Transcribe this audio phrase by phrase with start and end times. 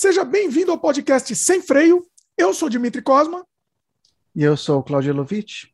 [0.00, 2.02] Seja bem-vindo ao podcast Sem Freio.
[2.34, 3.44] Eu sou Dimitri Cosma.
[4.34, 5.64] E eu sou o Claudio Lovitch.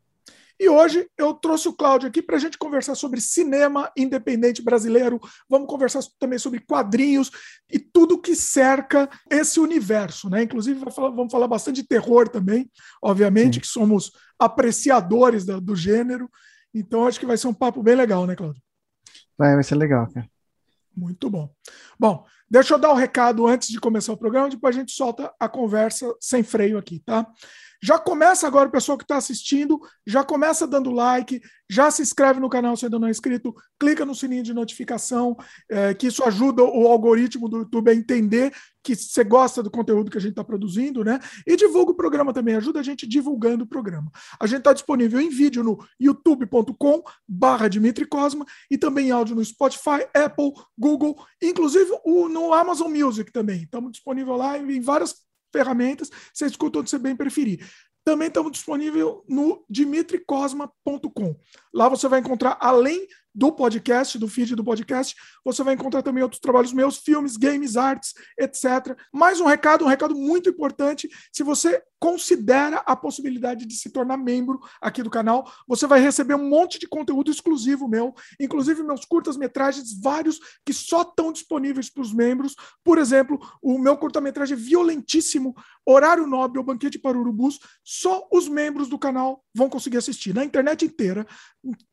[0.58, 5.20] E hoje eu trouxe o Cláudio aqui para a gente conversar sobre cinema independente brasileiro.
[5.48, 7.30] Vamos conversar também sobre quadrinhos
[7.70, 10.42] e tudo que cerca esse universo, né?
[10.42, 12.68] Inclusive vamos falar bastante de terror também,
[13.00, 13.60] obviamente, Sim.
[13.60, 16.28] que somos apreciadores do, do gênero.
[16.74, 18.60] Então acho que vai ser um papo bem legal, né, Cláudio?
[19.38, 20.28] Vai, vai ser legal, cara.
[20.96, 21.48] Muito bom.
[21.96, 24.92] Bom, deixa eu dar o um recado antes de começar o programa, depois a gente
[24.92, 27.26] solta a conversa sem freio aqui, tá?
[27.82, 32.40] Já começa agora, o pessoal que está assistindo, já começa dando like, já se inscreve
[32.40, 35.36] no canal se ainda não é inscrito, clica no sininho de notificação,
[35.68, 38.52] é, que isso ajuda o algoritmo do YouTube a entender
[38.82, 41.18] que você gosta do conteúdo que a gente está produzindo, né?
[41.44, 44.08] E divulga o programa também, ajuda a gente divulgando o programa.
[44.38, 49.34] A gente está disponível em vídeo no youtube.com barra Dimitri Cosma e também em áudio
[49.34, 53.64] no Spotify, Apple, Google, inclusive o, no Amazon Music também.
[53.64, 55.25] Estamos disponível lá em várias
[55.56, 57.66] ferramentas, você escuta onde você bem preferir.
[58.04, 61.34] Também estamos disponível no dimitricosma.com.
[61.76, 65.14] Lá você vai encontrar, além do podcast, do feed do podcast.
[65.44, 68.96] Você vai encontrar também outros trabalhos meus, filmes, games, artes, etc.
[69.12, 71.06] Mais um recado, um recado muito importante.
[71.30, 76.34] Se você considera a possibilidade de se tornar membro aqui do canal, você vai receber
[76.34, 82.02] um monte de conteúdo exclusivo meu, inclusive meus curtas-metragens, vários que só estão disponíveis para
[82.02, 82.54] os membros.
[82.82, 85.54] Por exemplo, o meu curta-metragem violentíssimo,
[85.86, 90.34] Horário Nobre, o Banquete para Urubus, só os membros do canal vão conseguir assistir.
[90.34, 91.26] Na internet inteira,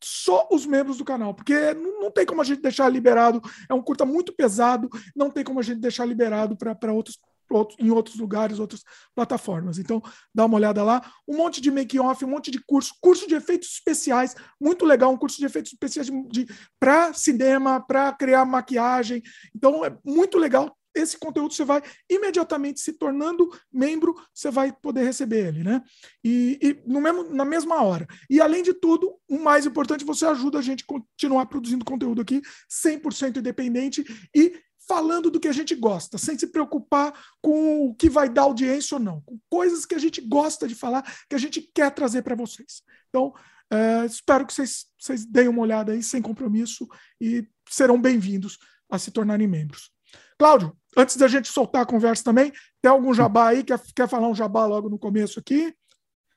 [0.02, 3.40] só os membros do canal porque não, não, tem como a gente deixar liberado.
[3.68, 7.18] É um curta muito pesado, não tem como a gente deixar liberado para outros,
[7.50, 8.82] outros, em outros lugares, outras
[9.14, 9.78] plataformas.
[9.78, 10.02] Então,
[10.34, 11.02] dá uma olhada lá.
[11.26, 15.16] Um monte de make-off, um monte de curso, curso de efeitos especiais, muito legal, um
[15.16, 19.22] curso de efeitos especiais de, de para cinema, para criar maquiagem.
[19.54, 25.04] Então, é muito legal esse conteúdo você vai imediatamente se tornando membro, você vai poder
[25.04, 25.82] receber ele, né?
[26.22, 28.06] E, e no mesmo, na mesma hora.
[28.30, 32.20] E além de tudo, o mais importante, você ajuda a gente a continuar produzindo conteúdo
[32.20, 32.40] aqui
[32.70, 34.04] 100% independente
[34.34, 37.12] e falando do que a gente gosta, sem se preocupar
[37.42, 40.74] com o que vai dar audiência ou não, com coisas que a gente gosta de
[40.74, 42.82] falar, que a gente quer trazer para vocês.
[43.08, 43.32] Então,
[43.70, 46.86] é, espero que vocês, vocês deem uma olhada aí sem compromisso
[47.20, 48.58] e serão bem-vindos
[48.90, 49.93] a se tornarem membros.
[50.38, 52.52] Cláudio, antes da gente soltar a conversa também,
[52.82, 53.62] tem algum jabá aí?
[53.62, 55.74] Quer, quer falar um jabá logo no começo aqui?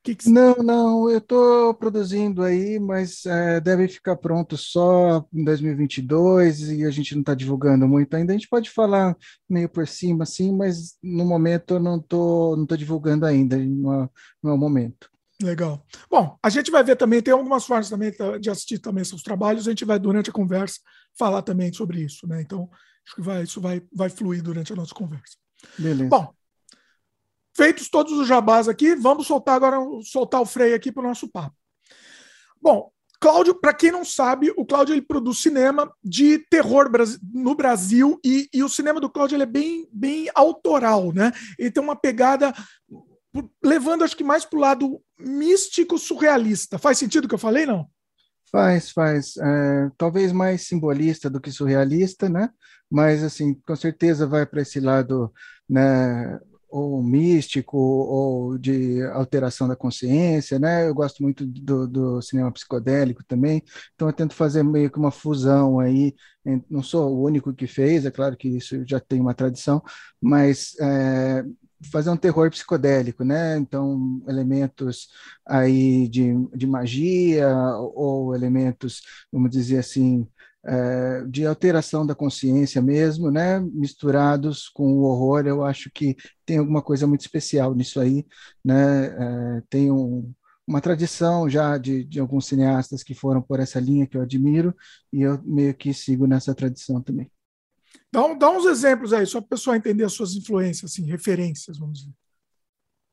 [0.03, 0.29] Que que...
[0.29, 6.85] Não, não, eu estou produzindo aí, mas é, deve ficar pronto só em 2022 e
[6.85, 8.31] a gente não está divulgando muito ainda.
[8.31, 9.17] A gente pode falar
[9.49, 14.03] meio por cima, assim, mas no momento eu não estou não tô divulgando ainda, não
[14.03, 14.09] é,
[14.41, 15.09] não é o momento.
[15.41, 15.85] Legal.
[16.09, 19.67] Bom, a gente vai ver também, tem algumas formas também de assistir também seus trabalhos,
[19.67, 20.79] a gente vai, durante a conversa,
[21.17, 22.41] falar também sobre isso, né?
[22.41, 22.69] Então,
[23.07, 25.37] Acho que vai, isso vai, vai fluir durante a nossa conversa.
[25.79, 26.09] Beleza.
[26.09, 26.33] Bom,
[27.55, 31.29] feitos todos os jabás aqui, vamos soltar agora soltar o freio aqui para o nosso
[31.29, 31.55] papo.
[32.61, 36.91] Bom, Cláudio, para quem não sabe, o Cláudio ele produz cinema de terror
[37.33, 41.31] no Brasil e, e o cinema do Cláudio ele é bem, bem autoral, né?
[41.57, 42.53] Ele tem uma pegada
[43.63, 46.77] levando, acho que mais para o lado místico surrealista.
[46.77, 47.89] Faz sentido o que eu falei, não?
[48.51, 49.35] Faz, faz.
[49.37, 52.49] É, talvez mais simbolista do que surrealista, né?
[52.89, 55.31] Mas, assim, com certeza vai para esse lado,
[55.69, 56.39] né?
[56.69, 60.87] Ou místico, ou de alteração da consciência, né?
[60.87, 63.63] Eu gosto muito do, do cinema psicodélico também,
[63.95, 66.13] então eu tento fazer meio que uma fusão aí.
[66.69, 69.81] Não sou o único que fez, é claro que isso já tem uma tradição,
[70.21, 71.43] mas é,
[71.91, 73.57] fazer um terror psicodélico, né?
[73.57, 75.07] Então, elementos
[75.45, 77.47] aí de, de magia
[77.93, 80.27] ou elementos, vamos dizer assim,
[80.67, 83.59] é, de alteração da consciência mesmo, né?
[83.59, 88.25] Misturados com o horror, eu acho que tem alguma coisa muito especial nisso aí,
[88.63, 89.05] né?
[89.05, 90.33] É, tem um,
[90.67, 94.75] uma tradição já de, de alguns cineastas que foram por essa linha que eu admiro
[95.13, 97.31] e eu meio que sigo nessa tradição também.
[98.11, 101.77] Dá, dá uns exemplos aí, só para o pessoal entender as suas influências, assim, referências,
[101.77, 102.13] vamos dizer.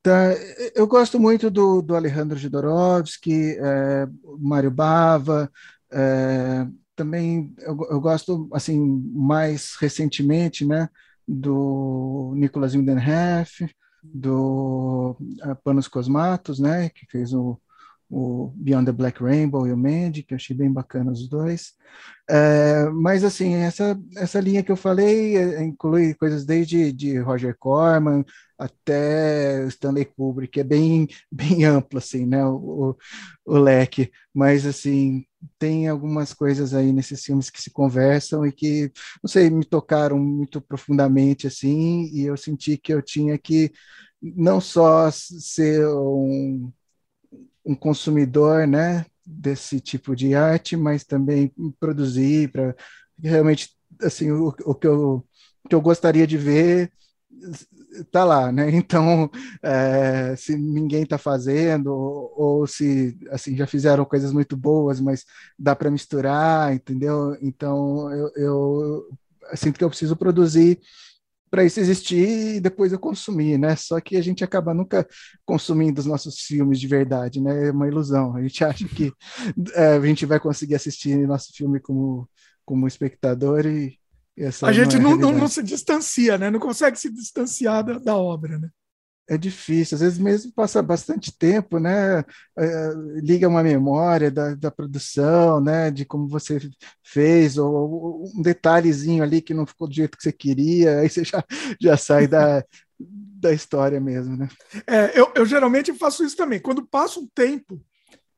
[0.03, 0.33] Tá,
[0.75, 4.07] eu gosto muito do, do Alejandro Jodorowsky, é,
[4.39, 5.51] Mário Bava,
[5.91, 8.79] é, também eu, eu, gosto, assim,
[9.13, 10.89] mais recentemente, né,
[11.27, 13.69] do Nicolas Windenhoff,
[14.03, 17.59] do uh, Panos Cosmatos, né, que fez o
[18.11, 21.73] o Beyond the Black Rainbow e o Mandy, que eu achei bem bacana os dois.
[22.29, 27.57] É, mas, assim, essa, essa linha que eu falei é, inclui coisas desde de Roger
[27.59, 28.25] Corman
[28.59, 32.97] até Stanley Kubrick, é bem, bem amplo, assim, né, o,
[33.47, 34.11] o, o leque.
[34.33, 35.25] Mas, assim,
[35.59, 38.91] tem algumas coisas aí nesses filmes que se conversam e que,
[39.23, 43.71] não sei, me tocaram muito profundamente, assim, e eu senti que eu tinha que
[44.23, 46.73] não só ser um,
[47.65, 52.75] um consumidor, né, desse tipo de arte, mas também produzir para
[53.23, 53.71] realmente,
[54.03, 55.25] assim, o, o que eu
[55.65, 56.93] o que eu gostaria de ver
[58.11, 58.71] tá lá, né?
[58.75, 59.31] Então,
[59.63, 65.25] é, se ninguém está fazendo, ou, ou, se assim já fizeram coisas muito boas, mas
[65.59, 67.37] dá para misturar, entendeu?
[67.41, 69.09] Então, eu, eu
[69.55, 70.81] sinto que eu preciso produzir
[71.51, 73.77] para isso existir e depois eu consumir, né?
[73.77, 75.07] Só que a gente acaba nunca
[75.45, 77.69] consumindo os nossos filmes de verdade, né?
[77.69, 78.37] É uma ilusão.
[78.37, 79.13] A gente acha que
[79.75, 82.29] é, a gente vai conseguir assistir nosso filme como
[82.65, 83.99] como espectador e
[84.63, 86.51] a gente não, é não, não, se distancia, né?
[86.51, 88.69] Não consegue se distanciar da, da, obra, né?
[89.27, 92.23] É difícil, às vezes mesmo passa bastante tempo, né?
[92.59, 92.91] É,
[93.23, 95.91] liga uma memória da, da, produção, né?
[95.91, 96.61] De como você
[97.03, 101.25] fez, ou, um detalhezinho ali que não ficou do jeito que você queria, aí você
[101.25, 101.43] já,
[101.81, 102.63] já sai da,
[102.99, 104.49] da história mesmo, né?
[104.87, 106.61] É, eu, eu geralmente faço isso também.
[106.61, 107.81] Quando passa um tempo,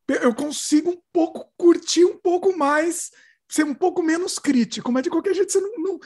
[0.07, 3.11] eu consigo um pouco curtir um pouco mais
[3.49, 5.99] ser um pouco menos crítico, mas de qualquer jeito você não, não,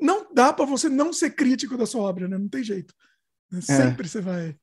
[0.00, 2.36] não dá para você não ser crítico da sua obra, né?
[2.36, 2.92] Não tem jeito.
[3.52, 3.60] É.
[3.60, 4.08] Sempre é.
[4.08, 4.56] você vai.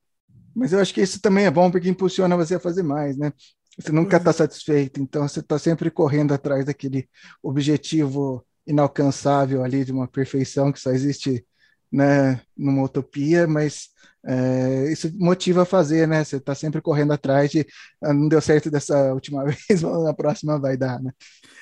[0.56, 3.32] Mas eu acho que isso também é bom porque impulsiona você a fazer mais, né?
[3.78, 7.08] Você nunca está satisfeito, então você está sempre correndo atrás daquele
[7.42, 11.46] objetivo inalcançável ali de uma perfeição que só existe
[11.92, 13.90] né, numa utopia, mas
[14.26, 16.24] é, isso motiva a fazer, né?
[16.24, 17.66] Você está sempre correndo atrás de
[18.04, 21.12] ah, não deu certo dessa última vez, na próxima vai dar, né?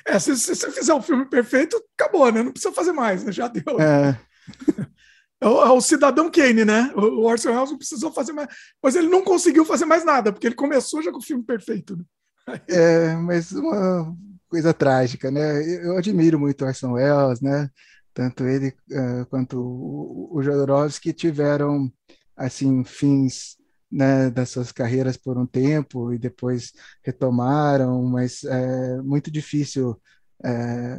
[0.06, 2.42] É, se, se você fizer um filme perfeito, acabou, né?
[2.42, 3.32] Não precisa fazer mais, né?
[3.32, 3.80] Já deu.
[3.80, 4.20] É.
[5.40, 6.92] É o, é o, Cidadão Kane, né?
[6.96, 8.48] O Orson Welles não precisou fazer mais.
[8.82, 11.96] Mas ele não conseguiu fazer mais nada, porque ele começou já com o filme perfeito.
[11.96, 12.04] Né?
[12.70, 14.16] É, mas uma
[14.48, 15.86] coisa trágica, né?
[15.86, 17.70] Eu admiro muito o Orson Welles, né?
[18.14, 21.92] Tanto ele uh, quanto o, o Jodorowsky tiveram,
[22.36, 23.58] assim, fins
[23.92, 26.74] né, das suas carreiras por um tempo e depois
[27.04, 30.00] retomaram, mas é muito difícil
[30.44, 30.98] é,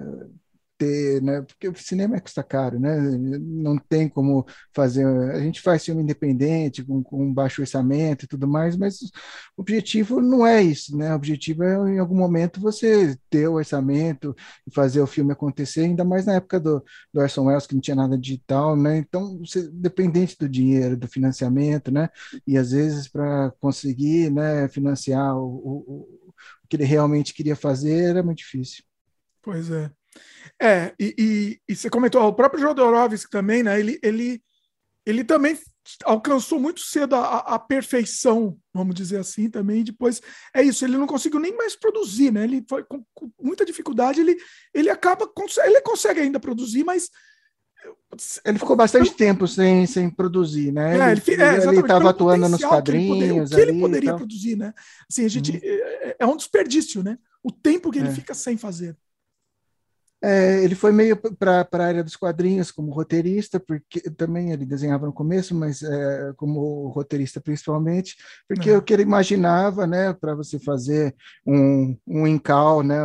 [0.78, 1.42] ter, né?
[1.42, 2.96] Porque o cinema é custa caro, né?
[3.00, 5.04] Não tem como fazer.
[5.32, 9.02] A gente faz filme independente, com, com baixo orçamento e tudo mais, mas
[9.56, 11.12] o objetivo não é isso, né?
[11.12, 14.34] O objetivo é, em algum momento, você ter o orçamento
[14.66, 16.82] e fazer o filme acontecer, ainda mais na época do,
[17.12, 18.98] do Orson Welles, que não tinha nada digital, né?
[18.98, 22.08] Então, você, dependente do dinheiro, do financiamento, né?
[22.46, 26.18] E às vezes, para conseguir né, financiar o, o,
[26.64, 28.84] o que ele realmente queria fazer, era muito difícil.
[29.42, 29.90] Pois é.
[30.60, 33.78] É, e, e, e, você comentou, o próprio Jodorowsky também, né?
[33.78, 34.42] Ele, ele,
[35.06, 35.58] ele também
[36.04, 39.82] alcançou muito cedo a, a, perfeição, vamos dizer assim, também.
[39.82, 40.20] depois
[40.54, 42.44] é isso, ele não conseguiu nem mais produzir, né?
[42.44, 44.36] Ele foi com, com muita dificuldade, ele,
[44.74, 45.30] ele acaba,
[45.64, 47.08] ele consegue ainda produzir, mas
[48.44, 51.10] ele ficou bastante tempo sem, sem produzir, né?
[51.10, 51.20] É, ele
[51.80, 53.52] estava é, atuando nos quadrinhos.
[53.52, 54.74] o que ele poderia, produzir, né?
[55.08, 55.60] Assim, a gente, uhum.
[55.62, 57.18] é, é, um desperdício, né?
[57.42, 58.12] O tempo que ele é.
[58.12, 58.96] fica sem fazer.
[60.22, 65.06] É, ele foi meio para a área dos quadrinhos como roteirista, porque também ele desenhava
[65.06, 68.16] no começo, mas é, como roteirista principalmente,
[68.48, 71.14] porque o que ele imaginava, né, para você fazer
[71.46, 72.98] um, um encal, né,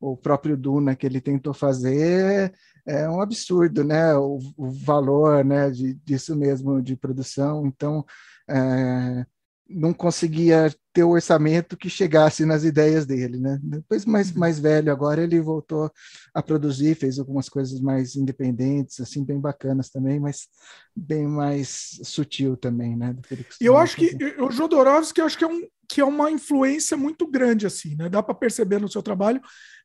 [0.00, 2.54] o próprio Duna que ele tentou fazer
[2.86, 7.66] é um absurdo, né, o, o valor, né, de, disso mesmo de produção.
[7.66, 8.04] Então,
[8.48, 9.26] é,
[9.70, 13.58] não conseguia ter o orçamento que chegasse nas ideias dele, né?
[13.62, 14.38] Depois, mais, uhum.
[14.38, 15.90] mais velho, agora ele voltou
[16.34, 20.48] a produzir, fez algumas coisas mais independentes, assim, bem bacanas também, mas
[20.94, 23.16] bem mais sutil também, né?
[23.60, 24.16] E eu acho fazer.
[24.16, 27.94] que o Jodorowsky, eu acho que é, um, que é uma influência muito grande, assim,
[27.94, 28.08] né?
[28.08, 29.40] Dá para perceber no seu trabalho.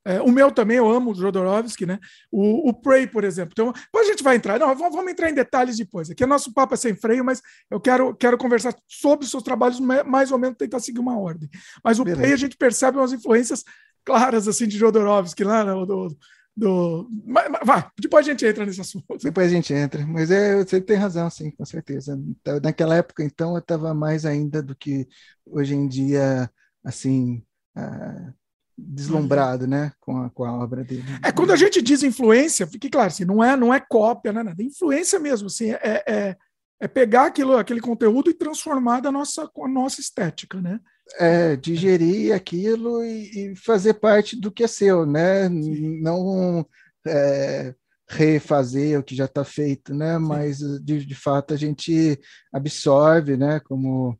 [0.07, 1.99] É, o meu também, eu amo o Jodorowsky, né?
[2.31, 3.53] O, o Prey, por exemplo.
[3.53, 4.59] Então, depois a gente vai entrar.
[4.59, 6.11] Não, vamos, vamos entrar em detalhes depois.
[6.11, 9.41] Aqui é nosso papo é sem freio, mas eu quero, quero conversar sobre os seus
[9.41, 11.49] trabalhos, mais ou menos tentar seguir uma ordem.
[11.83, 12.21] Mas o Beleza.
[12.21, 13.63] Prey a gente percebe umas influências
[14.05, 15.73] claras assim de Jodorowsky lá, né?
[15.73, 16.15] Do,
[16.55, 17.09] do...
[17.25, 19.17] Mas, mas, vai, depois a gente entra nesse assunto.
[19.23, 22.15] Depois a gente entra, mas é, você tem razão, sim, com certeza.
[22.61, 25.07] Naquela época, então, eu estava mais ainda do que
[25.47, 26.47] hoje em dia,
[26.83, 27.43] assim,
[27.75, 28.33] uh,
[28.77, 31.03] deslumbrado, né, com a, com a obra dele.
[31.23, 34.41] É quando a gente diz influência, fique claro, assim, não é não é cópia, não
[34.41, 36.37] é nada, influência mesmo, assim, é, é,
[36.81, 40.79] é pegar aquilo, aquele conteúdo e transformar da nossa a nossa estética, né?
[41.19, 45.47] É, digerir aquilo e, e fazer parte do que é seu, né?
[45.47, 46.01] Sim.
[46.01, 46.65] Não
[47.07, 47.73] é,
[48.09, 50.17] refazer o que já está feito, né?
[50.17, 50.25] Sim.
[50.25, 52.19] Mas de, de fato a gente
[52.51, 53.59] absorve, né?
[53.61, 54.17] Como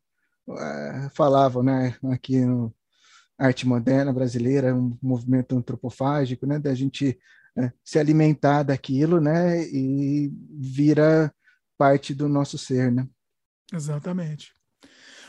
[0.50, 1.96] é, falavam, né?
[2.12, 2.74] Aqui no
[3.38, 7.20] arte moderna brasileira, um movimento antropofágico, né, da gente
[7.58, 11.34] é, se alimentar daquilo, né, e vira
[11.78, 13.08] parte do nosso ser, né?
[13.74, 14.54] Exatamente.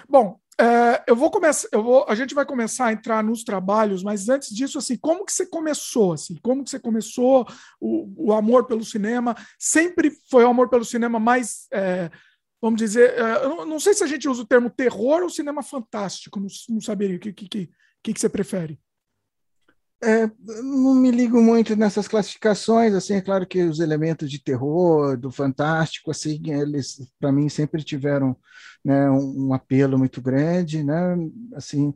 [0.09, 4.03] Bom, é, eu vou começar, eu vou, a gente vai começar a entrar nos trabalhos,
[4.03, 7.47] mas antes disso, assim, como que você começou, assim, como que você começou
[7.79, 9.35] o, o amor pelo cinema?
[9.59, 12.11] Sempre foi o amor pelo cinema mais, é,
[12.61, 15.63] vamos dizer, é, eu não sei se a gente usa o termo terror ou cinema
[15.63, 17.71] fantástico, não, não saberia o que, que,
[18.07, 18.79] que, que você prefere.
[20.03, 20.31] É,
[20.63, 25.31] não me ligo muito nessas classificações, assim, é claro que os elementos de terror, do
[25.31, 28.37] fantástico, assim, eles, para mim, sempre tiveram
[28.85, 31.17] né, um, um, apelo muito grande, né,
[31.55, 31.95] assim,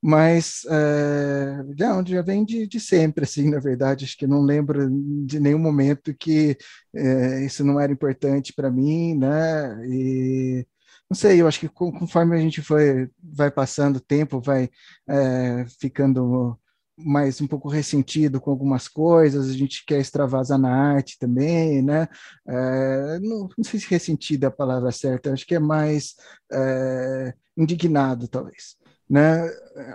[0.00, 4.88] mas é, já, já vem de, de, sempre, assim, na verdade, acho que não lembro
[5.26, 6.56] de nenhum momento que
[6.94, 10.66] é, isso não era importante para mim, né, e
[11.10, 14.70] não sei, eu acho que conforme a gente foi, vai passando o tempo, vai
[15.08, 16.56] é, ficando
[16.96, 22.06] mais um pouco ressentido com algumas coisas, a gente quer extravasar na arte também, né?
[22.46, 26.14] É, não, não, sei se ressentido é a palavra certa, acho que é mais
[26.52, 28.76] é, indignado, talvez,
[29.08, 29.48] né?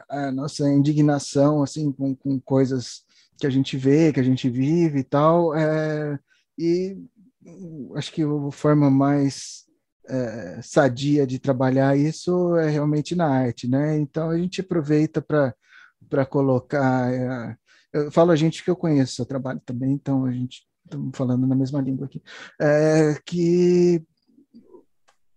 [0.09, 3.05] A nossa indignação, assim, com, com coisas
[3.39, 6.19] que a gente vê, que a gente vive e tal, é,
[6.57, 6.97] e
[7.95, 9.64] acho que a forma mais
[10.07, 13.97] é, sadia de trabalhar isso é realmente na arte, né?
[13.97, 17.11] Então a gente aproveita para colocar.
[17.11, 17.55] É,
[17.93, 21.47] eu falo a gente que eu conheço seu trabalho também, então a gente estamos falando
[21.47, 22.21] na mesma língua aqui.
[22.61, 24.05] É, que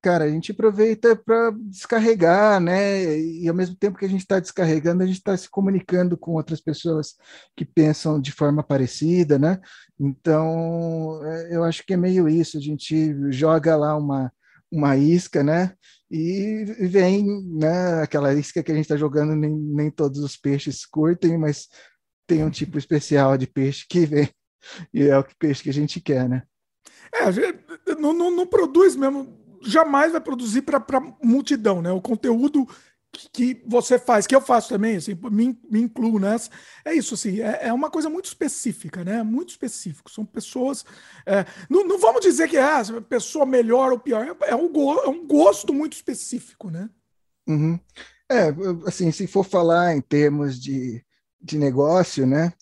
[0.01, 3.19] cara, a gente aproveita para descarregar, né?
[3.19, 6.33] E ao mesmo tempo que a gente está descarregando, a gente está se comunicando com
[6.33, 7.17] outras pessoas
[7.57, 9.61] que pensam de forma parecida, né?
[9.99, 11.21] Então,
[11.51, 12.57] eu acho que é meio isso.
[12.57, 14.33] A gente joga lá uma,
[14.71, 15.75] uma isca, né?
[16.11, 18.03] E vem, né?
[18.03, 21.69] Aquela isca que a gente está jogando, nem, nem todos os peixes curtem, mas
[22.27, 24.29] tem um tipo especial de peixe que vem
[24.93, 26.43] e é o peixe que a gente quer, né?
[27.13, 31.91] É, não, não, não produz mesmo, jamais vai produzir para multidão, né?
[31.91, 32.67] O conteúdo
[33.33, 36.51] que você faz, que eu faço também, assim, me, me incluo nessa.
[36.85, 39.23] É isso, assim, é, é uma coisa muito específica, né?
[39.23, 40.11] Muito específico.
[40.11, 40.85] São pessoas.
[41.27, 44.55] É, não, não vamos dizer que é a ah, pessoa melhor ou pior, é, é
[44.55, 46.89] um, go, é um gosto muito específico, né?
[47.47, 47.79] Uhum.
[48.31, 48.55] É,
[48.87, 51.03] assim, se for falar em termos de,
[51.41, 52.53] de negócio, né?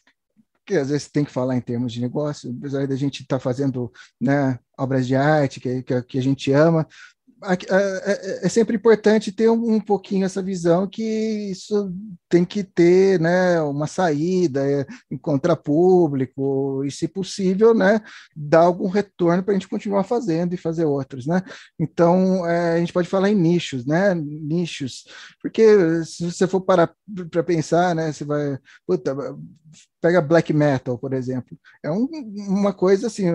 [0.66, 3.40] que às vezes tem que falar em termos de negócio, apesar da gente estar tá
[3.40, 6.86] fazendo né, obras de arte que, que, que, a gente ama,
[7.52, 11.02] é, é, é, sempre importante ter um, pouquinho essa visão que
[11.50, 11.92] isso
[12.28, 18.00] tem que ter né, uma saída, é, encontrar público e, se possível, né,
[18.34, 21.26] dar algum retorno para a gente continuar fazendo e fazer outros.
[21.26, 21.42] Né?
[21.78, 24.14] Então, é, a gente pode falar em nichos, né?
[24.14, 25.04] nichos,
[25.40, 26.92] porque se você for parar
[27.30, 28.58] para pensar, né, você vai.
[28.86, 29.14] Puta,
[30.00, 31.58] pega black metal, por exemplo.
[31.82, 32.06] É um,
[32.48, 33.26] uma coisa assim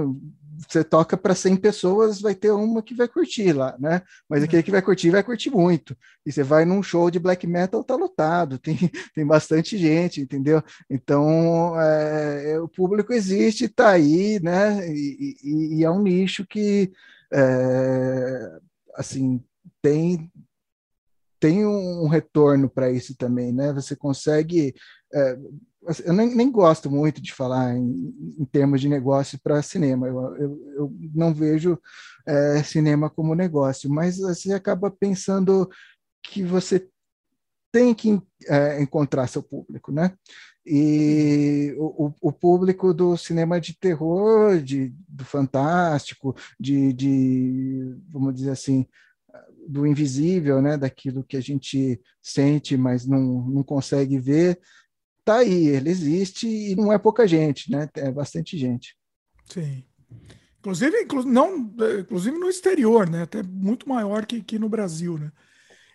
[0.68, 4.02] você toca para 100 pessoas, vai ter uma que vai curtir lá, né?
[4.30, 5.96] Mas aquele que vai curtir, vai curtir muito.
[6.26, 8.78] E você vai num show de black metal, tá lotado, tem,
[9.14, 10.64] tem bastante gente, entendeu?
[10.90, 14.88] Então, é, o público existe, tá aí, né?
[14.90, 16.92] E, e, e é um nicho que,
[17.34, 18.60] é,
[18.96, 19.44] assim,
[19.82, 20.32] tem
[21.40, 23.74] tem um retorno para isso também, né?
[23.74, 24.76] Você consegue
[25.14, 25.38] é,
[25.88, 30.08] Assim, eu nem, nem, gosto muito de falar em, em termos de negócio para cinema.
[30.08, 31.80] Eu, eu, eu, não vejo
[32.28, 35.68] é, cinema como negócio, mas você acaba pensando
[36.22, 36.88] que você
[37.72, 40.14] tem que é, encontrar seu público, né?
[40.64, 48.52] E o, o, público do cinema de terror, de, do fantástico, de, de, vamos dizer
[48.52, 48.86] assim,
[49.68, 50.78] do invisível, né?
[50.78, 54.60] Daquilo que a gente sente, mas não, não consegue ver,
[55.24, 57.90] tá aí, ele existe e não é pouca gente, né?
[57.96, 58.96] É bastante gente.
[59.46, 59.84] Sim.
[60.60, 63.24] Inclusive, inclu não, inclusive no exterior, né?
[63.24, 65.32] Até muito maior que, que no Brasil, né?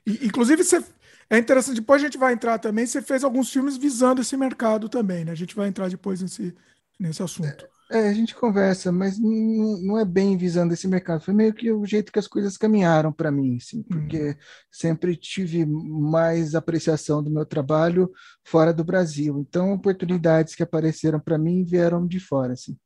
[0.06, 0.84] E, inclusive, você,
[1.30, 4.88] é interessante, depois a gente vai entrar também, você fez alguns filmes visando esse mercado
[4.88, 5.32] também, né?
[5.32, 6.54] A gente vai entrar depois nesse,
[6.98, 7.64] nesse assunto.
[7.64, 11.22] É, a gente conversa, mas não, não é bem visando esse mercado.
[11.22, 14.34] Foi meio que o jeito que as coisas caminharam para mim, assim, porque hum.
[14.70, 18.10] sempre tive mais apreciação do meu trabalho
[18.44, 19.38] fora do Brasil.
[19.38, 22.76] Então, oportunidades que apareceram para mim vieram de fora, assim.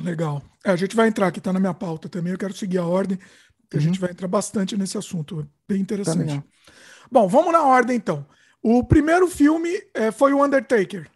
[0.00, 0.42] Legal.
[0.64, 2.32] É, a gente vai entrar aqui, está na minha pauta também.
[2.32, 3.18] Eu quero seguir a ordem,
[3.62, 3.82] porque uhum.
[3.82, 5.48] a gente vai entrar bastante nesse assunto.
[5.68, 6.40] Bem interessante.
[6.40, 6.44] Tá
[7.10, 8.24] Bom, vamos na ordem então.
[8.62, 11.10] O primeiro filme é, foi o Undertaker.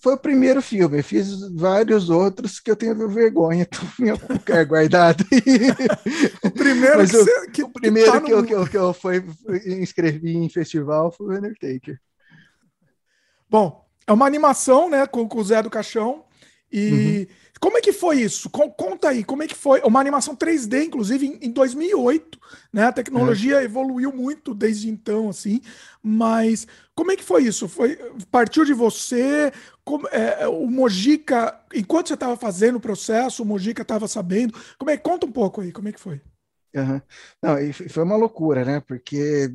[0.00, 0.98] Foi o primeiro filme.
[0.98, 3.66] Eu fiz vários outros que eu tenho vergonha,
[4.12, 5.24] algum lugar guardado.
[6.44, 8.66] o primeiro Mas que, eu- você- que- o primeiro tá que, no- eu, que, eu,
[8.68, 9.24] que eu fui,
[9.66, 11.98] inscrevi em festival foi o Undertaker.
[13.48, 16.24] Bom, é uma animação, né, com, com o Zé do Caixão.
[16.70, 17.28] E
[17.60, 18.50] como é que foi isso?
[18.50, 19.80] Con- conta aí, como é que foi?
[19.82, 22.38] Uma animação 3D, inclusive, em, em 2008,
[22.72, 22.84] né?
[22.84, 25.60] A tecnologia evoluiu muito desde então, assim.
[26.02, 27.68] Mas como é que foi isso?
[27.68, 27.96] Foi
[28.30, 29.52] partiu de você?
[29.84, 34.54] Como- é, o Mojica, enquanto você estava fazendo o processo, o Mojica estava sabendo.
[34.78, 34.96] Como é?
[34.96, 36.20] Conta um pouco aí, como é que foi?
[36.74, 37.02] Aham.
[37.42, 37.56] Não,
[37.88, 38.80] foi uma loucura, né?
[38.80, 39.48] Porque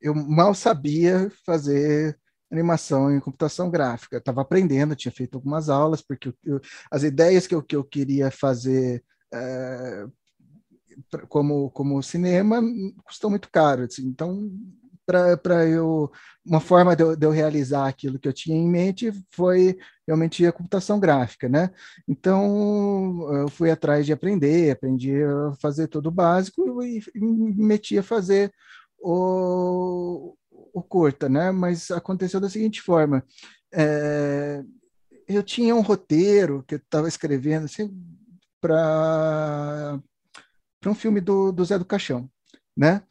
[0.00, 2.18] eu mal sabia fazer
[2.50, 4.18] animação em computação gráfica.
[4.18, 6.60] Estava aprendendo, tinha feito algumas aulas, porque eu- eu-
[6.90, 9.02] as ideias que eu, que eu queria fazer
[11.10, 13.84] pra- como, como cinema hum, custam muito caro.
[13.84, 14.06] assim.
[14.06, 14.50] Então,
[15.06, 16.10] para eu.
[16.44, 19.76] Uma forma de eu, de eu realizar aquilo que eu tinha em mente foi
[20.06, 21.70] realmente a computação gráfica, né?
[22.08, 27.54] Então, eu fui atrás de aprender, aprendi a fazer todo o básico e, e me
[27.56, 28.52] meti a fazer
[28.98, 30.34] o,
[30.78, 31.50] o curta, né?
[31.50, 33.24] Mas aconteceu da seguinte forma:
[33.72, 34.62] é,
[35.26, 37.90] eu tinha um roteiro que eu estava escrevendo assim,
[38.60, 39.98] para
[40.86, 42.30] um filme do, do Zé do Caixão,
[42.76, 43.02] né?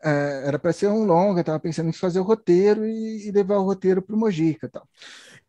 [0.00, 3.56] É, era para ser um longa, estava pensando em fazer o roteiro e, e levar
[3.58, 4.88] o roteiro para o Mojica tal.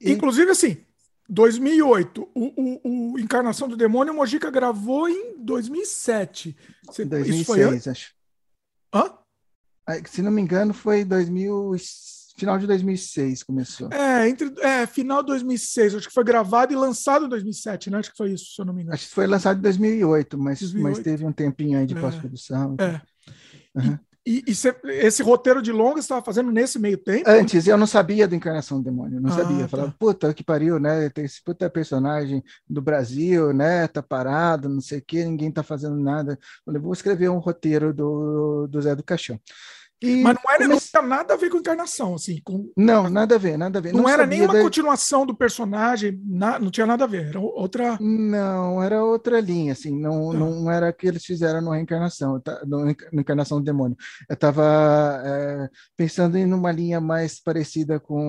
[0.02, 0.84] E- Inclusive, assim,
[1.30, 6.58] 2008, o, o, o Encarnação do Demônio, o Mojica gravou em 2007.
[6.88, 8.14] Você- Isso foi 2006, acho.
[8.92, 9.19] Hã?
[10.10, 11.80] Se não me engano, foi 2000, e-
[12.38, 13.90] final de 2006 começou.
[13.92, 17.98] É, entre, é, final de 2006, acho que foi gravado e lançado em 2007, né?
[17.98, 18.94] Acho que foi isso, se eu não me engano.
[18.96, 20.96] Acho que foi lançado em 2008, mas, 2008.
[20.96, 22.00] mas teve um tempinho aí de É.
[22.00, 22.76] pós-produção.
[22.80, 23.02] É.
[23.76, 24.00] Uhum.
[24.28, 27.28] E, e cê- esse roteiro de longa você estava fazendo nesse meio tempo?
[27.28, 29.62] Antes eu não sabia do Encarnação do Demônio, não Ah, sabia.
[29.64, 29.68] tá.
[29.70, 31.10] Falava, puta que pariu, né?
[31.10, 33.88] Tem esse puta personagem do Brasil, né?
[33.88, 36.34] Tá parado, não sei o quê, ninguém tá fazendo nada.
[36.34, 39.40] Eu falei, vou escrever um roteiro do, do Zé do Caixão.
[40.02, 42.40] E Mas não, era, não comecei- tinha nada a ver com encarnação, assim.
[42.44, 43.92] Com, Não, nada a ver, nada a ver.
[43.94, 47.28] não, era sabia nenhuma da- continuação do personagem, na- não tinha nada a ver.
[47.28, 47.98] Era outra.
[48.00, 50.38] Não, era outra linha, assim, não, Tá.
[50.38, 53.98] não era que eles fizeram no Reencarnação, Enca- no Encarnação do Demônio.
[54.30, 58.20] Eu estava pensando em uma linha mais parecida com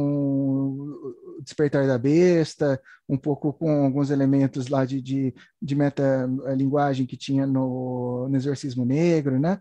[0.77, 7.17] o Despertar da Besta, um pouco com alguns elementos lá de, de, de metalinguagem que
[7.17, 9.59] tinha no, no Exorcismo Negro, né?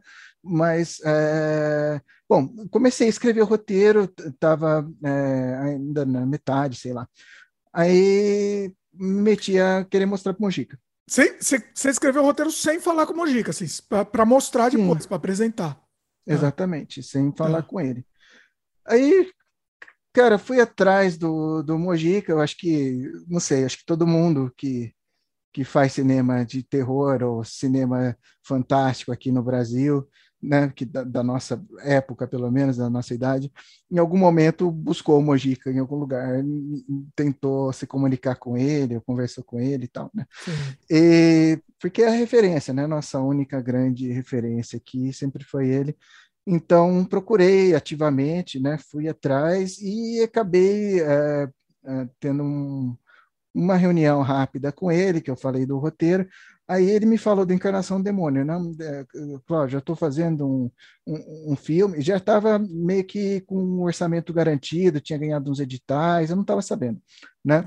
[0.51, 4.89] Mas, é, bom, comecei a escrever o roteiro, estava
[5.63, 7.07] ainda na metade, sei lá.
[7.71, 10.79] Aí me meti a querer mostrar para Mojica.
[11.07, 11.37] Você,
[11.89, 13.65] escreveu o roteiro sem falar com o Mojica, assim,
[14.11, 15.79] para mostrar depois, para apresentar.
[16.25, 17.67] Exatamente, sem falar Tá.
[17.67, 18.05] com ele.
[18.87, 19.31] Aí,
[20.13, 24.51] cara, fui atrás do, do Mojica, eu acho que, não sei, acho que todo mundo
[24.57, 24.93] que,
[25.53, 30.07] que faz cinema de terror ou cinema fantástico aqui no Brasil,
[30.41, 33.51] né, que da, da nossa época, pelo menos, da nossa idade,
[33.91, 36.41] em algum momento buscou o Mojica em algum lugar,
[37.15, 40.25] tentou se comunicar com ele, ou conversou com ele e tal, né?
[40.89, 42.87] E, porque é a referência, né?
[42.87, 45.95] Nossa única grande referência aqui sempre foi ele.
[46.47, 48.77] Então, procurei ativamente, né?
[48.91, 51.49] Fui atrás e acabei é,
[51.85, 52.97] é, tendo um-
[53.53, 56.27] uma reunião rápida com ele, que eu falei do roteiro.
[56.69, 58.55] Aí ele me falou da Encarnação do Demônio, né?
[58.79, 59.05] É,
[59.47, 60.71] Cláudio, já estou fazendo um,
[61.07, 66.29] um, um filme, já estava meio que com um orçamento garantido, tinha ganhado uns editais,
[66.29, 67.01] eu não estava sabendo,
[67.43, 67.63] né?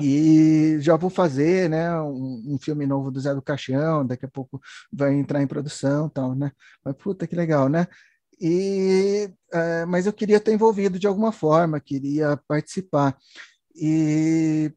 [0.00, 4.28] E já vou fazer, né, um, um filme novo do Zé do Caixão, daqui a
[4.28, 4.60] pouco
[4.92, 6.52] vai entrar em produção, tal, né?
[6.84, 7.86] Mas puta que legal, né?
[8.40, 13.16] E eh, mas eu queria estar envolvido de alguma forma, queria participar.
[13.74, 14.72] E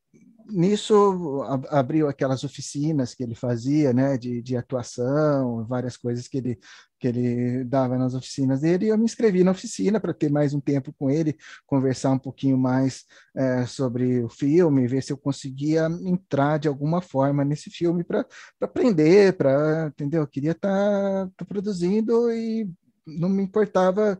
[0.49, 6.59] nisso abriu aquelas oficinas que ele fazia, né, de, de atuação, várias coisas que ele
[6.97, 10.53] que ele dava nas oficinas dele, e eu me inscrevi na oficina para ter mais
[10.53, 13.03] um tempo com ele, conversar um pouquinho mais
[13.35, 18.25] é, sobre o filme, ver se eu conseguia entrar de alguma forma nesse filme para
[18.61, 20.21] aprender, para, entendeu?
[20.21, 22.67] Eu queria estar produzindo e
[23.05, 24.19] não me importava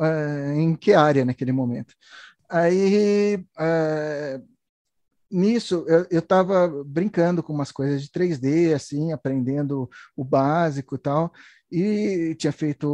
[0.00, 1.94] é, em que área naquele momento.
[2.48, 4.40] Aí, é,
[5.30, 11.32] nisso, eu estava brincando com umas coisas de 3D, assim, aprendendo o básico e tal,
[11.70, 12.92] e tinha feito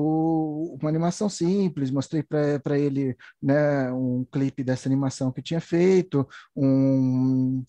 [0.81, 7.65] uma animação simples, mostrei para ele né, um clipe dessa animação que tinha feito, um,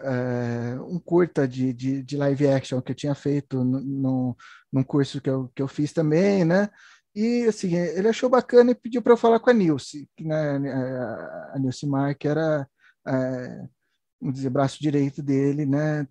[0.00, 4.36] é, um curta de, de, de, live action que eu tinha feito no, no,
[4.72, 6.68] num curso que eu, que eu fiz também, né?
[7.14, 10.56] E assim, ele achou bacana e pediu para eu falar com a Nilce, né?
[11.54, 12.66] a Nilce Mar, que era
[13.06, 13.64] é,
[14.22, 16.06] vamos dizer, braço direito dele, né?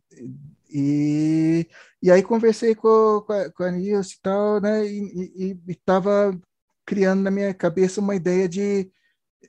[0.69, 1.65] E,
[2.04, 4.86] e aí conversei com, com, a, com a Nilce e tal, né?
[4.86, 6.38] E estava
[6.86, 8.91] criando na minha cabeça uma ideia de,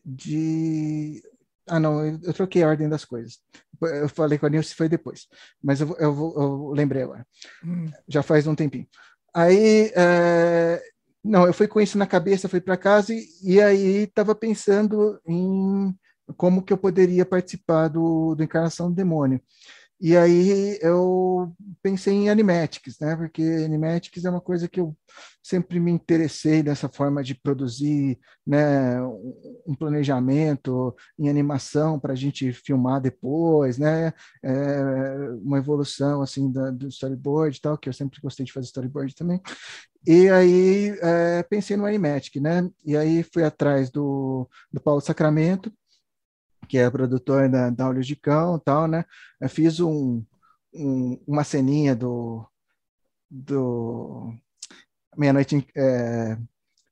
[0.05, 1.21] de
[1.67, 3.41] ah, não, eu, eu, troquei a ordem das coisas.
[3.81, 5.27] Eu falei com a Nilce, foi depois.
[5.61, 7.27] Mas eu, eu, eu lembrei agora.
[7.65, 7.91] Hum.
[8.07, 8.87] Já faz um tempinho.
[9.35, 10.81] Aí, é,
[11.25, 15.21] não, eu fui com isso na cabeça, fui para casa e, e aí estava pensando
[15.27, 15.93] em
[16.37, 19.41] como que eu poderia participar do, do Encarnação do Demônio.
[20.05, 23.15] E aí eu pensei em animatics, né?
[23.15, 24.97] Porque animatics é uma coisa que eu
[25.41, 29.01] sempre me interessei dessa forma de produzir, né?
[29.65, 34.13] Um planejamento em animação para a gente filmar depois, né?
[34.43, 38.67] É uma evolução assim da, do storyboard e tal, que eu sempre gostei de fazer
[38.67, 39.41] storyboard também.
[40.05, 42.69] E aí é, pensei no animatic, né?
[42.85, 45.73] E aí fui atrás do, do Paulo Sacramento
[46.73, 49.05] que é produtor da, da Olhos de Cão tal, né?
[49.39, 50.25] Eu fiz um,
[50.73, 52.49] um, uma ceninha do,
[53.31, 54.33] do
[55.15, 56.39] Meia-Noite é,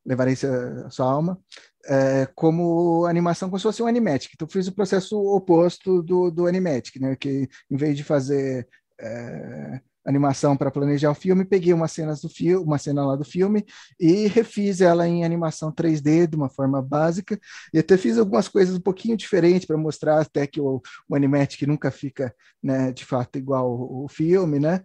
[0.04, 1.42] Levarei a Sua Alma
[1.86, 4.32] é, como animação, como se fosse um animatic.
[4.34, 7.16] Então, fiz o processo oposto do, do animatic, né?
[7.16, 8.68] Que em vez de fazer
[9.00, 13.24] é, animação para planejar o filme, peguei umas cenas do filme, uma cena lá do
[13.24, 13.64] filme
[13.98, 17.40] e refiz ela em animação 3D de uma forma básica
[17.72, 21.62] e até fiz algumas coisas um pouquinho diferentes para mostrar até que o, o animatic
[21.66, 24.82] nunca fica, né, de fato igual o, o filme, né?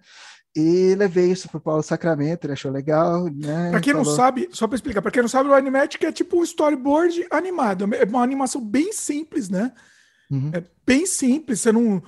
[0.55, 3.71] E levei isso para o Paulo Sacramento, ele achou legal, né?
[3.71, 4.07] Para quem falou...
[4.07, 7.27] não sabe, só para explicar, para quem não sabe, o Animatic é tipo um storyboard
[7.29, 9.73] animado, é uma animação bem simples, né?
[10.31, 10.51] Uhum.
[10.53, 12.01] É bem simples, você não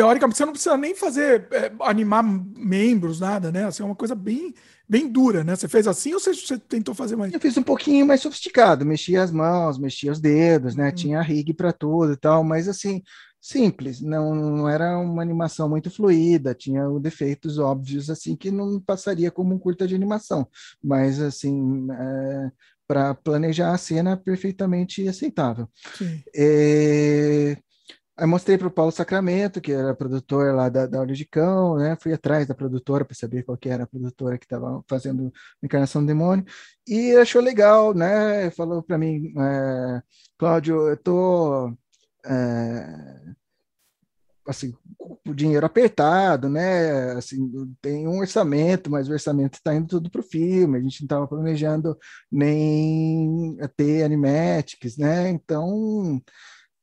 [0.00, 3.66] teoricamente, você não precisa nem fazer, é, animar membros, nada, né?
[3.66, 4.54] Assim, é uma coisa bem,
[4.88, 5.54] bem dura, né?
[5.54, 7.30] Você fez assim ou você, você tentou fazer mais?
[7.34, 10.86] Eu fiz um pouquinho mais sofisticado, mexia as mãos, mexia os dedos, né?
[10.86, 10.94] Uhum.
[10.94, 13.02] Tinha rig para tudo e tal, mas assim,
[13.38, 19.30] simples, não, não era uma animação muito fluida, tinha defeitos óbvios, assim, que não passaria
[19.30, 20.48] como um curta de animação,
[20.82, 21.86] mas assim.
[21.92, 22.50] É
[22.90, 25.68] para planejar a cena perfeitamente aceitável.
[26.34, 27.56] É,
[28.20, 31.78] Aí mostrei para o Paulo Sacramento, que era produtor lá da, da Olho de Cão,
[31.78, 31.96] né?
[31.98, 36.02] Fui atrás da produtora para saber qual que era a produtora que estava fazendo Encarnação
[36.02, 36.44] do Demônio.
[36.86, 38.50] E achou legal, né?
[38.50, 40.02] Falou para mim, é,
[40.36, 41.74] Cláudio, eu tô
[42.26, 43.32] é,
[44.46, 44.74] assim,
[45.26, 47.12] o dinheiro apertado, né?
[47.12, 50.76] Assim, tem um orçamento, mas o orçamento está indo tudo para o filme.
[50.76, 51.96] A gente não estava planejando
[52.30, 55.30] nem ter animatics, né?
[55.30, 56.20] Então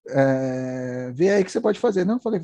[0.09, 2.05] é, vê aí o que você pode fazer.
[2.05, 2.41] Não, eu falei,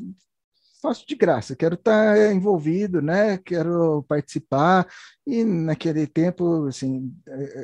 [0.82, 3.38] faço de graça, quero estar tá envolvido, né?
[3.38, 4.88] Quero participar.
[5.26, 7.14] E naquele tempo, assim,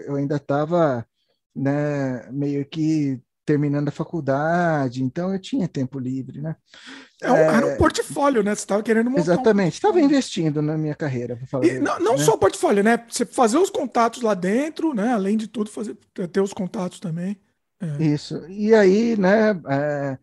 [0.05, 1.05] eu ainda estava,
[1.55, 6.55] né, meio que terminando a faculdade, então eu tinha tempo livre, né?
[7.19, 8.53] É um, é, era um portfôlio, né?
[8.53, 9.23] Você estava querendo montar.
[9.23, 11.39] Exatamente, estava um investindo na minha carreira.
[11.63, 12.23] E, não, não né?
[12.23, 13.03] só o portfólio, né?
[13.09, 15.13] Você fazer os contatos lá dentro, né?
[15.13, 15.97] Além de tudo, fazer,
[16.31, 17.41] ter os contatos também.
[17.81, 18.03] É.
[18.03, 18.45] Isso.
[18.47, 20.17] E aí, né, é,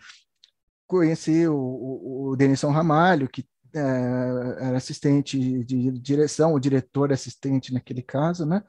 [0.86, 3.44] conheci o, o, o Denison Ramalho, que
[3.76, 8.62] é, era assistente de direção, o diretor assistente naquele caso, né?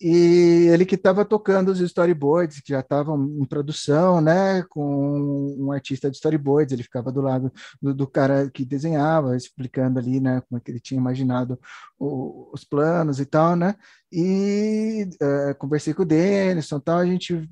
[0.00, 4.62] E ele que estava tocando os storyboards, que já estavam em produção, né?
[4.64, 9.98] Com um artista de storyboards, ele ficava do lado do, do cara que desenhava, explicando
[9.98, 10.42] ali, né?
[10.48, 11.58] Como é que ele tinha imaginado
[11.98, 13.76] o, os planos e tal, né?
[14.10, 17.48] E é, conversei com o Denison, tal, a gente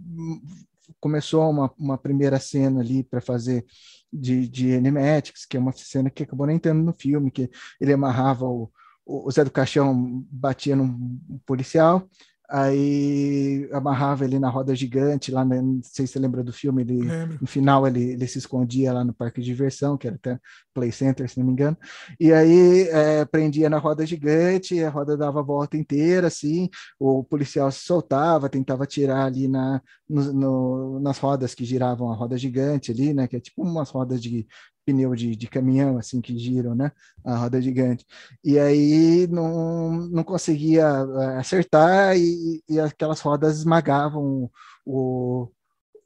[1.01, 3.64] começou uma, uma primeira cena ali para fazer
[4.12, 7.92] de, de animatics, que é uma cena que acabou nem tendo no filme, que ele
[7.92, 8.70] amarrava o,
[9.05, 12.09] o Zé do Caixão batia num policial
[12.48, 15.61] aí amarrava ele na roda gigante lá, né?
[15.61, 17.02] não sei se você lembra do filme, ele,
[17.40, 20.38] no final ele, ele se escondia lá no parque de diversão, que era até
[20.72, 21.76] Play Center, se não me engano,
[22.20, 27.24] e aí é, prendia na roda gigante, a roda dava a volta inteira, assim, o
[27.24, 32.38] policial se soltava, tentava tirar ali na, no, no, nas rodas que giravam a roda
[32.38, 34.46] gigante ali, né, que é tipo umas rodas de,
[34.87, 36.92] pneu de, de caminhão, assim, que giram, né?
[37.25, 38.07] A roda gigante.
[38.44, 44.49] E aí não, não conseguia eh, acertar e, e aquelas rodas esmagavam
[44.87, 45.51] o,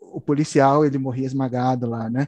[0.01, 2.27] o policial, ele morria esmagado lá, né?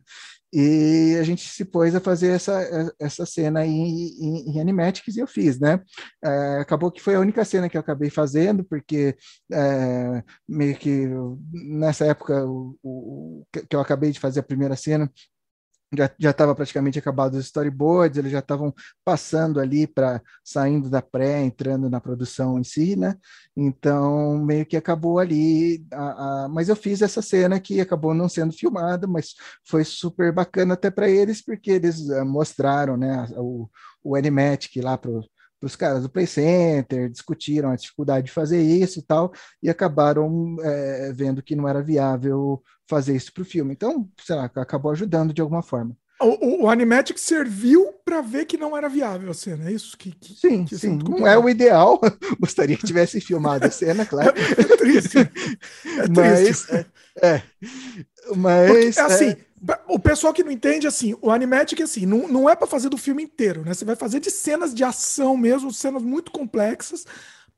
[0.54, 5.20] E a gente se pôs a fazer essa, essa cena em, em, em animatics e
[5.20, 5.80] eu fiz, né?
[6.22, 9.16] É, acabou que foi a única cena que eu acabei fazendo, porque
[9.50, 11.08] é, meio que
[11.50, 15.10] nessa época o, o, que eu acabei de fazer a primeira cena,
[16.18, 18.74] já estava praticamente acabado os storyboards, eles já estavam
[19.04, 23.16] passando ali para saindo da pré, entrando na produção em si, né?
[23.56, 25.84] Então meio que acabou ali.
[25.92, 29.34] A, a, mas eu fiz essa cena que acabou não sendo filmada, mas
[29.68, 33.68] foi super bacana até para eles, porque eles uh, mostraram, né, o,
[34.02, 35.10] o Animatic lá para
[35.62, 40.56] os caras do Play Center, discutiram a dificuldade de fazer isso e tal, e acabaram
[40.62, 43.72] é, vendo que não era viável fazer isso para o filme.
[43.72, 45.96] Então, sei lá, acabou ajudando de alguma forma.
[46.20, 49.96] O, o, Animatic serviu para ver que não era viável a cena, é isso?
[49.98, 50.98] Que, que sim, que sim.
[51.08, 52.00] Não é o ideal.
[52.38, 54.32] Gostaria que tivesse filmado a cena, claro.
[54.56, 55.18] É triste.
[55.18, 56.86] É mas, triste.
[57.20, 57.42] É, é,
[58.36, 59.36] mas Porque, assim, é...
[59.86, 62.98] o pessoal que não entende, assim, o Animatic, assim, não, não é para fazer do
[62.98, 63.72] filme inteiro, né?
[63.72, 67.06] Você vai fazer de cenas de ação mesmo, cenas muito complexas,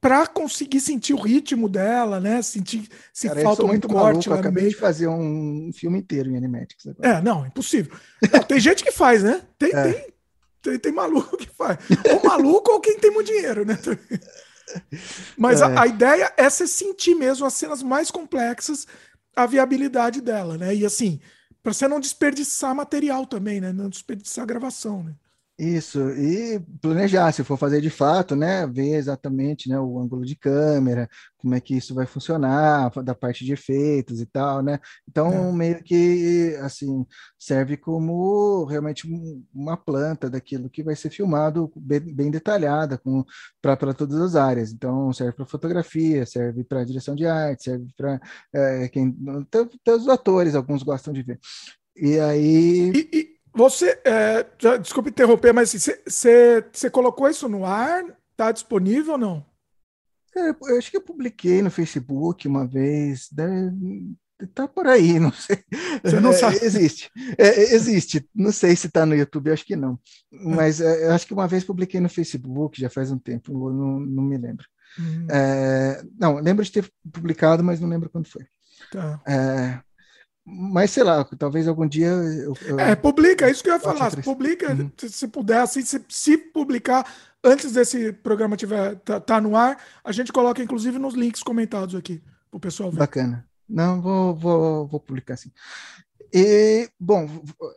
[0.00, 2.42] para conseguir sentir o ritmo dela, né?
[2.42, 6.36] Sentir se Cara, falta muito corte maluco, lá acabei de fazer um filme inteiro em
[6.36, 6.86] Animatics.
[6.86, 7.08] Agora.
[7.08, 7.96] É, não, impossível.
[8.30, 9.40] Não, tem gente que faz, né?
[9.58, 9.82] Tem, é.
[9.82, 10.14] tem,
[10.60, 11.78] tem, tem, maluco que faz.
[12.12, 13.78] Ou maluco ou quem tem muito dinheiro, né?
[15.38, 15.64] Mas é.
[15.64, 18.86] a, a, ideia é você sentir mesmo as cenas mais complexas,
[19.34, 20.74] a viabilidade dela, né?
[20.74, 21.18] E assim,
[21.64, 23.72] para você não desperdiçar material também, né?
[23.72, 25.14] Não desperdiçar gravação, né?
[25.56, 30.34] Isso, e planejar, se for fazer de fato, né, ver exatamente, né, o ângulo de
[30.34, 34.80] câmera, como é que isso vai funcionar, da parte de efeitos e tal, né?
[35.08, 35.52] Então, é.
[35.52, 37.06] meio que, assim,
[37.38, 39.06] serve como realmente
[39.54, 43.00] uma planta daquilo que vai ser filmado bem, bem detalhada
[43.62, 44.72] para todas as áreas.
[44.72, 48.20] Então, serve para fotografia, serve para direção de arte, serve para
[48.52, 49.16] é, quem...
[49.40, 51.38] Até os atores, alguns gostam de ver.
[51.94, 52.90] E aí...
[52.92, 58.04] E, e você, é, já, desculpe interromper, mas você assim, colocou isso no ar?
[58.32, 59.46] Está disponível ou não?
[60.36, 63.28] É, eu acho que eu publiquei no Facebook uma vez.
[63.30, 64.16] Deve,
[64.52, 65.62] tá por aí, não sei.
[66.02, 66.58] Você não é, sabe?
[66.62, 67.10] existe.
[67.38, 68.28] É, existe.
[68.34, 69.98] Não sei se está no YouTube, acho que não.
[70.30, 74.22] Mas é, acho que uma vez publiquei no Facebook, já faz um tempo, não, não
[74.24, 74.66] me lembro.
[74.98, 75.26] Hum.
[75.30, 78.44] É, não, lembro de ter publicado, mas não lembro quando foi.
[78.90, 79.22] Tá.
[80.46, 82.09] Mas sei lá, talvez algum dia.
[82.09, 82.78] Eu, eu...
[82.78, 84.14] É, publica, é isso que eu ia falar.
[84.22, 84.90] Publica, uhum.
[84.96, 87.11] se puder, assim, se, se, publicar
[87.42, 91.94] antes desse programa tiver tá, tá, no ar, a gente coloca inclusive nos links comentados
[91.94, 92.98] aqui para o pessoal ver.
[92.98, 93.46] Bacana.
[93.66, 95.50] Não, vou, vou, vou publicar sim.
[96.33, 97.26] E, bom,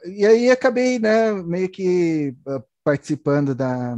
[0.05, 3.97] e aí acabei, né, meio que ah, participando da,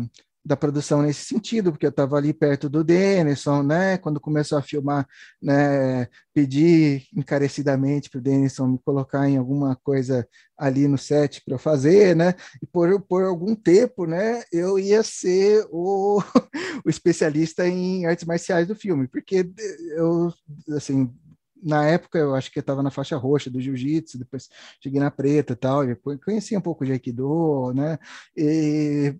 [0.49, 3.99] da produção nesse sentido, porque eu estava ali perto do Denison, né?
[3.99, 5.07] Quando começou a filmar,
[5.39, 6.07] né?
[6.33, 11.59] Pedi encarecidamente para o Denison me colocar em alguma coisa ali no set para eu
[11.59, 12.33] fazer, né?
[12.63, 14.41] E por, por algum tempo, né?
[14.51, 16.19] Eu ia ser o,
[16.83, 19.47] o especialista em artes marciais do filme, porque
[19.95, 20.33] eu,
[20.75, 21.13] assim,
[21.61, 24.49] na época eu acho que eu estava na faixa roxa do jiu-jitsu, depois
[24.81, 27.99] cheguei na preta e tal, e conheci um pouco de aikido, né?
[28.35, 29.15] E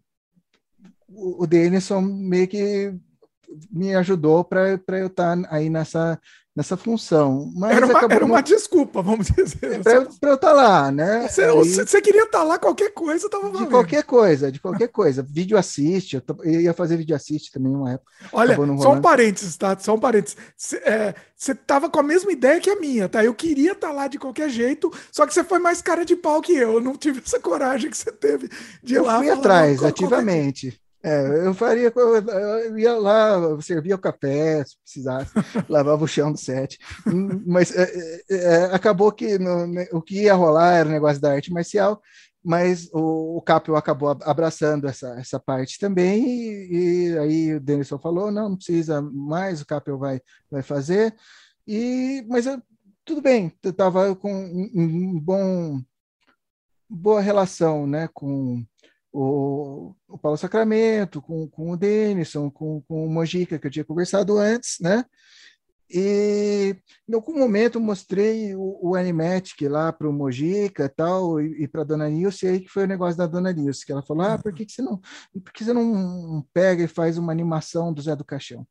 [1.12, 2.93] o, Denison meio que
[3.72, 6.19] me ajudou para eu estar tá aí nessa,
[6.56, 7.52] nessa função.
[7.56, 9.82] Mas era uma, era uma desculpa, vamos dizer.
[9.84, 11.28] Para eu estar tá lá, né?
[11.28, 14.89] Você, aí, você queria estar tá lá, qualquer coisa estava De qualquer coisa, de qualquer
[14.89, 15.24] coisa.
[15.24, 18.12] Vídeo assiste, eu, eu, ia fazer vídeo assiste também uma época.
[18.34, 19.78] Olha, só um parênteses, tá?
[19.80, 20.38] Só um parênteses.
[20.84, 23.24] É, você estava com a mesma ideia que a minha, tá?
[23.24, 26.41] Eu queria estar lá de qualquer jeito, só que você foi mais cara de pau
[26.41, 26.74] que eu.
[26.74, 28.50] Eu não tive essa coragem que você teve
[28.84, 29.15] de ir eu lá.
[29.15, 30.80] Eu fui atrás, ativamente.
[31.02, 35.32] É, eu faria, eu ia lá, servia o café, se precisasse,
[35.70, 36.78] lavava o chão do set.
[37.46, 41.22] Mas é, é, é, acabou que no, né, o que ia rolar era o negócio
[41.22, 42.02] da arte marcial,
[42.44, 47.98] mas o, o Capel acabou abraçando essa, essa parte também, e, e aí o Denison
[47.98, 51.16] falou: não, não precisa mais, o Capel vai, vai fazer.
[51.66, 52.62] E, mas eu,
[53.06, 55.82] tudo bem, eu estava com um, um bom
[56.90, 58.66] boa relação né, com
[59.12, 63.86] o, o Paulo Sacramento, com, com o Denison, com, com o Mojica, que eu tinha
[63.86, 65.04] conversado antes, né?
[65.91, 66.76] E
[67.08, 71.82] em algum momento mostrei o, o Animatic lá para o Mojica tal, e, e para
[71.82, 74.38] a dona Nilce, aí que foi o negócio da dona Nilce, que ela falou: ah,
[74.38, 74.98] por que, que você não
[75.43, 78.67] por que você não pega e faz uma animação do Zé do Caixão?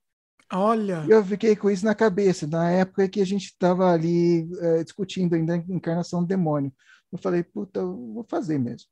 [0.53, 1.05] Olha!
[1.09, 5.35] Eu fiquei com isso na cabeça, na época que a gente estava ali é, discutindo
[5.35, 6.73] ainda a encarnação do demônio.
[7.13, 8.89] Eu falei, puta, eu vou fazer mesmo.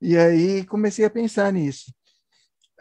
[0.00, 1.92] E aí comecei a pensar nisso.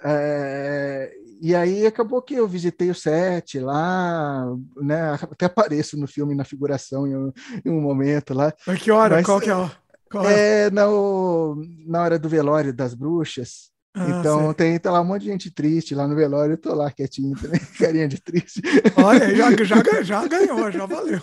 [0.03, 4.45] É, e aí acabou que eu visitei o set lá,
[4.77, 5.13] né?
[5.13, 7.31] Até apareço no filme na figuração em um,
[7.65, 8.53] em um momento lá.
[8.65, 9.15] Mas que hora?
[9.15, 9.71] Mas, Qual que é?
[10.09, 13.69] Qual é, é no, na hora do velório das bruxas.
[13.93, 16.73] Ah, então tem tá lá um monte de gente triste lá no velório, eu tô
[16.75, 18.61] lá quietinho também, carinha de triste.
[18.95, 21.21] Olha, já, já, já ganhou, já valeu.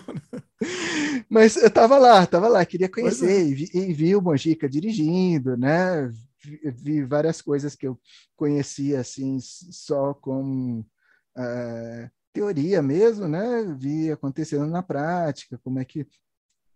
[1.28, 3.44] Mas eu estava lá, estava lá, queria conhecer é.
[3.44, 6.08] e, vi, e vi o Mojica dirigindo, né?
[6.42, 7.98] Vi, vi, várias coisas que eu
[8.34, 13.76] conhecia assim só com uh, teoria mesmo, né?
[13.78, 16.06] Vi acontecendo na prática, como é que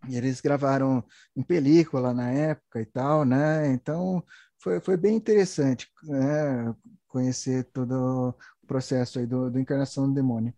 [0.08, 1.04] eles gravaram
[1.36, 3.72] em película na época e tal, né?
[3.72, 4.24] Então
[4.60, 6.74] foi, foi bem interessante, né?
[7.08, 10.54] Conhecer todo o processo aí do, do Encarnação do Demônio.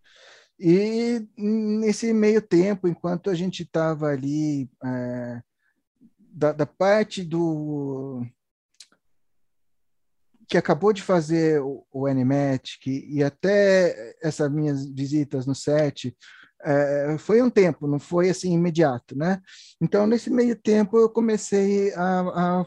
[0.59, 5.43] E nesse meio tempo, enquanto a gente estava ali, é,
[6.19, 8.25] da, da, parte do.
[10.49, 16.17] que acabou de fazer o, o Animatic e até essas minhas visitas no set,
[16.65, 19.41] é, foi um tempo, não foi assim imediato, né?
[19.81, 22.21] Então, nesse meio tempo, eu comecei a,
[22.61, 22.67] a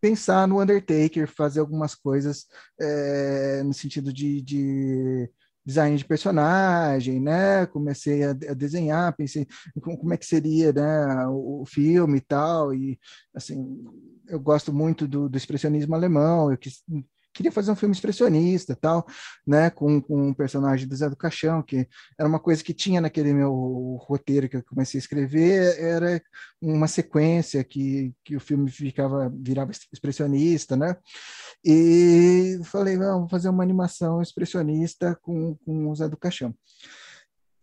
[0.00, 2.46] pensar no Undertaker, fazer algumas coisas
[2.80, 5.30] é, no sentido de, de
[5.64, 7.66] design de personagem, né?
[7.66, 9.46] Comecei a, a desenhar, pensei
[9.80, 12.98] como, é que seria, né, o, o, filme e tal, e
[13.34, 13.84] assim,
[14.28, 16.84] eu gosto muito do, do expressionismo alemão, eu quis
[17.36, 19.06] queria fazer um filme expressionista tal,
[19.46, 21.86] né, com, com um personagem do Zé do Caixão, que
[22.18, 26.22] era uma coisa que tinha naquele meu roteiro que eu comecei a escrever, era
[26.60, 30.96] uma sequência que, que o filme ficava virava expressionista, né?
[31.64, 36.54] E falei, vamos fazer uma animação expressionista com, com o Zé do Caixão.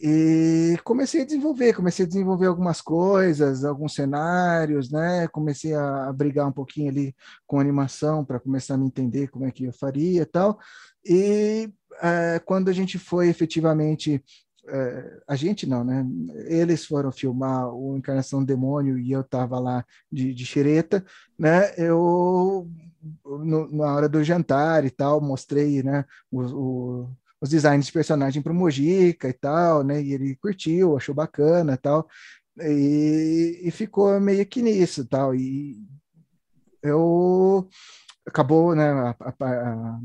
[0.05, 5.29] E comecei a desenvolver, comecei a desenvolver algumas coisas, alguns cenários, né?
[5.29, 7.15] Comecei a, brigar um pouquinho ali
[7.47, 10.59] com animação para começar a me entender como é que eu faria e tal.
[11.05, 14.21] E é, quando a gente foi efetivamente
[14.67, 16.05] é, a gente não, né?
[16.47, 21.01] Eles foram filmar o Encarnação do Demônio e eu estava lá de, de xereta,
[21.39, 21.73] né?
[21.77, 22.69] Eu
[23.25, 26.03] no, na hora do jantar e tal mostrei, né?
[26.29, 27.09] O, o,
[27.43, 30.01] os designs de personagem para o Mojica e tal, né?
[30.01, 32.07] E ele curtiu, achou bacana e tal.
[32.61, 35.35] E, e ficou meio que nisso tal.
[35.35, 35.75] E
[36.81, 37.67] eu
[38.25, 38.89] acabou, né?
[38.89, 39.99] A, a,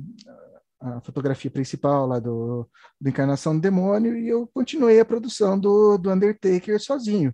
[0.80, 2.68] a fotografia principal lá do,
[3.00, 7.32] do Encarnação do Demônio e eu continuei a produção do, do Undertaker sozinho,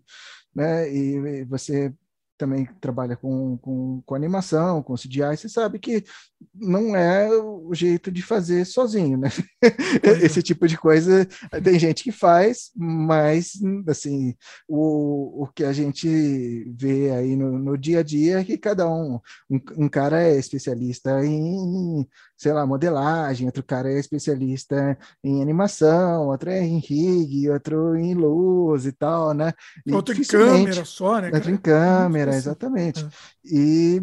[0.54, 0.86] né?
[0.92, 1.94] E você
[2.36, 6.04] também trabalha com, com, com, animação, com CGI, você sabe que
[6.54, 9.28] não é o jeito de fazer sozinho, né?
[10.02, 10.26] É.
[10.26, 11.26] Esse tipo de coisa
[11.62, 13.52] tem gente que faz, mas
[13.88, 14.34] assim
[14.68, 18.86] o, o que a gente vê aí no, no dia a dia é que cada
[18.86, 19.18] um,
[19.50, 26.28] um, um cara é especialista em, sei lá, modelagem, outro cara é especialista em animação,
[26.28, 29.52] outro é em rig, outro em luz e tal, né?
[29.86, 31.30] E outro em câmera só, né?
[31.32, 33.04] Outro em câmera, exatamente.
[33.04, 33.08] É.
[33.44, 34.02] E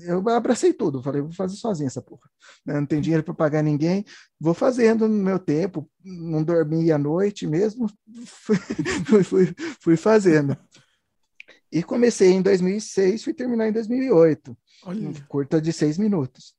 [0.00, 2.28] eu abracei tudo, falei, vou fazer sozinho essa porra.
[2.64, 4.04] Não tem dinheiro para pagar ninguém,
[4.40, 7.88] vou fazendo no meu tempo, não dormi à noite mesmo,
[8.26, 8.56] fui,
[9.24, 10.56] fui, fui fazendo.
[11.70, 14.56] E comecei em 2006, fui terminar em 2008.
[14.84, 15.12] Olha.
[15.28, 16.54] Curta de seis minutos,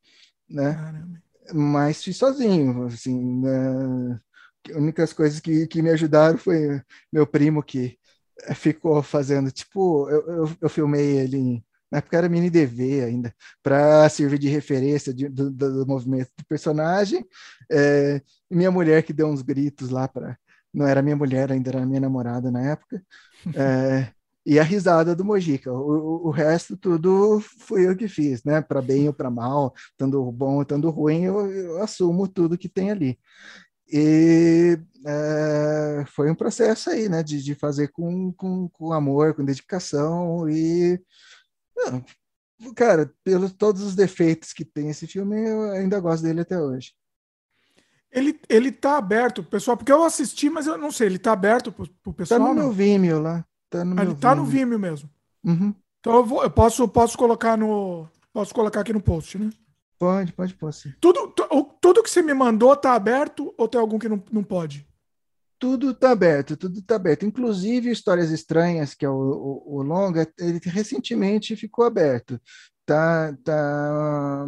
[0.50, 0.74] né?
[0.74, 1.24] Caramba.
[1.54, 4.20] Mas fui sozinho, assim, né?
[4.70, 6.82] As únicas coisas que, que me ajudaram foi
[7.14, 7.98] meu primo que
[8.56, 13.34] ficou fazendo, tipo, eu, eu, eu filmei ele em na época era mini DV ainda,
[13.64, 17.26] para servir de referência de, do, do, movimento do personagem.
[17.72, 20.38] É, minha mulher que deu uns gritos lá para.
[20.74, 23.02] Não era minha mulher, ainda era minha namorada na época.
[23.56, 24.12] É,
[24.46, 25.72] e a risada do Mojica.
[25.72, 28.62] O, o, resto tudo fui eu que fiz, né?
[28.62, 32.92] Para bem ou para mal, tanto bom, tanto ruim, eu, eu, assumo tudo que tem
[32.92, 33.20] ali.
[33.92, 37.24] E é, foi um processo aí, né?
[37.24, 41.00] De, de fazer com, com, com amor, com dedicação e
[41.76, 42.04] não,
[42.74, 46.94] cara, pelos todos os defeitos que tem esse filme, eu ainda gosto dele até hoje.
[48.12, 51.72] Ele, ele tá aberto, pessoal, porque eu assisti, mas eu não sei, ele tá aberto
[51.72, 52.40] pro, pro pessoal?
[52.40, 53.46] Tá no meu Vimeo lá.
[53.70, 55.10] Tá no ah, ele tá no Vimeo mesmo.
[55.44, 55.76] Uhum.
[56.00, 58.08] Então eu, vou, eu posso, posso colocar no.
[58.32, 59.50] Posso colocar aqui no post, né?
[59.98, 60.96] Pode, pode, pode.
[61.00, 61.34] Tudo,
[61.82, 64.86] tudo que você me mandou tá aberto ou tem algum que não, não pode?
[65.58, 67.26] Tudo está aberto, tudo está aberto.
[67.26, 72.40] Inclusive Histórias Estranhas, que é o, o, o, longa, ele recentemente ficou aberto.
[72.86, 74.46] Tá, tá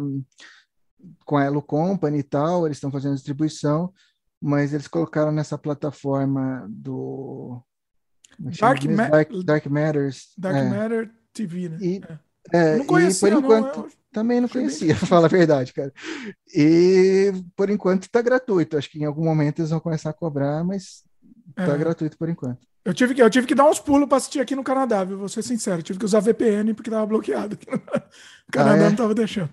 [1.24, 3.92] com a Elo Company e tal, eles estão fazendo distribuição,
[4.40, 7.62] mas eles colocaram nessa plataforma do
[8.46, 10.32] é Dark, Ma Dark, Dark, Matters.
[10.36, 10.68] Dark é.
[10.68, 11.78] Matter TV, né?
[11.80, 12.18] E, é.
[12.52, 13.92] Não conhecia, por enquanto, não, eu...
[14.12, 15.92] também não conhecia, para falar a verdade, cara.
[16.54, 18.76] E por enquanto está gratuito.
[18.76, 21.02] Acho que em algum momento eles vão começar a cobrar, mas
[21.54, 21.78] Tá é.
[21.78, 22.66] gratuito por enquanto.
[22.84, 25.18] Eu tive, que, eu tive que dar uns pulos para assistir aqui no Canadá, viu?
[25.18, 25.80] Vou ser sincero.
[25.80, 27.58] Eu tive que usar VPN porque tava bloqueado.
[28.48, 28.88] O Canadá ah, é?
[28.88, 29.50] não tava deixando.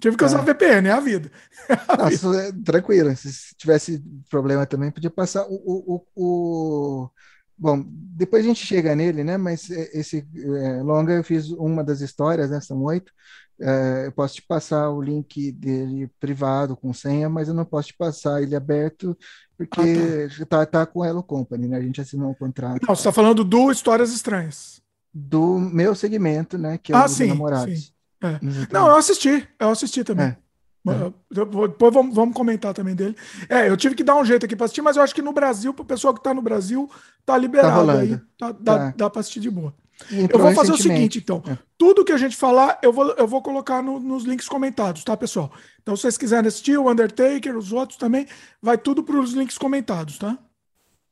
[0.00, 0.42] Tive que usar ah.
[0.42, 1.30] VPN, é a vida.
[1.68, 2.48] É a vida.
[2.48, 3.14] É, tranquilo.
[3.14, 5.44] Se tivesse problema também, podia passar.
[5.50, 7.10] O, o, o,
[7.58, 9.36] Bom, depois a gente chega nele, né?
[9.36, 12.60] Mas esse é, longa eu fiz uma das histórias, né?
[12.60, 13.12] São oito.
[13.58, 17.88] É, eu posso te passar o link dele privado com senha, mas eu não posso
[17.88, 19.16] te passar ele aberto
[19.56, 20.46] porque ah, tá.
[20.46, 20.66] tá.
[20.66, 21.78] tá com Hello Company, né?
[21.78, 22.82] A gente assinou um contrato.
[22.86, 24.82] Não, você está falando do Histórias Estranhas.
[25.12, 26.76] Do meu segmento, né?
[26.76, 27.86] Que é ah, o sim, Namorados.
[27.86, 27.92] Sim.
[28.22, 28.38] É.
[28.70, 30.36] Não, eu assisti, eu assisti também.
[31.30, 33.16] Depois vamos, vamos, comentar também dele.
[33.48, 35.32] É, eu tive que dar um jeito aqui para assistir, mas eu acho que no
[35.32, 36.88] Brasil, para o pessoal que está no Brasil,
[37.24, 38.94] tá liberado tá aí, tá, dá, tá.
[38.96, 39.74] dá para assistir de boa.
[40.10, 41.42] eu vou fazer o seguinte, então.
[41.46, 41.58] É.
[41.76, 45.16] Tudo que a gente falar, eu vou, eu vou colocar no, nos links comentados, tá,
[45.16, 45.52] pessoal?
[45.82, 48.26] Então, se vocês quiserem assistir o Undertaker, os outros também,
[48.62, 50.38] vai tudo para os links comentados, tá?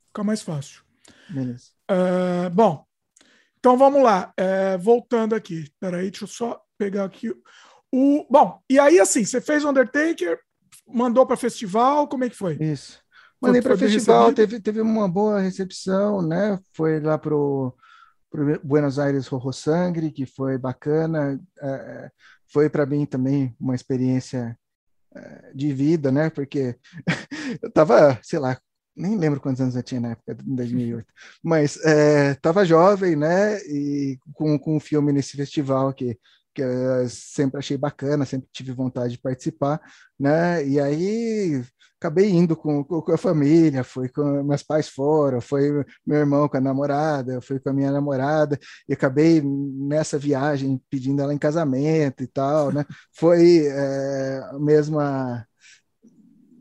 [0.08, 0.82] Fica mais fácil.
[1.28, 1.64] Beleza.
[1.88, 2.86] É, bom,
[3.58, 4.30] então vamos lá.
[4.36, 5.66] É, voltando aqui.
[5.80, 7.32] Peraí, deixa eu só pegar aqui
[7.96, 10.36] o, bom, e aí assim, você fez o Undertaker,
[10.84, 12.56] mandou para festival, como é que foi?
[12.60, 12.98] Isso.
[13.40, 16.58] Mandei para festival, teve, teve uma boa recepção, né?
[16.72, 17.72] Foi lá pro,
[18.28, 21.40] pro Buenos Aires Rorro Sangre, que foi bacana.
[21.60, 22.10] É,
[22.52, 24.58] foi para mim também uma experiência
[25.14, 26.30] é, de vida, né?
[26.30, 26.76] Porque
[27.62, 28.58] eu tava, sei lá,
[28.96, 31.06] nem lembro quantos anos eu tinha na época, em 2008,
[31.42, 33.58] mas é, jovem, né?
[33.66, 36.18] E com, com um filme nesse festival que
[36.54, 39.80] que eu sempre achei bacana, sempre tive vontade de participar,
[40.18, 40.66] né?
[40.66, 41.62] E aí
[42.00, 46.56] acabei indo com, com a família, fui com meus pais fora, foi meu irmão com
[46.56, 52.22] a namorada, fui com a minha namorada, e acabei nessa viagem pedindo ela em casamento
[52.22, 52.84] e tal, né?
[53.12, 55.46] Foi é, a mesma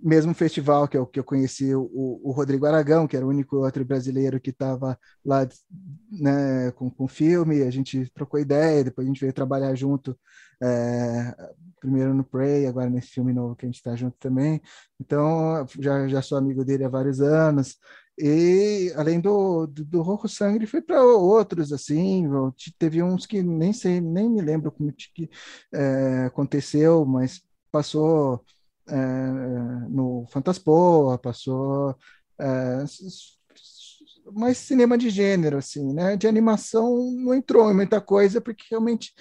[0.04, 1.90] mesmo festival que eu, que eu conheci o,
[2.24, 5.48] o Rodrigo Aragão, que era o único outro brasileiro que estava lá
[6.12, 10.18] né, com, com filme, a gente trocou ideia, depois a gente veio trabalhar junto,
[10.62, 11.34] é,
[11.80, 14.62] primeiro no Prey, agora nesse filme novo que a gente está junto também.
[15.00, 17.78] Então, já, já sou amigo dele há vários anos.
[18.18, 22.26] E além do, do, do Rojo Sangue, foi para outros, assim,
[22.78, 25.30] teve uns que nem sei, nem me lembro como que
[25.74, 27.42] é, aconteceu, mas
[27.72, 28.44] passou
[28.88, 31.96] é, no Fantaspoa, passou
[32.40, 32.84] é,
[34.32, 36.16] mais cinema de gênero, assim, né?
[36.16, 39.14] De animação não entrou em muita coisa, porque realmente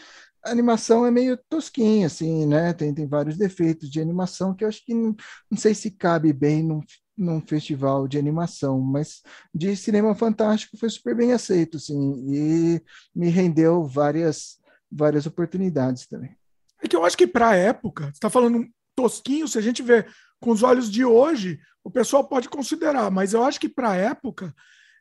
[0.45, 2.73] a animação é meio tosquinha, assim, né?
[2.73, 5.15] Tem, tem vários defeitos de animação que eu acho que não,
[5.51, 6.81] não sei se cabe bem num,
[7.17, 9.23] num festival de animação, mas
[9.55, 12.83] de cinema fantástico foi super bem aceito, assim, e
[13.15, 14.59] me rendeu várias,
[14.91, 16.37] várias oportunidades também.
[16.83, 18.67] É que eu acho que para a época, você está falando
[19.03, 20.07] tosquinho, se a gente vê
[20.41, 23.97] com os olhos de hoje, o pessoal pode considerar, mas eu acho que para a
[23.97, 24.55] época,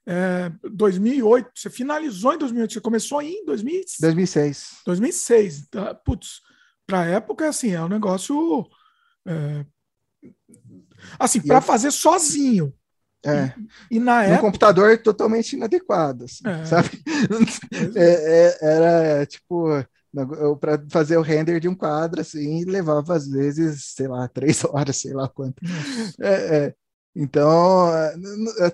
[0.06, 4.82] é, 2008, você finalizou em 2008, você começou em 2000, 2006.
[4.86, 5.68] 2006.
[5.70, 5.94] Tá?
[5.94, 6.42] Putz,
[6.88, 8.68] para a época, assim, é um negócio.
[9.26, 9.66] É,
[11.20, 11.62] assim, para eu...
[11.62, 12.74] fazer sozinho.
[13.24, 13.54] É.
[13.92, 14.40] E, e na época...
[14.40, 16.66] Um computador totalmente inadequado, assim, é.
[16.66, 16.90] sabe?
[17.96, 19.86] É, é, era tipo
[20.60, 24.98] para fazer o render de um quadro assim levava às vezes sei lá três horas
[24.98, 25.62] sei lá quanto
[26.22, 26.76] é, é.
[27.16, 27.90] então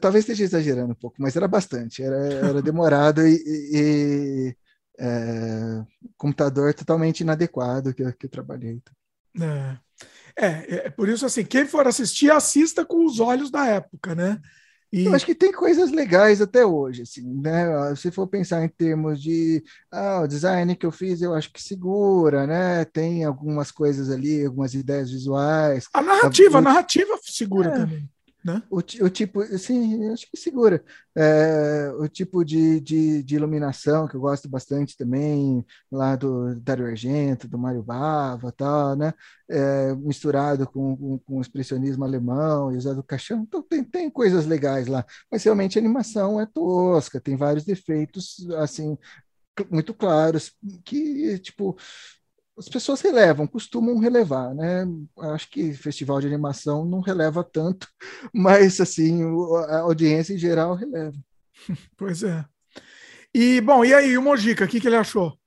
[0.02, 4.56] talvez esteja exagerando um pouco mas era bastante era, era demorado e, e
[5.00, 5.84] é,
[6.18, 8.82] computador totalmente inadequado que, que eu trabalhei
[9.40, 9.78] é.
[10.36, 10.76] é.
[10.88, 14.42] é por isso assim quem for assistir assista com os olhos da época né
[14.92, 15.06] e...
[15.06, 17.94] Eu acho que tem coisas legais até hoje, assim, né?
[17.96, 21.62] Se for pensar em termos de ah, o design que eu fiz, eu acho que
[21.62, 22.86] segura, né?
[22.86, 25.88] Tem algumas coisas ali, algumas ideias visuais.
[25.94, 27.74] A narrativa, a, a narrativa segura é.
[27.74, 28.10] também.
[28.48, 28.64] Né?
[28.70, 30.82] O, o tipo, sim, acho que segura.
[31.14, 36.86] É, o tipo de, de, de, iluminação que eu gosto bastante também, lá do Dario
[36.86, 39.14] Argento, do Mário Bava, tal, né?
[39.50, 43.42] É, misturado com, com, com, o expressionismo alemão e usado caixão.
[43.42, 48.48] Então tem, tem coisas legais lá, mas realmente a animação é tosca, tem vários defeitos
[48.60, 48.98] assim
[49.72, 50.54] muito claros
[50.86, 51.76] que tipo
[52.58, 54.86] as pessoas relevam, costumam relevar, né?
[55.34, 57.88] Acho que festival de animação não releva tanto,
[58.34, 59.22] mas assim,
[59.70, 61.18] a audiência em geral releva.
[61.98, 62.46] Pois é.
[63.34, 65.38] E bom, e aí, o Mojica, o que, que ele achou?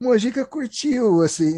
[0.00, 1.52] O Mojica curtiu, assim,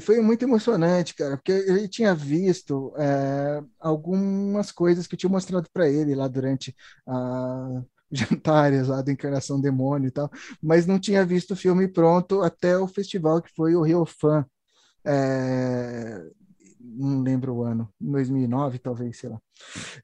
[0.00, 5.68] foi muito emocionante, cara, porque ele tinha visto é, algumas coisas que eu tinha mostrado
[5.72, 6.74] para ele lá durante
[7.06, 10.30] a jantares lá da Encarnação Demônio e tal,
[10.62, 14.44] mas não tinha visto o filme pronto até o festival que foi o Rio Fan,
[15.04, 16.22] é,
[16.80, 19.40] não lembro o ano, 2009 talvez, sei lá.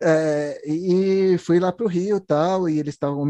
[0.00, 3.22] É, e fui lá para o Rio tal, e eles estavam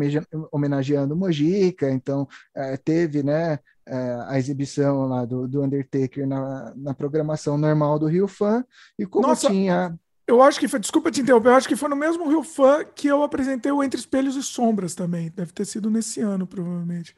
[0.52, 6.94] homenageando Mojica, então é, teve, né, é, a exibição lá do, do Undertaker na, na
[6.94, 8.64] programação normal do Rio Fan,
[8.98, 9.48] e como Nossa.
[9.48, 9.98] tinha
[10.28, 12.84] Eu acho que foi, desculpa te interromper, eu acho que foi no mesmo Rio Fã
[12.84, 15.32] que eu apresentei o Entre Espelhos e Sombras também.
[15.34, 17.16] Deve ter sido nesse ano, provavelmente.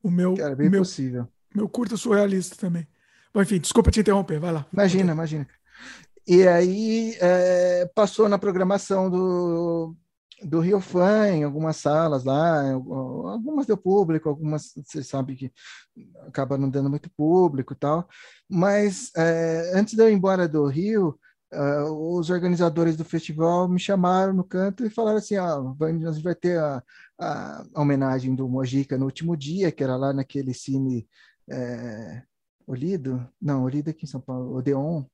[0.00, 0.34] O meu.
[0.34, 1.26] Cara, bem meu, possível.
[1.52, 2.86] Meu curta surrealista também.
[3.34, 4.64] Bom, enfim, desculpa te interromper, vai lá.
[4.72, 5.48] Imagina, imagina.
[6.24, 9.96] E aí é, passou na programação do,
[10.40, 15.52] do Rio Fã, em algumas salas lá, algumas deu público, algumas você sabe que
[16.28, 18.08] acaba não dando muito público e tal.
[18.48, 21.18] Mas é, antes de eu ir embora do Rio,
[21.52, 26.22] uh, os organizadores do festival me chamaram no canto e falaram assim: ah, a gente
[26.22, 26.82] vai ter a,
[27.18, 31.08] a, a, homenagem do Mojica no último dia, que era lá naquele cine
[31.50, 32.22] é,
[32.66, 35.04] Olido, não, Olido aqui em São Paulo, Odeon.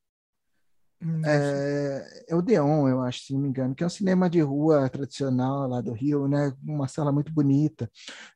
[1.04, 4.30] Hum, é, é, o Deon, eu acho, se não me engano, que é um cinema
[4.30, 6.52] de rua tradicional lá do Rio, né?
[6.62, 7.90] Uma sala muito bonita.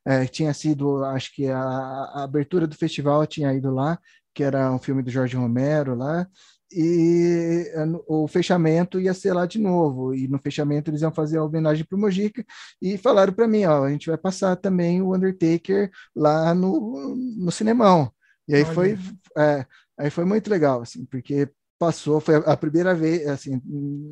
[0.05, 3.97] É, tinha sido, acho que a, a abertura do festival tinha ido lá,
[4.33, 6.27] que era um filme do Jorge Romero lá,
[6.71, 10.13] e eh, o fechamento ia ser lá de novo.
[10.13, 12.45] E no fechamento eles iam fazer a homenagem para o Mojica
[12.81, 17.51] e falaram para mim: ó, a gente vai passar também o Undertaker lá no, no
[17.51, 18.11] cinemão.
[18.47, 18.97] E aí foi,
[19.37, 19.65] é,
[19.97, 23.61] aí foi muito legal, assim, porque passou, foi a primeira vez, assim,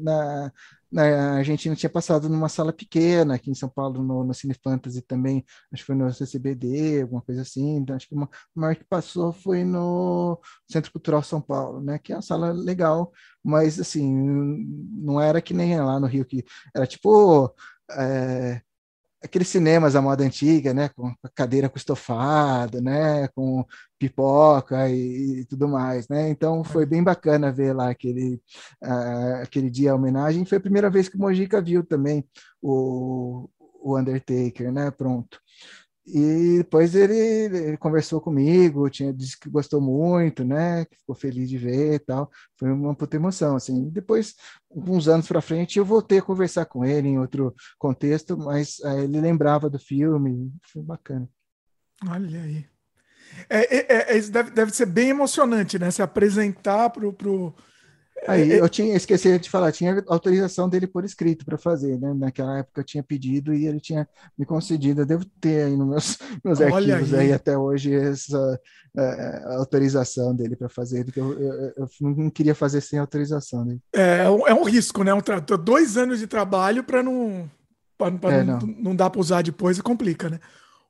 [0.04, 0.52] na,
[0.92, 5.02] na Argentina tinha passado numa sala pequena, aqui em São Paulo, no, no Cine Fantasy
[5.02, 8.84] também, acho que foi no CCBD, alguma coisa assim, então acho que uma maior que
[8.86, 13.12] passou foi no Centro Cultural São Paulo, né, que é uma sala legal,
[13.44, 14.12] mas assim,
[14.94, 16.44] não era que nem lá no Rio, que
[16.76, 17.54] era tipo...
[17.92, 18.62] É,
[19.26, 23.66] aqueles cinemas da moda antiga, né, com a cadeira com estofado, né, com
[24.00, 26.30] pipoca e, e, tudo mais, né?
[26.30, 28.42] Então foi bem bacana ver lá aquele
[28.84, 30.46] uh, aquele dia a homenagem.
[30.46, 32.26] Foi a primeira vez que o Mojica viu também
[32.62, 33.50] o,
[33.82, 34.92] o Undertaker, né?
[34.92, 35.40] Pronto.
[36.08, 40.86] E depois ele, ele, conversou comigo, tinha disse que gostou muito, né?
[40.86, 42.30] Que ficou feliz de ver e tal.
[42.60, 43.90] Foi uma puta emoção, assim.
[43.90, 44.36] Depois,
[44.70, 49.00] uns anos para frente, eu voltei a conversar com ele em outro contexto, mas uh,
[49.00, 51.28] ele lembrava do filme, foi bacana.
[52.08, 52.68] Olha aí.
[53.50, 55.90] É, é, é, deve, deve ser bem emocionante, né?
[55.90, 57.54] Se apresentar pro
[58.28, 62.00] Aí é, é, eu tinha esqueci de falar, tinha autorização dele por escrito para fazer,
[62.00, 62.14] né?
[62.14, 64.08] Naquela época eu tinha pedido e ele tinha
[64.38, 65.02] me concedido.
[65.02, 67.28] Eu devo ter aí nos meus, meus arquivos aí.
[67.28, 67.34] aí.
[67.34, 68.60] até hoje essa
[68.96, 73.80] uh, autorização dele para fazer, porque eu, eu, eu, não queria fazer sem autorização dele.
[73.94, 75.14] É, é um, é risco, né?
[75.14, 75.22] Um
[75.64, 77.50] dois anos de trabalho para não,
[77.98, 78.60] pra, não, não.
[78.60, 80.40] não dar para usar depois e complica, né?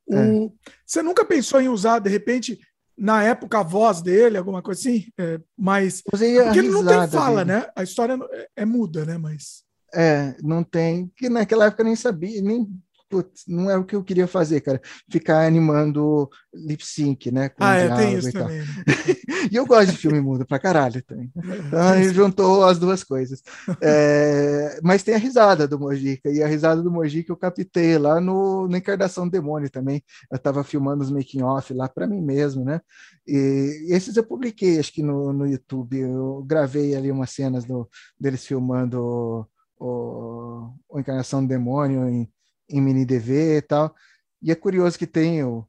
[0.08, 0.52] O,
[0.86, 2.60] Você nunca pensou em usar, de repente,
[2.98, 6.02] na época, a voz dele, alguma coisa assim, é, mas.
[6.02, 7.60] Porque ele não tem fala, dele.
[7.60, 7.68] né?
[7.76, 9.18] A história é, é, muda, né?
[9.18, 9.64] Mas.
[9.94, 11.12] É, não tem.
[11.16, 12.68] Que naquela época nem sabia, nem
[13.16, 14.82] putz, não é o que eu queria fazer, cara.
[15.10, 17.50] Ficar animando lip sync, né?
[17.60, 18.60] ah, é, tem isso e também.
[18.60, 18.66] Né?
[19.52, 21.32] e eu gosto de filme mudo pra caralho também.
[21.66, 23.42] Então ele juntou as duas coisas.
[23.82, 28.20] É, mas tem a risada do Mojica, e a risada do Mojica eu captei lá
[28.20, 30.04] no, no Encarnação do Demônio também.
[30.32, 32.82] Eu tava filmando os making off lá para mim mesmo, né?
[33.28, 35.98] E, e, esses eu publiquei, acho que no, no YouTube.
[35.98, 37.88] Eu gravei ali umas cenas do,
[38.20, 39.48] deles filmando
[39.80, 42.30] o, o Encarnação do Demônio em
[42.70, 43.96] em mini DV e tal.
[44.42, 45.66] E é curioso que tem o,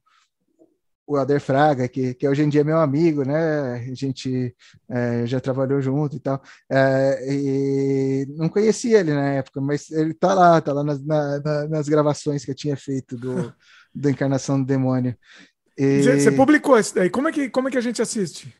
[1.06, 3.74] o Ader Fraga, que, que hoje em dia é meu amigo, né?
[3.74, 4.54] A gente
[4.88, 6.42] é, já trabalhou junto e tal.
[6.70, 11.68] É, e não conhecia ele na época, mas ele tá lá, tá lá nas, na,
[11.68, 13.54] nas gravações que eu tinha feito do,
[13.94, 15.16] do Encarnação do Demônio.
[15.78, 16.02] E...
[16.02, 17.08] Você publicou isso daí.
[17.08, 18.52] Como é que, como é que a gente assiste?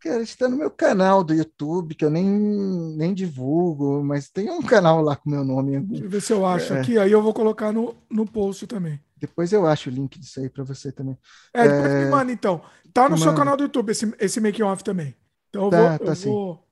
[0.00, 4.62] Cara, está no meu canal do YouTube, que eu nem, nem divulgo, mas tem um
[4.62, 5.80] canal lá com meu nome.
[5.80, 6.80] Deixa eu ver se eu acho é.
[6.80, 9.00] aqui, aí eu vou colocar no, no post também.
[9.18, 11.16] Depois eu acho o link disso aí para você também.
[11.52, 12.04] É, depois é...
[12.04, 12.60] me manda então.
[12.92, 15.14] Tá no seu canal do YouTube esse, esse making off também.
[15.48, 15.98] Então eu tá, vou.
[15.98, 16.64] Tá, eu vou...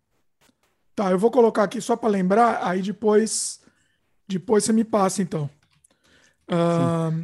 [0.95, 3.61] tá, eu vou colocar aqui só para lembrar, aí depois,
[4.29, 5.49] depois você me passa então.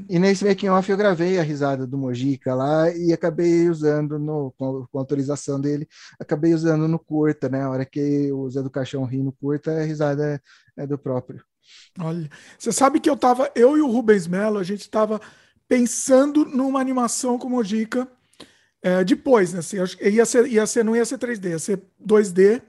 [0.09, 4.53] E nesse making off eu gravei a risada do Mojica lá e acabei usando no,
[4.57, 5.87] com, com autorização dele,
[6.19, 7.63] acabei usando no curta, né?
[7.63, 10.41] A hora que o Zé do Caixão ri no curta, a risada
[10.77, 11.45] é, é do próprio.
[11.99, 15.21] Olha, você sabe que eu tava, eu e o Rubens Mello, a gente tava
[15.69, 18.09] pensando numa animação com Mojica
[18.83, 19.59] é, depois, né?
[19.59, 22.63] Assim, ia ser, ia ser, não ia ser 3D, ia ser 2D.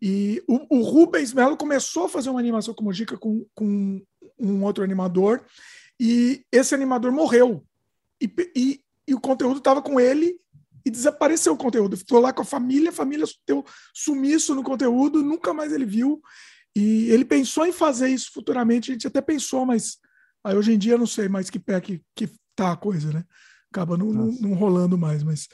[0.00, 4.02] E o, o Rubens Mello começou a fazer uma animação com Mojica com, com
[4.38, 5.42] um outro animador
[5.98, 7.64] e esse animador morreu.
[8.20, 10.38] E, e, e o conteúdo estava com ele
[10.84, 11.96] e desapareceu o conteúdo.
[11.96, 16.20] Ficou lá com a família, a família deu sumiço no conteúdo, nunca mais ele viu.
[16.74, 19.98] E ele pensou em fazer isso futuramente, a gente até pensou, mas
[20.44, 23.24] aí hoje em dia não sei mais que pé que, que tá a coisa, né?
[23.70, 25.48] Acaba não, não, não rolando mais, mas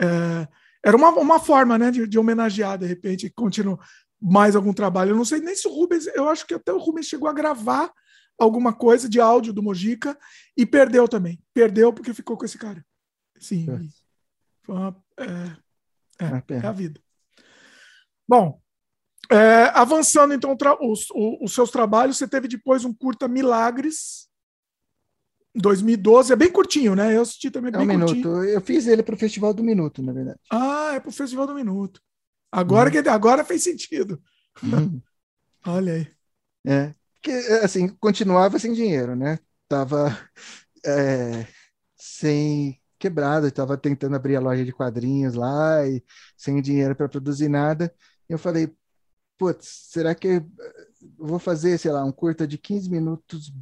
[0.00, 0.48] é,
[0.84, 3.78] era uma, uma forma, né, de, de homenagear, de repente, continuar
[4.20, 5.10] mais algum trabalho.
[5.10, 7.32] Eu não sei nem se o Rubens, eu acho que até o Rubens chegou a
[7.32, 7.92] gravar
[8.40, 10.18] alguma coisa de áudio do Mojica
[10.56, 11.38] e perdeu também.
[11.52, 12.84] Perdeu porque ficou com esse cara.
[13.38, 13.66] Sim.
[13.68, 15.24] É, uma, é,
[16.24, 17.00] é, é, a vida.
[18.26, 18.60] Bom,
[19.30, 21.06] é, avançando então os,
[21.40, 24.28] os, seus trabalhos, você teve depois um curta Milagres,
[25.54, 27.16] 2012, é bem curtinho, né?
[27.16, 28.28] Eu assisti também é bem um curtinho.
[28.28, 28.44] minuto.
[28.44, 30.38] Eu fiz ele para o Festival do Minuto, na verdade.
[30.50, 32.00] Ah, é para o Festival do Minuto.
[32.50, 33.02] Agora, uhum.
[33.02, 34.20] que, agora fez sentido.
[34.62, 35.00] Uhum.
[35.66, 36.08] Olha aí.
[36.66, 37.30] É, que
[37.62, 39.38] assim, continuava sem dinheiro, né?
[39.68, 40.16] Tava
[40.84, 41.46] é,
[41.96, 46.04] sem quebrado, estava tentando abrir a loja de quadrinhos lá e
[46.36, 47.94] sem dinheiro para produzir nada.
[48.28, 48.72] Eu falei,
[49.38, 50.46] putz, será que eu
[51.18, 53.52] vou fazer, sei lá, um curta de 15 minutos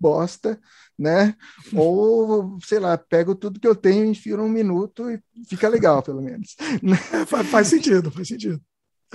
[0.00, 0.60] bosta,
[0.98, 1.36] né?
[1.76, 6.20] Ou, sei lá, pego tudo que eu tenho, enfio num minuto e fica legal, pelo
[6.20, 6.56] menos.
[7.12, 8.60] É, faz, faz sentido, faz sentido.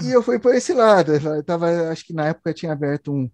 [0.01, 1.13] E eu fui por esse lado.
[1.13, 3.29] Eu tava, acho que na época tinha aberto um,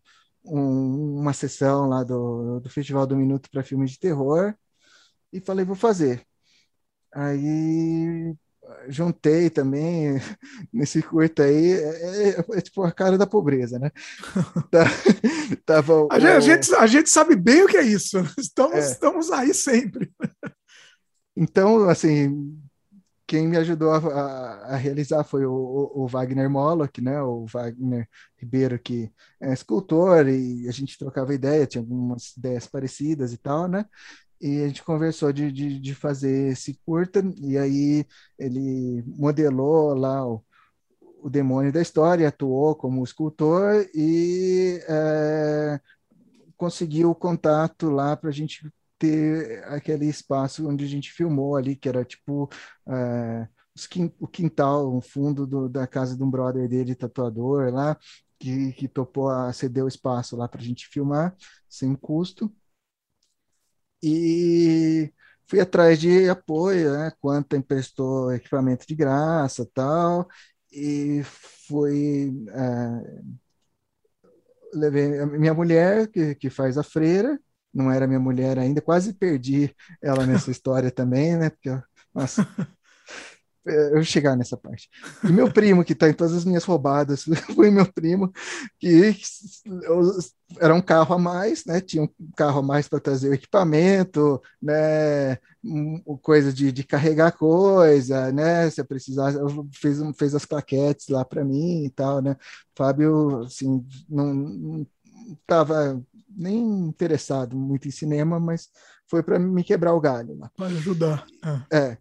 [0.45, 4.55] um, uma sessão lá do, do Festival do Minuto para filmes de terror
[5.31, 6.25] e falei, vou fazer.
[7.13, 8.35] Aí
[8.87, 10.19] juntei também
[10.71, 13.91] nesse curto aí, é, é, é, tipo a cara da pobreza, né?
[14.71, 14.85] Tá,
[15.65, 16.41] tava a, o...
[16.41, 18.79] gente, a gente sabe bem o que é isso, estamos, é.
[18.79, 20.11] estamos aí sempre.
[21.35, 22.57] Então, assim,
[23.33, 27.19] quem me ajudou a, a, a realizar foi o, o, Wagner Moloch, né?
[27.19, 28.07] O Wagner
[28.37, 29.11] Ribeiro, que
[29.41, 33.85] é escultor, e a gente trocava ideia, tinha algumas ideias parecidas e tal, né?
[34.39, 38.05] e a gente conversou de, de, de, fazer esse curta, e aí
[38.37, 40.43] ele modelou lá o,
[41.23, 45.79] o demônio da história, atuou como escultor e é,
[46.55, 48.69] conseguiu o contato lá para a gente
[49.03, 52.49] ter aquele espaço onde a gente filmou ali, que era tipo
[52.87, 53.47] é,
[54.19, 57.97] o quintal, o fundo do, da casa de um brother dele, tatuador lá,
[58.39, 61.35] que, que topou a ceder o espaço lá para a gente filmar
[61.69, 62.53] sem custo
[64.01, 65.11] e
[65.47, 67.11] fui atrás de apoio, né?
[67.21, 70.27] Quanta emprestou equipamento de graça tal,
[70.71, 71.23] e
[71.67, 72.33] fui.
[72.49, 73.23] É,
[74.73, 77.39] levei a minha mulher, que, que faz a freira,
[77.73, 81.49] não era minha mulher ainda, quase perdi ela nessa história também, né?
[81.49, 81.69] Porque,
[82.13, 82.47] nossa,
[83.65, 84.89] é, eu vou chegar nessa parte.
[85.23, 87.23] E meu primo, que está em todas as minhas roubadas,
[87.55, 88.31] foi meu primo,
[88.79, 89.15] que
[90.59, 91.81] era um carro a mais, né?
[91.81, 95.37] Tinha um carro a mais para trazer o equipamento, né?
[96.21, 98.69] Coisa de, de carregar coisa, né?
[98.69, 99.37] Se eu precisasse,
[99.73, 102.35] fez, fez as claquetes lá para mim e tal, né?
[102.75, 104.85] Fábio, assim, não
[105.41, 106.03] estava
[106.35, 108.69] nem interessado muito em cinema, mas
[109.07, 110.51] foi para me quebrar o galho lá.
[110.55, 111.25] Para ajudar.
[111.71, 111.77] É.
[111.77, 111.97] é.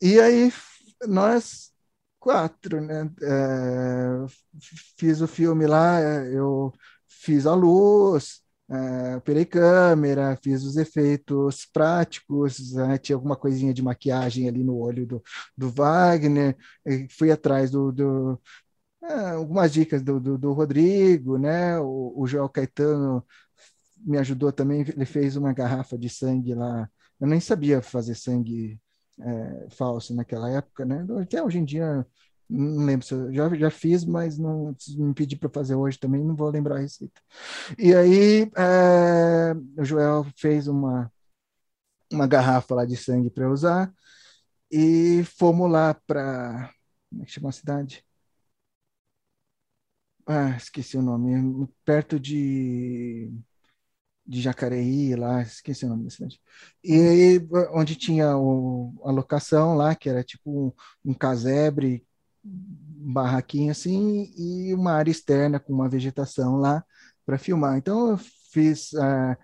[0.00, 0.52] E aí
[1.06, 1.72] nós
[2.18, 3.10] quatro, né?
[3.22, 4.26] É,
[4.96, 6.72] fiz o filme lá, eu
[7.06, 12.98] fiz a luz, é, operei câmera, fiz os efeitos práticos, né?
[12.98, 15.22] tinha alguma coisinha de maquiagem ali no olho do,
[15.56, 16.56] do Wagner,
[17.10, 18.40] fui atrás do, do
[19.02, 21.78] é, algumas dicas do, do, do, Rodrigo, né?
[21.78, 23.24] O, o Joel Caetano
[24.00, 26.88] me ajudou também, ele fez uma garrafa de sangue lá.
[27.20, 28.80] Eu nem sabia fazer sangue
[29.20, 31.06] é, falso naquela época, né?
[31.20, 32.06] Até hoje em dia,
[32.48, 36.24] não lembro se eu já, já fiz, mas não me pedir para fazer hoje também,
[36.24, 37.20] não vou lembrar a receita.
[37.78, 41.12] E aí, é, o Joel fez uma,
[42.12, 43.92] uma garrafa lá de sangue para usar
[44.70, 46.72] e fomos lá para.
[47.10, 48.04] Como é que chama a cidade?
[50.26, 51.66] Ah, esqueci o nome.
[51.84, 53.30] Perto de
[54.28, 56.38] de Jacareí, lá, esqueci o nome da cidade.
[56.84, 60.74] E aí, onde tinha o, a locação lá, que era tipo
[61.04, 62.06] um, um casebre,
[62.44, 66.84] um barraquinho assim, e uma área externa com uma vegetação lá
[67.24, 67.78] para filmar.
[67.78, 68.18] Então, eu
[68.52, 69.36] fiz uh,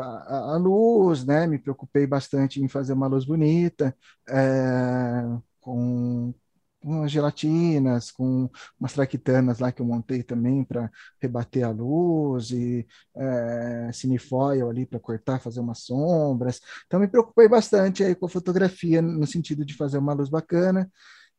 [0.00, 1.46] a, a, luz, né?
[1.46, 3.96] Me preocupei bastante em fazer uma luz bonita,
[4.28, 6.34] uh, com
[6.80, 8.48] com as gelatinas, com
[8.78, 14.86] umas traquitanas lá que eu montei também para rebater a luz e é, cinefoil ali
[14.86, 16.60] para cortar, fazer umas sombras.
[16.86, 20.90] Então me preocupei bastante aí com a fotografia no sentido de fazer uma luz bacana.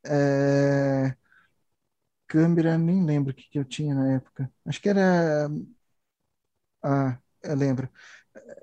[0.05, 1.15] É,
[2.27, 4.51] câmera, nem lembro o que, que eu tinha na época.
[4.65, 5.49] Acho que era.
[6.83, 7.89] Ah, eu lembro.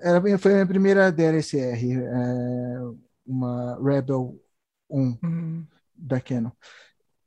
[0.01, 2.79] Era, foi a minha primeira DLSR, é,
[3.25, 4.39] uma Rebel
[4.89, 5.17] 1.
[5.23, 5.67] Uhum
[5.97, 6.51] da Canon.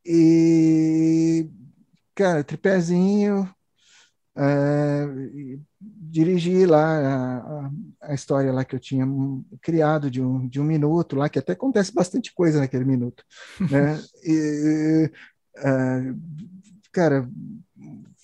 [0.04, 1.50] E,
[2.14, 3.48] cara, tripézinho,
[4.36, 5.06] é,
[5.80, 7.70] dirigi lá a,
[8.02, 9.06] a, história lá que eu tinha
[9.60, 13.24] criado de um, de um minuto lá, que até acontece bastante coisa naquele minuto,
[13.70, 14.00] né?
[14.24, 15.10] E,
[15.56, 16.14] é,
[16.92, 17.28] cara,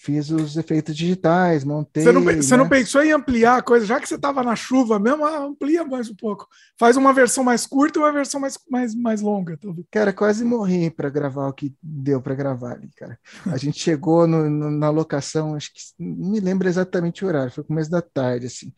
[0.07, 2.05] fiz os efeitos digitais, montei.
[2.05, 2.63] Você não, você né?
[2.63, 5.85] não pensou em ampliar a coisa, já que você estava na chuva mesmo, ah, amplia
[5.85, 6.47] mais um pouco.
[6.79, 9.57] Faz uma versão mais curta e uma versão mais, mais, mais longa.
[9.57, 9.85] Tudo.
[9.91, 13.19] Cara, quase morri para gravar o que deu para gravar ali, cara.
[13.47, 17.51] A gente chegou no, no, na locação, acho que não me lembro exatamente o horário,
[17.51, 18.73] foi começo da tarde, assim.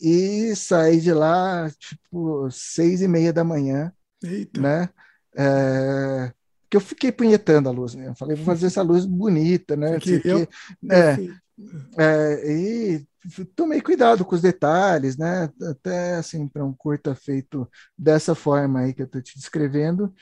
[0.00, 3.92] E saí de lá, tipo, seis e meia da manhã,
[4.24, 4.58] Eita.
[4.58, 4.88] né?
[5.36, 6.32] É,
[6.72, 8.16] que eu fiquei punhetando a luz mesmo.
[8.16, 10.00] Falei, vou fazer essa luz bonita, né?
[10.00, 10.48] Que eu,
[10.90, 11.18] é,
[11.98, 13.06] é, e
[13.54, 15.50] tomei cuidado com os detalhes, né?
[15.70, 20.14] Até assim, para um curta feito dessa forma aí que eu estou te descrevendo,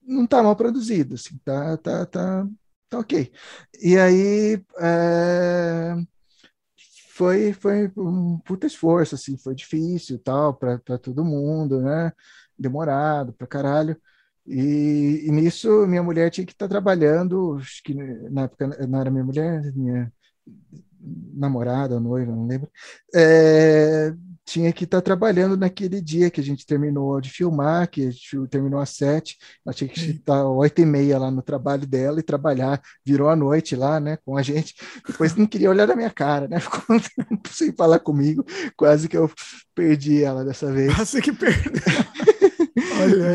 [0.00, 2.46] não está mal produzido, assim, tá, tá, tá,
[2.88, 3.32] tá ok.
[3.82, 5.96] E aí é,
[7.10, 12.12] foi, foi um puta esforço, assim, foi difícil tal, para todo mundo, né?
[12.56, 14.00] Demorado pra caralho.
[14.50, 18.98] E, e, nisso minha mulher tinha que estar tá trabalhando, acho que na época não
[18.98, 20.10] era minha mulher, minha
[21.34, 22.70] namorada, noiva, não lembro,
[23.14, 24.12] é,
[24.46, 28.10] tinha que estar tá trabalhando naquele dia que a gente terminou de filmar, que a
[28.10, 32.18] gente terminou às sete, ela tinha que estar oito e meia lá no trabalho dela
[32.18, 34.74] e trabalhar, virou a noite lá, né, com a gente,
[35.06, 36.82] depois não queria olhar na minha cara, né, ficou
[37.50, 38.44] sem falar comigo,
[38.76, 39.30] quase que eu
[39.74, 40.94] perdi ela dessa vez.
[40.94, 41.82] Quase que perdeu.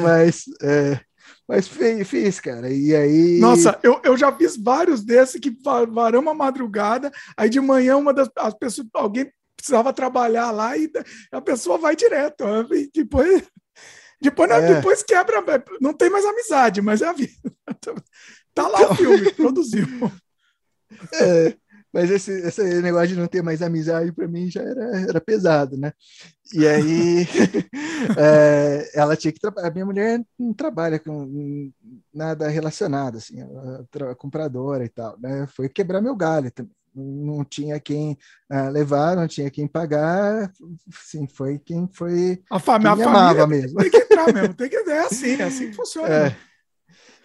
[0.03, 0.99] mas, é,
[1.47, 2.71] mas fiz, fiz, cara.
[2.71, 3.39] E aí.
[3.39, 5.55] Nossa, eu, eu já fiz vários desses que
[5.89, 10.91] varão uma madrugada, aí de manhã uma das as pessoas, alguém precisava trabalhar lá e
[11.31, 12.43] a pessoa vai direto.
[12.71, 13.43] E depois,
[14.21, 14.75] depois, é.
[14.75, 15.43] depois quebra,
[15.79, 17.33] não tem mais amizade, mas é a vida.
[18.55, 18.91] Tá lá então...
[18.91, 19.87] o filme, produziu.
[21.11, 21.57] É,
[21.93, 25.77] mas esse, esse negócio de não ter mais amizade para mim já era, era pesado,
[25.77, 25.93] né?
[26.51, 27.27] E aí
[28.17, 29.71] é, ela tinha que trabalhar.
[29.71, 31.71] Minha mulher não trabalha com
[32.11, 35.45] nada relacionado, assim, ela é compradora e tal, né?
[35.55, 36.73] Foi quebrar meu galho também.
[36.95, 38.17] Não tinha quem
[38.51, 40.51] uh, levar, não tinha quem pagar,
[40.91, 42.41] sim, foi quem foi.
[42.51, 43.79] A, fam a família mesmo.
[43.79, 46.27] tem que entrar mesmo, tem que é assim, é assim que funciona.
[46.27, 46.35] É.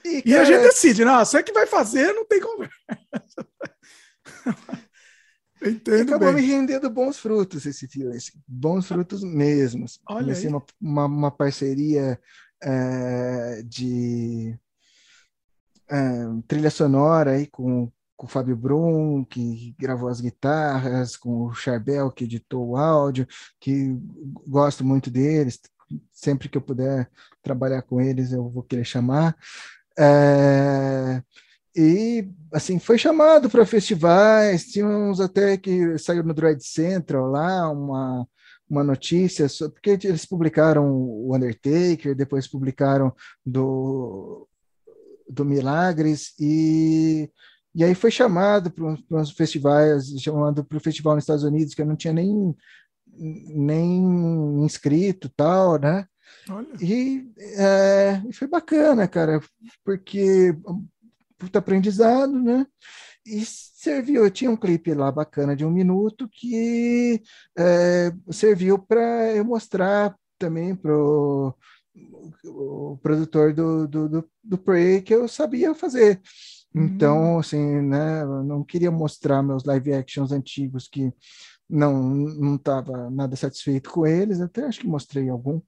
[0.04, 2.72] E, e, a gente decide, não, você que vai fazer, não tem conversa.
[5.60, 6.42] Entendo acabou bem.
[6.42, 9.84] me rendendo bons frutos esse filme, assim, bons frutos mesmo.
[9.84, 9.98] Assim.
[10.08, 12.20] Olha Comecei uma, uma, uma, parceria
[12.62, 14.56] é, de
[15.90, 21.54] é, trilha sonora aí com, com o Fábio Brum, que gravou as guitarras, com o
[21.54, 23.26] Charbel, que editou o áudio,
[23.58, 23.96] que
[24.46, 25.60] gosto muito deles.
[26.12, 27.10] Sempre que eu puder
[27.42, 29.36] trabalhar com eles, eu vou querer chamar.
[29.98, 31.22] É,
[31.80, 37.70] e, assim, foi chamado para festivais, tinha uns até que saiu no Dread Central lá,
[37.70, 38.26] uma,
[38.68, 43.14] uma notícia, porque eles publicaram o Undertaker, depois publicaram
[43.46, 44.48] do,
[45.30, 47.30] do Milagres, e,
[47.72, 51.82] e aí foi chamado para uns festivais, chamado para o festival nos Estados Unidos, que
[51.82, 52.56] eu não tinha nem,
[53.16, 56.08] nem inscrito tal, né?
[56.50, 56.66] Olha.
[56.80, 59.40] E é, foi bacana, cara,
[59.84, 60.56] porque
[61.38, 62.66] puta aprendizado, né?
[63.24, 67.22] E serviu, eu tinha um clipe lá bacana de um minuto que
[67.56, 71.54] é, serviu para eu mostrar também para o
[73.02, 76.20] produtor do, do, do, do Prey que eu sabia fazer.
[76.74, 77.38] Então, uhum.
[77.38, 81.12] assim, né, eu não queria mostrar meus live actions antigos que
[81.68, 85.60] não não estava nada satisfeito com eles, até acho que mostrei algum,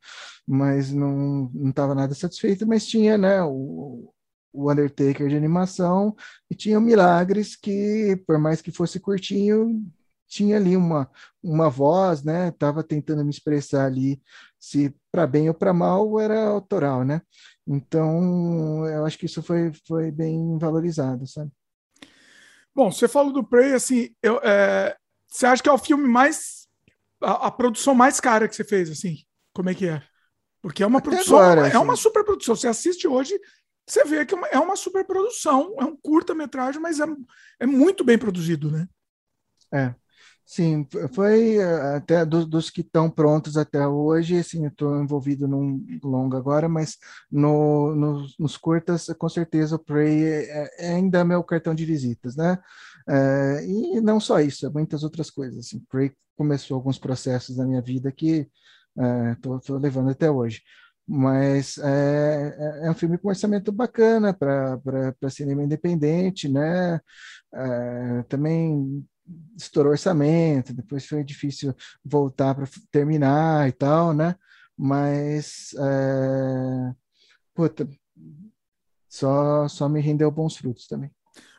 [0.47, 4.11] mas não não estava nada satisfeito, mas tinha, né, o,
[4.53, 6.15] o Undertaker de animação
[6.51, 9.83] e tinha Milagres que, por mais que fosse curtinho,
[10.27, 11.11] tinha ali uma,
[11.43, 12.53] uma voz, né?
[12.53, 14.21] Tava tentando me expressar ali
[14.59, 17.21] se para bem ou para mal era autoral, né?
[17.67, 21.51] Então, eu acho que isso foi, foi bem valorizado, sabe?
[22.75, 24.97] Bom, você falou do Prey, assim, eu, é,
[25.29, 26.69] você acha que é o filme mais
[27.21, 29.19] a, a, produção mais cara que você fez, assim?
[29.53, 30.03] Como é que é?
[30.63, 31.77] Porque é uma Até produção, agora, é assim.
[31.77, 32.55] uma super produção.
[32.55, 33.39] Você assiste hoje,
[33.87, 37.07] você vê que é uma é superprodução, é um curta-metragem, mas é,
[37.61, 38.89] é muito bem produzido, né?
[39.73, 39.95] É.
[40.53, 46.37] Sim, foi eh, até dos, que estão prontos até hoje, assim, estou envolvido num longo
[46.37, 46.97] agora, mas
[47.31, 52.35] no, no, nos curtas, com certeza o Prey é, é ainda meu cartão de visitas,
[52.35, 52.59] né?
[53.09, 55.67] É, e não só isso, é muitas outras coisas.
[55.67, 58.49] Assim, Prey começou alguns processos na minha vida que
[59.37, 60.63] estou é, levando até hoje
[61.07, 67.01] mas é, é, é um filme com orçamento bacana para cinema independente, né?
[67.53, 69.05] É, também
[69.57, 71.75] estourou orçamento, depois foi difícil
[72.05, 74.35] voltar para terminar e tal, né?
[74.77, 76.95] Mas, é,
[77.55, 77.89] puta,
[79.09, 81.11] só, só me rendeu bons frutos também.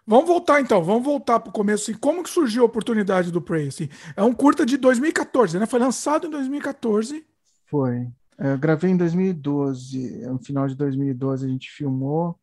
[0.08, 1.92] vamos voltar então, vamos voltar para o começo.
[1.92, 3.68] Assim, como que surgiu a oportunidade do Prey?
[3.68, 3.89] Assim?
[4.16, 5.66] É um curta de 2014, né?
[5.66, 7.26] Foi lançado em 2014.
[7.70, 8.08] Foi.
[8.42, 12.39] É, eu gravei em 2012, no final de 2012 a gente filmou.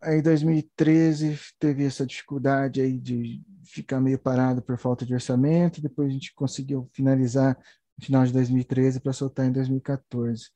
[0.00, 5.80] Aí em 2013 teve essa dificuldade aí de ficar meio parado por falta de orçamento,
[5.80, 7.56] depois a gente conseguiu finalizar
[7.96, 10.50] no final de 2013 para soltar em 2014.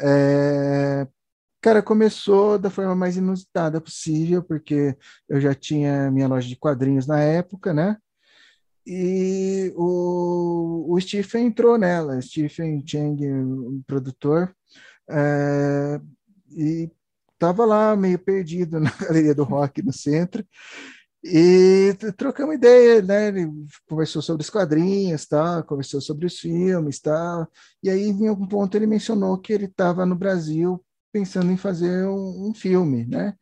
[0.00, 1.06] É,
[1.60, 4.96] cara, começou da forma mais inusitada possível, porque
[5.28, 7.98] eu já tinha minha loja de quadrinhos na época, né?
[8.86, 13.20] E o, o Stephen entrou nela, Stephen Chang,
[13.86, 14.54] produtor,
[15.10, 16.00] é,
[16.50, 16.90] e
[17.32, 20.46] estava lá meio perdido na galeria do rock no centro,
[21.24, 23.28] e trocamos ideia, né?
[23.28, 23.50] Ele
[23.88, 25.62] conversou sobre os quadrinhos, tá?
[25.64, 27.48] conversou sobre os filmes, tá?
[27.82, 30.80] e aí em algum ponto ele mencionou que ele estava no Brasil
[31.12, 33.34] pensando em fazer um, um filme, né?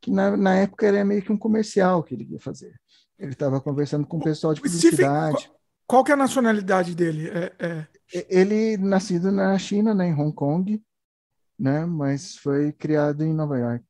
[0.00, 2.80] que na, na época era meio que um comercial que ele ia fazer.
[3.22, 5.48] Ele estava conversando com o pessoal de publicidade.
[5.86, 7.28] Qual, que é a nacionalidade dele?
[7.28, 7.86] É, é...
[8.28, 10.82] Ele nascido na China, né, em Hong Kong,
[11.56, 13.84] né, mas foi criado em Nova York.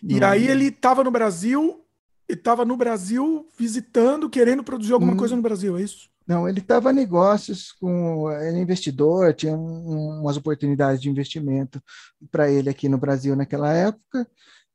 [0.00, 1.84] E aí ele estava no Brasil,
[2.28, 6.08] estava no Brasil visitando, querendo produzir alguma hum, coisa no Brasil, é isso?
[6.24, 11.82] Não, ele estava negócios com, ele é investidor, tinha um, umas oportunidades de investimento
[12.30, 14.28] para ele aqui no Brasil naquela época,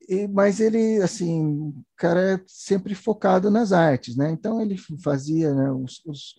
[0.07, 4.31] e, mas ele, assim, cara é sempre focado nas artes, né?
[4.31, 6.35] Então ele fazia né, os, os,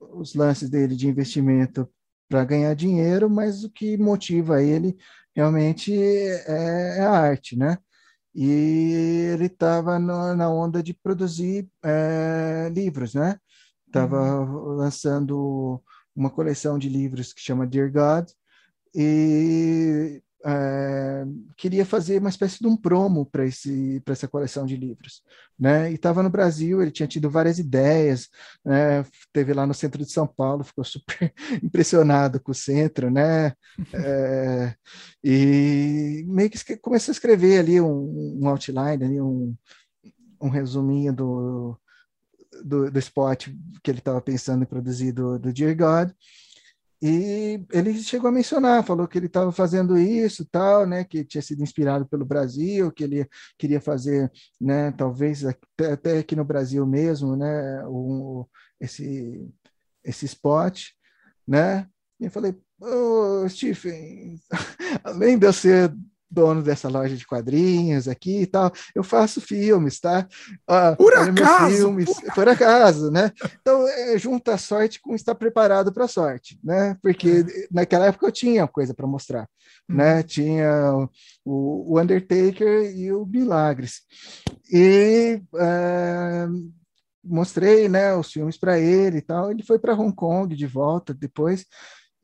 [0.00, 1.88] os lances dele de investimento
[2.28, 4.96] para ganhar dinheiro, mas o que motiva ele
[5.34, 7.78] realmente é, é a arte, né?
[8.34, 13.38] E ele estava na onda de produzir é, livros, né?
[13.86, 14.76] Estava uhum.
[14.76, 15.82] lançando
[16.14, 18.28] uma coleção de livros que chama Dear God,
[18.94, 21.24] e é,
[21.56, 25.22] queria fazer uma espécie de um promo para essa coleção de livros.
[25.58, 25.90] Né?
[25.90, 28.28] E estava no Brasil, ele tinha tido várias ideias,
[28.64, 29.04] né?
[29.32, 31.32] teve lá no centro de São Paulo, ficou super
[31.62, 33.52] impressionado com o centro, né?
[33.92, 34.74] É,
[35.22, 39.56] e meio que começou a escrever ali um, um outline, ali um,
[40.40, 41.80] um resuminho do,
[42.64, 43.48] do, do spot
[43.82, 46.12] que ele estava pensando em produzir do, do Dear God.
[47.00, 51.40] E ele chegou a mencionar, falou que ele estava fazendo isso, tal, né, que tinha
[51.40, 54.30] sido inspirado pelo Brasil, que ele queria fazer,
[54.60, 58.44] né, talvez até, até aqui no Brasil mesmo, né, um,
[58.80, 59.48] esse
[60.04, 60.86] esse spot,
[61.46, 61.86] né?
[62.20, 64.40] E eu falei, ô, oh, Stephen,
[65.04, 65.94] além de eu ser
[66.30, 68.72] dono dessa loja de quadrinhos aqui e tal.
[68.94, 70.26] Eu faço filmes, tá?
[70.66, 71.76] Ah, por acaso?
[71.76, 72.34] Filmes, por...
[72.34, 73.32] por acaso, né?
[73.60, 76.96] Então, é, junta a sorte com estar preparado para a sorte, né?
[77.02, 77.66] Porque é.
[77.70, 79.48] naquela época eu tinha coisa para mostrar,
[79.88, 79.96] hum.
[79.96, 80.22] né?
[80.22, 80.92] Tinha
[81.44, 84.02] o, o, Undertaker e o Milagres.
[84.70, 86.46] E é,
[87.24, 89.50] mostrei, né, os filmes para ele e tal.
[89.50, 91.66] Ele foi para Hong Kong de volta depois.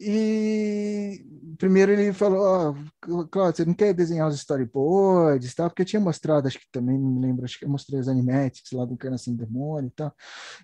[0.06, 1.24] E
[1.56, 2.76] primeiro ele falou,
[3.08, 5.70] oh, Claudio, você não quer desenhar os storyboards tal?
[5.70, 8.08] Porque eu tinha mostrado, acho que também, não me lembro, acho que eu mostrei os
[8.08, 10.14] animatics lá do Encarnação Demônio e tal,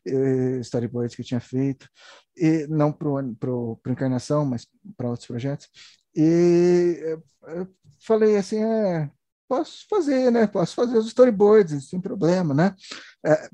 [0.07, 1.89] eh, storyboards que eu tinha feito,
[2.37, 4.67] e não para o Encarnação, mas
[4.97, 5.69] para outros projetos.
[6.15, 6.99] E
[7.47, 7.69] eu
[8.01, 9.11] falei assim, é,
[9.49, 10.47] posso fazer, né?
[10.47, 12.75] Posso fazer os storyboards, sem problema, né?
[13.25, 13.49] É,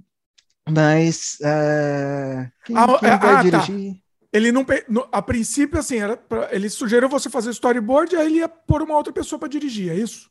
[0.68, 3.42] mas é, quem, ah, quem vai ah, tá.
[3.42, 3.94] dirigir...
[3.94, 4.05] Tá.
[4.36, 4.66] Ele não.
[5.10, 8.82] A princípio, assim, era pra, ele sugeriu você fazer storyboard e aí ele ia pôr
[8.82, 10.30] uma outra pessoa para dirigir, é isso?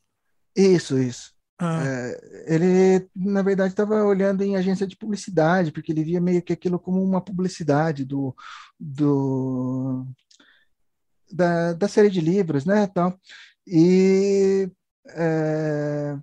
[0.55, 1.33] Isso, isso.
[1.57, 1.81] Ah.
[1.85, 6.53] É, ele, na verdade, estava olhando em agência de publicidade, porque ele via meio que
[6.53, 8.35] aquilo como uma publicidade do,
[8.79, 10.05] do
[11.31, 12.87] da, da série de livros, né?
[12.87, 13.17] Tal.
[13.65, 14.69] E
[15.07, 16.17] é,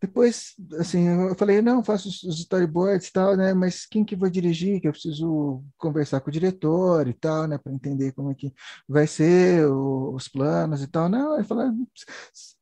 [0.00, 3.52] depois, assim, eu falei, não, faço os storyboards e tal, né?
[3.52, 4.80] Mas quem que vai dirigir?
[4.80, 7.58] Que eu preciso conversar com o diretor e tal, né?
[7.58, 8.52] Para entender como é que
[8.88, 11.08] vai ser o, os planos e tal.
[11.08, 11.72] Não, ele falou,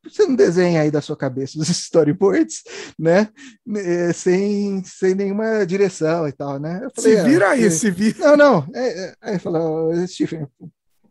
[0.03, 2.63] você não desenha aí da sua cabeça os storyboards,
[2.99, 3.29] né?
[3.77, 6.89] É, sem, sem nenhuma direção e tal, né?
[6.95, 8.19] Falei, se vira ah, aí, se vira.
[8.19, 8.69] Não, não.
[8.75, 10.47] É, é, aí falou, Stephen,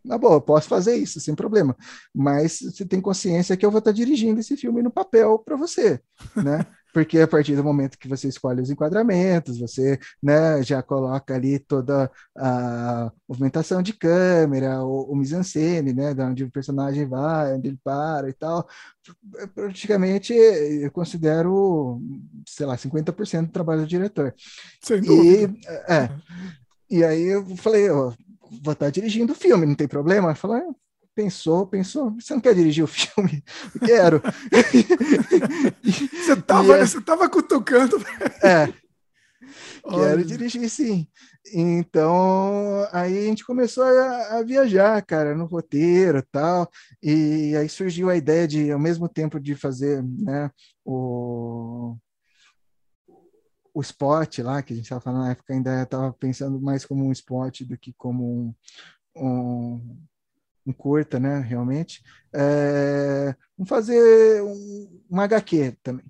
[0.06, 1.76] na boa, posso fazer isso sem problema,
[2.14, 6.00] mas você tem consciência que eu vou estar dirigindo esse filme no papel para você,
[6.36, 6.64] né?
[6.96, 11.58] Porque a partir do momento que você escolhe os enquadramentos, você né, já coloca ali
[11.58, 17.68] toda a movimentação de câmera, o, o mise-en-scène, né, de onde o personagem vai, onde
[17.68, 18.66] ele para e tal.
[19.54, 22.00] Praticamente eu considero,
[22.48, 24.34] sei lá, 50% do trabalho do diretor.
[24.80, 25.54] Sem dúvida.
[25.54, 26.10] E, é,
[26.88, 28.10] e aí eu falei, ó,
[28.62, 30.28] vou estar dirigindo o filme, não tem problema?
[30.28, 30.76] Ela falou,
[31.14, 33.42] pensou, pensou, você não quer dirigir o filme?
[33.84, 34.22] Quero.
[35.82, 37.96] você estava é, você tava cutucando.
[38.42, 38.72] É.
[39.88, 41.06] Quero dirigir, sim.
[41.52, 46.68] Então, aí a gente começou a, a, viajar, cara, no roteiro e tal,
[47.00, 50.50] e aí surgiu a ideia de, ao mesmo tempo de fazer, né,
[50.84, 51.96] o,
[53.76, 57.04] o spot lá, que a gente estava falando na época, ainda estava pensando mais como
[57.04, 58.54] um spot do que como um,
[59.14, 59.98] um,
[60.68, 62.02] um curta, né, realmente,
[62.34, 66.06] é, vamos fazer um, um HQ também,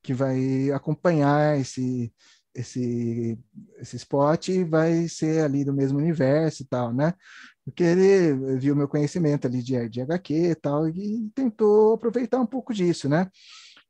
[0.00, 2.12] que vai acompanhar esse
[2.54, 3.38] esse,
[3.78, 7.14] esse spot vai ser ali do mesmo universo e tal, né?
[7.64, 12.46] Porque ele viu meu conhecimento ali de, de HQ e tal, e tentou aproveitar um
[12.46, 13.30] pouco disso, né?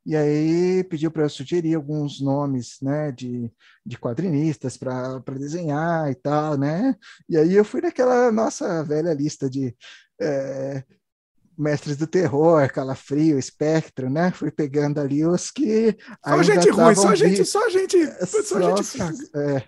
[0.08, 3.52] E aí pediu para eu sugerir alguns nomes, né, de,
[3.84, 6.96] de quadrinistas para desenhar e tal, né?
[7.28, 9.76] E aí eu fui naquela nossa velha lista de
[10.18, 10.82] é,
[11.58, 14.30] Mestres do Terror, Calafrio, Espectro, né?
[14.30, 15.94] Fui pegando ali os que.
[16.24, 19.14] Só gente ruim, só gente, só gente, só, só gente fraca.
[19.36, 19.62] É.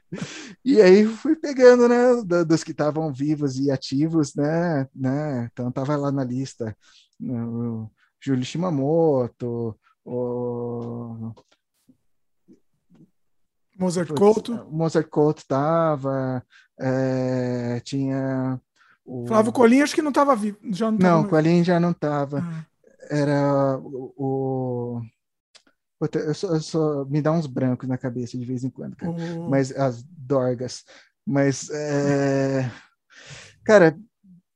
[0.65, 2.15] E aí fui pegando, né?
[2.47, 4.89] Dos que estavam vivos e ativos, né?
[4.95, 5.51] né?
[5.53, 6.75] Então tava lá na lista
[7.21, 11.33] o Júlio Shimamoto, o.
[13.79, 14.67] Mozart Couto.
[14.71, 16.45] Mozart Couto tava,
[16.79, 18.61] é, tinha
[19.05, 19.27] o...
[19.27, 20.59] Flávio Colim acho que não estava vivo.
[20.71, 22.41] Já não, não Colim já não estava.
[22.41, 22.67] Ah.
[23.11, 25.03] Era o.
[26.01, 29.13] Eu só, eu só, me dá uns brancos na cabeça de vez em quando, cara.
[29.49, 30.85] Mas as dorgas.
[31.27, 32.71] Mas, é...
[33.65, 33.99] cara,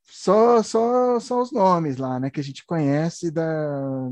[0.05, 2.31] só, só, só os nomes lá, né?
[2.31, 4.09] Que a gente conhece da,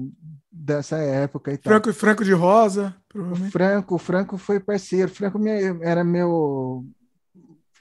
[0.53, 3.49] dessa época e Franco e Franco de Rosa, provavelmente.
[3.49, 5.11] O Franco, o Franco foi parceiro.
[5.11, 5.39] O Franco
[5.83, 6.85] era meu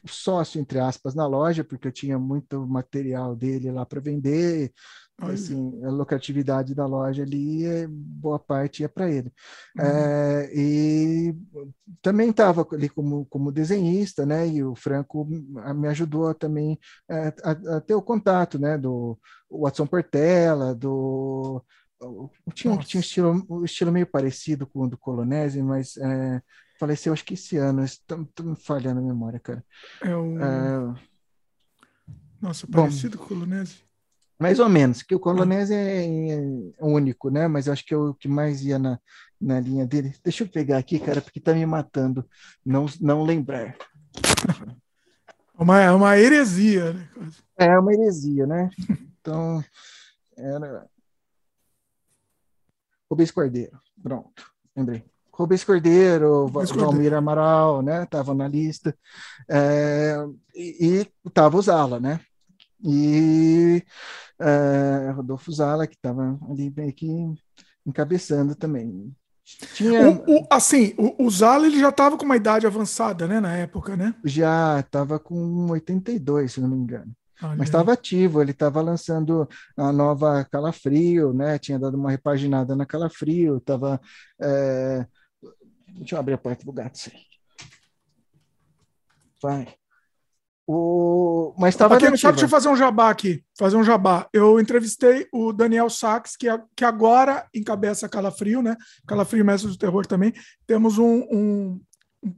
[0.05, 4.71] sócio, entre aspas, na loja, porque eu tinha muito material dele lá para vender.
[5.17, 9.31] Assim, a lucratividade da loja ali, é, boa parte ia para ele.
[9.77, 9.85] Uhum.
[9.85, 11.35] É, e
[12.01, 14.47] também estava ali como, como desenhista, né?
[14.47, 15.27] E o Franco
[15.75, 18.79] me ajudou também é, a, a, ter o contato, né?
[18.79, 19.15] Do
[19.47, 21.63] Watson Portela, do
[22.53, 26.41] tinha um tinha um estilo, um estilo meio parecido com o do Colonese, mas é,
[26.79, 27.83] faleceu acho que esse ano.
[27.83, 29.63] Estou me falhando a memória, cara.
[30.01, 30.41] É um.
[30.41, 30.95] É...
[32.41, 33.75] Nossa, parecido Bom, com o Colonese?
[34.39, 36.41] Mais ou menos, que o Colonese é, é,
[36.79, 37.47] único, né?
[37.47, 38.99] Mas eu acho que é o que mais ia na,
[39.39, 40.15] na linha dele.
[40.23, 42.27] Deixa eu pegar aqui, cara, porque tá me matando
[42.65, 43.75] não, não lembrar.
[45.53, 47.09] Uma, é uma heresia, né?
[47.55, 48.71] É uma heresia, né?
[49.19, 49.63] Então,
[50.35, 50.89] era.
[53.11, 53.77] Rubens Cordeiro.
[54.01, 55.03] Pronto, lembrei.
[55.33, 58.03] Rubens Cordeiro, Valmir Amaral, né?
[58.03, 58.95] Estavam na lista.
[59.49, 60.15] É,
[60.55, 62.21] e estava o Zala, né?
[62.81, 63.83] E
[64.39, 67.07] é, Rodolfo Zala, que estava ali meio que
[67.85, 69.13] encabeçando também.
[69.73, 70.09] Tinha...
[70.09, 73.53] O, o, assim, o, o Zala ele já estava com uma idade avançada, né, na
[73.57, 74.15] época, né?
[74.23, 77.11] Já, estava com 82, se não me engano.
[77.43, 81.57] Olha Mas estava ativo, ele estava lançando a nova Calafrio, né?
[81.57, 83.99] Tinha dado uma repaginada na Calafrio, estava
[84.39, 85.05] é,
[85.97, 86.97] Deixa eu abrir a porta do gato.
[86.97, 87.11] Sim.
[89.41, 89.67] Vai.
[90.67, 91.53] O...
[91.57, 91.95] Mas estava.
[91.95, 93.43] Aqui, deixa eu fazer um jabá aqui.
[93.57, 94.27] Fazer um jabá.
[94.31, 98.75] Eu entrevistei o Daniel Sachs, que, que agora encabeça Calafrio, né?
[99.07, 100.33] Calafrio Mestre do Terror também.
[100.65, 101.81] Temos um, um,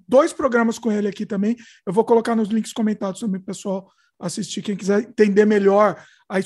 [0.08, 1.56] dois programas com ele aqui também.
[1.86, 3.88] Eu vou colocar nos links comentados também, pessoal
[4.20, 4.61] assistir.
[4.61, 6.39] Quem quiser entender melhor a,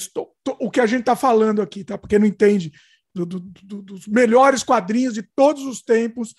[0.60, 1.98] o que a gente está falando aqui, tá?
[1.98, 2.72] Porque não entende
[3.14, 6.36] do, do, do, dos melhores quadrinhos de todos os tempos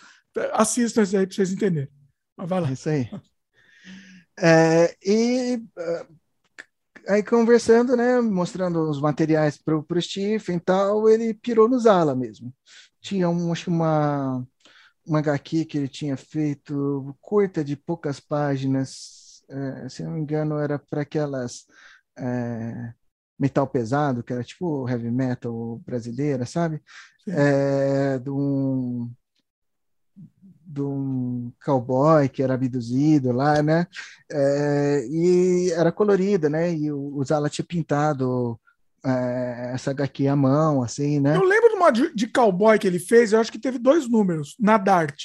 [0.52, 1.90] assistam isso aí para vocês entenderem.
[2.36, 2.72] Mas vai lá.
[2.72, 3.10] Isso aí.
[4.40, 6.16] É, e uh,
[7.08, 12.14] aí conversando, né, mostrando os materiais para o Stephen e tal, ele pirou no Zala
[12.14, 12.54] mesmo.
[13.00, 14.46] Tinha um, acho uma,
[15.04, 19.17] uma HQ que ele tinha feito curta de poucas páginas,
[19.48, 21.66] é, se não me engano, era para aquelas
[22.16, 22.92] é,
[23.38, 26.82] metal pesado, que era tipo heavy metal brasileira, sabe?
[27.26, 29.10] É, de um
[30.68, 33.86] de um cowboy que era abduzido lá, né?
[34.30, 36.74] É, e era colorida, né?
[36.74, 38.60] E o, Zala tinha pintado
[39.04, 41.36] é, essa HQ à mão, assim, né?
[41.36, 44.08] Eu lembro de uma de, de, cowboy que ele fez, eu acho que teve dois
[44.08, 45.22] números, na Dart.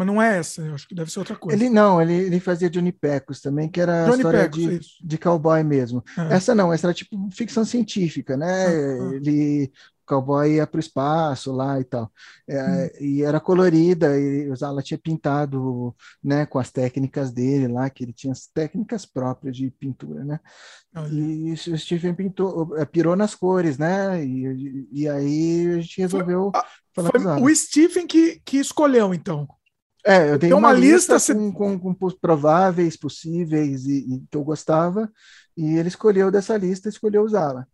[0.00, 1.62] Mas não é essa, eu acho que deve ser outra coisa.
[1.62, 5.18] Ele não, ele, ele fazia Johnny Pecos também, que era Johnny história Pecos, de, de
[5.18, 6.02] cowboy mesmo.
[6.16, 6.36] É.
[6.36, 8.74] Essa não, essa era tipo ficção científica, né?
[9.14, 9.70] Ele
[10.06, 12.10] cowboy ia para o espaço lá e tal.
[12.48, 13.04] É, hum.
[13.04, 15.94] E era colorida, e o Zala tinha pintado
[16.24, 20.40] né, com as técnicas dele lá, que ele tinha as técnicas próprias de pintura, né?
[21.12, 24.24] E o Stephen pintou, é, pirou nas cores, né?
[24.24, 26.62] E, e aí a gente resolveu foi,
[26.94, 29.46] falar foi o Stephen que, que escolheu, então.
[30.04, 34.36] É, eu tenho uma, uma, lista, lista com, com, com, prováveis, possíveis e, e, que
[34.36, 35.12] eu gostava,
[35.56, 37.66] e ele escolheu dessa lista, escolheu usá-la.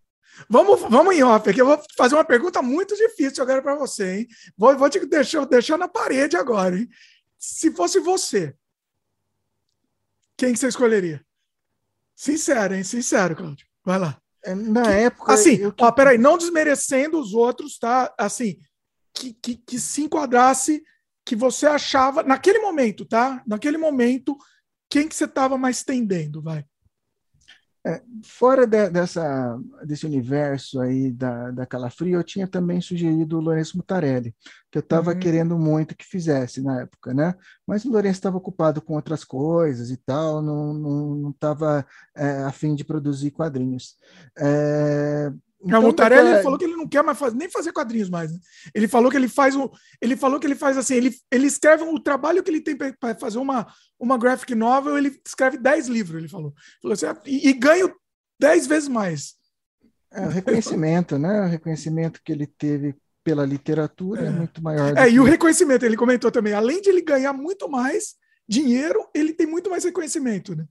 [0.49, 1.61] Vamos, vamos em off aqui.
[1.61, 4.29] Eu vou fazer uma pergunta muito difícil agora para você, hein?
[4.57, 6.89] Vou, vou te deixar, deixar na parede agora, hein?
[7.39, 8.55] Se fosse você,
[10.37, 11.25] quem que você escolheria?
[12.15, 12.85] Sincero, hein?
[12.85, 13.67] Sincero, Claudio.
[13.85, 14.21] Vai lá.
[14.45, 15.33] É, na que, época.
[15.33, 15.75] Assim, eu...
[15.81, 18.13] ó, peraí, não desmerecendo os outros, tá?
[18.19, 18.59] Assim,
[19.15, 20.83] que, que, que se enquadrasse
[21.27, 23.43] que você achava, naquele momento, tá?
[23.45, 24.39] Naquele momento,
[24.89, 26.65] quem que você estava mais tendendo, vai?
[27.85, 33.41] É, fora de, dessa, desse universo aí da, da Calafrio, eu tinha também sugerido o
[33.41, 34.35] Lourenço Mutarelli,
[34.73, 35.19] que eu estava uhum.
[35.19, 37.35] querendo muito que fizesse na época, né?
[37.65, 42.85] Mas o Lourenço estava ocupado com outras coisas e tal, não estava é, afim de
[42.85, 43.97] produzir quadrinhos.
[44.37, 45.33] É,
[45.63, 46.43] então, o Mutarelli daquela...
[46.43, 48.33] falou que ele não quer mais fazer, nem fazer quadrinhos mais.
[48.33, 48.39] Né?
[48.75, 51.83] Ele falou que ele faz o, ele falou que ele faz assim, ele, ele escreve
[51.83, 53.67] o trabalho que ele tem para fazer uma,
[53.99, 56.55] uma graphic novel, ele escreve 10 livros, ele falou.
[56.83, 57.95] falou assim, ah, e, e ganho
[58.39, 59.35] 10 vezes mais.
[60.13, 61.47] É, o reconhecimento, né?
[61.47, 62.95] O reconhecimento que ele teve
[63.25, 64.97] pela literatura é, é muito maior.
[64.97, 68.15] É, e o reconhecimento, ele comentou também, além de ele ganhar muito mais
[68.49, 70.65] dinheiro, ele tem muito mais reconhecimento, né?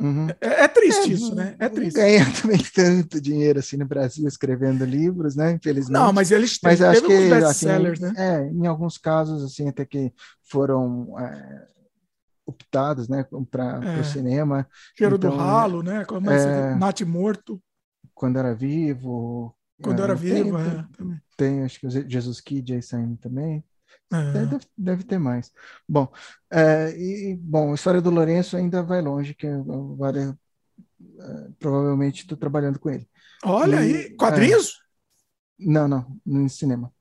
[0.00, 0.28] Uhum.
[0.40, 1.56] É, é, triste é, isso, né?
[1.58, 1.96] É triste.
[1.96, 5.52] Ganha também tanto dinheiro assim no Brasil escrevendo livros, né?
[5.52, 5.92] Infelizmente.
[5.92, 8.12] Não, mas eles mas acho que assim, né?
[8.16, 10.12] É, em alguns casos assim até que
[10.42, 11.66] foram é,
[12.44, 14.00] optados, né, para é.
[14.00, 14.68] o cinema.
[14.96, 16.04] Cheiro então, do ralo, né?
[16.04, 17.62] Como é, Nath morto.
[18.14, 19.54] Quando era vivo.
[19.82, 23.62] Quando era vivo, tem, é, tem, tem, acho que o Jesus Kid aí saindo também.
[24.12, 24.32] É.
[24.32, 25.52] Deve, deve, ter mais.
[25.88, 26.08] Bom,
[26.50, 29.48] é, e, bom, a história do Lourenço ainda vai longe, que
[29.96, 30.34] vale, é,
[31.58, 33.08] provavelmente estou trabalhando com ele.
[33.44, 34.80] Olha e, aí, quadrinhos?
[35.60, 36.92] É, não, não, no cinema.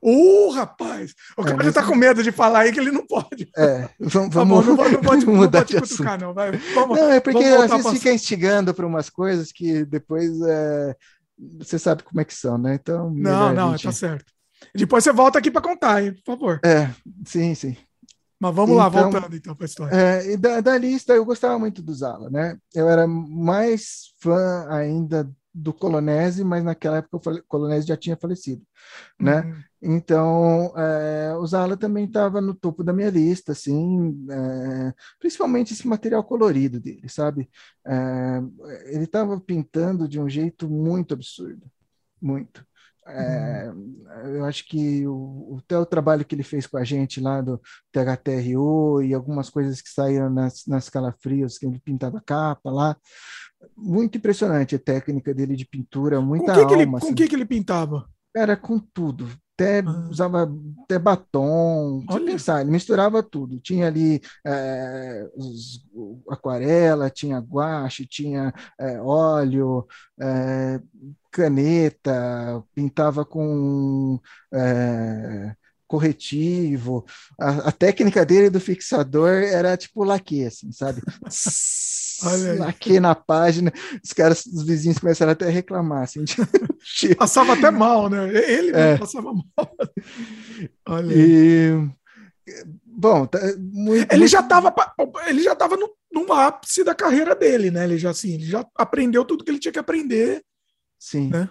[0.00, 1.14] Ô, rapaz!
[1.36, 3.48] O cara é, tá com medo de falar aí que ele não pode.
[3.56, 6.34] É, vamos, tá vamos, não, não pode, mudar não pode de cutucar, não.
[6.34, 10.96] Vai, vamos, não, é porque às vezes fica instigando para umas coisas que depois é,
[11.58, 12.74] você sabe como é que são, né?
[12.74, 13.10] Então.
[13.14, 13.84] Não, não, gente...
[13.84, 14.32] tá certo.
[14.74, 16.60] Depois você volta aqui para contar, hein, por favor.
[16.64, 16.90] É,
[17.26, 17.76] sim, sim.
[18.42, 19.94] Mas vamos então, lá, voltando então para a história.
[19.94, 22.58] É, da, da, lista, eu gostava muito do Zala, né?
[22.74, 28.62] Eu era mais fã ainda do Colonese, mas naquela época o Colonese já tinha falecido,
[29.20, 29.42] né?
[29.42, 29.94] Uhum.
[29.94, 35.86] Então, é, o Zala também estava no topo da minha lista, assim, é, principalmente esse
[35.86, 37.48] material colorido dele, sabe?
[37.86, 38.42] É,
[38.86, 41.70] ele estava pintando de um jeito muito absurdo,
[42.20, 42.64] muito.
[43.06, 43.72] É,
[44.26, 47.60] eu acho que o, até o trabalho que ele fez com a gente lá do
[47.90, 52.96] THTRO e algumas coisas que saíram nas, nas calafrios, que ele pintava capa lá,
[53.76, 56.68] muito impressionante a técnica dele de pintura, muita com que alma.
[56.68, 57.06] Que ele, assim.
[57.06, 58.08] Com o que, que ele pintava?
[58.34, 60.08] Era com tudo, até ah.
[60.10, 60.50] usava
[60.84, 62.24] até batom, Olha.
[62.24, 63.60] pensar, ele misturava tudo.
[63.60, 65.84] Tinha ali é, os,
[66.28, 69.86] aquarela, tinha guache, tinha é, óleo,
[70.20, 70.80] é,
[71.30, 74.18] caneta, pintava com
[75.86, 77.04] corretivo.
[77.38, 81.02] A, a, técnica dele do fixador era tipo laque, assim, sabe?
[82.58, 86.24] laque na página, os caras, os vizinhos começaram até a reclamar, assim.
[86.24, 86.34] De...
[87.16, 88.28] Passava até mal, né?
[88.28, 88.98] Ele é.
[88.98, 89.76] passava mal.
[90.88, 91.14] Olha.
[91.14, 91.88] E...
[92.84, 94.26] Bom, tá, muito, ele.
[94.26, 94.74] Já tava,
[95.26, 97.84] ele já estava no, no, ápice da carreira dele, né?
[97.84, 100.42] Ele já assim, ele já aprendeu tudo que ele tinha que aprender.
[100.98, 101.28] Sim.
[101.28, 101.48] Né?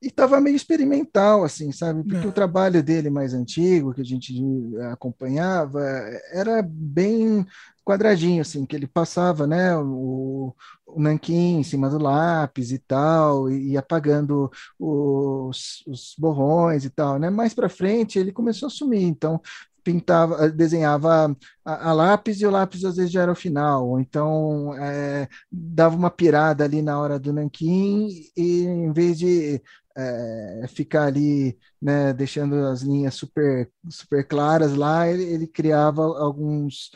[0.00, 2.04] E estava meio experimental, assim, sabe?
[2.04, 2.28] Porque é.
[2.28, 4.40] o trabalho dele mais antigo, que a gente
[4.92, 5.80] acompanhava,
[6.32, 7.44] era bem
[7.84, 10.54] quadradinho, assim, que ele passava, né, o,
[10.86, 16.90] o nanquim em cima do lápis e tal, e, e apagando os, os borrões e
[16.90, 17.30] tal, né?
[17.30, 19.40] Mais para frente ele começou a sumir, então
[19.82, 21.34] pintava, desenhava
[21.64, 25.26] a, a, lápis e o lápis às vezes já era o final, ou então é,
[25.50, 29.62] dava uma pirada ali na hora do nanquim e em vez de
[29.98, 36.92] é, ficar ali, né, deixando as linhas super, super claras lá, ele, ele criava alguns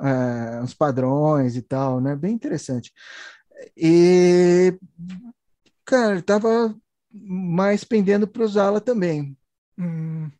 [0.00, 2.92] é, uns padrões e tal, né, bem interessante.
[3.76, 4.78] E,
[5.84, 6.74] cara, estava
[7.12, 9.36] mais pendendo para usá-la também.
[9.78, 10.30] Hum.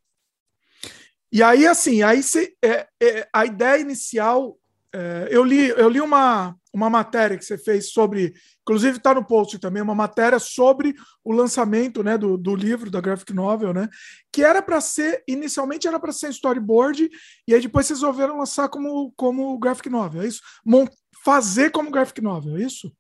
[1.31, 4.59] E aí, assim, aí cê, é, é, a ideia inicial
[4.99, 8.33] é, eu li, eu li uma, uma matéria que você fez sobre,
[8.63, 12.99] inclusive está no post também, uma matéria sobre o lançamento né, do, do livro, da
[12.99, 13.91] graphic novel, né?
[14.33, 17.11] Que era para ser, inicialmente era para ser storyboard,
[17.47, 20.41] e aí depois vocês resolveram lançar como, como graphic novel, é isso?
[20.65, 20.91] Mont,
[21.23, 22.91] fazer como graphic novel, é isso?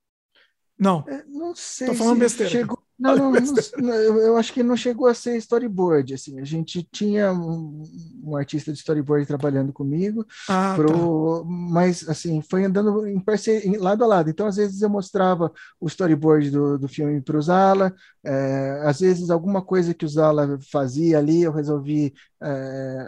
[0.78, 1.02] Não.
[1.09, 1.86] É, não sei.
[1.86, 2.52] Tô falando se besteira.
[2.52, 6.14] Chegou, não, não, não, eu acho que não chegou a ser storyboard.
[6.14, 7.82] Assim, a gente tinha um,
[8.24, 11.44] um artista de storyboard trabalhando comigo, ah, pro, tá.
[11.47, 14.31] mas assim foi andando em parceria, lado a lado.
[14.31, 17.94] Então, às vezes eu mostrava o storyboard do, do filme para o Zala,
[18.24, 23.06] é, às vezes alguma coisa que o Zala fazia ali, eu resolvi é,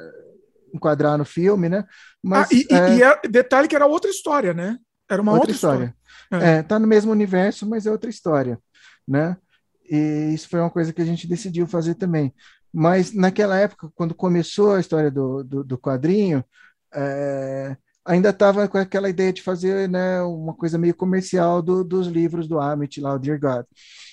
[0.74, 1.84] enquadrar no filme, né?
[2.22, 4.78] Mas, ah, e, é, e, é, detalhe que era outra história, né?
[5.10, 5.94] Era uma outra, outra história.
[6.30, 6.46] história.
[6.46, 6.58] É.
[6.58, 8.58] é, tá no mesmo universo, mas é outra história,
[9.06, 9.36] né?
[9.90, 12.32] E isso foi uma coisa que a gente decidiu fazer também.
[12.72, 16.44] Mas naquela época, quando começou a história do, do, do quadrinho,
[16.94, 22.06] é, ainda estava com aquela ideia de fazer né, uma coisa meio comercial do, dos
[22.06, 23.66] livros do Amit, lá, o Dear God.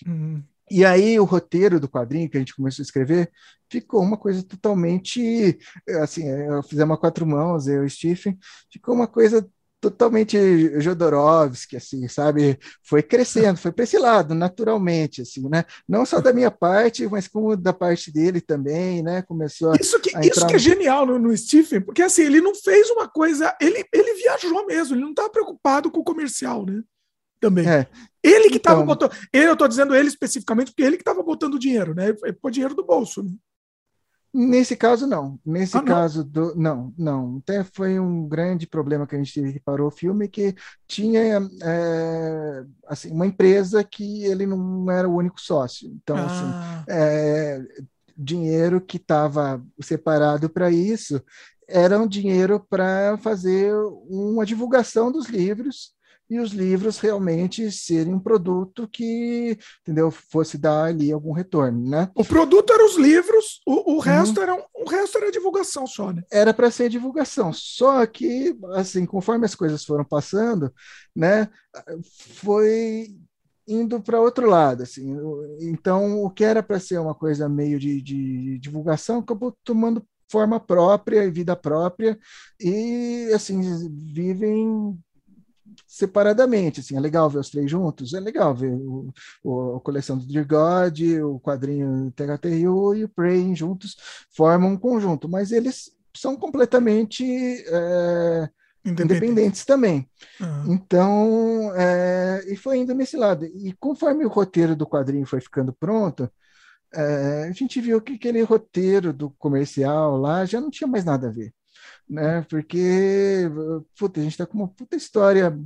[0.06, 0.44] Uhum.
[0.70, 3.32] E aí o roteiro do quadrinho que a gente começou a escrever
[3.70, 5.58] ficou uma coisa totalmente
[6.02, 8.38] assim, eu fizemos a quatro mãos, eu e o Stephen,
[8.72, 9.48] ficou uma coisa
[9.90, 10.38] totalmente
[10.82, 12.58] Jodorowsky, assim, sabe?
[12.84, 15.64] Foi crescendo, foi para esse lado, naturalmente, assim, né?
[15.88, 19.22] Não só da minha parte, mas como da parte dele também, né?
[19.22, 22.90] Começou isso que, Isso que é genial no, no, Stephen, porque assim, ele não fez
[22.90, 26.82] uma coisa, ele, ele viajou mesmo, ele não estava preocupado com o comercial, né?
[27.40, 27.68] Também.
[27.70, 27.88] É.
[28.24, 31.22] Ele que estava então, botando, ele, eu estou dizendo ele especificamente, porque ele que estava
[31.22, 32.14] botando dinheiro, né?
[32.42, 33.32] Pôr dinheiro do bolso, né?
[34.38, 35.40] Nesse caso, não.
[35.46, 36.30] Nesse ah, caso, não.
[36.30, 37.38] Do, não, não.
[37.38, 40.54] Até foi um grande problema que a gente teve que parou o filme, que
[40.86, 41.22] tinha
[41.64, 45.90] é, assim, uma empresa que ele não era o único sócio.
[45.90, 46.80] Então, assim, ah.
[46.80, 47.66] assim, é,
[48.18, 51.24] dinheiro que estava separado para isso
[51.66, 53.74] era um dinheiro para fazer
[54.10, 55.95] uma divulgação dos livros
[56.30, 62.10] e os livros realmente serem um produto que, entendeu, fosse dar ali algum retorno, né?
[62.16, 64.00] O produto eram os livros, o, o uhum.
[64.00, 66.24] resto era o resto era divulgação só, né?
[66.32, 70.74] Era para ser divulgação, só que assim, conforme as coisas foram passando,
[71.16, 71.50] né,
[72.36, 73.16] foi
[73.68, 75.18] indo para outro lado, assim.
[75.60, 80.60] Então, o que era para ser uma coisa meio de, de divulgação acabou tomando forma
[80.60, 82.18] própria e vida própria
[82.60, 83.62] e assim
[84.12, 84.98] vivem
[85.88, 86.80] separadamente.
[86.80, 88.14] Assim, é legal ver os três juntos?
[88.14, 93.10] É legal ver o, o a coleção do Dear God, o quadrinho THTU e o
[93.10, 93.96] Prey juntos
[94.36, 97.26] formam um conjunto, mas eles são completamente
[97.68, 98.50] é,
[98.86, 100.10] independentes também.
[100.40, 100.74] Uhum.
[100.74, 103.46] Então, é, e foi indo nesse lado.
[103.46, 106.30] E conforme o roteiro do quadrinho foi ficando pronto,
[106.94, 111.28] é, a gente viu que aquele roteiro do comercial lá já não tinha mais nada
[111.28, 111.54] a ver
[112.10, 112.42] né?
[112.50, 113.50] Porque
[113.98, 115.58] puta, a gente está com uma puta história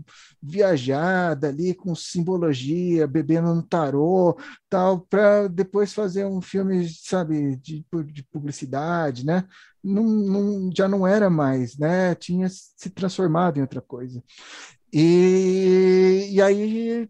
[0.41, 4.38] viajada ali, com simbologia, bebendo no tarô,
[4.70, 9.45] tal, para depois fazer um filme, sabe, de, de publicidade, né?
[9.84, 12.16] Não, não, já não era mais, né?
[12.16, 14.24] Tinha se transformado em outra coisa.
[14.94, 17.10] E, e aí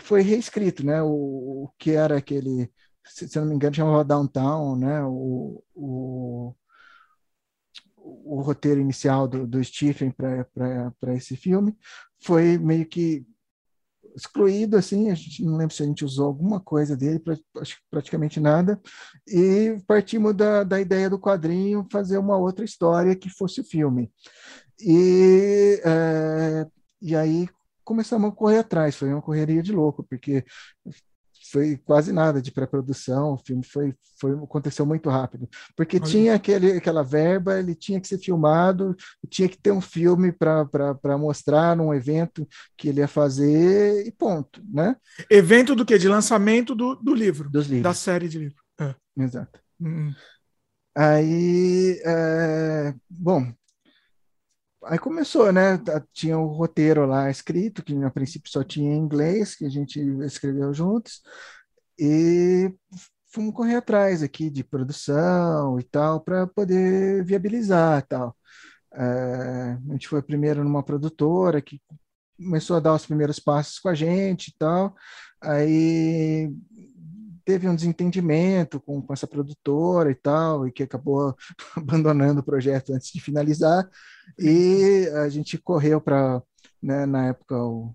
[0.00, 1.02] foi reescrito, né?
[1.02, 2.70] O, o que era aquele,
[3.04, 5.02] se, se não me engano, chamava Downtown, né?
[5.04, 6.54] O, o
[8.24, 11.76] o roteiro inicial do, do Stephen para esse filme
[12.22, 13.26] foi meio que
[14.16, 17.78] excluído, assim, a gente não lembro se a gente usou alguma coisa dele, pra, acho
[17.90, 18.80] praticamente nada,
[19.26, 24.10] e partimos da, da ideia do quadrinho fazer uma outra história que fosse o filme.
[24.80, 26.66] E, é,
[27.02, 27.48] e aí
[27.82, 30.44] começamos a correr atrás, foi uma correria de louco, porque
[31.50, 36.06] foi quase nada de pré-produção, o filme foi, foi aconteceu muito rápido, porque Olha.
[36.06, 38.96] tinha aquele, aquela verba, ele tinha que ser filmado,
[39.28, 44.62] tinha que ter um filme para mostrar num evento que ele ia fazer e ponto,
[44.72, 44.96] né?
[45.30, 45.98] Evento do que?
[45.98, 47.82] De lançamento do, do livro, Dos livros.
[47.82, 48.62] da série de livro.
[48.80, 48.94] É.
[49.16, 49.60] Exato.
[49.80, 50.12] Hum.
[50.96, 53.52] Aí, é, bom,
[54.86, 55.78] aí começou, né?
[56.12, 60.00] Tinha o roteiro lá escrito, que a princípio só tinha em inglês, que a gente
[60.24, 61.22] escreveu juntos,
[61.98, 62.72] e
[63.32, 68.36] fomos correr atrás aqui de produção e tal, para poder viabilizar tal.
[68.94, 71.80] É, a gente foi primeiro numa produtora que
[72.36, 74.94] começou a dar os primeiros passos com a gente e tal,
[75.40, 76.52] aí
[77.44, 81.36] teve um desentendimento com, com essa produtora e tal, e que acabou
[81.76, 83.88] abandonando o projeto antes de finalizar,
[84.38, 86.42] e a gente correu para,
[86.82, 87.94] né, na época, o,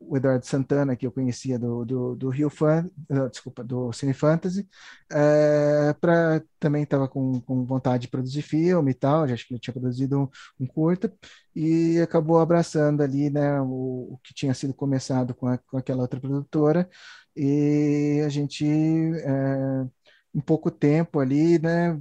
[0.00, 4.12] o Eduardo Santana, que eu conhecia do, do, do Rio Fan, uh, desculpa, do Cine
[4.12, 4.68] Fantasy,
[5.10, 9.54] é, pra, também estava com, com vontade de produzir filme e tal, já acho que
[9.54, 10.28] ele tinha produzido um,
[10.60, 11.12] um curta,
[11.54, 16.02] e acabou abraçando ali né, o, o que tinha sido começado com, a, com aquela
[16.02, 16.88] outra produtora,
[17.36, 19.86] e a gente, é,
[20.34, 21.98] em pouco tempo ali, né?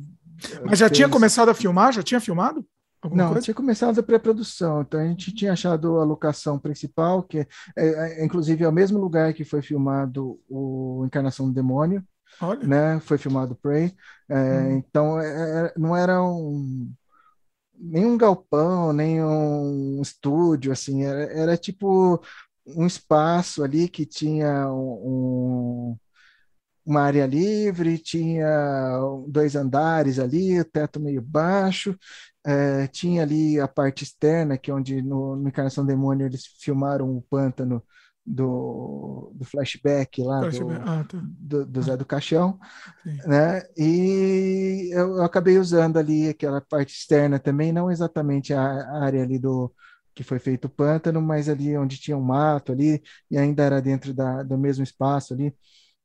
[0.65, 0.97] Mas já fez...
[0.97, 1.93] tinha começado a filmar?
[1.93, 2.65] Já tinha filmado?
[3.03, 3.43] Alguma Não, coisa?
[3.43, 8.25] tinha começado a pré-produção, então a gente tinha achado a locação principal, que é, é,
[8.25, 12.01] inclusive é o mesmo lugar que foi filmado o Encarnação do Demônio,
[12.39, 12.65] Olha.
[12.65, 12.99] né?
[13.01, 13.93] Foi filmado Prey,
[14.29, 14.77] é, hum.
[14.77, 16.89] então é, é, não era um
[17.77, 22.23] nenhum galpão, nem um estúdio, assim, era, era tipo
[22.65, 25.97] um espaço ali que tinha um,
[26.85, 31.97] uma área livre, tinha dois andares ali, o teto meio baixo,
[32.45, 37.15] é, tinha ali a parte externa, que é onde no, no Encarnação Demônio eles filmaram
[37.15, 37.81] o pântano
[38.25, 40.79] do, do flashback lá flashback.
[40.79, 41.21] Do, ah, tá.
[41.21, 42.59] do, do, Zé do Caixão,
[43.03, 43.17] Sim.
[43.27, 43.63] né?
[43.77, 49.23] E eu, eu, acabei usando ali aquela parte externa também, não exatamente a, a área
[49.23, 49.71] ali do
[50.15, 53.81] que foi feito o pântano, mas ali onde tinha um mato ali, e ainda era
[53.81, 55.55] dentro da, do mesmo espaço ali,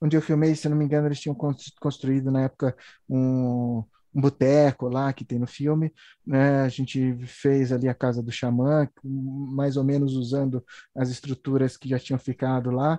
[0.00, 1.36] onde eu filmei, se não me engano, eles tinham
[1.80, 2.76] construído na época
[3.08, 5.92] um um boteco lá que tem no filme,
[6.26, 6.62] né?
[6.62, 10.64] A gente fez ali a casa do xamã, mais ou menos usando
[10.96, 12.98] as estruturas que já tinham ficado lá,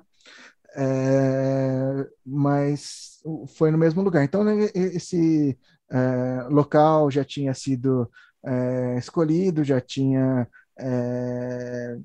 [0.76, 3.20] é, mas
[3.58, 4.24] foi no mesmo lugar.
[4.24, 5.58] Então né, esse
[5.92, 8.10] é, local já tinha sido
[8.46, 10.48] é, escolhido, já tinha
[10.80, 11.98] é,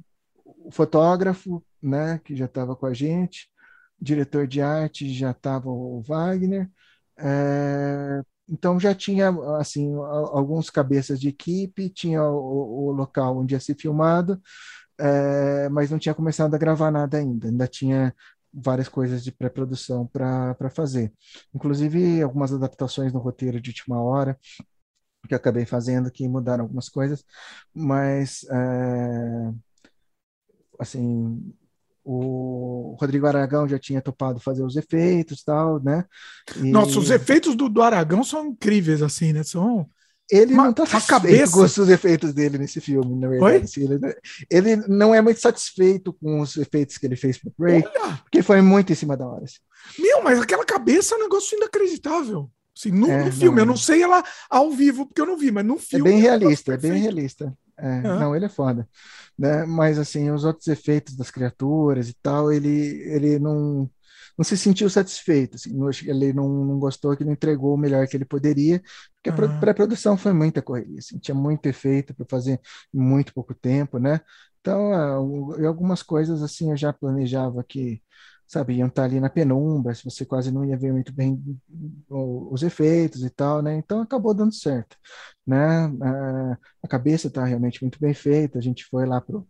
[0.45, 2.21] o fotógrafo, né?
[2.25, 3.49] Que já estava com a gente,
[4.01, 6.71] diretor de arte já estava o Wagner.
[7.19, 13.61] É, então já tinha assim alguns cabeças de equipe, tinha o, o local onde ia
[13.61, 14.41] ser filmado,
[14.99, 17.49] é, mas não tinha começado a gravar nada ainda.
[17.49, 18.15] Ainda tinha
[18.53, 21.13] várias coisas de pré-produção para fazer.
[21.55, 24.39] Inclusive algumas adaptações no roteiro de última hora
[25.29, 27.25] que acabei fazendo que mudaram algumas coisas,
[27.75, 29.53] mas é,
[30.79, 31.55] assim
[32.05, 36.05] o Rodrigo Aragão já tinha topado fazer os efeitos tal, né?
[36.57, 36.71] E...
[36.71, 39.43] Nossa, os efeitos do, do Aragão são incríveis, assim, né?
[39.43, 39.89] São.
[40.31, 43.65] Ele uma, não tá satisfeito com os efeitos dele nesse filme, na verdade.
[43.65, 43.99] Assim, ele,
[44.51, 47.83] ele, não é muito satisfeito com os efeitos que ele fez pro Ray,
[48.23, 49.45] porque foi muito em cima da hora.
[49.45, 49.59] Assim.
[49.99, 52.51] Meu, mas aquela cabeça é um negócio inacreditável.
[52.77, 55.37] Assim, no, é, no filme, não, eu não sei ela ao vivo, porque eu não
[55.37, 56.11] vi, mas no é filme.
[56.11, 57.57] É bem realista, é bem realista.
[57.77, 58.89] É, Não, ele é foda.
[59.39, 59.65] Né?
[59.65, 63.91] Mas, assim, os outros efeitos das criaturas e tal, ele, ele não,
[64.39, 65.57] não se sentiu satisfeito.
[65.57, 65.73] Assim,
[66.07, 68.81] ele não, não gostou que não entregou o melhor que ele poderia,
[69.15, 70.99] porque a pré-produção foi muita correria.
[70.99, 72.61] Assim, tinha muito efeito para fazer
[72.93, 74.21] em muito pouco tempo, né?
[74.61, 78.01] Então, uh, algumas coisas, assim, eu já planejava que
[78.47, 81.43] sabe, iam estar ali na penumbra, se você quase não ia ver muito bem
[82.09, 83.77] os efeitos e tal, né?
[83.77, 84.97] Então acabou dando certo,
[85.47, 85.87] né?
[86.83, 88.59] A cabeça está realmente muito bem feita.
[88.59, 89.47] A gente foi lá pro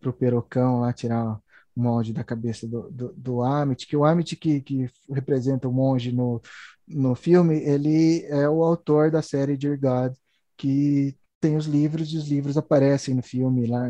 [0.00, 1.42] pro Perocão lá tirar o
[1.74, 6.12] molde da cabeça do, do, do Amit, que o Amit que, que representa o monge
[6.12, 6.40] no,
[6.86, 10.14] no filme, ele é o autor da série Dear God,
[10.56, 13.88] que tem os livros e os livros aparecem no filme lá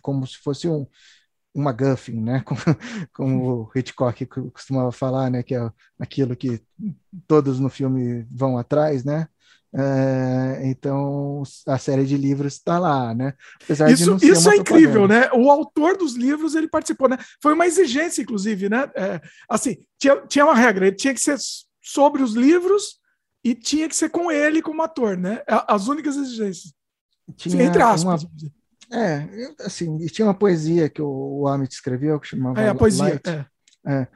[0.00, 0.86] como se fosse um
[1.54, 2.42] uma MacGuffin, né?
[2.46, 2.60] Como,
[3.12, 5.42] como o Hitchcock costumava falar, né?
[5.42, 6.60] Que é aquilo que
[7.26, 9.28] todos no filme vão atrás, né?
[9.72, 13.34] É, então a série de livros está lá, né?
[13.62, 15.30] Apesar isso isso é incrível, né?
[15.32, 17.16] O autor dos livros ele participou, né?
[17.40, 18.90] Foi uma exigência, inclusive, né?
[18.96, 21.36] É, assim, tinha, tinha uma regra, ele tinha que ser
[21.80, 22.98] sobre os livros
[23.44, 25.40] e tinha que ser com ele como ator, né?
[25.46, 26.74] As únicas exigências.
[27.36, 28.24] Tinha Entre aspas.
[28.24, 28.50] Uma,
[28.92, 29.28] é,
[29.60, 33.04] assim, e tinha uma poesia que o, o Amit escreveu que chamava É, a poesia,
[33.04, 33.46] Light, é.
[33.86, 34.08] é.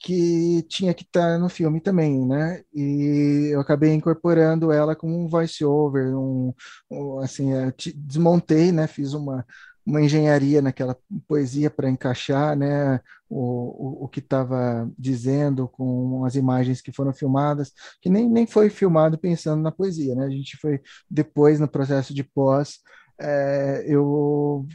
[0.00, 2.62] que tinha que estar tá no filme também, né?
[2.72, 6.54] E eu acabei incorporando ela como um voice-over, um,
[6.90, 7.50] um, assim,
[7.96, 8.86] desmontei, né?
[8.86, 9.44] Fiz uma,
[9.84, 10.96] uma engenharia naquela
[11.26, 17.12] poesia para encaixar né, o, o, o que estava dizendo com as imagens que foram
[17.12, 20.26] filmadas, que nem, nem foi filmado pensando na poesia, né?
[20.26, 20.80] A gente foi
[21.10, 22.78] depois no processo de pós
[23.18, 24.66] é, eu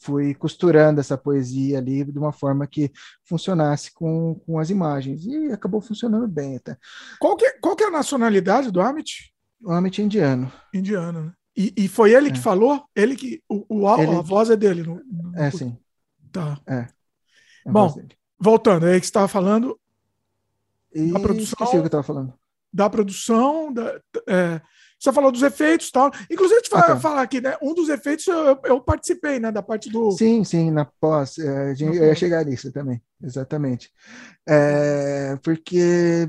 [0.00, 2.90] fui costurando essa poesia ali de uma forma que
[3.24, 6.76] funcionasse com, com as imagens e acabou funcionando bem até.
[7.18, 9.32] Qual que, qual que é a nacionalidade do Amit?
[9.62, 10.50] O Amit é indiano.
[10.72, 11.32] Indiano, né?
[11.56, 12.32] E, e foi ele é.
[12.32, 12.84] que falou?
[12.94, 13.42] Ele que.
[13.48, 14.14] O, o ele...
[14.14, 14.82] A voz é dele.
[14.82, 15.36] No, no...
[15.36, 15.76] É, sim.
[16.32, 16.58] Tá.
[16.66, 16.86] É.
[17.66, 17.92] é Bom,
[18.38, 19.78] voltando, é aí que você estava falando.
[20.94, 22.32] E da produção, esqueci o que eu estava falando.
[22.72, 24.60] Da produção, da, é,
[25.00, 26.10] Você falou dos efeitos tal.
[26.30, 26.96] Inclusive, te okay.
[27.00, 27.56] falar aqui, né?
[27.62, 29.50] Um dos efeitos eu, eu, participei, né?
[29.50, 30.10] Da parte do.
[30.12, 31.38] Sim, sim, na pós.
[31.38, 33.90] É, eu ia chegar nisso também, exatamente.
[34.46, 36.28] É, porque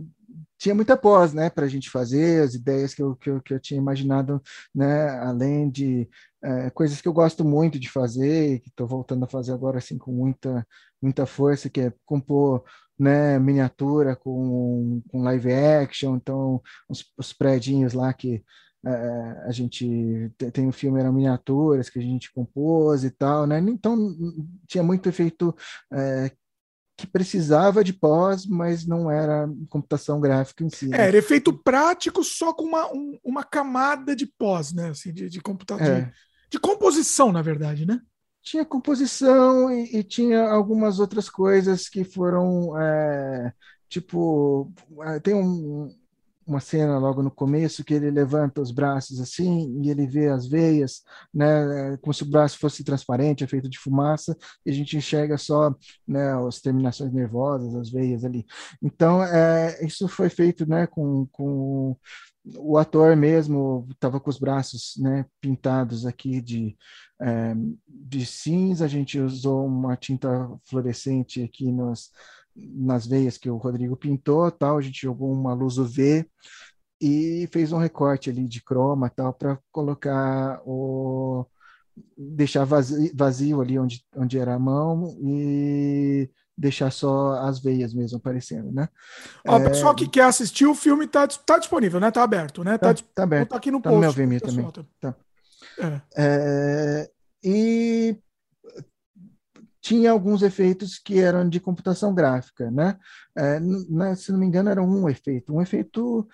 [0.58, 3.52] tinha muita pós, né, para a gente fazer, as ideias que eu, que eu, que
[3.52, 4.40] eu tinha imaginado,
[4.76, 6.08] né, além de
[6.44, 9.98] é, coisas que eu gosto muito de fazer, que estou voltando a fazer agora, assim,
[9.98, 10.66] com muita,
[11.02, 12.64] muita força, que é compor,
[13.02, 18.44] né, miniatura com, com live action, então, os, os prédios lá que
[18.86, 18.92] é,
[19.48, 23.60] a gente tem o filme eram miniaturas que a gente compôs e tal, né?
[23.60, 23.98] Então
[24.68, 25.56] tinha muito efeito
[25.92, 26.32] é,
[26.96, 30.88] que precisava de pós, mas não era computação gráfica em si.
[30.88, 30.98] Né?
[30.98, 34.90] É, era efeito prático só com uma, um, uma camada de pós, né?
[34.90, 35.88] Assim, de, de computação.
[35.88, 36.02] É.
[36.02, 36.14] De,
[36.52, 38.00] de, composição, na verdade, né?
[38.42, 42.78] Tinha composição e, e tinha algumas outras coisas que foram.
[42.78, 43.54] É,
[43.90, 44.72] tipo,
[45.06, 45.90] é, tem um,
[46.46, 50.48] uma cena logo no começo que ele levanta os braços assim e ele vê as
[50.48, 51.04] veias,
[51.34, 54.36] né, como se o braço fosse transparente, é feito de fumaça,
[54.66, 55.74] e a gente enxerga só,
[56.08, 58.46] né, as terminações nervosas, as veias ali.
[58.82, 61.96] Então, é, isso foi feito, né, com, com
[62.58, 66.76] o ator mesmo estava com os braços né, pintados aqui de,
[67.22, 67.54] é,
[67.88, 72.12] de cinza, a gente usou uma tinta fluorescente aqui nos,
[72.56, 76.26] nas veias que o Rodrigo pintou, tal, a gente jogou uma luz UV
[77.00, 81.46] e fez um recorte ali de croma, tal, para colocar o
[82.18, 86.30] deixar vazio, vazio, ali onde, onde era a mão e
[86.62, 88.88] deixar só as veias mesmo aparecendo, né?
[89.48, 89.70] Ó, é...
[89.70, 92.12] pessoal que quer assistir o filme tá, tá disponível, né?
[92.12, 92.78] Tá aberto, né?
[92.78, 93.50] Tá, tá, tá aberto.
[93.50, 94.22] Tá aqui no tá post.
[94.22, 94.72] No meu também.
[95.02, 95.16] Tá.
[95.80, 96.02] É.
[96.16, 97.10] É...
[97.44, 98.16] E
[99.82, 102.98] tinha alguns efeitos que eram de computação gráfica, né?
[103.36, 106.28] É, né, se não me engano, era um efeito, um efeito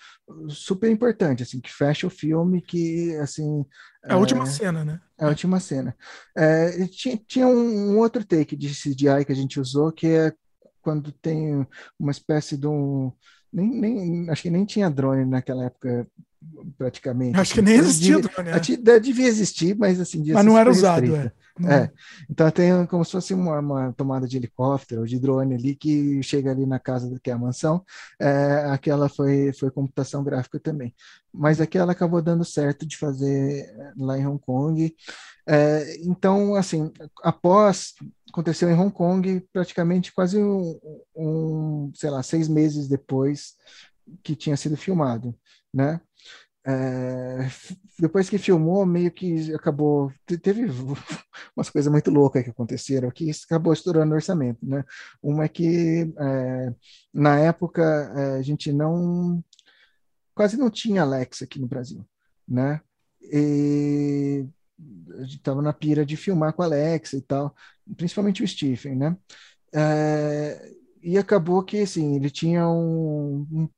[0.50, 3.66] super importante, assim, que fecha o filme, que, assim...
[4.04, 5.00] É a última é, cena, né?
[5.18, 5.96] É a última cena.
[6.36, 10.34] É, tinha, tinha um, um, outro take de CGI que a gente usou, que é
[10.82, 11.66] quando tem
[11.98, 13.12] uma espécie de um...
[13.52, 16.06] Nem, nem, acho que nem tinha drone naquela época
[16.78, 17.40] praticamente.
[17.40, 18.52] Acho que nem existia drone.
[18.52, 19.00] Né?
[19.00, 20.24] Devia existir, mas assim.
[20.32, 21.32] Mas não era usado, é.
[21.66, 21.90] É,
[22.30, 26.22] então tem como se fosse uma, uma, tomada de helicóptero ou de drone ali que
[26.22, 27.84] chega ali na casa que é a mansão.
[28.20, 30.94] É, aquela foi, foi computação gráfica também.
[31.34, 33.66] Mas aquela acabou dando certo de fazer
[33.98, 34.96] lá em Hong Kong.
[35.48, 36.92] É, então, assim,
[37.24, 37.94] após
[38.30, 40.80] aconteceu em Hong Kong, praticamente quase um,
[41.16, 43.56] um sei lá, seis meses depois
[44.24, 45.36] que tinha sido filmado,
[45.74, 46.02] né?
[46.70, 47.48] É,
[47.98, 50.12] depois que filmou, meio que acabou.
[50.26, 50.66] Teve
[51.56, 54.60] umas coisas muito loucas que aconteceram que acabou estourando o orçamento.
[54.66, 54.84] Né?
[55.24, 56.74] Uma é que, é,
[57.14, 57.82] na época,
[58.18, 59.42] é, a gente não.
[60.36, 62.06] quase não tinha Alexa aqui no Brasil.
[62.46, 62.82] Né?
[63.22, 64.46] E
[65.18, 67.56] a gente estava na pira de filmar com a Alexa e tal,
[67.96, 68.96] principalmente o Stephen.
[68.98, 69.18] Né?
[69.74, 70.72] É,
[71.02, 73.70] e acabou que assim, ele tinha um, um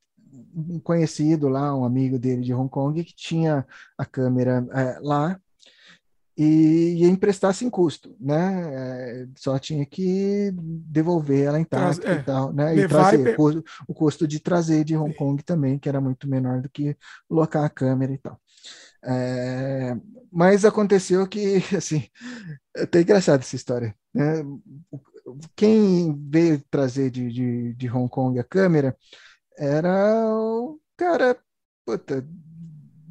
[0.54, 3.66] um conhecido lá, um amigo dele de Hong Kong, que tinha
[3.96, 5.40] a câmera é, lá
[6.42, 8.70] e ia emprestar sem custo, né?
[8.72, 12.74] É, só tinha que devolver ela intacta é, e tal, né?
[12.74, 13.36] E trazer e...
[13.36, 16.96] O, o, custo de trazer de Hong Kong também, que era muito menor do que
[17.28, 18.40] colocar a câmera e tal.
[19.04, 19.94] É,
[20.32, 22.04] mas aconteceu que, assim,
[22.74, 23.94] é até engraçado essa história.
[24.14, 24.42] Né?
[25.54, 28.96] Quem veio trazer de, de, de Hong Kong a câmera
[29.58, 31.36] era o cara,
[31.84, 32.24] puta,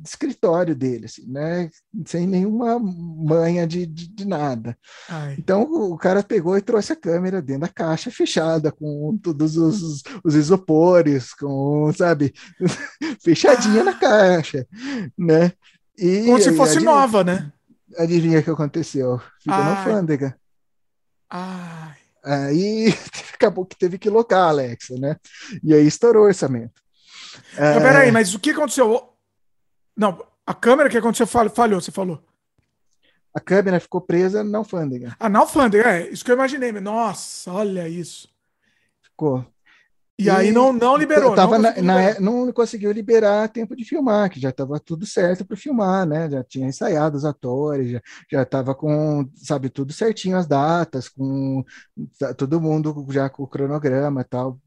[0.03, 1.69] escritório dele, assim, né?
[2.05, 4.77] Sem nenhuma manha de, de, de nada.
[5.07, 5.35] Ai.
[5.37, 10.03] Então o cara pegou e trouxe a câmera dentro da caixa fechada, com todos os,
[10.23, 12.33] os isopores, com, sabe,
[13.21, 13.85] fechadinha ah.
[13.85, 14.65] na caixa,
[15.17, 15.51] né?
[15.97, 17.51] E, Como se fosse adivinha, nova, né?
[17.97, 19.19] Adivinha o que aconteceu?
[19.41, 20.37] Ficou na alfândega.
[21.29, 21.98] Ai.
[22.23, 22.93] Aí
[23.33, 25.15] acabou que teve que locar a Alexa, né?
[25.63, 26.81] E aí estourou o orçamento.
[27.57, 27.79] É...
[27.79, 29.13] Peraí, mas o que aconteceu?
[29.95, 32.23] Não, a câmera que aconteceu falhou, você falou.
[33.33, 35.15] A câmera ficou presa na alfândega.
[35.19, 36.09] Ah, na alfândega, é.
[36.09, 36.71] Isso que eu imaginei.
[36.71, 38.27] Nossa, olha isso.
[39.01, 39.45] Ficou.
[40.19, 41.33] E, aí não, não liberou.
[41.33, 45.45] Tava não, na, na, não conseguiu liberar tempo de filmar, que já estava tudo certo
[45.45, 46.29] para filmar, né?
[46.29, 51.63] Já tinha ensaiado os atores, já estava com, sabe, tudo certinho as datas, com
[52.35, 54.59] todo mundo já com o cronograma e tal.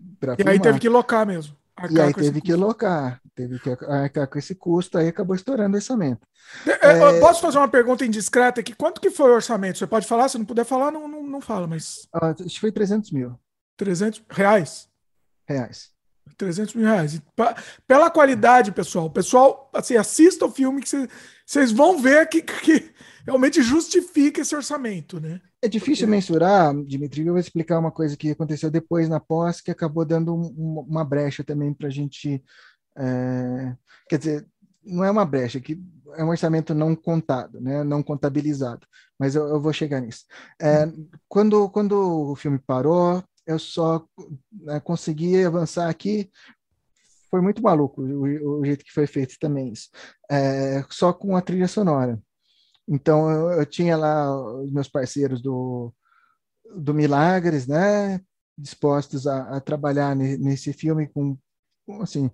[0.00, 0.52] E filmar.
[0.52, 1.56] aí teve que locar mesmo.
[1.90, 5.78] E aí teve que locar, teve que arcar com esse custo, aí acabou estourando o
[5.78, 6.20] orçamento.
[6.66, 8.74] É, é, posso fazer uma pergunta indiscreta aqui?
[8.74, 9.78] Quanto que foi o orçamento?
[9.78, 10.28] Você pode falar?
[10.28, 12.06] Se não puder falar, não, não, não fala, mas.
[12.12, 13.34] Ah, acho que foi 300 mil.
[13.78, 14.89] 300 reais?
[15.50, 15.90] Reais.
[16.36, 17.20] 300 mil reais.
[17.86, 20.88] Pela qualidade, pessoal, pessoal, assim, assista o filme que
[21.44, 22.92] vocês vão ver que, que
[23.26, 25.40] realmente justifica esse orçamento, né?
[25.62, 26.16] É difícil Porque...
[26.16, 27.26] mensurar, Dimitri.
[27.26, 31.04] Eu vou explicar uma coisa que aconteceu depois na pós, que acabou dando um, uma
[31.04, 32.42] brecha também para a gente.
[32.96, 33.74] É...
[34.08, 34.46] Quer dizer,
[34.82, 35.78] não é uma brecha, que
[36.14, 37.84] é um orçamento não contado, né?
[37.84, 38.86] não contabilizado,
[39.18, 40.24] mas eu, eu vou chegar nisso.
[40.60, 40.90] É,
[41.28, 44.04] quando, quando o filme parou, eu só
[44.52, 46.30] né, consegui avançar aqui.
[47.30, 49.88] Foi muito maluco o, o jeito que foi feito também isso.
[50.30, 52.20] É, só com a trilha sonora.
[52.88, 55.92] Então eu, eu, tinha lá os meus parceiros do,
[56.76, 58.20] do Milagres, né?
[58.58, 61.38] Dispostos a, a trabalhar nesse filme com,
[62.00, 62.30] assim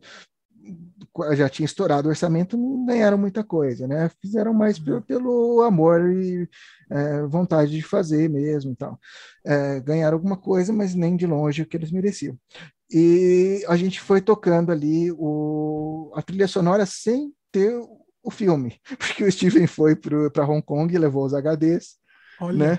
[1.35, 4.11] já tinha estourado o orçamento, não ganharam muita coisa, né?
[4.21, 6.49] Fizeram mais pelo, pelo amor e
[6.91, 8.99] é, vontade de fazer mesmo e tal.
[9.45, 12.39] É, ganharam alguma coisa, mas nem de longe o que eles mereciam.
[12.91, 17.73] E a gente foi tocando ali o, a trilha sonora sem ter
[18.23, 21.97] o filme, porque o Steven foi para Hong Kong e levou os HDs,
[22.41, 22.59] Olha.
[22.59, 22.79] né?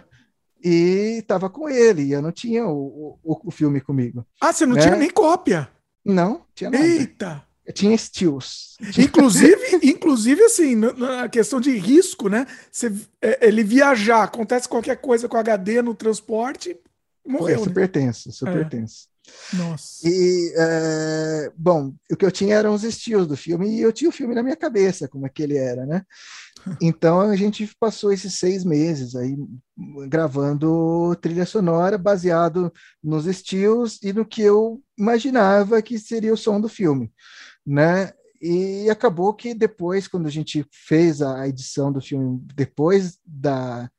[0.63, 4.25] E estava com ele, e eu não tinha o, o, o filme comigo.
[4.41, 4.81] Ah, você não né?
[4.81, 5.69] tinha nem cópia?
[6.03, 6.83] Não, tinha nada.
[6.83, 7.46] Eita!
[7.73, 8.77] Tinha steals.
[8.97, 12.45] Inclusive, inclusive assim, na questão de risco, né?
[12.71, 12.91] Você,
[13.21, 16.77] é, ele viajar, acontece qualquer coisa com HD no transporte,
[17.25, 17.63] morreu.
[17.63, 17.87] Super né?
[17.87, 18.69] tenso, super é.
[18.69, 19.07] tenso.
[19.53, 20.07] Nossa.
[20.07, 24.09] E, é, bom, o que eu tinha eram os estilos do filme e eu tinha
[24.09, 26.03] o filme na minha cabeça, como é que ele era, né?
[26.81, 29.37] Então a gente passou esses seis meses aí
[30.09, 36.59] gravando trilha sonora baseado nos estilos e no que eu imaginava que seria o som
[36.59, 37.09] do filme
[37.67, 38.13] né?
[38.41, 43.89] E acabou que depois, quando a gente fez a edição do filme, depois da,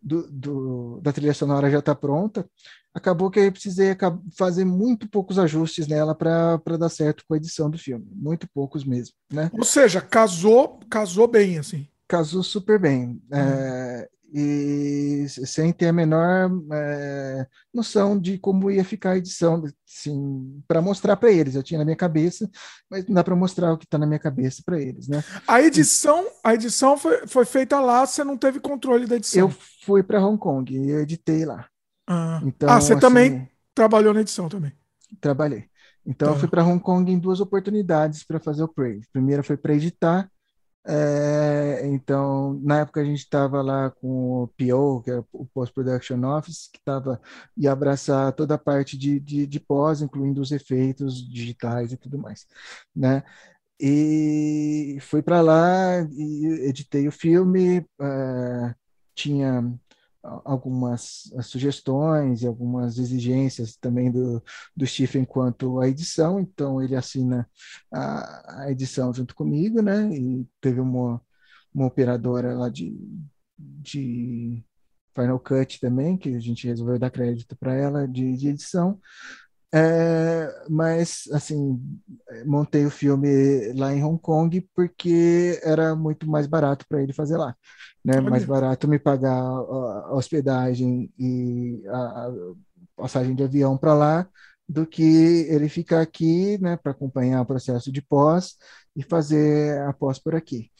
[0.00, 2.48] do, do, da trilha sonora já estar tá pronta,
[2.94, 3.96] acabou que eu precisei
[4.36, 8.84] fazer muito poucos ajustes nela para dar certo com a edição do filme, muito poucos
[8.84, 9.50] mesmo, né?
[9.52, 11.86] Ou seja, casou, casou bem assim.
[12.06, 13.06] Casou super bem.
[13.06, 13.20] Hum.
[13.32, 20.62] É, e sem ter a menor é, noção de como ia ficar a edição, assim,
[20.68, 21.54] para mostrar para eles.
[21.54, 22.48] Eu tinha na minha cabeça,
[22.90, 25.24] mas não dá para mostrar o que está na minha cabeça para eles, né?
[25.46, 29.40] A edição, a edição foi, foi feita lá, você não teve controle da edição?
[29.40, 31.66] Eu fui para Hong Kong e eu editei lá.
[32.06, 34.72] Ah, então, ah você assim, também trabalhou na edição também?
[35.20, 35.64] Trabalhei.
[36.04, 36.34] Então, tá.
[36.34, 38.66] eu fui para Hong Kong em duas oportunidades para fazer o.
[38.66, 40.30] A primeira foi para editar
[40.86, 46.24] é, então, na época a gente estava lá com o PO, que é o Post-Production
[46.24, 47.20] Office, que estava
[47.56, 52.18] ia abraçar toda a parte de, de, de, pós, incluindo os efeitos digitais e tudo
[52.18, 52.46] mais,
[52.96, 53.22] né?
[53.80, 58.74] E fui para lá e editei o filme, é,
[59.14, 59.62] tinha
[60.22, 64.42] algumas sugestões e algumas exigências também do,
[64.76, 67.48] do Stephen quanto à edição, então ele assina
[67.92, 70.08] a, a edição junto comigo, né?
[70.14, 71.20] E teve uma,
[71.72, 72.96] uma operadora lá de,
[73.56, 74.64] de
[75.14, 79.00] Final Cut também, que a gente resolveu dar crédito para ela de, de edição.
[79.72, 81.78] É, mas, assim,
[82.46, 87.36] montei o filme lá em Hong Kong porque era muito mais barato para ele fazer
[87.36, 87.54] lá.
[88.04, 88.20] Né?
[88.20, 92.30] Mais barato me pagar a, hospedagem e a,
[92.96, 94.28] passagem de avião para lá
[94.68, 98.56] do que ele ficar aqui né, para acompanhar o processo de pós
[98.96, 100.70] e fazer a pós por aqui.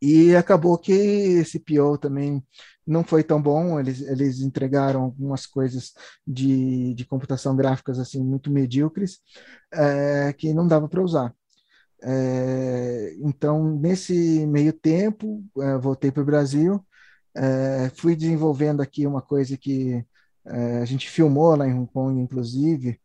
[0.00, 2.42] E acabou que esse PO também
[2.86, 5.92] não foi tão bom, eles, eles entregaram algumas coisas
[6.26, 9.18] de, de computação gráficas assim muito medíocres
[9.72, 11.34] é, que não dava para usar.
[12.02, 16.84] É, então, nesse meio tempo, é, voltei para o Brasil,
[17.96, 20.04] fui desenvolvendo aqui uma coisa que
[20.82, 22.98] a gente filmou lá em Hong Kong, inclusive,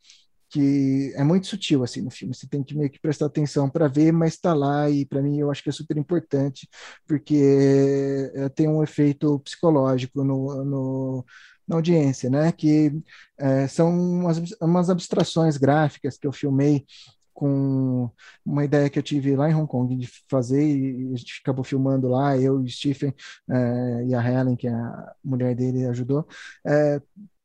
[0.54, 2.34] que é muito sutil assim no filme.
[2.36, 5.40] Você tem que meio que prestar atenção para ver, mas está lá e para mim
[5.40, 6.70] eu acho que é super importante
[7.08, 11.26] porque é, tem um efeito psicológico no, no
[11.68, 12.52] na audiência, né?
[12.52, 12.92] Que
[13.38, 16.86] é, são umas, umas abstrações gráficas que eu filmei
[17.34, 18.12] com
[18.46, 21.64] uma ideia que eu tive lá em Hong Kong de fazer e a gente acabou
[21.64, 23.14] filmando lá, eu e o Stephen
[23.50, 26.28] é, e a Helen, que é a mulher dele, ajudou.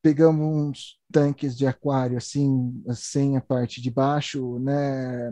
[0.03, 5.31] Pegamos uns tanques de aquário assim, sem a parte de baixo, né,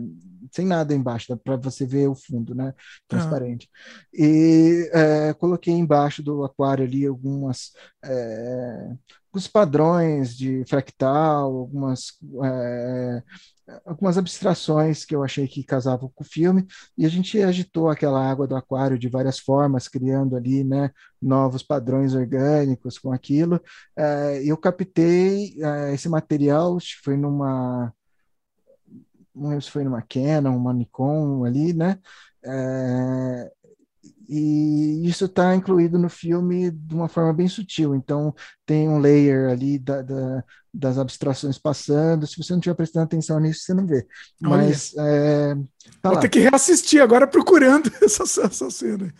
[0.51, 2.73] sem nada embaixo, para você ver o fundo, né,
[3.07, 3.69] transparente.
[3.73, 4.07] Ah.
[4.13, 7.71] E é, coloquei embaixo do aquário ali algumas
[8.03, 8.95] é,
[9.37, 13.23] alguns padrões de fractal, algumas é,
[13.85, 16.65] algumas abstrações que eu achei que casavam com o filme,
[16.97, 20.89] e a gente agitou aquela água do aquário de várias formas, criando ali né,
[21.21, 23.57] novos padrões orgânicos com aquilo.
[23.97, 27.93] Uh, eu captei uh, esse material, foi numa
[29.35, 31.99] não lembro se foi numa Canon, uma Nikon ali, né?
[32.43, 33.51] É,
[34.27, 34.76] e
[35.07, 37.95] isso está incluído no filme de uma forma bem sutil.
[37.95, 38.33] Então,
[38.65, 40.43] tem um layer ali da, da,
[40.73, 42.27] das abstrações passando.
[42.27, 44.05] Se você não estiver prestando atenção nisso, você não vê.
[44.39, 44.93] Mas.
[44.97, 45.55] É,
[46.01, 49.13] tá Vou ter que reassistir agora procurando essa, essa cena.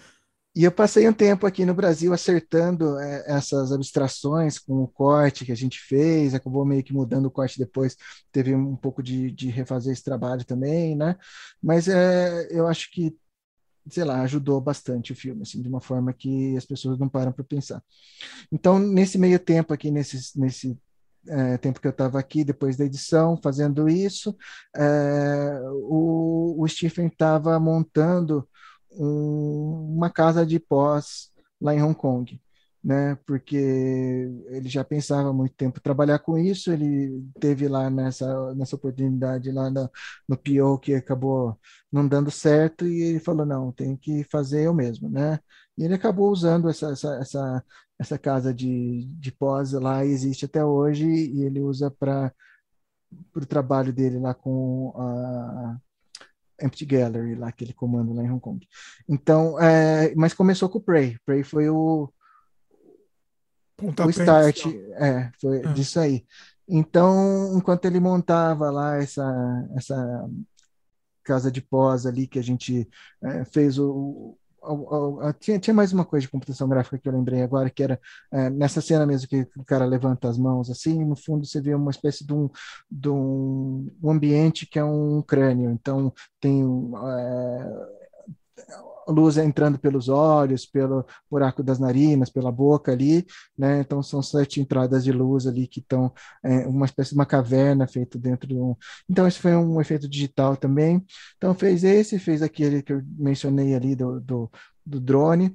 [0.57, 5.45] E eu passei um tempo aqui no Brasil acertando é, essas abstrações com o corte
[5.45, 7.95] que a gente fez, acabou meio que mudando o corte depois,
[8.31, 11.15] teve um pouco de, de refazer esse trabalho também, né?
[11.61, 13.15] Mas é, eu acho que
[13.89, 17.31] sei lá, ajudou bastante o filme, assim, de uma forma que as pessoas não param
[17.31, 17.83] para pensar.
[18.51, 20.77] Então, nesse meio tempo aqui, nesse, nesse
[21.27, 24.35] é, tempo que eu estava aqui, depois da edição, fazendo isso,
[24.75, 28.47] é, o, o Stephen estava montando
[28.91, 32.39] um, uma casa de pós lá em Hong Kong
[32.87, 33.17] né?
[33.25, 33.57] Porque
[34.47, 39.51] ele já pensava há muito tempo trabalhar com isso, ele teve lá nessa, nessa oportunidade
[39.51, 39.91] lá no,
[40.25, 41.59] no PO que acabou
[41.91, 45.37] não dando certo e ele falou, não, tem que fazer eu mesmo, né?
[45.77, 47.65] E ele acabou usando essa, essa, essa,
[47.99, 52.33] essa casa de, de pós lá, existe até hoje, e ele usa para
[53.35, 55.77] o trabalho dele lá com a
[56.63, 58.65] Empty Gallery, lá que ele comanda lá em Hong Kong.
[59.09, 61.17] Então, é, mas começou com o Prey.
[61.25, 62.09] Prey foi o,
[63.81, 65.73] o start é, foi é.
[65.73, 66.25] disso aí.
[66.67, 70.29] Então, enquanto ele montava lá essa, essa
[71.23, 72.89] casa de pós ali que a gente
[73.23, 77.13] é, fez o, o, o, tinha, tinha mais uma coisa de computação gráfica que eu
[77.13, 77.99] lembrei agora, que era
[78.31, 81.73] é, nessa cena mesmo que o cara levanta as mãos assim, no fundo você vê
[81.73, 82.49] uma espécie de um,
[82.89, 85.69] de um, um ambiente que é um crânio.
[85.71, 87.97] Então, tem é,
[89.07, 93.25] luz entrando pelos olhos, pelo buraco das narinas, pela boca ali,
[93.57, 93.81] né?
[93.81, 96.11] Então são sete entradas de luz ali que estão
[96.43, 98.75] é, uma espécie de uma caverna feita dentro de um.
[99.09, 101.03] Então esse foi um efeito digital também.
[101.37, 104.51] Então fez esse, fez aquele que eu mencionei ali do, do,
[104.85, 105.53] do drone.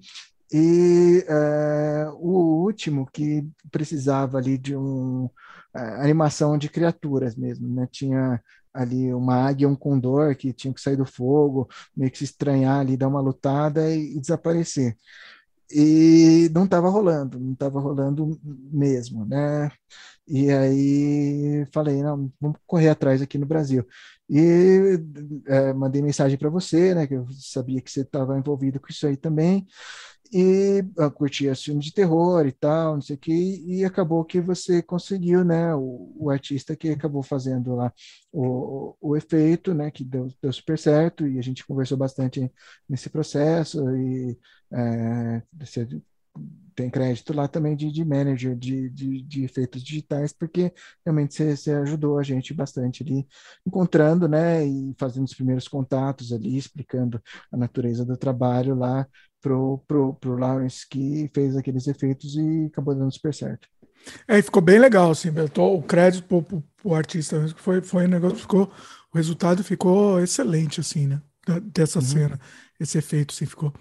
[0.52, 5.30] E é, o último que precisava ali de um
[5.74, 7.88] é, animação de criaturas mesmo, né?
[7.90, 8.42] Tinha
[8.72, 12.80] ali uma águia, um condor que tinha que sair do fogo, meio que se estranhar
[12.80, 14.96] ali, dar uma lutada e, e desaparecer.
[15.70, 19.70] E não estava rolando, não estava rolando mesmo, né?
[20.28, 23.86] E aí falei, não, vamos correr atrás aqui no Brasil.
[24.28, 24.98] E
[25.46, 27.06] é, mandei mensagem para você, né?
[27.06, 29.66] Que eu sabia que você estava envolvido com isso aí também
[30.32, 33.32] e eu curtia filmes de terror e tal, não sei o que,
[33.66, 37.92] e acabou que você conseguiu, né, o, o artista que acabou fazendo lá
[38.32, 42.50] o, o, efeito, né, que deu, deu super certo, e a gente conversou bastante
[42.88, 44.38] nesse processo, e
[44.72, 45.86] é, você
[46.74, 50.72] tem crédito lá também de, de manager de, de, de, efeitos digitais, porque
[51.04, 53.26] realmente você, você, ajudou a gente bastante ali,
[53.66, 59.06] encontrando, né, e fazendo os primeiros contatos ali, explicando a natureza do trabalho lá,
[59.42, 63.68] pro, pro, pro Lawrence que fez aqueles efeitos e acabou dando super certo.
[64.26, 68.06] É, e ficou bem legal, assim, tô, o crédito pro, pro, pro, artista foi, foi
[68.06, 68.72] um negócio, ficou,
[69.12, 71.20] o resultado ficou excelente, assim, né,
[71.62, 72.04] dessa uhum.
[72.04, 72.40] cena,
[72.80, 73.72] esse efeito, assim, ficou.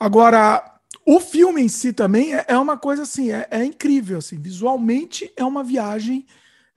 [0.00, 4.38] Agora, o filme em si também é, é uma coisa, assim, é, é, incrível, assim,
[4.40, 6.26] visualmente é uma viagem,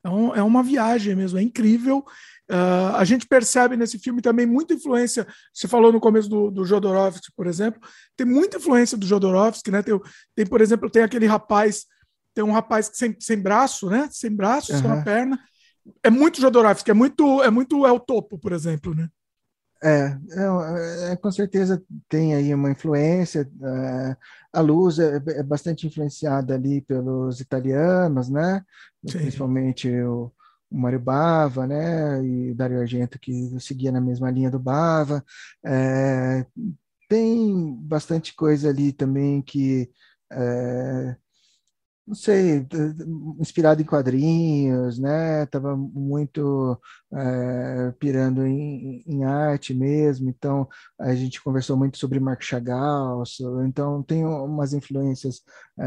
[0.03, 2.06] é, um, é uma viagem mesmo, é incrível,
[2.52, 5.26] Uh, a gente percebe nesse filme também muita influência.
[5.53, 7.80] Você falou no começo do, do Jodorowsky, por exemplo,
[8.18, 9.82] tem muita influência do Jodorowsky, né?
[9.82, 9.98] Tem,
[10.36, 11.86] tem por exemplo, tem aquele rapaz,
[12.34, 14.10] tem um rapaz sem, sem braço, né?
[14.11, 14.80] Sem braço, uhum.
[14.80, 15.40] sem uma perna.
[16.03, 19.07] É muito Jodorowsky, é muito, é muito El Topo, por exemplo, né?
[19.82, 23.49] É, é, é, com certeza tem aí uma influência.
[23.64, 24.18] É,
[24.52, 28.61] a luz é, é, bastante influenciada ali pelos italianos, né?
[29.07, 29.19] Sim.
[29.19, 30.32] Principalmente o,
[30.72, 35.23] o Mário Bava, né, e o Dario Argento que seguia na mesma linha do Bava.
[35.65, 36.45] É,
[37.10, 39.91] tem bastante coisa ali também que,
[40.31, 41.15] é,
[42.07, 42.65] não sei,
[43.39, 46.80] inspirado em quadrinhos, né, estava muito
[47.14, 50.68] é, pirando em, em, arte mesmo, então
[50.99, 53.23] a gente conversou muito sobre Marc Chagall,
[53.65, 55.41] então tem umas influências
[55.80, 55.85] é,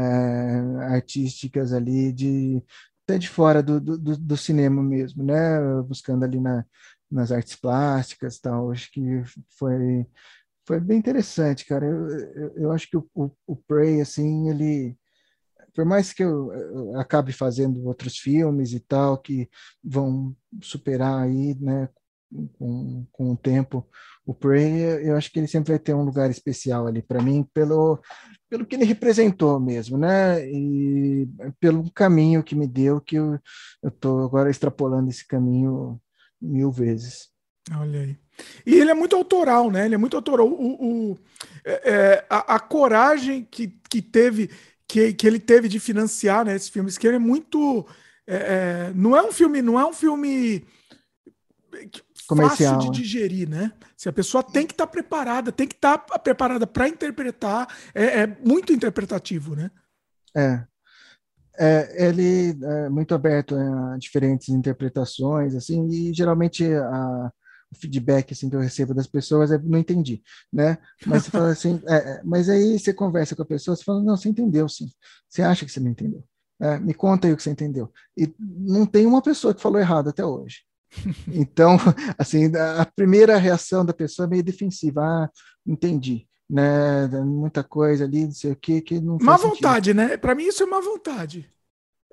[0.93, 2.63] artísticas ali de
[3.05, 5.59] até de fora do, do, do, cinema mesmo, né?
[5.83, 6.65] Buscando ali na,
[7.09, 8.71] nas artes plásticas tal.
[8.71, 9.01] Acho que
[9.57, 10.05] foi,
[10.67, 11.85] foi bem interessante, cara.
[11.85, 14.97] Eu, eu, eu acho que o, o, o, Prey, assim, ele.
[15.73, 19.49] Por mais que eu, eu acabe fazendo outros filmes e tal, que
[19.83, 21.89] vão superar aí, né,
[22.57, 23.87] com, com o tempo,
[24.25, 27.47] o Prey, eu acho que ele sempre vai ter um lugar especial ali para mim,
[27.53, 28.01] pelo,
[28.49, 30.43] pelo que ele representou mesmo, né?
[30.49, 31.27] E
[31.59, 33.39] pelo caminho que me deu, que eu
[33.83, 36.01] estou agora extrapolando esse caminho
[36.41, 37.29] mil vezes.
[37.71, 38.17] Olha aí.
[38.65, 39.85] E ele é muito autoral, né?
[39.85, 40.47] Ele é muito autoral.
[40.47, 41.17] O, o
[41.63, 44.49] é, é, a, a, coragem que, que teve,
[44.87, 47.87] que, que ele teve de financiar né, esses filmes, que ele é muito.
[48.27, 50.65] É, é não é um filme, não é um filme
[52.27, 53.71] Comercial, fácil de digerir, né?
[53.95, 57.67] Se a pessoa tem que estar tá preparada, tem que estar tá preparada para interpretar,
[57.93, 59.69] é, é, muito interpretativo, né?
[60.35, 60.63] É.
[61.57, 62.07] é.
[62.07, 67.31] ele é muito aberto a diferentes interpretações, assim, e geralmente a,
[67.71, 70.77] o feedback assim que eu recebo das pessoas é não entendi, né?
[71.05, 74.01] Mas você fala assim, é, é, mas aí você conversa com a pessoa, você fala
[74.01, 74.89] não, você entendeu, sim.
[75.29, 76.23] Você acha que você não entendeu?
[76.59, 77.91] É, me conta aí o que você entendeu.
[78.17, 80.63] E não tem uma pessoa que falou errado até hoje.
[81.27, 81.77] Então,
[82.17, 85.01] assim, a primeira reação da pessoa é meio defensiva.
[85.01, 85.29] Ah,
[85.65, 86.27] entendi.
[86.47, 90.15] Né, muita coisa ali, não sei o que, que não Má vontade, né?
[90.15, 91.49] Para mim isso é má vontade.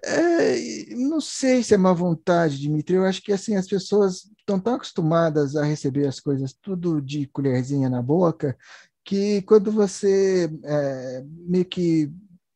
[0.03, 2.97] É, não sei se é má vontade, Dimitri.
[2.97, 7.27] Eu acho que assim as pessoas estão tão acostumadas a receber as coisas tudo de
[7.27, 8.57] colherzinha na boca
[9.05, 12.11] que quando você é, meio que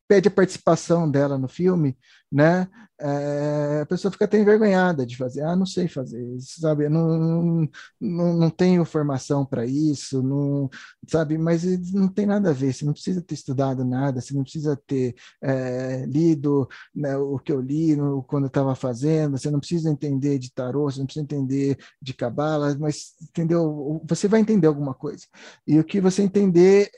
[0.09, 1.97] pede a participação dela no filme,
[2.31, 2.69] né?
[2.99, 5.43] É, a pessoa fica até envergonhada de fazer.
[5.43, 6.89] Ah, não sei fazer, sabe?
[6.89, 7.69] Não,
[8.01, 10.71] não, não tenho formação para isso, não,
[11.07, 11.37] sabe?
[11.37, 11.63] Mas
[11.93, 12.73] não tem nada a ver.
[12.73, 17.53] Você não precisa ter estudado nada, você não precisa ter é, lido né, o que
[17.53, 21.07] eu li no, quando eu estava fazendo, você não precisa entender de tarô, você não
[21.07, 24.03] precisa entender de cabala, mas entendeu?
[24.09, 25.27] Você vai entender alguma coisa.
[25.67, 26.91] E o que você entender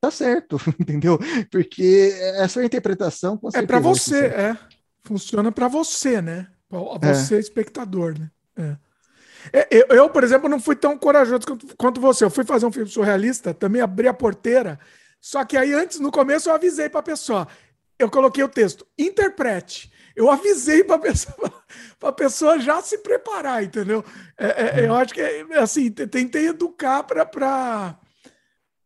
[0.00, 1.18] tá certo, entendeu?
[1.50, 3.38] Porque é a sua interpretação.
[3.54, 4.58] é para você, é.
[5.06, 6.48] Funciona para você, né?
[6.68, 6.80] Pra
[7.12, 7.38] você, é.
[7.38, 8.30] espectador, né?
[8.58, 9.60] É.
[9.60, 9.68] é.
[9.70, 12.24] Eu, eu, por exemplo, não fui tão corajoso quanto, quanto, você.
[12.24, 14.80] Eu fui fazer um filme surrealista, também abri a porteira.
[15.20, 17.46] Só que aí, antes, no começo, eu avisei para a pessoa.
[17.96, 19.92] Eu coloquei o texto, interprete.
[20.16, 21.52] Eu avisei para a pessoa,
[22.00, 24.04] pra pessoa já se preparar, entendeu?
[24.36, 25.20] É, é, eu acho que,
[25.56, 27.24] assim, tentei educar para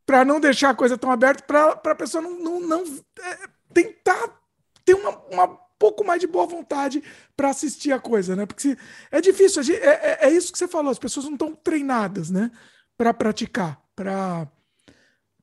[0.06, 2.84] para não deixar a coisa tão aberta, para a pessoa não, não, não
[3.22, 3.38] é,
[3.72, 4.40] tentar
[4.84, 7.02] ter uma, uma pouco mais de boa vontade
[7.34, 8.44] para assistir a coisa, né?
[8.44, 8.78] Porque se,
[9.10, 12.50] é difícil, é, é, é, isso que você falou, as pessoas não estão treinadas, né?
[12.98, 14.46] Para praticar, para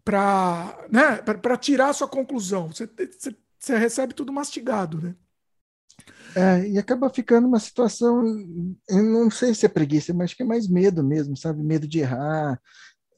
[0.06, 1.18] para né?
[1.18, 2.68] para tirar a sua conclusão.
[2.68, 5.16] Você, você, você recebe tudo mastigado, né?
[6.36, 8.24] É, e acaba ficando uma situação,
[8.88, 11.64] eu não sei se é preguiça, mas acho que é mais medo mesmo, sabe?
[11.64, 12.62] Medo de errar,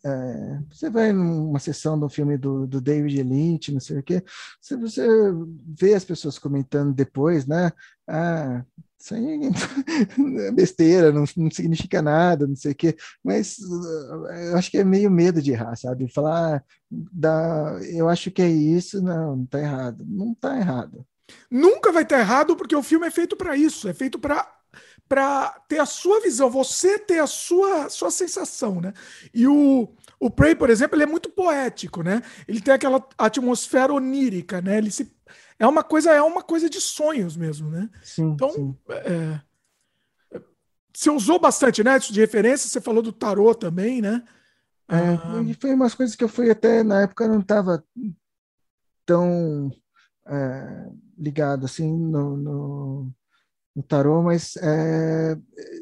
[0.06, 4.24] é, você vai numa sessão do filme do, do David Lynch, não sei o quê,
[4.62, 5.08] você, você
[5.78, 7.72] vê as pessoas comentando depois, né?
[8.08, 8.64] Ah,
[9.00, 9.40] isso aí
[10.48, 13.58] é besteira, não, não significa nada, não sei o quê, mas
[14.48, 16.12] eu acho que é meio medo de errar, sabe?
[16.12, 20.06] Falar, ah, dá, eu acho que é isso, não, não está errado.
[20.08, 21.06] Não está errado.
[21.50, 24.59] Nunca vai estar tá errado, porque o filme é feito para isso, é feito para
[25.10, 28.94] para ter a sua visão, você ter a sua, sua sensação, né?
[29.34, 32.22] E o, o Prey, por exemplo, ele é muito poético, né?
[32.48, 34.78] Ele tem aquela atmosfera onírica, né?
[34.78, 35.12] Ele se,
[35.58, 37.90] é uma coisa é uma coisa de sonhos mesmo, né?
[38.04, 38.78] Sim, então, sim.
[38.88, 39.42] É,
[40.94, 41.98] você usou bastante, né?
[41.98, 44.24] Isso de referência, você falou do tarô também, né?
[44.88, 47.84] É, ah, e foi umas coisas que eu fui até na época não estava
[49.06, 49.72] tão
[50.28, 53.14] é, ligado assim no, no
[53.80, 55.38] no tarô, mas é,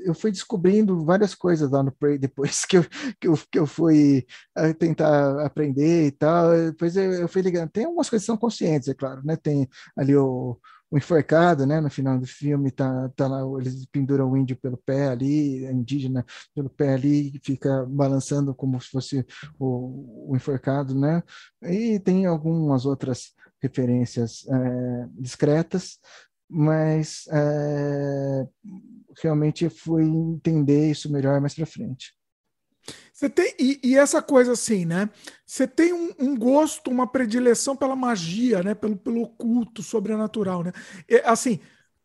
[0.05, 2.85] eu fui descobrindo várias coisas lá no Prey depois que eu,
[3.19, 4.25] que eu, que eu fui
[4.55, 6.51] eh, tentar aprender e tal.
[6.51, 7.71] Depois eu, eu fui ligando.
[7.71, 9.35] Tem algumas coisas que são conscientes, é claro, né?
[9.35, 9.67] Tem
[9.97, 10.59] ali o,
[10.91, 11.81] o enforcado, né?
[11.81, 15.71] No final do filme, tá, tá lá, eles penduram o índio pelo pé ali, a
[15.71, 19.25] indígena pelo pé ali, fica balançando como se fosse
[19.57, 21.23] o, o enforcado, né?
[21.63, 25.99] E tem algumas outras referências é, discretas,
[26.49, 28.47] mas é,
[29.21, 32.13] realmente fui entender isso melhor mais para frente.
[33.11, 35.09] Você tem e, e, essa coisa assim, né?
[35.45, 38.75] Você tem um, um, gosto, uma predileção pela magia, né?
[38.75, 40.71] Pelo, pelo oculto, sobrenatural, né?
[41.09, 41.59] E, assim,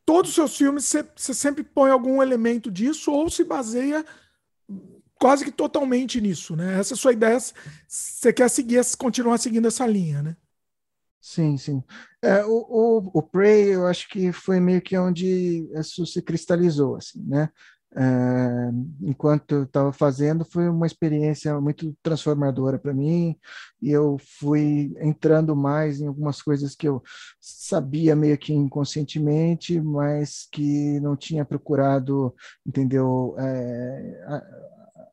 [0.04, 4.04] todos os seus filmes você, sempre põe algum elemento disso ou se baseia
[5.16, 6.80] quase que totalmente nisso, né?
[6.80, 7.38] Essa é a sua ideia,
[7.86, 10.36] você quer seguir, continuar seguindo essa linha, né?
[11.20, 11.84] Sim, sim.
[12.24, 16.96] É, o, o, o Prey, eu acho que foi meio que onde isso se cristalizou,
[16.96, 17.48] assim, né?
[17.94, 18.70] É,
[19.02, 23.36] enquanto eu estava fazendo, foi uma experiência muito transformadora para mim,
[23.82, 27.02] e eu fui entrando mais em algumas coisas que eu
[27.40, 32.34] sabia meio que inconscientemente, mas que não tinha procurado,
[32.64, 33.34] entendeu?
[33.38, 34.42] É,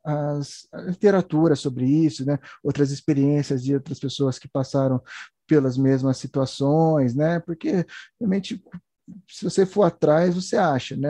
[0.05, 2.39] as, a literatura sobre isso, né?
[2.63, 5.01] outras experiências de outras pessoas que passaram
[5.49, 7.39] pelas mesmas situações, né?
[7.39, 7.85] Porque
[8.21, 8.63] realmente
[9.27, 11.09] se você for atrás, você acha, né?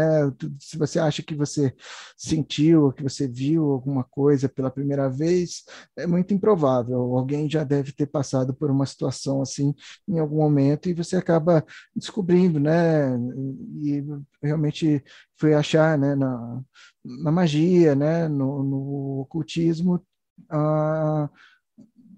[0.59, 1.73] Se você acha que você
[2.17, 5.63] sentiu, que você viu alguma coisa pela primeira vez,
[5.97, 6.97] é muito improvável.
[7.17, 9.73] Alguém já deve ter passado por uma situação assim
[10.07, 13.09] em algum momento e você acaba descobrindo, né?
[13.83, 14.03] E
[14.41, 15.03] realmente
[15.37, 16.15] foi achar, né?
[16.15, 16.61] Na,
[17.03, 18.27] na magia, né?
[18.27, 20.01] No, no ocultismo,
[20.49, 21.29] a,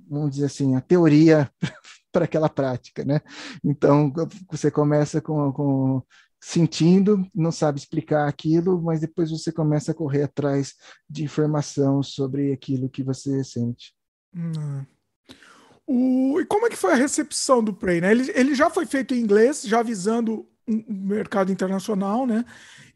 [0.10, 1.50] vamos dizer assim, a teoria
[2.12, 3.22] para aquela prática, né?
[3.64, 4.12] Então,
[4.50, 6.04] você começa com, com
[6.40, 10.74] sentindo, não sabe explicar aquilo, mas depois você começa a correr atrás
[11.10, 13.94] de informação sobre aquilo que você sente.
[14.36, 14.86] Hum.
[15.86, 18.02] O, e como é que foi a recepção do Prey?
[18.02, 18.12] Né?
[18.12, 22.46] Ele, ele já foi feito em inglês, já visando um mercado internacional, né?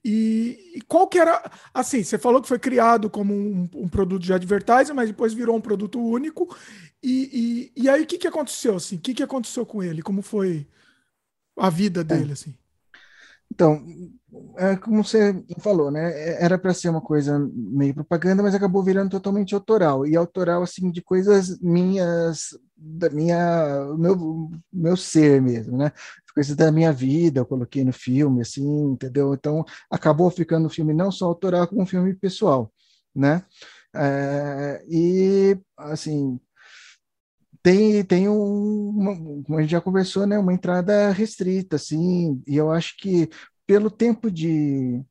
[0.08, 1.52] E, e, qual que era.
[1.74, 5.58] Assim, você falou que foi criado como um, um, produto de advertising, mas depois virou
[5.58, 6.56] um produto único.
[7.02, 8.76] E, e, e aí, o que, que aconteceu?
[8.76, 8.98] Assim?
[8.98, 10.04] O que, que aconteceu com ele?
[10.04, 10.68] Como foi
[11.58, 12.04] a vida é.
[12.04, 12.30] dele?
[12.30, 12.34] É.
[12.34, 12.56] Assim?
[13.52, 13.84] Então,
[14.58, 16.12] é como você falou, né?
[16.14, 20.06] É, era para ser uma coisa meio propaganda, mas acabou virando totalmente autoral.
[20.06, 25.92] E autoral, assim, de coisas minhas, da minha, meu, meu ser mesmo, né?
[26.36, 29.34] Coisas da minha vida, eu coloquei no filme, assim, entendeu?
[29.34, 32.72] Então, acabou ficando um filme não só autoral, como um filme pessoal,
[33.16, 33.46] né?
[33.96, 36.38] É, e, assim,
[37.64, 42.58] tem, tem um, uma, como a gente já conversou, né, uma entrada restrita, assim, e
[42.58, 43.30] eu acho que
[43.66, 45.02] pelo tempo de,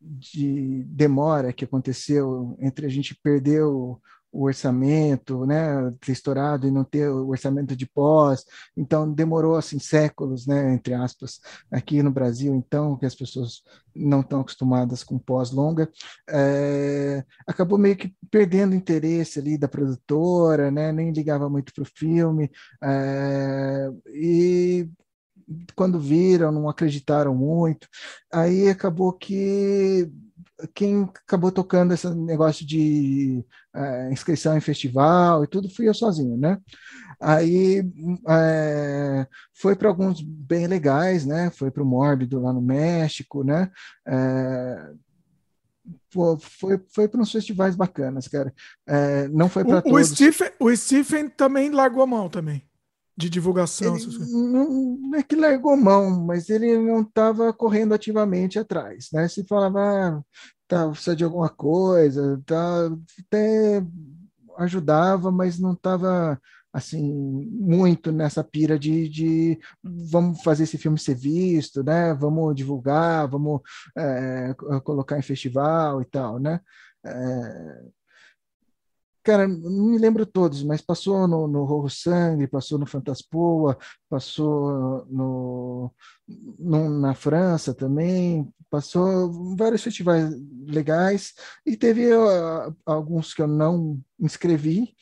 [0.00, 4.00] de demora que aconteceu entre a gente perder o,
[4.32, 8.44] o orçamento, né, ter estourado e não ter o orçamento de pós,
[8.76, 11.40] então demorou assim séculos, né, entre aspas,
[11.70, 13.62] aqui no Brasil, então que as pessoas
[13.94, 15.90] não estão acostumadas com pós longa,
[16.28, 21.86] é, acabou meio que perdendo interesse ali da produtora, né, nem ligava muito para o
[21.86, 22.50] filme.
[22.82, 24.88] É, e
[25.74, 27.88] quando viram não acreditaram muito,
[28.32, 30.10] aí acabou que
[30.74, 33.44] quem acabou tocando esse negócio de
[33.74, 36.58] é, inscrição em festival e tudo fui eu sozinho, né?
[37.20, 37.84] Aí
[38.28, 41.50] é, foi para alguns bem legais, né?
[41.50, 43.70] Foi para o Mórbido lá no México, né?
[44.06, 44.90] É,
[46.10, 48.52] foi, foi para uns festivais bacanas, cara.
[48.86, 50.10] É, não foi para todos.
[50.10, 52.67] O Stephen, o Stephen também largou a mão também
[53.18, 53.96] de divulgação.
[53.96, 59.26] Ele não, é que largou mão, mas ele não estava correndo ativamente atrás, né?
[59.26, 60.22] Se falava, ah,
[60.68, 62.88] tá, precisa de alguma coisa, tá,
[63.26, 63.82] até
[64.58, 66.40] ajudava, mas não estava
[66.72, 67.12] assim
[67.50, 72.14] muito nessa pira de, de, vamos fazer esse filme ser visto, né?
[72.14, 73.62] Vamos divulgar, vamos
[73.96, 74.54] é,
[74.84, 76.60] colocar em festival e tal, né?
[77.04, 77.82] É,
[79.28, 83.76] cara, não me lembro todos, mas passou no, no Sangue, passou no Fantaspoa,
[84.08, 85.92] passou no,
[86.58, 90.34] no, na França também, passou vários festivais
[90.66, 91.34] legais.
[91.66, 94.94] E teve uh, alguns que eu não inscrevi,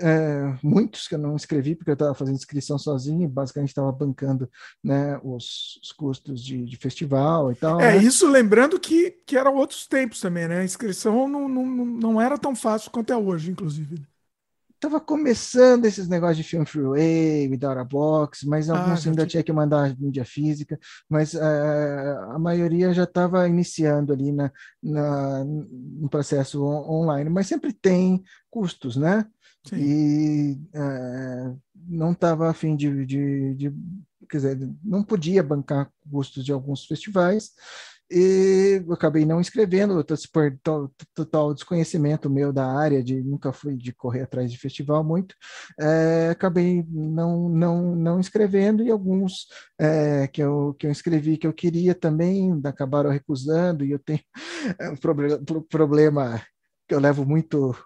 [0.00, 3.90] é, muitos que eu não escrevi, porque eu estava fazendo inscrição sozinho, e basicamente estava
[3.90, 4.48] bancando
[4.82, 7.80] né, os, os custos de, de, festival e tal.
[7.80, 7.98] É, né?
[7.98, 10.60] isso lembrando que, que eram outros tempos também, né?
[10.60, 14.02] A inscrição não, não, não era tão fácil quanto é hoje, inclusive.
[14.80, 19.26] Tava começando esses negócios de film freeway, without a box, mas ah, alguns ah, ainda
[19.26, 21.40] tinha que mandar mídia física, mas uh,
[22.30, 28.22] a maioria já estava iniciando ali na, na, no processo on online, mas sempre tem
[28.48, 29.26] custos, né?
[29.66, 29.76] Sim.
[29.76, 33.72] e é, não estava afim de, de, de,
[34.28, 37.52] quer dizer, não podia bancar custos de alguns festivais
[38.10, 40.02] e eu acabei não inscrevendo,
[40.32, 40.58] por
[41.14, 45.34] total desconhecimento meu da área, de nunca fui de correr atrás de festival muito,
[45.78, 49.46] é, acabei não, não, não inscrevendo e alguns
[49.78, 54.20] é, que, eu, que eu inscrevi que eu queria também acabaram recusando e eu tenho
[54.92, 56.42] um problema, problema
[56.88, 57.76] que eu levo muito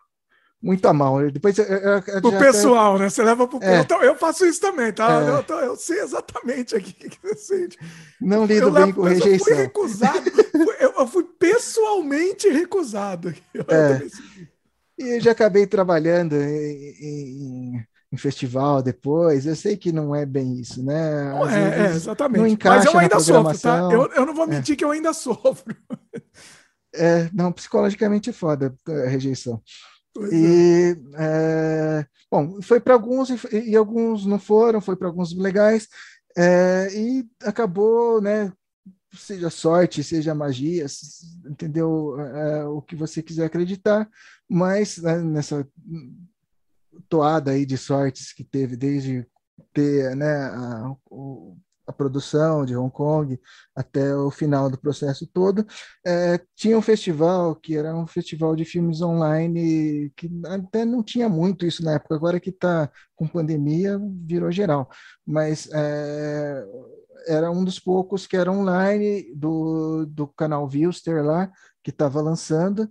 [0.63, 1.31] muito a mal.
[1.31, 3.05] Depois eu, eu, eu o pessoal, até...
[3.05, 3.11] né?
[3.11, 3.85] Você leva pro é.
[3.91, 5.21] eu, eu faço isso também, tá?
[5.21, 5.53] É.
[5.53, 7.79] Eu, eu, sei exatamente aqui o que você sente.
[8.21, 9.33] Não lido bem levo, com rejeição.
[9.33, 10.31] Eu fui recusado,
[10.79, 13.35] eu, fui pessoalmente recusado.
[13.69, 14.03] É.
[14.99, 19.47] E eu já acabei trabalhando em, em, em, festival depois.
[19.47, 21.31] Eu sei que não é bem isso, né?
[21.31, 22.39] Não é, é, exatamente.
[22.39, 23.89] Não encaixa Mas eu ainda sofro, tá?
[23.91, 24.49] Eu, eu não vou é.
[24.49, 25.75] mentir que eu ainda sofro.
[26.95, 29.61] É, não, psicologicamente é foda a rejeição.
[30.31, 35.89] E, é, bom, foi para alguns e, e, alguns não foram, foi para alguns legais,
[36.37, 38.53] é, e acabou, né?
[39.15, 40.87] Seja sorte, seja magia,
[41.47, 42.19] entendeu?
[42.21, 44.09] É, o que você quiser acreditar,
[44.49, 45.67] mas né, nessa
[47.09, 49.27] toada aí de sortes que teve desde
[49.73, 50.95] ter né, a,
[51.87, 53.39] a produção de Hong Kong
[53.75, 55.67] até o final do processo todo.
[56.07, 61.29] É, tinha um festival que era um festival de filmes online que até não tinha
[61.29, 64.89] muito isso na época, agora que está com pandemia virou geral,
[65.27, 66.65] mas é,
[67.27, 71.51] era um dos poucos que era online do, do canal Vilster lá,
[71.83, 72.91] que estava lançando,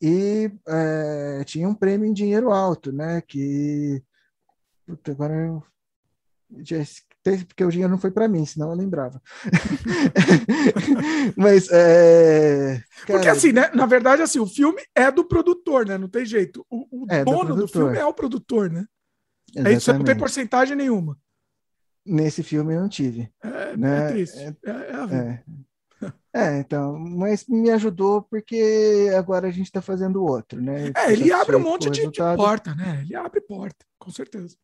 [0.00, 3.20] e é, tinha um prêmio em dinheiro alto, né?
[3.22, 4.02] Que
[4.86, 5.64] Puta, agora eu
[6.58, 6.78] já
[7.46, 9.22] porque o dinheiro não foi para mim, senão eu lembrava.
[11.36, 13.18] Mas é, cara...
[13.18, 13.70] porque assim, né?
[13.74, 15.96] Na verdade, assim, o filme é do produtor, né?
[15.96, 16.66] Não tem jeito.
[16.68, 18.84] O, o é dono do, do, filme é o produtor, né?
[19.54, 19.74] Exatamente.
[19.74, 21.16] É isso, não tem porcentagem nenhuma.
[22.04, 23.30] Nesse filme eu não tive.
[23.42, 24.08] É, né?
[24.08, 24.38] é triste.
[24.38, 25.42] É, é,
[26.34, 30.90] é, então, mas me ajudou porque agora a gente está fazendo outro, né?
[30.96, 33.02] É, ele abre um monte de, de, porta, né?
[33.02, 34.56] Ele abre porta, com certeza.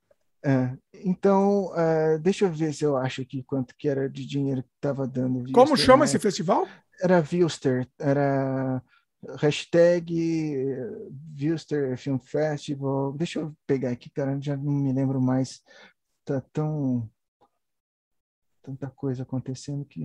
[0.44, 4.62] É, então, uh, deixa eu ver se eu acho aqui quanto que era de dinheiro
[4.62, 5.38] que estava dando.
[5.38, 6.04] Wilster, Como chama né?
[6.04, 6.66] esse festival?
[7.00, 8.82] Era Vilster, era
[9.40, 10.64] hashtag
[11.32, 13.12] Vilster Film Festival.
[13.12, 15.62] Deixa eu pegar aqui, cara, já não me lembro mais.
[16.24, 17.10] Tá tão
[18.62, 20.04] tanta coisa acontecendo que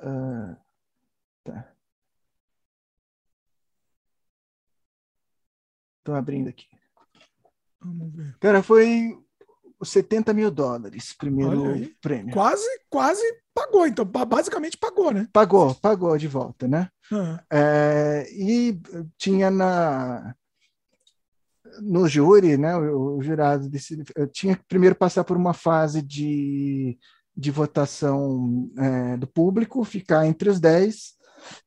[0.00, 0.56] uh,
[1.44, 1.72] tá.
[5.98, 6.68] Estou abrindo aqui.
[7.84, 8.36] Vamos ver.
[8.38, 9.18] Cara, foi
[9.82, 12.32] 70 mil dólares, primeiro prêmio.
[12.32, 13.22] Quase, quase
[13.54, 15.28] pagou, então, basicamente pagou, né?
[15.32, 16.88] Pagou, pagou de volta, né?
[17.10, 17.38] Uhum.
[17.50, 18.80] É, e
[19.18, 20.34] tinha na
[21.80, 22.76] no júri, né?
[22.76, 26.98] O, o jurado decidi, tinha que primeiro passar por uma fase de,
[27.36, 31.14] de votação é, do público, ficar entre os 10,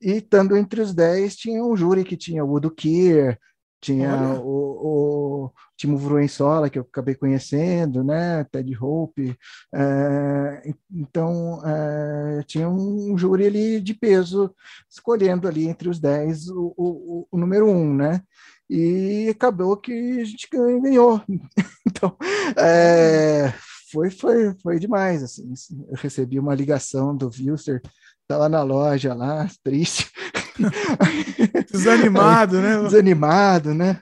[0.01, 3.39] e estando entre os 10, tinha um júri que tinha o Udo Kier,
[3.81, 8.43] tinha o, o Timo Vruensola, que eu acabei conhecendo, né?
[8.45, 9.37] Ted Hope.
[9.73, 14.53] É, então, é, tinha um júri ali de peso,
[14.89, 18.21] escolhendo ali entre os 10 o, o, o número um, né?
[18.69, 19.91] E acabou que
[20.21, 21.21] a gente ganhou.
[21.85, 22.17] então,
[22.57, 23.53] é,
[23.91, 25.53] foi, foi, foi demais, assim.
[25.89, 27.81] Eu recebi uma ligação do Wilster,
[28.21, 30.11] estava na loja lá, triste.
[31.71, 32.81] Desanimado, né?
[32.81, 33.99] Desanimado, né?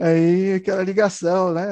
[0.00, 1.64] Aí aquela ligação, né?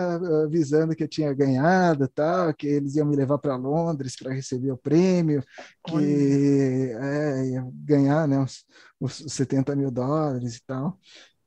[0.45, 4.73] Avisando que eu tinha ganhado, tal, que eles iam me levar para Londres para receber
[4.73, 5.43] o prêmio,
[5.87, 8.39] que é, ia ganhar, né?
[8.39, 8.65] Os,
[9.01, 10.99] os 70 mil dólares e tal,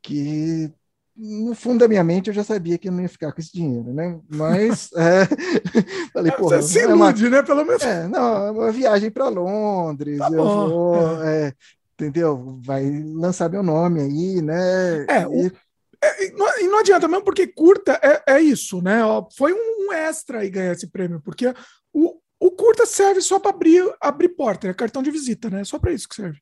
[0.01, 0.71] que
[1.15, 3.53] no fundo da minha mente eu já sabia que eu não ia ficar com esse
[3.53, 4.19] dinheiro, né?
[4.29, 5.25] Mas é,
[6.11, 7.43] falei, porra, Você se ilude, é uma, né?
[7.43, 7.83] Pelo menos.
[7.83, 10.69] É, não, é uma viagem para Londres, tá eu bom.
[10.69, 11.53] vou, é.
[11.99, 12.59] É, entendeu?
[12.63, 15.05] Vai lançar meu nome aí, né?
[15.05, 15.51] É, e...
[16.01, 19.03] é, não, e não adianta mesmo, porque curta é, é isso, né?
[19.03, 21.53] Ó, foi um, extra aí ganhar esse prêmio, porque
[21.93, 25.63] o, o curta serve só para abrir, abrir porta, é cartão de visita, né?
[25.63, 26.39] Só para isso que serve,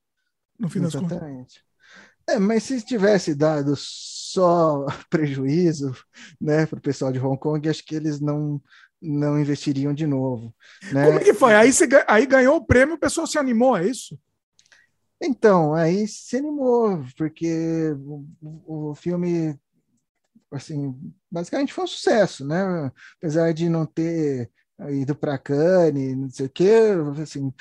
[0.60, 1.12] no fim Exatamente.
[1.12, 1.74] das contas.
[2.28, 5.94] É, mas se tivesse dado só prejuízo
[6.40, 8.62] né, para o pessoal de Hong Kong, acho que eles não,
[9.02, 10.56] não investiriam de novo.
[10.92, 11.06] Né?
[11.06, 11.54] Como que foi?
[11.54, 14.18] Aí, você, aí ganhou o prêmio, o pessoal se animou, é isso?
[15.22, 17.91] Então, aí se animou, porque
[18.41, 19.57] o, o filme,
[20.52, 20.95] assim,
[21.31, 22.91] basicamente foi um sucesso, né?
[23.18, 24.52] Apesar de não ter
[24.90, 26.73] ido para Cannes, não sei o quê,
[27.22, 27.53] assim,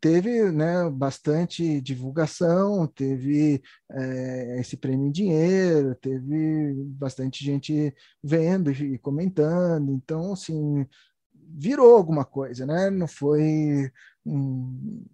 [0.00, 8.98] teve né, bastante divulgação, teve é, esse prêmio em dinheiro, teve bastante gente vendo e
[8.98, 10.86] comentando, então, assim,
[11.34, 12.90] virou alguma coisa, né?
[12.90, 13.90] Não foi
[14.24, 15.04] um,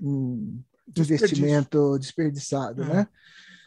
[0.00, 0.62] um
[0.96, 2.86] investimento desperdiçado, é.
[2.86, 3.08] né?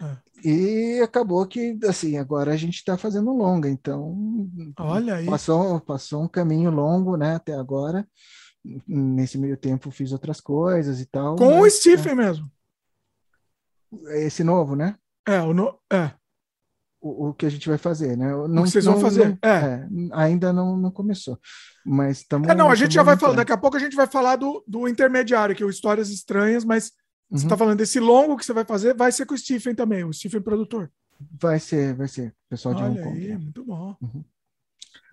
[0.01, 0.17] É.
[0.43, 5.25] E acabou que, assim, agora a gente está fazendo longa, então Olha aí.
[5.25, 8.05] Passou, passou um caminho longo, né, até agora.
[8.87, 11.35] Nesse meio tempo fiz outras coisas e tal.
[11.37, 12.51] Com mas, o Stephen é, mesmo.
[14.09, 14.95] Esse novo, né?
[15.25, 16.11] É, o no, é.
[16.99, 18.31] O, o que a gente vai fazer, né?
[18.31, 19.49] Não, o que vocês não, vão fazer, não, é.
[19.49, 19.87] é.
[20.13, 21.39] Ainda não, não começou,
[21.85, 22.49] mas estamos...
[22.49, 24.63] É, não, a gente já vai falar, daqui a pouco a gente vai falar do,
[24.67, 26.91] do intermediário, que é o Histórias Estranhas, mas
[27.33, 27.39] Uhum.
[27.39, 30.03] Você está falando desse longo que você vai fazer, vai ser com o Stephen também,
[30.03, 30.91] o Stephen produtor.
[31.41, 32.35] Vai ser, vai ser.
[32.47, 33.17] Pessoal de Olha Hong Kong.
[33.17, 33.97] Aí, muito bom.
[33.99, 34.23] Uhum.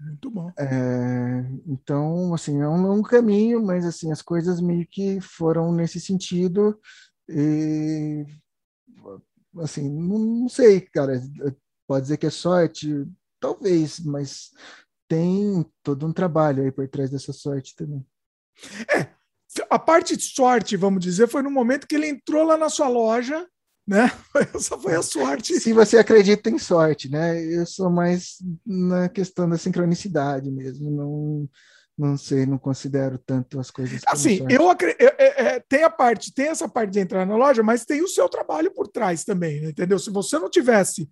[0.00, 0.52] Muito bom.
[0.58, 5.98] É, então, assim, é um longo caminho, mas assim, as coisas meio que foram nesse
[5.98, 6.78] sentido.
[7.26, 8.26] E,
[9.58, 11.22] assim, não, não sei, cara.
[11.86, 13.06] Pode dizer que é sorte,
[13.40, 14.50] talvez, mas
[15.08, 18.06] tem todo um trabalho aí por trás dessa sorte também.
[18.94, 19.08] É,
[19.68, 22.88] a parte de sorte, vamos dizer, foi no momento que ele entrou lá na sua
[22.88, 23.46] loja,
[23.86, 24.10] né?
[24.54, 25.58] Essa foi a sorte.
[25.58, 27.42] Se você acredita em sorte, né?
[27.42, 30.90] Eu sou mais na questão da sincronicidade mesmo.
[30.90, 31.48] Não,
[31.98, 34.00] não sei, não considero tanto as coisas.
[34.06, 35.02] Assim, eu acredito.
[35.02, 38.08] É, é, tem a parte, tem essa parte de entrar na loja, mas tem o
[38.08, 39.98] seu trabalho por trás também, entendeu?
[39.98, 41.08] Se você não tivesse,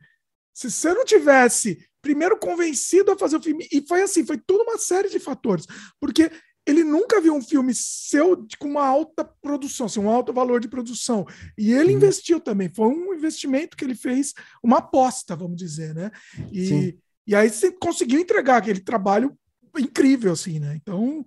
[0.55, 4.63] se você não tivesse primeiro convencido a fazer o filme, e foi assim, foi toda
[4.63, 5.67] uma série de fatores,
[6.01, 6.31] porque
[6.69, 10.69] ele nunca viu um filme seu com uma alta produção, assim, um alto valor de
[10.69, 11.27] produção.
[11.57, 16.11] E ele investiu também, foi um investimento que ele fez, uma aposta, vamos dizer, né?
[16.53, 19.35] E, e aí você conseguiu entregar aquele trabalho
[19.79, 20.75] incrível, assim, né?
[20.77, 21.25] Então,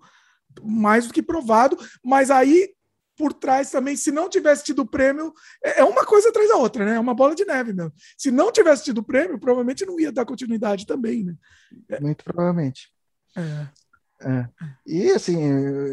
[0.61, 2.73] mais do que provado, mas aí
[3.17, 6.55] por trás também, se não tivesse tido o prêmio, é, é uma coisa atrás da
[6.55, 6.95] outra, né?
[6.95, 7.93] É uma bola de neve mesmo.
[8.17, 11.35] Se não tivesse tido o prêmio, provavelmente não ia dar continuidade também, né?
[11.89, 11.99] É.
[11.99, 12.91] Muito provavelmente.
[13.35, 13.67] É.
[14.23, 14.49] É.
[14.85, 15.37] E assim,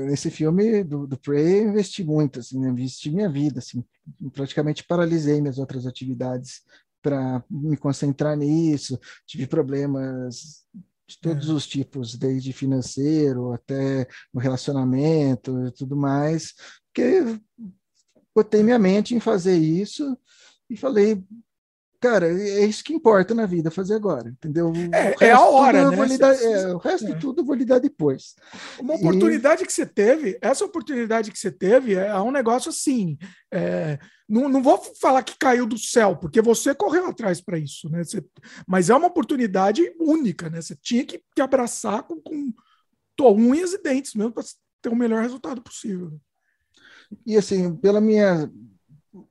[0.06, 2.68] nesse filme do, do Prey, eu investi muito, assim, né?
[2.68, 3.82] investi minha vida, assim,
[4.32, 6.62] praticamente paralisei minhas outras atividades
[7.02, 8.98] para me concentrar nisso.
[9.26, 10.64] Tive problemas
[11.06, 11.52] de todos é.
[11.52, 16.52] os tipos, desde financeiro até no relacionamento e tudo mais,
[16.92, 17.22] que
[18.34, 20.16] botei minha mente em fazer isso
[20.68, 21.24] e falei,
[22.00, 24.72] cara, é isso que importa na vida fazer agora, entendeu?
[24.92, 25.96] É, é a hora, né?
[25.96, 27.12] É, o resto é.
[27.12, 28.34] de tudo eu vou lidar depois.
[28.78, 29.66] Uma oportunidade e...
[29.66, 33.18] que você teve, essa oportunidade que você teve é um negócio assim.
[33.52, 33.98] É,
[34.28, 38.04] não, não vou falar que caiu do céu, porque você correu atrás para isso, né?
[38.04, 38.24] Você,
[38.66, 40.60] mas é uma oportunidade única, né?
[40.60, 42.52] Você tinha que, que abraçar com, com
[43.32, 44.44] unhas e dentes mesmo para
[44.80, 46.12] ter o melhor resultado possível.
[47.26, 48.50] E assim, pela minha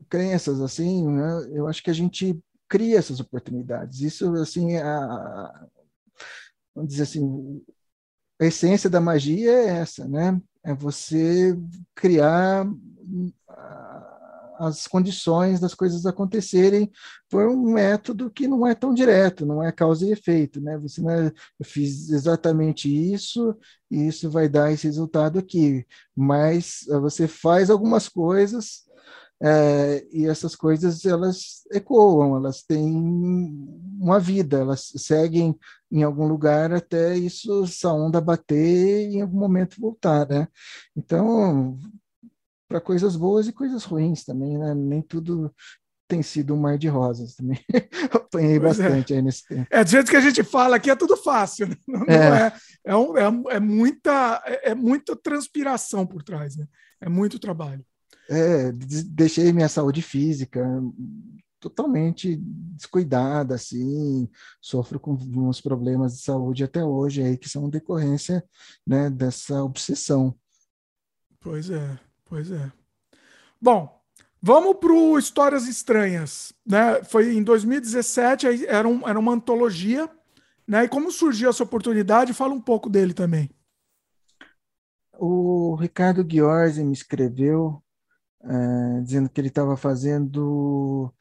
[0.09, 4.01] crenças assim, né, eu acho que a gente cria essas oportunidades.
[4.01, 5.67] Isso, assim, a,
[6.75, 7.61] vamos dizer assim,
[8.39, 10.39] a essência da magia é essa, né?
[10.63, 11.57] É você
[11.95, 12.67] criar
[14.59, 16.91] as condições das coisas acontecerem
[17.29, 20.77] por um método que não é tão direto, não é causa e efeito, né?
[20.79, 21.27] Você não é,
[21.59, 23.55] eu fiz exatamente isso
[23.89, 25.85] e isso vai dar esse resultado aqui,
[26.15, 28.86] mas você faz algumas coisas
[29.41, 32.91] é, e essas coisas elas ecoam, elas têm
[33.99, 35.55] uma vida, elas seguem
[35.91, 40.47] em algum lugar até isso, essa onda bater e em algum momento voltar, né?
[40.95, 41.77] Então,
[42.67, 44.73] para coisas boas e coisas ruins também, né?
[44.73, 45.53] Nem tudo
[46.07, 47.59] tem sido um mar de rosas também.
[48.11, 48.59] Apanhei é.
[48.59, 49.17] bastante é.
[49.17, 49.67] aí nesse tempo.
[49.69, 51.75] É, do jeito que a gente fala aqui, é tudo fácil, né?
[51.87, 52.29] Não, é.
[52.29, 52.53] Não é,
[52.85, 52.95] é,
[53.29, 56.65] um, é, é, muita, é, é muita transpiração por trás, né?
[57.01, 57.85] É muito trabalho.
[58.29, 60.61] É, deixei minha saúde física
[61.59, 64.29] totalmente descuidada, assim,
[64.61, 68.43] sofro com uns problemas de saúde até hoje aí que são decorrência,
[68.85, 70.35] né, dessa obsessão.
[71.39, 72.71] Pois é, pois é.
[73.61, 74.01] Bom,
[74.41, 77.03] vamos para Histórias Estranhas, né?
[77.03, 80.09] Foi em 2017, era, um, era uma antologia,
[80.67, 80.83] né?
[80.83, 82.33] E como surgiu essa oportunidade?
[82.33, 83.49] Fala um pouco dele também.
[85.19, 87.81] O Ricardo Giorgi me escreveu
[88.47, 91.13] é, dizendo que ele estava fazendo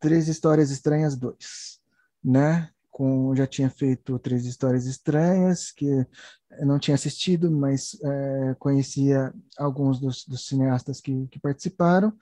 [0.00, 1.80] Três Histórias Estranhas 2,
[2.24, 2.70] né?
[2.90, 6.06] Com, já tinha feito Três Histórias Estranhas, que
[6.60, 12.12] não tinha assistido, mas é, conhecia alguns dos, dos cineastas que, que participaram.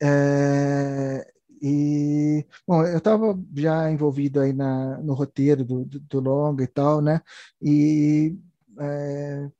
[0.00, 1.26] É,
[1.60, 6.66] e, bom, eu estava já envolvido aí na, no roteiro do, do, do longa e
[6.66, 7.20] tal, né?
[7.62, 8.36] E
[8.78, 9.50] é,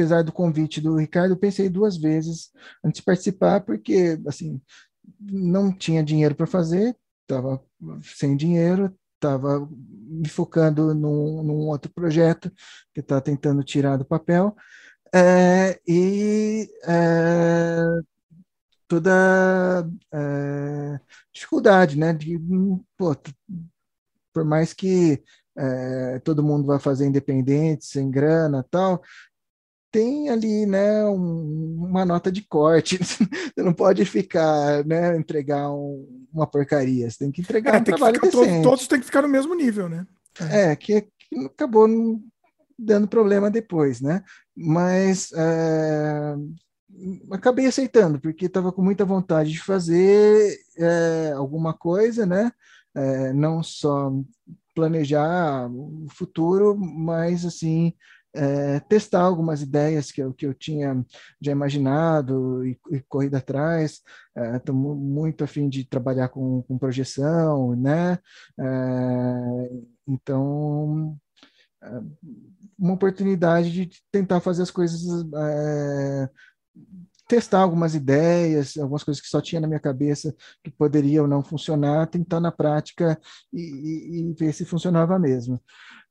[0.00, 2.50] apesar do convite do Ricardo, eu pensei duas vezes
[2.82, 4.58] antes de participar, porque, assim,
[5.20, 7.62] não tinha dinheiro para fazer, estava
[8.02, 12.50] sem dinheiro, estava me focando num, num, outro projeto
[12.94, 14.56] que estava tentando tirar do papel,
[15.14, 18.00] é, e é,
[18.88, 21.00] toda é,
[21.32, 22.14] dificuldade, né?
[22.14, 22.38] De,
[22.96, 23.14] pô,
[24.32, 25.22] por mais que
[25.58, 29.02] é, todo mundo vai fazer independente, sem grana tal,
[29.90, 32.98] tem ali, né, um, uma nota de corte.
[33.02, 37.10] Você não pode ficar, né, entregar um, uma porcaria.
[37.10, 39.54] Você tem que entregar é, um trabalho que todos, todos têm que ficar no mesmo
[39.54, 40.06] nível, né?
[40.50, 41.88] É, que, que acabou
[42.78, 44.22] dando problema depois, né?
[44.56, 46.34] Mas é,
[47.30, 52.52] acabei aceitando, porque estava com muita vontade de fazer é, alguma coisa, né?
[52.94, 54.12] É, não só
[54.74, 57.92] planejar o futuro, mas assim
[58.34, 61.04] é, testar algumas ideias que eu, que eu tinha
[61.40, 64.02] já imaginado e, e corrido atrás.
[64.56, 68.18] Estou é, muito afim de trabalhar com, com projeção, né?
[68.58, 69.70] É,
[70.06, 71.16] então,
[71.82, 72.00] é,
[72.78, 75.02] uma oportunidade de tentar fazer as coisas
[75.34, 76.28] é,
[77.30, 80.34] testar algumas ideias, algumas coisas que só tinha na minha cabeça
[80.64, 83.16] que poderiam não funcionar, tentar na prática
[83.52, 85.60] e, e, e ver se funcionava mesmo.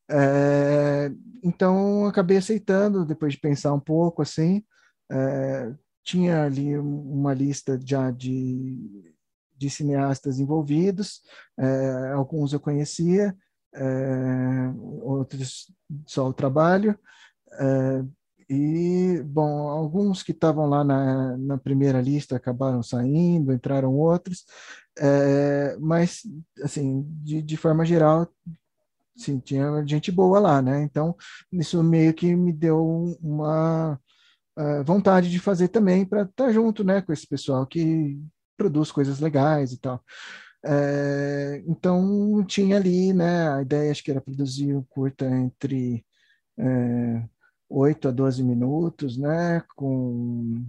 [0.10, 1.11] É,
[1.44, 4.64] então, acabei aceitando, depois de pensar um pouco, assim,
[5.11, 5.73] é,
[6.03, 9.14] tinha ali uma lista já de,
[9.56, 11.22] de cineastas envolvidos,
[11.57, 13.36] é, alguns eu conhecia,
[13.76, 15.72] é, outros
[16.07, 16.98] só o trabalho,
[17.53, 18.03] é,
[18.49, 24.44] e, bom, alguns que estavam lá na, na primeira lista acabaram saindo, entraram outros,
[24.98, 26.23] é, mas,
[26.64, 28.27] assim, de, de forma geral,
[29.19, 30.81] sim, tinha gente boa lá, né?
[30.83, 31.15] Então,
[31.51, 33.99] isso meio que me deu uma
[34.57, 38.19] uh, vontade de fazer também para estar tá junto, né, com esse pessoal que
[38.57, 40.03] produz coisas legais e tal.
[40.65, 46.05] É, então, tinha ali, né, a ideia acho que era produzir um curta entre
[46.57, 47.23] é,
[47.69, 50.65] 8 a 12 minutos, né, com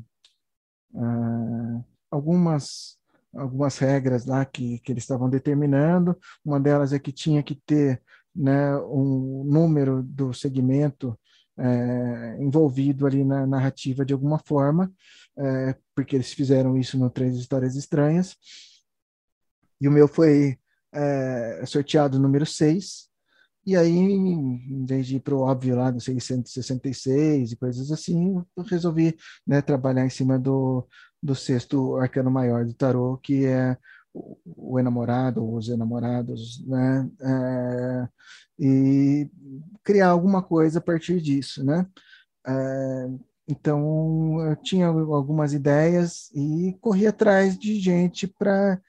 [0.94, 2.98] uh, algumas
[3.35, 6.18] algumas regras lá que, que eles estavam determinando.
[6.44, 8.02] Uma delas é que tinha que ter
[8.35, 11.19] né, um número do segmento
[11.59, 14.93] é, envolvido ali na narrativa de alguma forma,
[15.36, 18.36] é, porque eles fizeram isso no Três Histórias Estranhas.
[19.81, 20.59] E o meu foi
[20.93, 23.11] é, sorteado número 6,
[23.66, 28.43] e aí, em vez de ir para o óbvio lá do 666 e coisas assim,
[28.57, 29.16] eu resolvi
[29.47, 30.86] né, trabalhar em cima do,
[31.23, 33.77] do sexto arcano maior do tarô, que é
[34.44, 37.10] o enamorado, os enamorados, né?
[37.20, 38.09] É,
[38.59, 39.30] e
[39.82, 41.86] criar alguma coisa a partir disso, né?
[42.47, 43.09] É,
[43.48, 48.80] então, eu tinha algumas ideias e corri atrás de gente para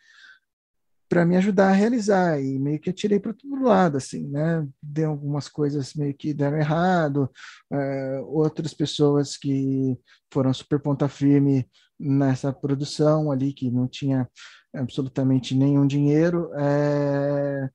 [1.09, 5.09] para me ajudar a realizar e meio que atirei para todo lado assim né deu
[5.09, 7.29] algumas coisas meio que deram errado
[7.69, 9.99] uh, outras pessoas que
[10.31, 14.25] foram super ponta firme nessa produção ali que não tinha
[14.73, 17.69] absolutamente nenhum dinheiro é,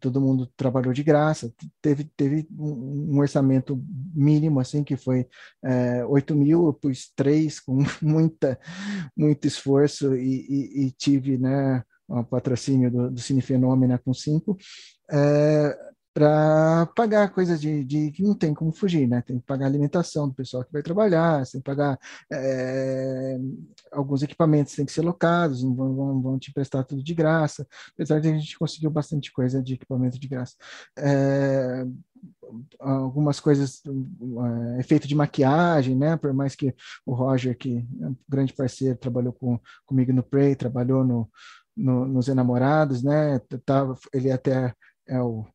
[0.00, 1.52] todo mundo trabalhou de graça.
[1.80, 3.82] Teve teve um orçamento
[4.14, 5.26] mínimo assim que foi
[5.64, 8.58] é, 8 mil eu pus três com muita
[9.16, 14.56] muito esforço e, e, e tive né um patrocínio do, do Cine Fenômeno com cinco,
[15.10, 15.78] é,
[16.18, 19.22] para pagar coisas de, de, que não tem como fugir, né?
[19.22, 21.96] Tem que pagar alimentação do pessoal que vai trabalhar, tem que pagar
[22.32, 23.38] é,
[23.92, 27.64] alguns equipamentos têm que ser locados, não vão, vão, vão, te prestar tudo de graça,
[27.94, 30.56] apesar de a gente conseguiu bastante coisa de equipamento de graça.
[30.98, 31.86] É,
[32.80, 36.16] algumas coisas, é, efeito de maquiagem, né?
[36.16, 36.74] Por mais que
[37.06, 41.30] o Roger, que é um grande parceiro, trabalhou com, comigo no Prey, trabalhou no,
[41.76, 43.38] no, nos enamorados, né?
[43.64, 44.74] Tava, ele até
[45.06, 45.46] é o,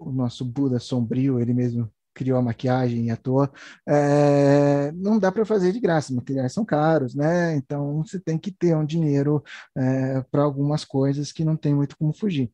[0.00, 3.50] o nosso Buda sombrio, ele mesmo criou a maquiagem à toa.
[3.88, 7.54] É, não dá para fazer de graça, materiais são caros, né?
[7.56, 9.42] Então você tem que ter um dinheiro
[9.76, 12.50] é, para algumas coisas que não tem muito como fugir.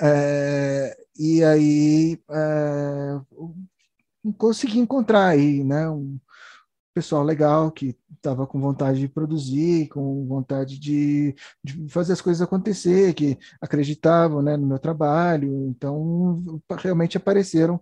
[0.00, 3.20] É, e aí é,
[4.36, 5.88] consegui encontrar aí, né?
[5.88, 6.18] Um,
[6.94, 12.42] pessoal legal que estava com vontade de produzir, com vontade de, de, fazer as coisas
[12.42, 17.80] acontecer, que acreditavam né, no meu trabalho, então realmente apareceram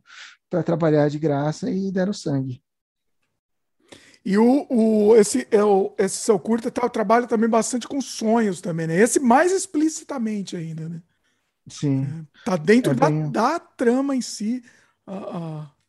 [0.49, 2.63] para trabalhar de graça e deram sangue.
[4.25, 8.61] E o, o, esse, é o, esse seu curta tá, trabalha também bastante com sonhos
[8.61, 8.97] também, né?
[8.97, 11.03] Esse mais explicitamente ainda, né?
[11.67, 12.03] Sim.
[12.03, 13.31] É, tá dentro é da, bem...
[13.31, 14.63] da trama em si.
[15.07, 15.80] Uh, uh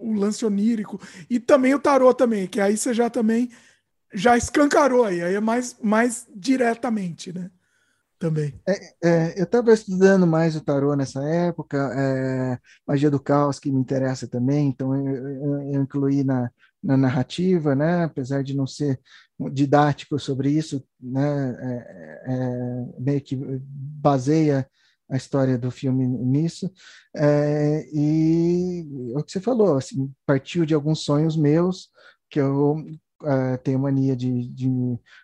[0.00, 1.00] o lance onírico.
[1.28, 3.50] E também o tarô também, que aí você já também
[4.14, 7.50] já escancarou aí, aí é mais, mais diretamente, né?
[8.18, 8.58] Também.
[8.66, 13.70] É, é, eu estava estudando mais o tarô nessa época, é, magia do caos que
[13.70, 16.50] me interessa também, então eu, eu, eu incluí na,
[16.82, 18.04] na narrativa, né?
[18.04, 18.98] Apesar de não ser
[19.52, 21.56] didático sobre isso, né?
[21.60, 24.66] É, é, meio que baseia
[25.08, 26.70] a história do filme nisso.
[27.14, 31.90] É, e é o que você falou, assim, partiu de alguns sonhos meus
[32.28, 32.76] que eu
[33.22, 34.68] uh, tenho mania de, de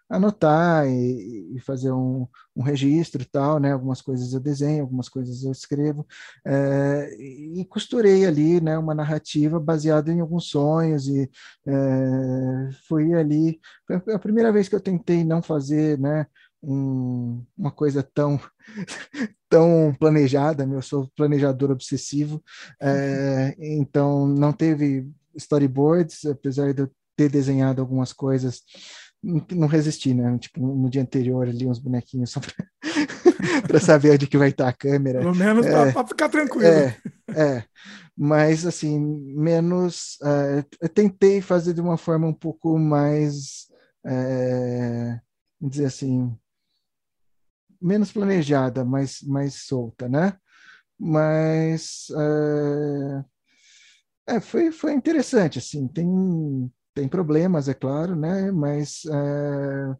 [0.09, 2.27] anotar e, e fazer um,
[2.57, 3.73] um, registro e tal, né?
[3.73, 6.07] Algumas coisas eu desenho, algumas coisas eu escrevo
[6.47, 8.79] é, e costurei ali, né?
[8.79, 11.31] Uma narrativa baseada em alguns sonhos e
[11.67, 16.27] é, foi ali foi a primeira vez que eu tentei não fazer, né?
[16.63, 18.41] Um, uma coisa tão
[19.49, 22.43] tão planejada, eu sou planejador obsessivo,
[22.81, 28.63] é, então não teve storyboards, apesar de eu ter desenhado algumas coisas,
[29.23, 30.37] não resisti, né?
[30.39, 34.73] Tipo, no dia anterior ali uns bonequinhos só para saber onde que vai estar a
[34.73, 35.21] câmera.
[35.21, 36.67] Pelo menos é, para ficar tranquilo.
[36.67, 36.97] É,
[37.29, 37.65] é,
[38.17, 43.69] mas assim, menos, uh, eu tentei fazer de uma forma um pouco mais,
[44.05, 45.21] uh,
[45.61, 46.37] dizer assim,
[47.83, 50.37] menos planejada, mais, mais solta, né?
[51.03, 52.07] mas
[54.27, 59.97] é, é, foi, foi interessante, assim, tem, tem problemas, é claro, né, mas é,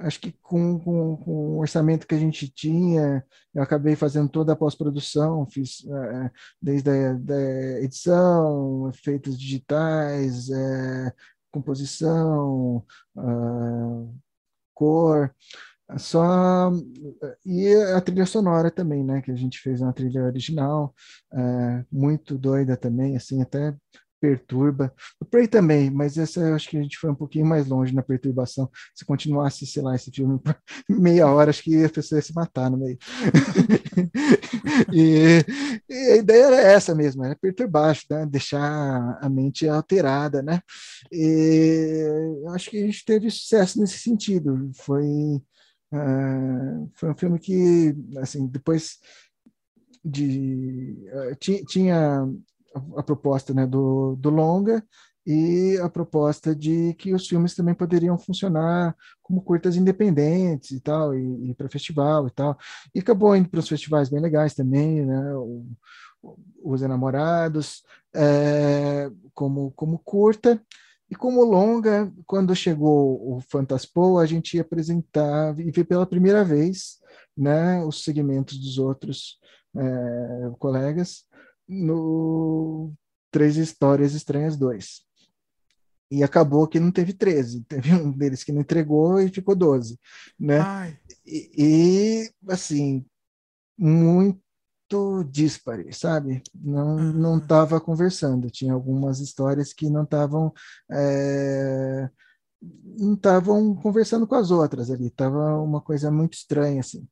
[0.00, 3.24] acho que com, com, com, o orçamento que a gente tinha,
[3.54, 6.30] eu acabei fazendo toda a pós-produção, fiz é,
[6.60, 10.48] desde a da edição, efeitos digitais,
[11.50, 12.84] composição,
[13.16, 14.14] uh,
[14.74, 15.32] cor,
[15.96, 16.70] só
[17.44, 19.20] e a trilha sonora também, né?
[19.20, 20.94] Que a gente fez uma trilha original,
[21.32, 23.74] uh, muito doida também, assim, até
[24.24, 24.90] perturba.
[25.20, 27.94] O Prey também, mas essa eu acho que a gente foi um pouquinho mais longe
[27.94, 28.70] na perturbação.
[28.94, 30.56] Se continuasse, sei lá, esse filme por
[30.88, 32.96] meia hora, acho que a pessoa ia se matar no meio.
[34.90, 35.44] e,
[35.90, 38.24] e, a ideia era essa mesmo, era perturbar, né?
[38.24, 40.60] deixar a mente alterada, né?
[41.12, 42.06] E
[42.54, 44.70] acho que a gente teve sucesso nesse sentido.
[44.74, 45.04] Foi,
[45.94, 48.98] uh, foi um filme que, assim, depois
[50.04, 52.26] de uh, tinha
[52.96, 54.84] a, proposta né, do, do longa
[55.26, 61.14] e a proposta de que os filmes também poderiam funcionar como curtas independentes e tal,
[61.14, 62.58] e, e para festival e tal.
[62.94, 65.34] E acabou indo para os festivais bem legais também, né?
[65.34, 65.64] O,
[66.62, 67.82] os Enamorados,
[68.14, 70.60] é, como, como curta.
[71.10, 76.44] E como longa, quando chegou o Fantaspo, a gente ia apresentar e ver pela primeira
[76.44, 76.98] vez
[77.36, 79.38] né, os segmentos dos outros
[79.76, 81.24] é, colegas
[81.68, 82.92] no
[83.30, 85.02] Três Histórias Estranhas 2.
[86.10, 89.98] E acabou que não teve 13, teve um deles que não entregou e ficou 12,
[90.38, 90.60] né?
[91.26, 93.04] E, e, assim,
[93.76, 94.43] muito
[95.30, 96.42] dispare, sabe?
[96.54, 100.52] Não não estava conversando, tinha algumas histórias que não estavam
[100.90, 102.08] é,
[102.98, 107.06] não estavam conversando com as outras ali, estava uma coisa muito estranha, assim,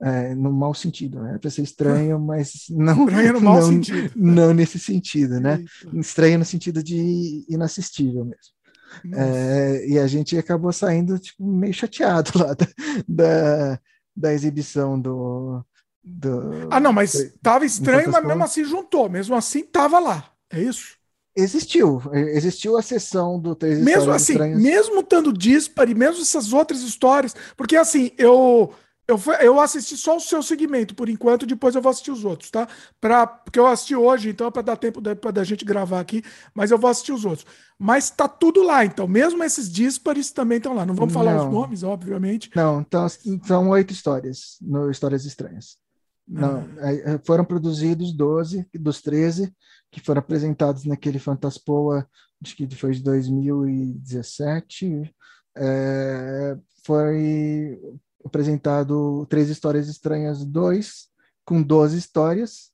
[0.00, 1.38] é, no mau sentido, né?
[1.38, 4.12] Para ser estranho, mas não, estranho no mau não, sentido.
[4.14, 5.64] não nesse sentido, né?
[5.84, 5.98] Eita.
[5.98, 8.56] Estranho no sentido de inassistível mesmo.
[9.14, 12.66] É, e a gente acabou saindo tipo, meio chateado lá da,
[13.06, 13.80] da,
[14.16, 15.62] da exibição do,
[16.06, 20.60] do, Ah, não, mas estava estranho, mas mesmo assim juntou, mesmo assim estava lá, é
[20.62, 20.96] isso?
[21.36, 22.00] existiu.
[22.14, 24.60] Existiu a sessão do Três Mesmo assim, estranhas.
[24.62, 28.72] mesmo estando dispare, mesmo essas outras histórias, porque assim, eu
[29.08, 32.50] eu, eu assisti só o seu segmento por enquanto, depois eu vou assistir os outros,
[32.50, 32.66] tá?
[33.00, 36.24] Pra, porque eu assisti hoje, então é para dar tempo da, da gente gravar aqui,
[36.52, 37.46] mas eu vou assistir os outros.
[37.78, 40.84] Mas tá tudo lá, então, mesmo esses díspares também estão lá.
[40.84, 41.46] Não vamos falar não.
[41.46, 42.50] os nomes, obviamente.
[42.56, 43.06] Não, então,
[43.44, 45.76] são oito histórias, no Histórias Estranhas.
[46.26, 46.92] Não, ah.
[46.92, 49.54] É, foram produzidos 12 dos 13
[49.90, 52.08] que foram apresentados naquele Fantaspoa,
[52.42, 55.14] acho que foi de 2017.
[55.56, 57.80] É, foi
[58.24, 61.08] apresentado Três Histórias Estranhas 2,
[61.44, 62.72] com 12 histórias,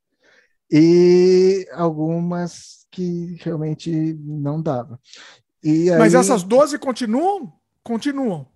[0.71, 4.99] e algumas que realmente não dava.
[5.63, 7.53] E Mas essas 12 continuam?
[7.85, 8.49] Continuam.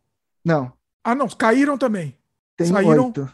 [0.44, 0.72] Não.
[1.04, 2.18] Ah, não, caíram também.
[2.56, 3.30] Tem oito.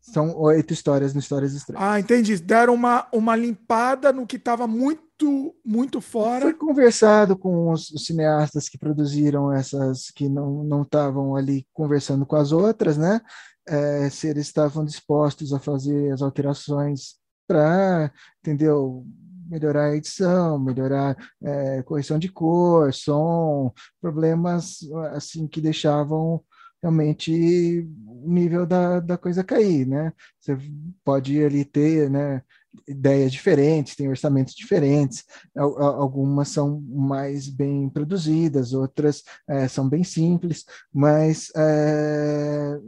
[0.00, 1.86] São oito histórias no Histórias Estranhas.
[1.86, 2.36] Ah, entendi.
[2.38, 6.42] Deram uma, uma limpada no que estava muito, muito fora.
[6.42, 12.36] Foi conversado com os, os, cineastas que produziram essas, que não estavam ali conversando com
[12.36, 13.20] as outras, né?
[13.68, 17.16] É, se eles estavam dispostos a fazer as alterações
[17.46, 18.10] para,
[18.40, 19.06] entendeu?
[19.50, 24.78] melhorar a edição, melhorar é, correção de cor, som, problemas
[25.12, 26.40] assim que deixavam
[26.82, 30.12] realmente o nível da, da coisa cair, né?
[30.38, 30.56] Você
[31.04, 32.42] pode ali ter, né,
[32.86, 35.24] ideias diferentes, tem orçamentos diferentes,
[35.56, 42.78] algumas são mais bem produzidas, outras é, são bem simples, mas é,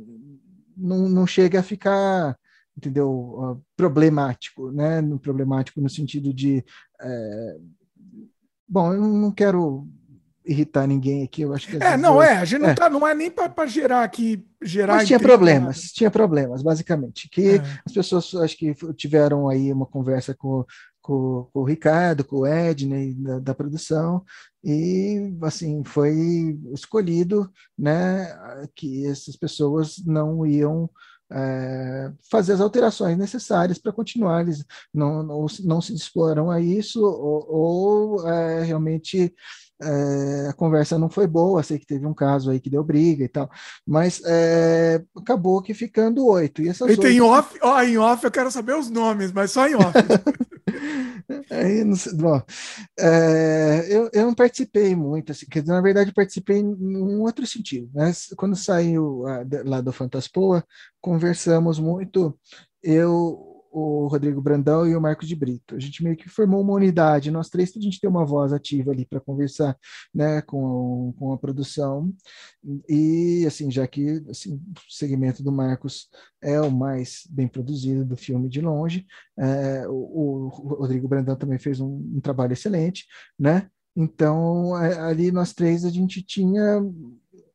[0.76, 2.36] não, não chega a ficar
[2.74, 6.64] entendeu problemático né problemático no sentido de
[7.02, 7.56] é,
[8.66, 9.86] bom eu não quero
[10.44, 11.76] irritar ninguém aqui, eu acho que.
[11.76, 12.74] É, não é, a gente não, é.
[12.74, 14.44] Tá, não é nem para gerar aqui.
[14.60, 15.88] Gerar Mas tinha problemas, nada.
[15.92, 17.28] tinha problemas, basicamente.
[17.28, 17.62] Que é.
[17.84, 20.64] as pessoas acho que tiveram aí uma conversa com,
[21.00, 24.24] com, com o Ricardo, com o Edney da, da, produção,
[24.62, 28.28] e assim foi escolhido né,
[28.74, 30.88] que essas pessoas não iam.
[31.34, 37.02] É, fazer as alterações necessárias para continuar, eles não, não, não se disporam a isso,
[37.02, 39.34] ou, ou é, realmente
[39.82, 43.24] é, a conversa não foi boa, sei que teve um caso aí que deu briga
[43.24, 43.50] e tal,
[43.86, 46.62] mas é, acabou que ficando oito.
[46.62, 49.66] E, essas e tem off, ó, em off eu quero saber os nomes, mas só
[49.66, 49.92] em off.
[51.50, 52.40] aí, não sei, bom,
[52.98, 57.90] é, eu, eu não participei muito, assim, na verdade participei em um outro sentido.
[57.92, 58.12] Né?
[58.36, 60.64] Quando saiu a, lá do Fantaspoa,
[61.00, 62.38] conversamos muito,
[62.82, 65.74] eu o Rodrigo Brandão e o Marcos de Brito.
[65.74, 68.90] A gente meio que formou uma unidade, nós três, a gente ter uma voz ativa
[68.90, 69.76] ali para conversar
[70.14, 72.12] né, com, com a produção.
[72.86, 76.08] E, assim, já que assim, o segmento do Marcos
[76.42, 79.06] é o mais bem produzido do filme de longe,
[79.38, 83.06] é, o, o, Rodrigo Brandão também fez um, um trabalho excelente,
[83.38, 83.70] né?
[83.96, 86.82] Então, ali nós três, a gente tinha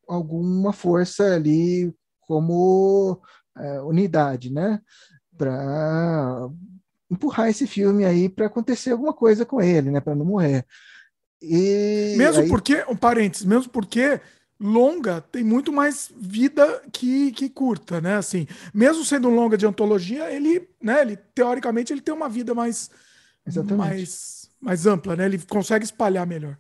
[0.07, 3.21] alguma força ali como
[3.57, 4.81] é, unidade, né?
[5.37, 6.49] Para
[7.09, 9.99] empurrar esse filme aí para acontecer alguma coisa com ele, né?
[9.99, 10.65] Para não morrer.
[11.41, 12.49] E mesmo aí...
[12.49, 14.19] porque, um parênteses, mesmo porque
[14.59, 18.15] longa tem muito mais vida que, que curta, né?
[18.15, 21.01] Assim, mesmo sendo longa de antologia, ele, né?
[21.01, 22.89] Ele teoricamente ele tem uma vida mais
[23.45, 23.77] Exatamente.
[23.77, 25.25] mais mais ampla, né?
[25.25, 26.57] Ele consegue espalhar melhor.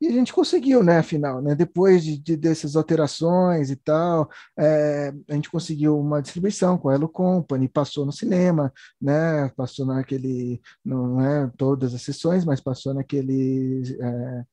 [0.00, 1.54] E a gente conseguiu, né, afinal, né?
[1.54, 6.94] Depois de, de dessas alterações e tal, é, a gente conseguiu uma distribuição com a
[6.94, 9.50] Elo Company, passou no cinema, né?
[9.50, 14.44] Passou naquele, não é todas as sessões, mas passou naquele é,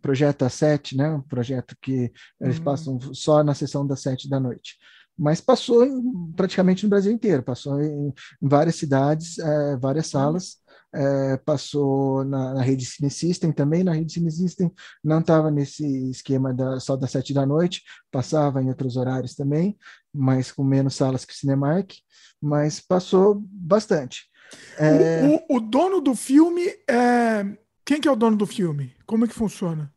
[0.00, 1.10] projeto A7, né?
[1.10, 2.10] Um projeto que
[2.40, 2.64] eles uhum.
[2.64, 4.76] passam só na sessão das sete da noite
[5.18, 10.58] mas passou em, praticamente no Brasil inteiro, passou em, em várias cidades, é, várias salas,
[10.94, 14.72] é, passou na, na, rede Cine System também, na rede Cine System
[15.04, 19.76] não estava nesse esquema da, só das sete da noite, passava em outros horários também,
[20.12, 21.92] mas com menos salas que o Cinemark,
[22.40, 24.30] mas passou bastante.
[24.78, 25.26] É...
[25.26, 27.44] O, o, o, dono do filme é...
[27.84, 28.94] Quem que é o dono do filme?
[29.06, 29.92] Como é que funciona?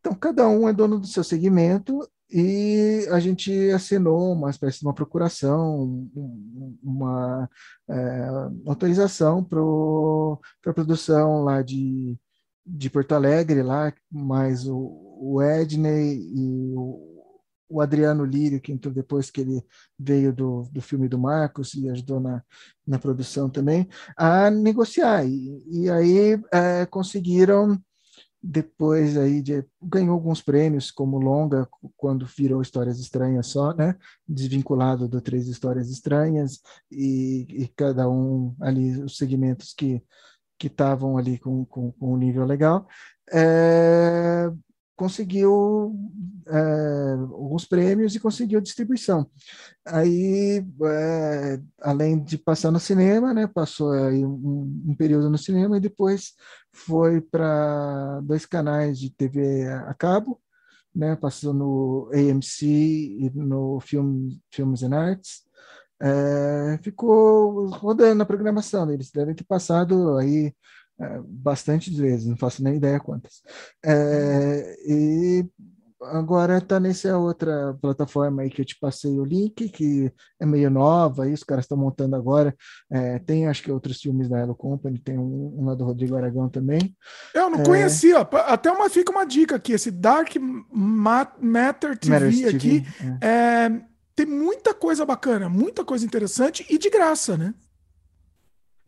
[0.00, 4.86] Então, cada um é dono do seu segmento e a gente assinou uma espécie de
[4.86, 6.08] uma procuração,
[6.82, 7.48] uma
[7.88, 8.05] é,
[8.76, 9.60] autorização para
[10.70, 12.16] a produção lá de,
[12.64, 14.76] de Porto Alegre, lá, mais o,
[15.18, 17.24] o Edney e o,
[17.68, 19.64] o Adriano Lírio, que entrou depois que ele
[19.98, 22.42] veio do, do filme do Marcos e ajudou na,
[22.86, 25.24] na produção também, a negociar.
[25.26, 27.80] E, e aí é, conseguiram
[28.48, 33.96] depois aí de, ganhou alguns prêmios como longa quando virou Histórias Estranhas só, né?
[34.26, 36.60] Desvinculado do Três Histórias Estranhas
[36.90, 40.02] e, e cada um ali os segmentos que
[40.58, 42.88] que estavam ali com, com, com, um nível legal.
[43.30, 44.50] É,
[44.96, 45.94] conseguiu
[46.48, 49.30] é, alguns prêmios e conseguiu distribuição.
[49.84, 55.76] Aí, é, além de passar no cinema, né, passou aí um, um período no cinema
[55.76, 56.32] e depois
[56.72, 60.40] foi para dois canais de TV a cabo,
[60.94, 65.44] né, passou no AMC e no Film, Films and Arts.
[66.00, 70.54] É, ficou rodando na programação, eles devem ter passado aí
[71.00, 73.42] é, bastante vezes, não faço nem ideia quantas.
[73.84, 75.44] É, e
[76.02, 80.70] agora está nessa outra plataforma aí que eu te passei o link, que é meio
[80.70, 82.54] nova, aí os caras estão montando agora.
[82.90, 86.16] É, tem acho que outros filmes da Hello Company, tem um, um lá do Rodrigo
[86.16, 86.94] Aragão também.
[87.34, 87.64] Eu não é...
[87.64, 90.34] conhecia, até uma, fica uma dica aqui, esse Dark
[90.72, 92.86] Matter TV Matters aqui, TV,
[93.20, 93.26] é.
[93.26, 93.80] é.
[94.14, 97.54] tem muita coisa bacana, muita coisa interessante e de graça, né?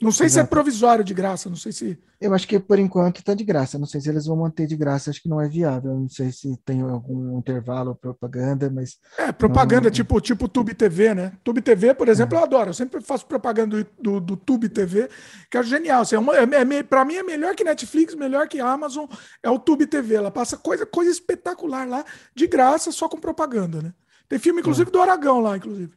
[0.01, 0.47] Não sei Exato.
[0.47, 1.99] se é provisório de graça, não sei se.
[2.21, 3.79] Eu acho que por enquanto está de graça.
[3.79, 5.93] Não sei se eles vão manter de graça, acho que não é viável.
[5.93, 8.99] Não sei se tem algum intervalo propaganda, mas.
[9.19, 9.91] É, propaganda não...
[9.91, 11.33] tipo, tipo Tube TV, né?
[11.43, 12.41] Tube TV, por exemplo, é.
[12.41, 12.71] eu adoro.
[12.71, 15.11] Eu sempre faço propaganda do, do, do Tube TV,
[15.51, 16.03] que é genial.
[16.03, 19.07] Assim, é uma, é, é, para mim é melhor que Netflix, melhor que Amazon,
[19.43, 20.15] é o Tube TV.
[20.15, 22.05] Ela passa coisa, coisa espetacular lá,
[22.37, 23.93] de graça, só com propaganda, né?
[24.29, 24.93] Tem filme, inclusive, é.
[24.93, 25.93] do Aragão lá, inclusive.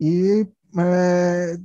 [0.00, 0.44] E
[0.76, 1.56] é,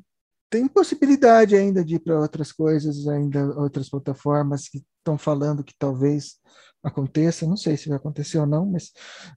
[0.54, 5.74] tem possibilidade ainda de ir para outras coisas, ainda outras plataformas que estão falando que
[5.76, 6.36] talvez
[6.84, 8.92] aconteça, não sei se vai acontecer ou não, mas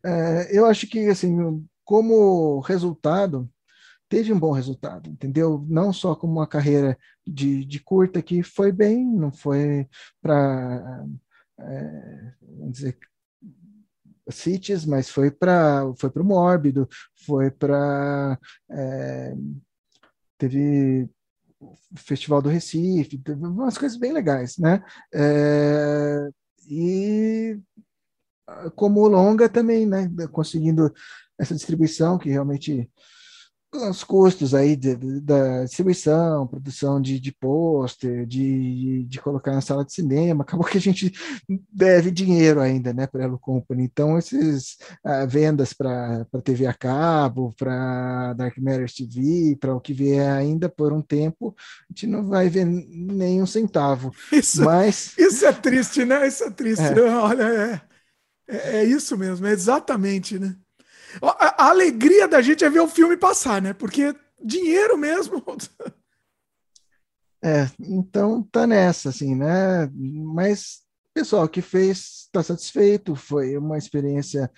[0.04, 3.48] é, eu acho que, assim, como resultado,
[4.10, 5.64] teve um bom resultado, entendeu?
[5.70, 9.88] Não só como uma carreira de, de curta que foi bem, não foi
[10.20, 11.06] para,
[11.58, 12.32] é,
[12.68, 12.98] dizer,
[14.28, 16.86] cities, mas foi para foi o mórbido,
[17.24, 18.38] foi para
[18.70, 19.34] é,
[20.38, 21.08] teve
[21.96, 24.84] Festival do Recife, teve umas coisas bem legais, né?
[25.14, 26.28] É,
[26.68, 27.58] e
[28.74, 30.08] como longa também, né?
[30.30, 30.92] Conseguindo
[31.38, 32.90] essa distribuição que realmente
[33.76, 39.60] os custos aí de, de, da distribuição, produção de, de pôster, de, de colocar na
[39.60, 41.12] sala de cinema, acabou que a gente
[41.72, 43.84] deve dinheiro ainda, né, para a Company.
[43.84, 49.92] Então, esses uh, vendas para TV a cabo, para Dark Matter TV, para o que
[49.92, 54.12] vier ainda por um tempo, a gente não vai ver nenhum centavo.
[54.32, 55.16] Isso, Mas...
[55.18, 56.26] isso é triste, né?
[56.26, 56.82] Isso é triste.
[56.82, 57.00] É.
[57.00, 57.80] Olha, é,
[58.48, 60.56] é, é isso mesmo, é exatamente, né?
[61.22, 63.72] A, a, alegria da gente é ver o filme passar, né?
[63.72, 65.42] Porque dinheiro mesmo.
[67.44, 69.88] É, então tá nessa, assim, né?
[69.94, 70.80] Mas
[71.14, 74.50] pessoal que fez está satisfeito, foi uma experiência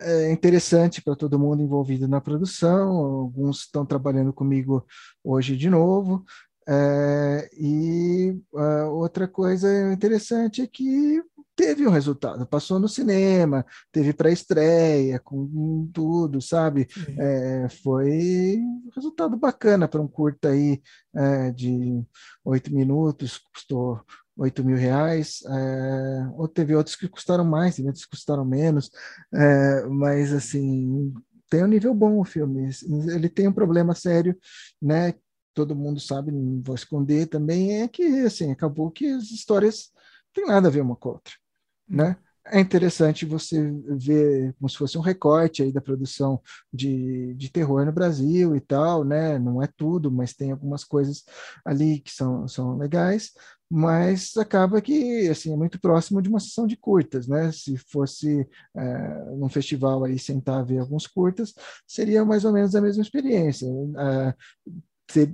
[0.00, 2.90] é, interessante para todo mundo envolvido na produção.
[2.96, 4.86] Alguns estão trabalhando comigo
[5.24, 6.24] hoje de novo.
[6.66, 11.22] É, e uh, outra coisa interessante é que
[11.56, 16.86] teve um resultado, passou no cinema, teve pré-estreia, com tudo, sabe?
[17.18, 20.82] É, foi um resultado bacana para um curta aí
[21.14, 22.02] é, de
[22.44, 24.00] oito minutos, custou
[24.36, 28.90] oito mil reais, é, ou teve outros que custaram mais, teve outros que custaram menos,
[29.32, 31.14] é, mas assim,
[31.48, 32.68] tem um nível bom o filme,
[33.14, 34.36] ele tem um problema sério,
[34.82, 35.14] né,
[35.54, 40.44] todo mundo sabe, não vou esconder também, é que assim, acabou que as histórias não
[40.44, 41.43] têm nada a ver uma com a outra
[41.88, 42.16] né?
[42.46, 43.58] É interessante você
[43.96, 46.40] ver como se fosse um recorte aí da produção
[46.72, 49.38] de, de terror no Brasil e tal, né?
[49.38, 51.24] Não é tudo, mas tem algumas coisas
[51.64, 53.32] ali que são, são legais,
[53.70, 57.50] mas acaba que assim é muito próximo de uma sessão de curtas, né?
[57.50, 58.46] Se fosse
[58.76, 61.54] é, num festival aí sentar ver alguns curtas,
[61.86, 63.66] seria mais ou menos a mesma experiência.
[63.98, 64.34] É,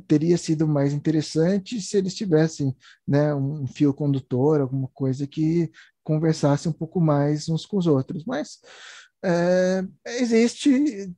[0.07, 2.77] teria sido mais interessante se eles tivessem
[3.07, 5.71] né, um fio condutor, alguma coisa que
[6.03, 8.25] conversasse um pouco mais uns com os outros.
[8.25, 8.61] Mas
[9.23, 11.15] é, existe,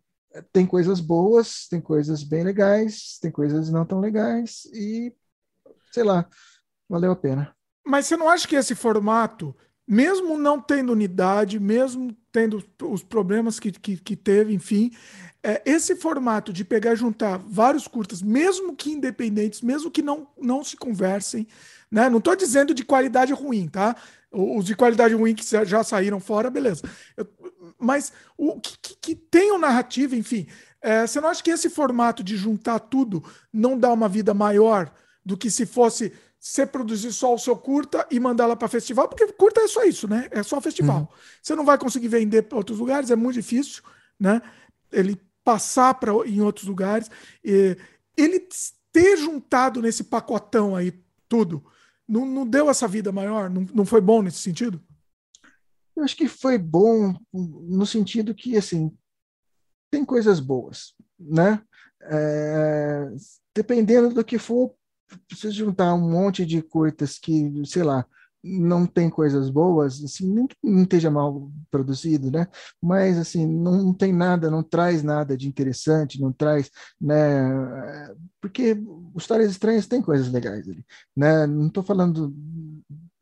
[0.52, 5.14] tem coisas boas, tem coisas bem legais, tem coisas não tão legais e,
[5.92, 6.28] sei lá,
[6.88, 7.54] valeu a pena.
[7.84, 9.56] Mas você não acha que esse formato,
[9.86, 14.90] mesmo não tendo unidade, mesmo tendo os problemas que, que, que teve, enfim,
[15.42, 20.28] é, esse formato de pegar e juntar vários curtas, mesmo que independentes, mesmo que não,
[20.40, 21.46] não se conversem,
[21.90, 22.08] né?
[22.08, 23.96] Não estou dizendo de qualidade ruim, tá?
[24.30, 26.82] Os de qualidade ruim que já saíram fora, beleza.
[27.16, 27.28] Eu,
[27.78, 30.46] mas o que, que, que o narrativa, enfim.
[30.80, 33.22] É, você não acha que esse formato de juntar tudo
[33.52, 34.92] não dá uma vida maior
[35.24, 36.12] do que se fosse
[36.42, 39.08] você produzir só o seu curta e mandar lá para festival?
[39.08, 40.26] Porque curta é só isso, né?
[40.32, 41.02] É só festival.
[41.02, 41.08] Uhum.
[41.40, 43.80] Você não vai conseguir vender para outros lugares, é muito difícil,
[44.18, 44.42] né?
[44.90, 47.08] Ele passar para em outros lugares.
[47.44, 47.76] E,
[48.16, 48.48] ele
[48.90, 50.92] ter juntado nesse pacotão aí
[51.28, 51.64] tudo
[52.08, 53.48] não, não deu essa vida maior?
[53.48, 54.82] Não, não foi bom nesse sentido?
[55.94, 58.92] Eu acho que foi bom no sentido que, assim,
[59.90, 61.62] tem coisas boas, né?
[62.02, 63.08] É,
[63.54, 64.74] dependendo do que for,
[65.28, 68.06] precisa juntar um monte de curtas que, sei lá,
[68.42, 72.48] não tem coisas boas, assim, nem que não esteja mal produzido, né?
[72.80, 76.70] Mas assim, não, tem nada, não traz nada de interessante, não traz,
[77.00, 77.48] né?
[78.40, 78.76] Porque
[79.16, 80.84] histórias estranhas tem coisas legais ali,
[81.16, 81.46] né?
[81.46, 82.34] Não estou falando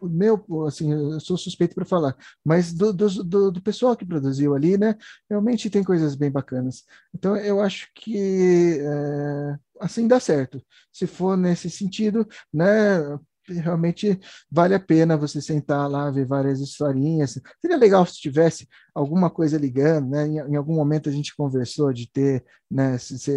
[0.08, 4.78] meu, assim, eu sou suspeito para falar, mas do, do, do, pessoal que produziu ali,
[4.78, 4.96] né?
[5.28, 6.84] Realmente tem coisas bem bacanas.
[7.14, 10.62] Então eu acho que é, assim dá certo.
[10.92, 13.18] Se for nesse sentido, né?
[13.48, 14.18] realmente
[14.50, 17.40] vale a pena você sentar lá, ver várias historinhas.
[17.60, 20.26] Seria legal se tivesse alguma coisa ligando, né?
[20.26, 23.32] Em, em algum momento a gente conversou de ter, né, se, se,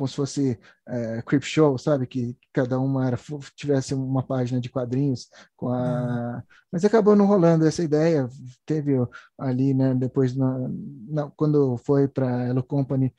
[0.00, 0.58] como se fosse
[0.88, 2.06] é, Show, sabe?
[2.06, 3.18] Que cada uma era,
[3.54, 6.36] tivesse uma página de quadrinhos com a.
[6.36, 6.42] Uhum.
[6.72, 8.26] Mas acabou não rolando essa ideia.
[8.64, 8.94] Teve
[9.38, 9.94] ali, né?
[9.94, 10.70] Depois, na,
[11.06, 13.14] na, quando foi para Hello Company,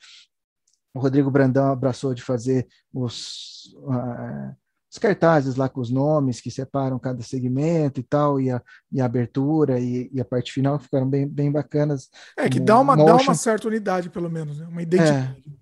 [0.92, 3.72] o Rodrigo Brandão abraçou de fazer os.
[3.76, 4.60] Uh,
[4.90, 8.60] os cartazes lá com os nomes que separam cada segmento e tal, e a,
[8.92, 12.10] e a abertura e, e a parte final ficaram bem, bem bacanas.
[12.36, 14.66] É, que dá uma, dá uma certa unidade, pelo menos, né?
[14.66, 15.42] uma identidade.
[15.48, 15.61] É.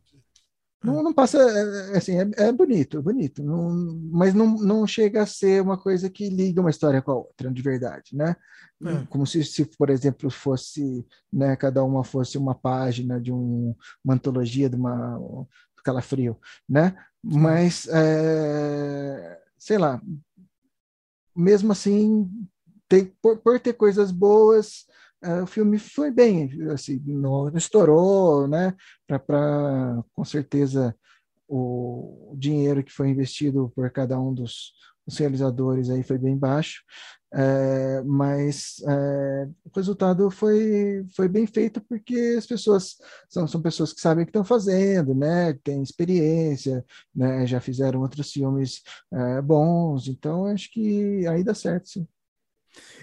[0.82, 3.70] Não, não passa, é, é, assim, é, é bonito, é bonito, não,
[4.10, 7.50] mas não, não chega a ser uma coisa que liga uma história com a outra,
[7.50, 8.34] de verdade, né?
[8.82, 9.06] É.
[9.10, 14.14] Como se, se, por exemplo, fosse, né, cada uma fosse uma página de um, uma
[14.14, 15.18] antologia de uma
[15.84, 16.38] calafrio,
[16.68, 16.96] né?
[17.22, 20.00] Mas, é, sei lá,
[21.36, 22.28] mesmo assim,
[22.88, 24.89] tem, por, por ter coisas boas, é,
[25.42, 28.74] o filme foi bem, assim, não, estourou, né?
[29.06, 30.96] Para, com certeza,
[31.50, 34.72] o, dinheiro que foi investido por cada um dos,
[35.06, 36.82] os realizadores aí foi bem baixo,
[37.32, 42.96] é, mas é, o resultado foi, foi bem feito porque as pessoas
[43.28, 45.52] são, são pessoas que sabem o que estão fazendo, né?
[45.64, 46.84] Têm experiência,
[47.14, 47.46] né?
[47.46, 48.82] Já fizeram outros filmes
[49.12, 52.08] é, bons, então acho que aí dá certo, sim.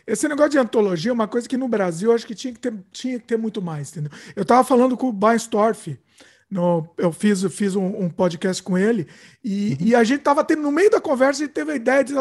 [0.08, 2.74] Esse negócio de antologia é uma coisa que no Brasil acho que tinha que ter,
[2.92, 4.12] tinha que ter muito mais, entendeu?
[4.36, 6.00] Eu estava falando com o Bainstorff,
[6.50, 9.06] no, eu fiz, eu fiz um, um, podcast com ele
[9.44, 9.88] e, uhum.
[9.88, 12.14] e a gente estava tendo no meio da conversa e teve a ideia de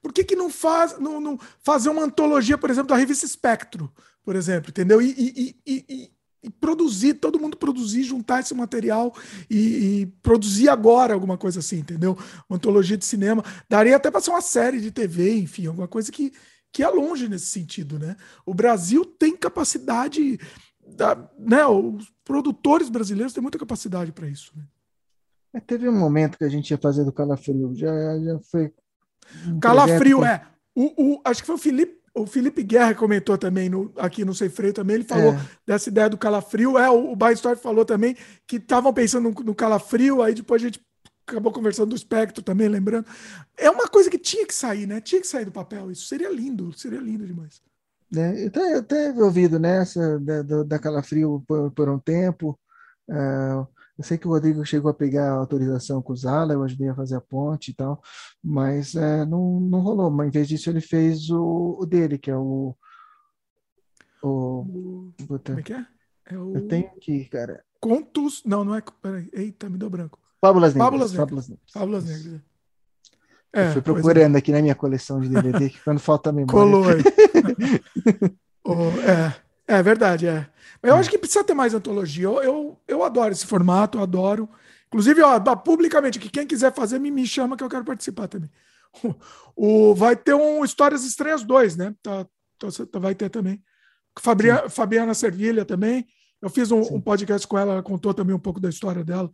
[0.00, 3.92] por que, que não faz não, não, fazer uma antologia, por exemplo, da revista Espectro,
[4.24, 5.02] por exemplo, entendeu?
[5.02, 6.12] E, e, e,
[6.44, 9.14] e produzir, todo mundo produzir, juntar esse material
[9.48, 9.56] e,
[10.02, 12.18] e, produzir agora alguma coisa assim, entendeu?
[12.48, 13.44] Uma antologia de cinema.
[13.68, 16.32] Daria até para ser uma série de TV, enfim, alguma coisa que,
[16.72, 18.16] que é longe nesse sentido, né?
[18.46, 20.38] O Brasil tem capacidade,
[20.96, 21.64] da, né?
[21.66, 24.52] Os produtores brasileiros têm muita capacidade para isso.
[24.56, 24.64] Né?
[25.54, 28.72] É, teve um momento que a gente ia fazer do Calafrio, já, já foi.
[29.46, 30.46] Um Calafrio, é.
[30.74, 34.34] O, o, acho que foi o Felipe o Felipe Guerra comentou também no, aqui no
[34.34, 35.40] Sei Freio também, ele falou é.
[35.66, 36.76] dessa ideia do calafrio.
[36.76, 38.14] É, o, o Baistorf falou também
[38.46, 40.80] que estavam pensando no, no, calafrio, aí depois a gente
[41.26, 43.06] acabou conversando do espectro também, lembrando.
[43.56, 45.00] É uma coisa que tinha que sair, né?
[45.00, 45.90] Tinha que sair do papel.
[45.90, 47.62] Isso seria lindo, seria lindo demais.
[48.14, 52.58] É, eu, até, eu até ouvido nessa da, da, da calafrio por, por um tempo.
[53.08, 53.66] Uh,
[53.98, 56.88] eu sei que o Rodrigo chegou a pegar a autorização com o Zala, eu ajudei
[56.88, 58.02] a fazer a ponte e tal,
[58.42, 60.10] mas é, não, não rolou.
[60.10, 62.74] Mas em vez disso, ele fez o, o dele, que é o.
[64.22, 65.12] O.
[65.26, 65.86] Como é que é?
[66.26, 66.54] é o...
[66.54, 67.64] Eu tenho aqui, cara.
[67.80, 68.42] Contos.
[68.44, 68.82] Não, não é.
[69.02, 69.28] Peraí.
[69.32, 70.21] Eita, me deu branco.
[70.42, 71.12] Fábulas Negras.
[71.12, 71.16] Fábulas Negras.
[71.16, 71.72] Fábulas Negras.
[71.72, 72.52] Fábulas Negras.
[73.54, 73.82] É, eu fui é.
[73.82, 74.38] procurando é.
[74.38, 76.52] aqui na minha coleção de DVD, que quando falta memória.
[76.52, 77.02] Colou aí.
[78.64, 79.34] oh, é,
[79.68, 80.46] é verdade, é.
[80.82, 82.24] Eu acho que precisa ter mais antologia.
[82.24, 84.48] Eu, eu, eu adoro esse formato, eu adoro.
[84.88, 88.50] Inclusive, ó, publicamente, que quem quiser fazer, me, me chama que eu quero participar também.
[89.54, 91.94] O, vai ter um Histórias Estranhas 2, né?
[92.02, 92.26] Tá,
[92.58, 93.62] tá, vai ter também.
[94.18, 96.06] Fabria, Fabiana Servilha também.
[96.42, 99.30] Eu fiz um, um, podcast com ela, ela contou também um pouco da história dela,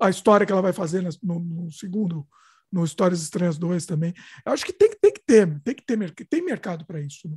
[0.00, 2.26] a história que ela vai fazer no, no segundo,
[2.72, 4.14] no Histórias Estranhas 2 também.
[4.44, 7.28] Eu acho que tem, tem que ter, tem que ter, tem mercado para isso.
[7.28, 7.36] Né?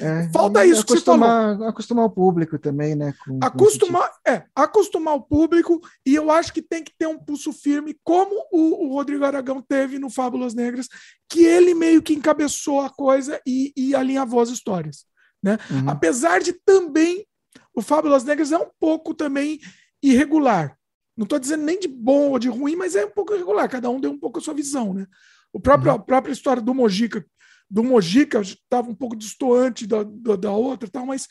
[0.00, 3.12] É, Falta isso que acostumar, você acostumar o público também, né?
[3.24, 7.18] Com, acostumar, com é, acostumar o público, e eu acho que tem que ter um
[7.18, 10.88] pulso firme, como o, o Rodrigo Aragão teve no Fábulas Negras,
[11.28, 15.04] que ele meio que encabeçou a coisa e, e alinhavou as histórias.
[15.42, 15.58] Né?
[15.70, 15.90] Uhum.
[15.90, 17.26] Apesar de também
[17.74, 19.60] o Fábulas Negras é um pouco também
[20.02, 20.76] irregular.
[21.16, 23.68] Não estou dizendo nem de bom ou de ruim, mas é um pouco irregular.
[23.68, 25.06] Cada um deu um pouco a sua visão, né?
[25.52, 25.98] O próprio, uhum.
[25.98, 27.24] A própria história do Mojica,
[27.70, 31.28] do Mojica estava um pouco distoante da, da, da, outra, tal, mas,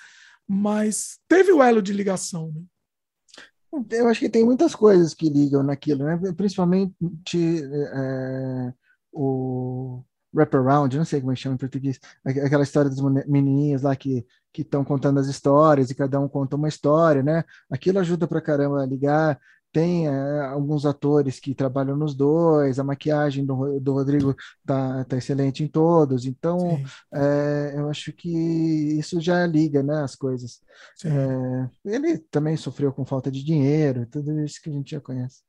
[0.47, 2.53] mas teve o elo de ligação.
[2.53, 3.83] Né?
[3.91, 6.19] Eu acho que tem muitas coisas que ligam naquilo, né?
[6.35, 8.73] principalmente é,
[9.11, 10.03] o
[10.33, 14.25] wraparound, não sei como é que chama em português, aquela história das menininhas lá que
[14.57, 17.43] estão contando as histórias e cada um conta uma história, né?
[17.69, 19.39] Aquilo ajuda para caramba a ligar
[19.71, 24.35] tem é, alguns atores que trabalham nos dois, a maquiagem do, do Rodrigo
[24.65, 26.81] tá, tá excelente em todos, então
[27.13, 30.61] é, eu acho que isso já liga né, as coisas.
[31.05, 35.41] É, ele também sofreu com falta de dinheiro, tudo isso que a gente já conhece.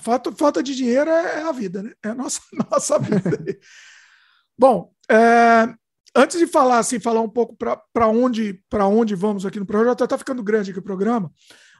[0.00, 1.92] Falta, falta de dinheiro é, é, a vida, né?
[2.04, 2.40] É a nossa,
[2.70, 3.58] nossa vida.
[4.58, 5.74] Bom, é,
[6.14, 10.04] antes de falar assim, falar um pouco para onde, onde vamos aqui no programa, já
[10.04, 11.30] está ficando grande aqui o programa.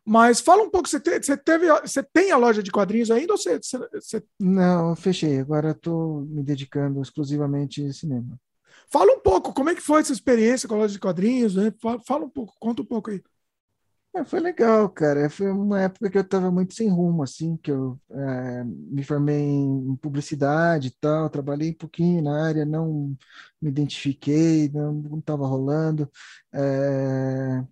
[0.05, 3.33] Mas fala um pouco, você, te, você, teve, você tem a loja de quadrinhos ainda
[3.33, 3.59] ou você.
[3.59, 4.23] você...
[4.39, 5.41] Não, fechei.
[5.41, 8.39] Agora estou me dedicando exclusivamente ao cinema.
[8.89, 11.57] Fala um pouco, como é que foi essa experiência com a loja de quadrinhos?
[11.57, 11.73] Né?
[11.83, 13.21] Fala, fala um pouco, conta um pouco aí.
[14.17, 15.29] É, foi legal, cara.
[15.29, 19.37] Foi uma época que eu estava muito sem rumo, assim, que eu é, me formei
[19.39, 23.15] em publicidade e tal, trabalhei um pouquinho na área, não
[23.61, 26.11] me identifiquei, não estava rolando.
[26.53, 27.63] É,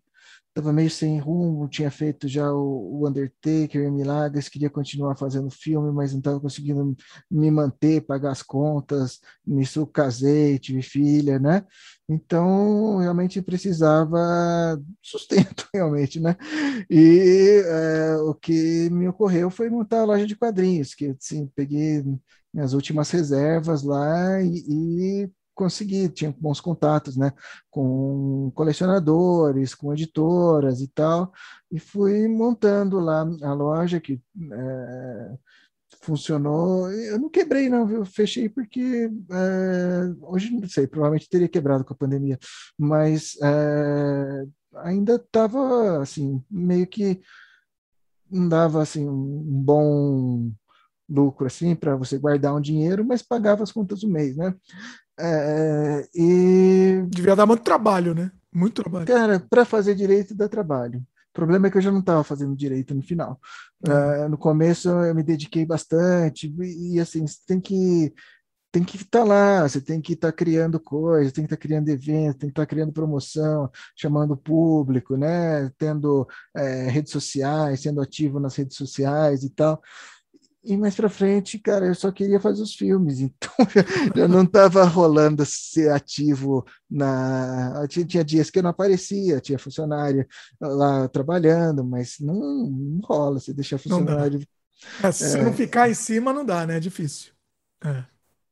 [0.55, 5.91] estava meio sem rumo, tinha feito já o, o Undertaker Milagres, queria continuar fazendo filme,
[5.93, 6.97] mas não estava conseguindo
[7.29, 11.65] me manter, pagar as contas, nisso casei, tive filha, né?
[12.09, 14.17] Então, realmente precisava
[15.03, 16.37] sustento, realmente, né?
[16.89, 22.05] E é, o que me ocorreu foi montar a loja de quadrinhos, que, assim, peguei
[22.53, 27.33] minhas últimas reservas lá e, e consegui, tinha bons contatos, né,
[27.71, 31.33] com colecionadores, com editoras e tal,
[31.71, 34.21] e fui montando lá a loja que
[34.53, 35.35] é,
[36.03, 36.91] funcionou.
[36.91, 41.95] Eu não quebrei, não, eu fechei porque é, hoje não sei, provavelmente teria quebrado com
[41.95, 42.39] a pandemia,
[42.79, 44.45] mas é,
[44.77, 47.21] ainda estava assim, meio que
[48.31, 50.51] não dava assim um bom
[51.15, 54.55] lucro assim para você guardar um dinheiro, mas pagava as contas do mês, né?
[55.19, 58.31] É, e devia dar muito trabalho, né?
[58.53, 59.07] Muito trabalho.
[59.07, 60.99] Cara, para fazer direito dá trabalho.
[60.99, 63.41] O problema é que eu já não estava fazendo direito no final.
[63.87, 64.27] Uhum.
[64.27, 68.13] Uh, no começo eu me dediquei bastante e, e assim você tem que
[68.71, 71.57] tem que estar tá lá, você tem que estar tá criando coisas, tem que estar
[71.57, 75.71] tá criando eventos, tem que estar tá criando promoção, chamando o público, né?
[75.79, 76.27] Tendo
[76.57, 79.81] é, redes sociais, sendo ativo nas redes sociais e tal
[80.65, 83.51] e mais para frente, cara, eu só queria fazer os filmes, então
[84.17, 87.87] eu não estava rolando ser ativo na.
[87.89, 90.27] Tinha, tinha, dias que eu não aparecia, tinha funcionário
[90.61, 94.41] lá trabalhando, mas não, não rola, você deixar funcionário.
[95.03, 95.43] É, se é...
[95.43, 96.77] não ficar em cima, não dá, né?
[96.77, 97.33] É difícil.
[97.85, 98.05] É.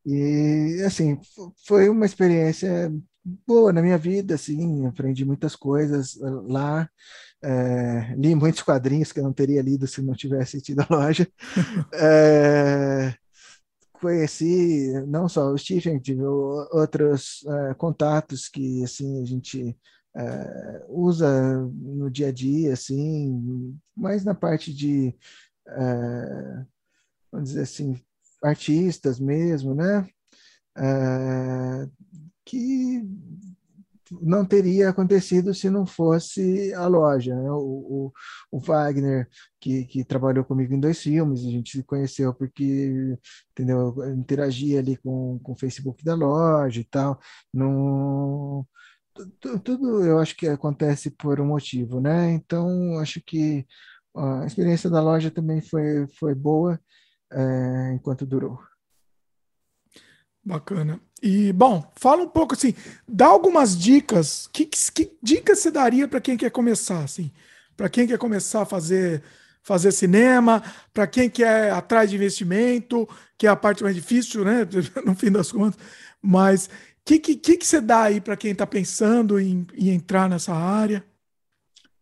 [0.04, 1.18] E assim,
[1.66, 2.92] foi uma experiência
[3.46, 6.88] boa na minha vida, assim, aprendi muitas coisas lá.
[7.44, 11.26] É, li muitos quadrinhos que eu não teria lido se não tivesse tido a loja.
[11.94, 13.14] é,
[13.92, 19.76] conheci não só o Stephen, tive outros é, contatos que assim a gente
[20.16, 25.14] é, usa no dia a dia, assim, mais na parte de
[25.68, 26.64] é,
[27.30, 28.00] vamos dizer assim
[28.42, 30.08] artistas mesmo, né?
[30.76, 31.88] É,
[32.44, 33.02] que
[34.20, 37.34] não teria acontecido se não fosse a loja.
[37.34, 37.50] Né?
[37.50, 38.12] O, o,
[38.52, 39.28] o, Wagner,
[39.60, 43.16] que, que trabalhou comigo em dois filmes, a gente se conheceu porque
[43.52, 43.94] entendeu?
[43.98, 47.18] Eu interagia ali com, com o Facebook da loja e tal.
[47.52, 48.66] Não,
[49.14, 52.32] tudo, tudo eu acho que acontece por um motivo, né?
[52.32, 53.66] Então, acho que
[54.16, 56.80] a experiência da loja também foi, foi boa
[57.32, 58.58] é, enquanto durou.
[60.44, 61.00] Bacana.
[61.22, 62.74] E, bom, fala um pouco assim,
[63.06, 64.48] dá algumas dicas.
[64.52, 67.30] Que, que, dicas você daria para quem quer começar, assim?
[67.76, 69.22] Para quem quer começar a fazer,
[69.62, 70.62] fazer cinema,
[70.92, 74.66] para quem quer atrás de investimento, que é a parte mais difícil, né?
[75.06, 75.78] No fim das contas.
[76.20, 76.70] Mas o
[77.04, 81.04] que, que, que, você dá aí para quem está pensando em, em entrar nessa área?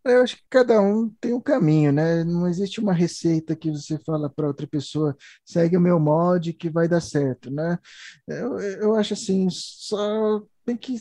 [0.03, 2.23] Eu acho que cada um tem um caminho, né?
[2.23, 5.15] Não existe uma receita que você fala para outra pessoa,
[5.45, 7.77] segue o meu molde que vai dar certo, né?
[8.27, 10.95] Eu, eu acho assim, só tem que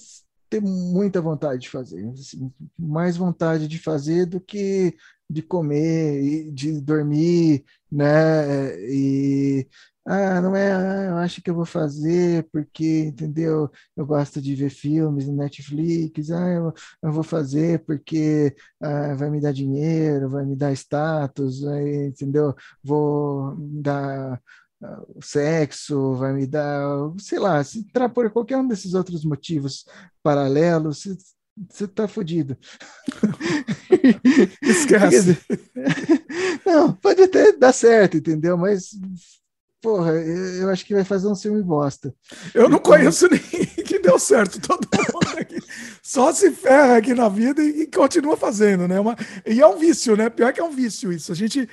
[0.51, 4.95] ter muita vontade de fazer, assim, mais vontade de fazer do que
[5.29, 8.75] de comer, de dormir, né?
[8.91, 9.67] E
[10.11, 13.71] ah, não é, ah, eu acho que eu vou fazer porque, entendeu?
[13.97, 16.73] Eu gosto de ver filmes no Netflix, ah, eu,
[17.03, 22.55] eu vou fazer porque ah, vai me dar dinheiro, vai me dar status, vai, entendeu?
[22.83, 24.41] Vou dar
[24.83, 26.83] ah, sexo, vai me dar,
[27.19, 29.85] sei lá, se entrar por qualquer um desses outros motivos
[30.23, 31.05] paralelos,
[31.69, 32.57] você tá fodido.
[34.63, 35.39] Esquece.
[36.65, 38.57] Não, pode até dar certo, entendeu?
[38.57, 38.91] Mas
[39.81, 42.15] porra, eu acho que vai fazer um filme bosta.
[42.55, 42.93] Eu não então...
[42.93, 45.59] conheço ninguém que deu certo, todo mundo aqui.
[46.03, 49.01] Só se ferra aqui na vida e, continua fazendo, né?
[49.01, 49.17] Uma...
[49.47, 50.29] E é um vício, né?
[50.29, 51.33] Pior que é um vício isso.
[51.33, 51.69] A gente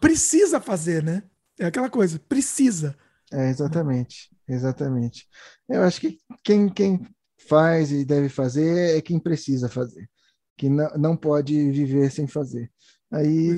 [0.00, 1.22] precisa fazer, né?
[1.58, 2.96] É aquela coisa, precisa.
[3.32, 5.26] É, exatamente, exatamente.
[5.68, 7.06] Eu acho que quem, quem
[7.48, 10.08] faz e deve fazer é quem precisa fazer,
[10.56, 12.70] que não, não pode viver sem fazer.
[13.10, 13.56] Aí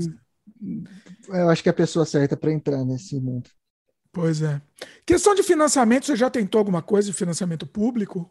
[1.31, 1.41] é.
[1.41, 3.49] eu acho que é a pessoa certa para entrar nesse mundo.
[4.15, 4.63] Pois é.
[5.05, 8.31] Questão de financiamento, você já tentou alguma coisa de financiamento público?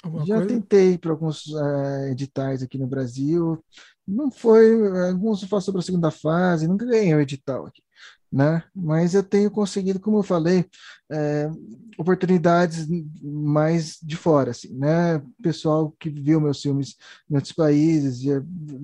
[0.00, 0.48] Alguma já coisa?
[0.48, 3.62] tentei para alguns uh, editais aqui no Brasil.
[4.06, 4.72] Não foi.
[5.08, 7.82] Alguns falam sobre a segunda fase, nunca ganhei o edital aqui.
[8.30, 8.62] Né?
[8.74, 10.66] Mas eu tenho conseguido, como eu falei,
[11.10, 11.48] é,
[11.96, 12.86] oportunidades
[13.22, 15.22] mais de fora, assim, né?
[15.42, 16.96] Pessoal que viu meus filmes
[17.30, 18.20] em outros países,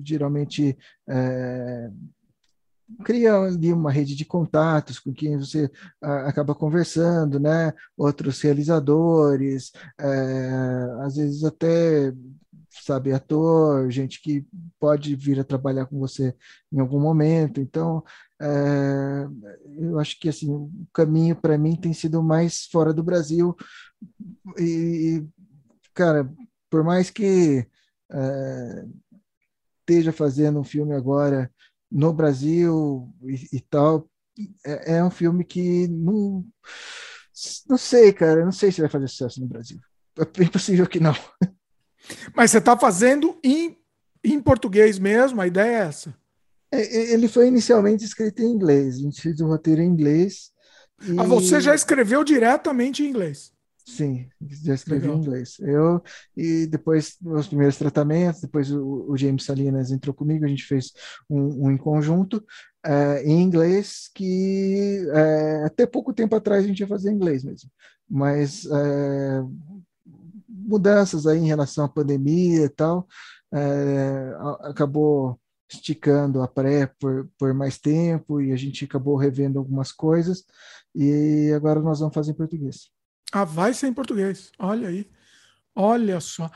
[0.03, 1.89] geralmente é,
[3.03, 5.69] cria ali uma rede de contatos com quem você
[6.01, 7.73] ah, acaba conversando, né?
[7.97, 12.13] Outros realizadores, é, às vezes até
[12.81, 14.45] sabe ator, gente que
[14.79, 16.35] pode vir a trabalhar com você
[16.71, 17.61] em algum momento.
[17.61, 18.03] Então,
[18.41, 19.27] é,
[19.77, 23.55] eu acho que assim o caminho para mim tem sido mais fora do Brasil
[24.57, 25.23] e,
[25.93, 26.29] cara,
[26.69, 27.67] por mais que
[28.11, 28.85] é,
[29.79, 31.51] esteja fazendo um filme agora
[31.93, 34.09] no Brasil e, e tal.
[34.65, 36.43] É, é, um filme que não.
[37.69, 38.43] Não sei, cara.
[38.43, 39.79] Não sei se vai fazer sucesso no Brasil.
[40.17, 41.15] É impossível que não.
[42.35, 43.77] Mas você está fazendo em,
[44.23, 45.39] em português mesmo?
[45.39, 46.15] A ideia é essa?
[46.71, 48.95] É, ele foi inicialmente escrito em inglês.
[48.95, 50.51] A gente fez o roteiro em inglês.
[51.03, 51.19] E...
[51.19, 53.52] Ah, você já escreveu diretamente em inglês?
[53.85, 55.17] Sim, já escrevi Legal.
[55.17, 55.57] em inglês.
[55.59, 56.01] Eu,
[56.37, 60.93] e depois os primeiros tratamentos, depois o, o James Salinas entrou comigo, a gente fez
[61.29, 62.43] um, um em conjunto
[62.85, 67.43] é, em inglês, que é, até pouco tempo atrás a gente ia fazer em inglês
[67.43, 67.69] mesmo.
[68.09, 69.41] Mas é,
[70.47, 73.07] mudanças aí em relação à pandemia e tal,
[74.61, 75.39] acabou
[75.69, 80.43] esticando a pré por, por mais tempo e a gente acabou revendo algumas coisas
[80.95, 82.92] e agora nós vamos fazer em português.
[83.33, 84.51] Ah, vai ser em português.
[84.59, 85.09] Olha aí.
[85.75, 86.49] Olha só.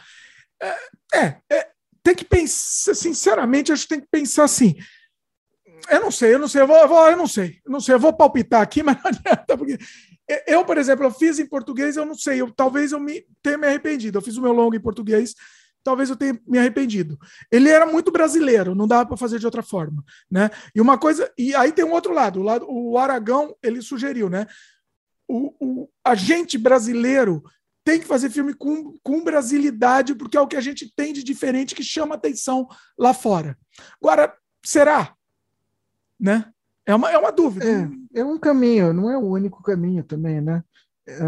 [0.62, 0.76] É,
[1.20, 1.72] é, é
[2.04, 4.76] tem que pensar, sinceramente, acho que tem que pensar assim.
[5.90, 7.82] eu não sei, eu não sei, eu, vou, eu, vou, eu não sei, eu não
[7.82, 9.78] sei, eu vou palpitar aqui, mas não adianta, porque
[10.46, 13.58] eu, por exemplo, eu fiz em português, eu não sei, eu, talvez eu me, tenha
[13.58, 14.18] me arrependido.
[14.18, 15.34] Eu fiz o meu longo em português,
[15.84, 17.18] talvez eu tenha me arrependido.
[17.52, 20.50] Ele era muito brasileiro, não dava para fazer de outra forma, né?
[20.76, 24.30] E uma coisa, e aí tem um outro lado, o, lado, o Aragão, ele sugeriu,
[24.30, 24.48] né?
[25.28, 27.44] O, o agente brasileiro
[27.84, 31.24] tem que fazer filme com, com brasilidade, porque é o que a gente tem de
[31.24, 33.58] diferente que chama atenção lá fora.
[34.02, 35.16] Agora, será?
[36.20, 36.52] Né?
[36.86, 37.66] É uma, é uma dúvida.
[38.14, 40.64] É, é um caminho, não é o único caminho também, né?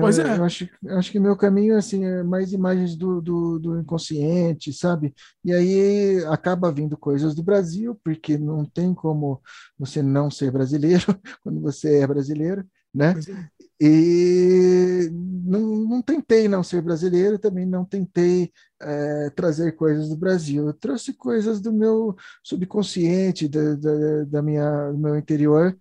[0.02, 0.38] Pois é.
[0.38, 5.14] Eu acho, acho que meu caminho assim, é mais imagens do, do, do, inconsciente, sabe?
[5.44, 9.42] E aí acaba vindo coisas do Brasil, porque não tem como
[9.78, 11.06] você não ser brasileiro
[11.42, 13.14] quando você é brasileiro, né?
[13.28, 13.60] É.
[13.82, 18.52] E não, não tentei não ser brasileiro, também não tentei
[18.82, 20.68] é, trazer coisas do Brasil.
[20.68, 25.78] Eu trouxe coisas do meu subconsciente, da, da, da minha, do meu interior,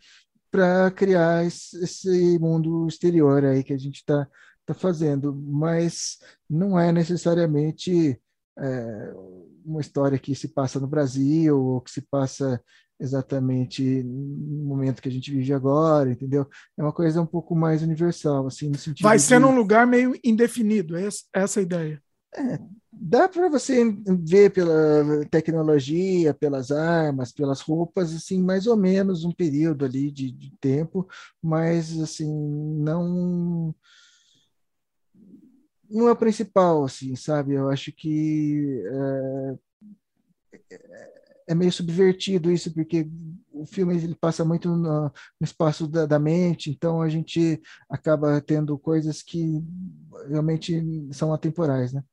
[0.50, 4.26] para criar esse mundo exterior aí que a gente está
[4.64, 8.20] tá fazendo, mas não é necessariamente
[8.58, 9.14] é,
[9.64, 12.62] uma história que se passa no Brasil ou que se passa
[13.00, 16.46] exatamente no momento que a gente vive agora, entendeu?
[16.76, 20.18] É uma coisa um pouco mais universal, assim, no sentido Vai ser num lugar meio
[20.24, 22.02] indefinido, é essa é a ideia.
[22.34, 22.58] É,
[22.92, 23.84] dá para você
[24.24, 30.30] ver pela tecnologia, pelas armas, pelas roupas, assim, mais ou menos um período ali de,
[30.30, 31.08] de tempo,
[31.42, 32.28] mas assim,
[32.78, 33.74] não
[35.90, 37.54] não é o principal, assim, sabe?
[37.54, 39.58] Eu acho que é,
[41.48, 43.08] é meio subvertido isso, porque
[43.50, 48.40] o filme ele passa muito no, no espaço da, da, mente, então a gente acaba
[48.40, 49.64] tendo coisas que
[50.28, 52.04] realmente são atemporais, né?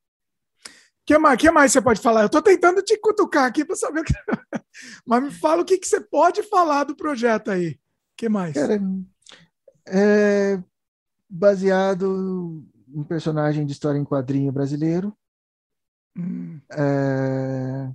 [1.06, 2.22] que mais, que mais você pode falar?
[2.22, 4.14] Eu estou tentando te cutucar aqui para saber o que.
[5.06, 7.80] Mas me fala o que, que você pode falar do projeto aí.
[8.18, 8.54] que mais?
[8.54, 8.82] Cara,
[9.86, 10.62] é
[11.30, 15.16] baseado em personagem de história em quadrinho brasileiro.
[16.18, 16.60] Hum.
[16.72, 17.92] É,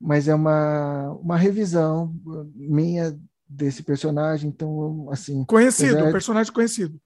[0.00, 2.14] mas é uma, uma revisão
[2.54, 5.44] minha desse personagem, então assim.
[5.44, 7.00] Conhecido, um personagem conhecido.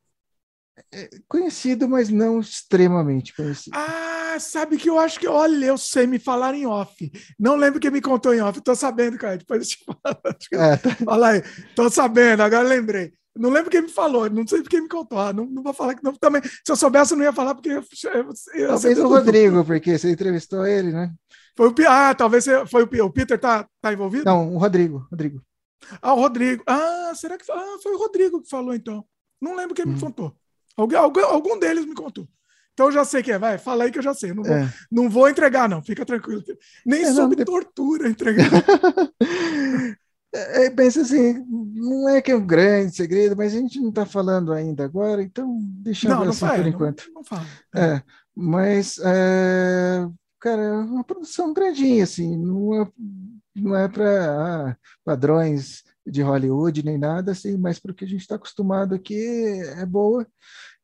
[0.93, 3.77] É, conhecido, mas não extremamente conhecido.
[3.77, 4.15] Ah!
[4.41, 7.11] sabe que eu acho que, olha, eu sei me falar em off.
[7.39, 9.39] Não lembro quem me contou em off, tô sabendo, cara.
[9.39, 9.99] Depois eu te falo.
[10.53, 10.91] É, tá.
[11.05, 11.43] Fala aí,
[11.75, 13.13] tô sabendo, agora lembrei.
[13.37, 15.19] Não lembro quem me falou, não sei quem me contou.
[15.19, 16.13] Ah, não, não vou falar que não.
[16.15, 17.71] Também, se eu soubesse, eu não ia falar, porque.
[17.71, 17.83] Eu,
[18.13, 21.13] eu, eu talvez o Rodrigo, porque você entrevistou ele, né?
[21.57, 24.25] Foi o, ah, talvez foi o, o Peter tá, tá envolvido?
[24.25, 25.07] Não, o Rodrigo.
[25.11, 25.43] Rodrigo.
[26.03, 26.63] Ah, o Rodrigo.
[26.67, 29.05] Ah, será que ah, foi o Rodrigo que falou então?
[29.41, 29.93] Não lembro quem hum.
[29.93, 30.35] me contou.
[30.77, 32.27] Algum, algum, algum deles me contou.
[32.73, 34.35] Então eu já sei que é, vai, fala aí que eu já sei.
[34.35, 34.75] Não vou, é.
[34.91, 36.43] não vou entregar, não, fica tranquilo.
[36.85, 38.51] Nem é, sob não, tortura entregar.
[40.35, 44.05] é, pensa assim, não é que é um grande segredo, mas a gente não está
[44.05, 47.05] falando ainda agora, então deixa eu ver assim por enquanto.
[47.07, 47.47] Não, não fala.
[47.77, 48.03] É,
[48.35, 50.09] mas, é,
[50.45, 52.93] cara, é uma produção grandinha, assim, não é,
[53.57, 58.09] não é para ah, padrões de Hollywood nem nada, assim, mas para o que a
[58.09, 60.27] gente está acostumado aqui é boa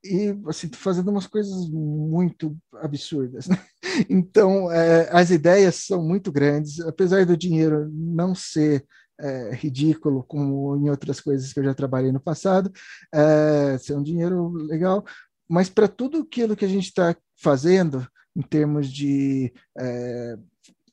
[0.03, 3.49] e assim fazendo umas coisas muito absurdas.
[3.49, 3.57] Né?
[4.09, 8.87] Então é, as ideias são muito grandes, apesar do dinheiro não ser
[9.21, 12.73] é, ridículo como em outras coisas que eu já trabalhei no passado,
[13.13, 15.05] é, ser um dinheiro legal,
[15.49, 20.39] mas para tudo aquilo que a gente está fazendo em termos de é,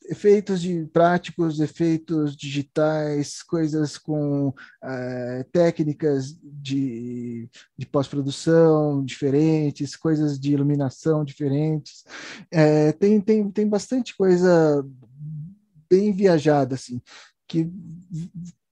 [0.08, 10.52] efeitos de práticos, efeitos digitais, coisas com uh, técnicas de, de pós-produção diferentes, coisas de
[10.52, 12.04] iluminação diferentes.
[12.50, 14.84] É, tem, tem, tem bastante coisa
[15.90, 17.00] bem viajada, assim,
[17.46, 17.70] que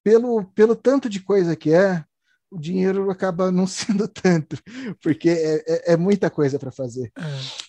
[0.03, 2.03] pelo, pelo tanto de coisa que é,
[2.49, 4.57] o dinheiro acaba não sendo tanto,
[5.03, 7.11] porque é, é, é muita coisa para fazer.
[7.15, 7.66] É.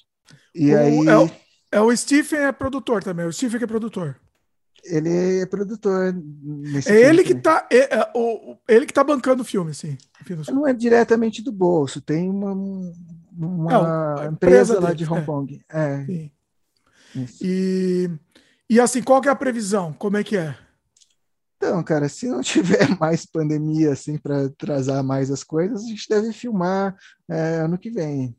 [0.54, 1.08] E o, aí...
[1.08, 3.26] É é o Stephen é produtor também.
[3.26, 4.16] O Stephen que é produtor.
[4.84, 6.14] Ele é produtor.
[6.86, 9.98] é ele que tá, é, é, o, ele que tá bancando o filme, sim.
[10.52, 12.00] Não é diretamente do bolso.
[12.00, 15.24] Tem uma, uma é, empresa, empresa lá de Hong é.
[15.24, 15.60] Kong.
[15.68, 16.30] É.
[17.42, 18.10] E,
[18.70, 19.92] e assim, qual que é a previsão?
[19.92, 20.56] Como é que é?
[21.56, 26.08] Então, cara, se não tiver mais pandemia assim para atrasar mais as coisas, a gente
[26.08, 26.96] deve filmar
[27.28, 28.34] é, ano que vem,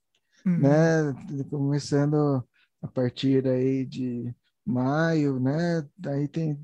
[0.49, 0.59] uhum.
[0.59, 1.43] né?
[1.49, 2.43] Começando
[2.81, 4.33] a partir aí de
[4.65, 5.85] maio, né?
[5.97, 6.59] Daí tem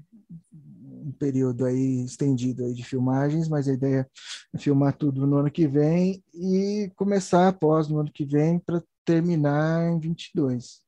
[0.51, 4.09] um período aí estendido aí de filmagens, mas a ideia
[4.53, 8.81] é filmar tudo no ano que vem e começar após no ano que vem para
[9.03, 10.81] terminar em 22.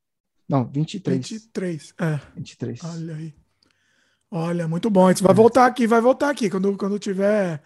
[0.50, 1.30] Não, 23.
[1.30, 2.20] 23, é.
[2.36, 2.84] 23.
[2.84, 3.34] Olha aí.
[4.30, 5.08] Olha, muito bom.
[5.08, 7.62] Você vai voltar aqui, vai voltar aqui quando, quando tiver,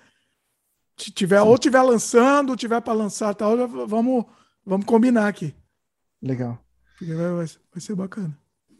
[0.96, 4.26] tiver ou tiver lançando, tiver para lançar tal, vamos,
[4.66, 5.56] vamos combinar aqui.
[6.22, 6.60] Legal.
[7.02, 8.38] Vai, vai, vai ser bacana.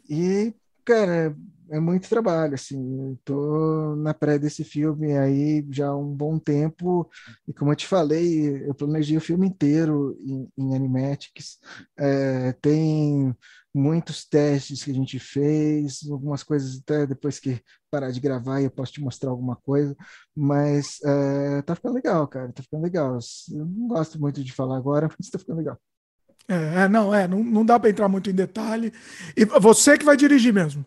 [0.08, 0.54] E,
[0.84, 1.36] cara,
[1.70, 7.08] é muito trabalho, assim, tô na pré desse filme aí já há um bom tempo,
[7.48, 11.58] e como eu te falei, eu planejei o filme inteiro em, em Animatics,
[11.98, 13.34] é, tem
[13.74, 18.70] muitos testes que a gente fez, algumas coisas até depois que parar de gravar eu
[18.70, 19.96] posso te mostrar alguma coisa,
[20.36, 23.18] mas é, tá ficando legal, cara, tá ficando legal,
[23.50, 25.78] eu não gosto muito de falar agora, mas tá ficando legal.
[26.48, 28.92] É, é não, é, não, não dá para entrar muito em detalhe,
[29.36, 30.84] e você que vai dirigir mesmo?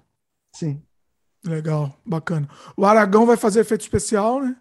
[0.53, 0.81] Sim.
[1.43, 2.49] Legal, bacana.
[2.75, 4.55] O Aragão vai fazer efeito especial, né?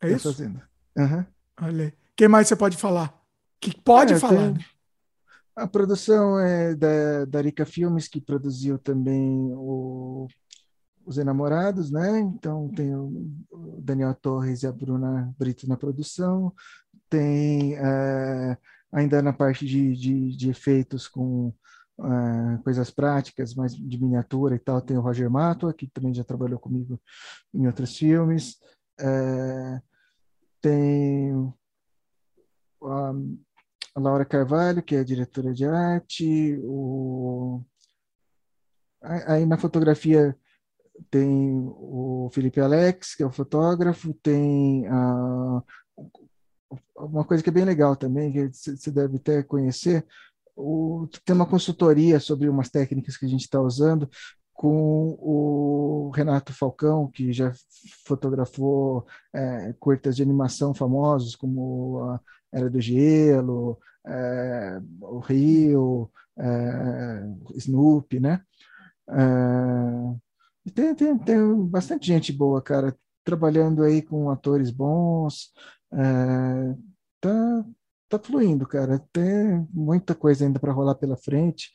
[0.00, 0.32] É tá isso?
[0.32, 0.62] Fazendo.
[0.96, 1.24] Uhum.
[1.60, 1.92] Olha aí.
[2.14, 3.12] Quem mais você pode falar?
[3.60, 4.64] Que pode é, falar, né?
[5.58, 10.28] A produção é da, da Rica Filmes, que produziu também o,
[11.04, 12.20] Os Enamorados, né?
[12.20, 13.34] Então tem o
[13.80, 16.54] Daniel Torres e a Bruna Brito na produção.
[17.10, 18.56] Tem é,
[18.92, 21.52] ainda na parte de, de, de efeitos com
[21.98, 26.22] uh, coisas práticas, mais de miniatura e tal, tem o Roger Mato, que também já
[26.22, 27.00] trabalhou comigo
[27.52, 28.58] em outros filmes.
[29.00, 29.82] Uh,
[30.60, 31.52] tem
[32.80, 33.12] a,
[33.94, 36.58] a Laura Carvalho, que é diretora de arte.
[36.62, 37.62] O,
[39.02, 40.36] aí na fotografia
[41.10, 45.62] tem o Felipe Alex, que é o fotógrafo, tem a,
[46.96, 50.04] uma coisa que é bem legal também, que você deve até conhecer,
[50.56, 54.10] o, tem uma consultoria sobre umas técnicas que a gente está usando
[54.52, 57.52] com o Renato Falcão, que já
[58.04, 62.20] fotografou é, curtas de animação famosos, como a
[62.52, 67.22] Era do Gelo, é, o Rio, é,
[67.56, 68.42] Snoopy, né?
[69.10, 75.52] É, tem, tem, tem bastante gente boa, cara, trabalhando aí com atores bons,
[75.92, 76.74] é,
[77.20, 77.64] tá,
[78.08, 78.98] tá fluindo, cara.
[79.12, 81.70] Tem muita coisa ainda para rolar pela frente.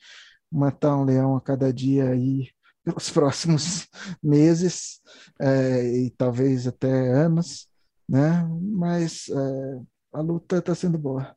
[0.52, 2.50] Matar um leão a cada dia aí
[2.84, 3.88] pelos próximos
[4.22, 5.02] meses
[5.40, 7.68] é, e talvez até anos,
[8.08, 8.44] né?
[8.62, 9.82] Mas é,
[10.14, 11.36] a luta está sendo boa.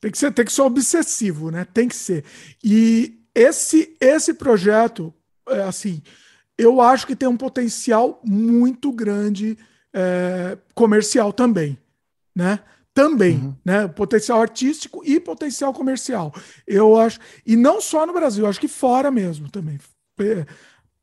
[0.00, 1.64] Tem que ser, tem que ser obsessivo, né?
[1.64, 2.24] Tem que ser.
[2.62, 5.12] E esse esse projeto,
[5.48, 6.02] é, assim,
[6.58, 9.58] eu acho que tem um potencial muito grande
[9.92, 11.78] é, comercial também,
[12.34, 12.60] né?
[12.94, 13.54] também, uhum.
[13.64, 13.88] né?
[13.88, 16.32] Potencial artístico e potencial comercial.
[16.64, 19.80] Eu acho, e não só no Brasil, acho que fora mesmo também.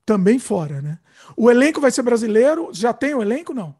[0.05, 0.97] Também fora, né?
[1.35, 2.69] O elenco vai ser brasileiro?
[2.71, 3.75] Já tem o elenco não?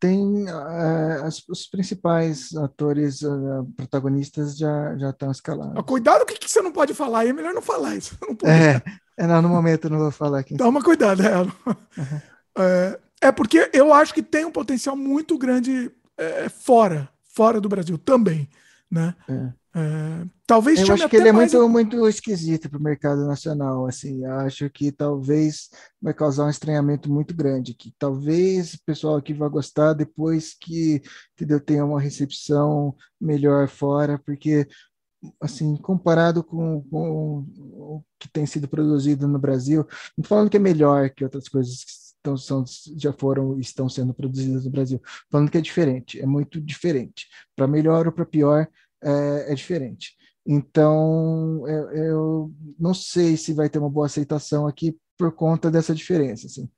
[0.00, 5.82] Tem uh, as, os principais atores uh, protagonistas já já estão escalados.
[5.84, 7.26] Cuidado, o que, que você não pode falar?
[7.26, 8.16] É melhor não falar isso.
[8.22, 8.82] Não é,
[9.16, 10.56] é não, no momento não vou falar aqui.
[10.56, 11.38] Toma cuidado, é.
[11.38, 11.50] Uhum.
[12.58, 12.98] é.
[13.20, 17.98] É porque eu acho que tem um potencial muito grande é, fora, fora do Brasil
[17.98, 18.48] também,
[18.90, 19.14] né?
[19.28, 19.52] É.
[19.76, 24.24] É, talvez eu acho que ele é muito muito esquisito para o mercado nacional assim
[24.24, 25.68] acho que talvez
[26.00, 31.02] vai causar um estranhamento muito grande que talvez o pessoal aqui vai gostar depois que
[31.34, 34.66] entendeu tenha uma recepção melhor fora porque
[35.40, 39.86] assim comparado com, com o que tem sido produzido no Brasil
[40.16, 44.64] não falando que é melhor que outras coisas estão, são, já foram estão sendo produzidas
[44.64, 45.00] no Brasil,
[45.30, 47.28] falando que é diferente, é muito diferente.
[47.54, 48.68] Para melhor ou para pior,
[49.02, 50.16] é, é, diferente.
[50.46, 55.94] Então, eu, eu, não sei se vai ter uma boa aceitação aqui por conta dessa
[55.94, 56.46] diferença.
[56.46, 56.68] Assim.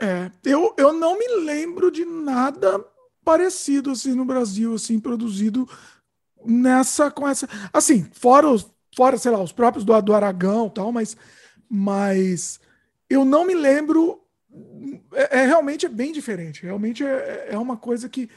[0.00, 2.84] É, eu, eu não me lembro de nada
[3.24, 5.68] parecido assim no Brasil, assim, produzido
[6.44, 8.66] nessa com essa, assim, fora os,
[8.96, 11.16] fora, sei lá, os próprios do, do Aragão, tal, mas
[11.68, 12.58] mas
[13.10, 14.20] eu não me lembro
[15.12, 16.62] é, é, realmente é bem diferente.
[16.62, 18.28] Realmente é, é uma coisa que.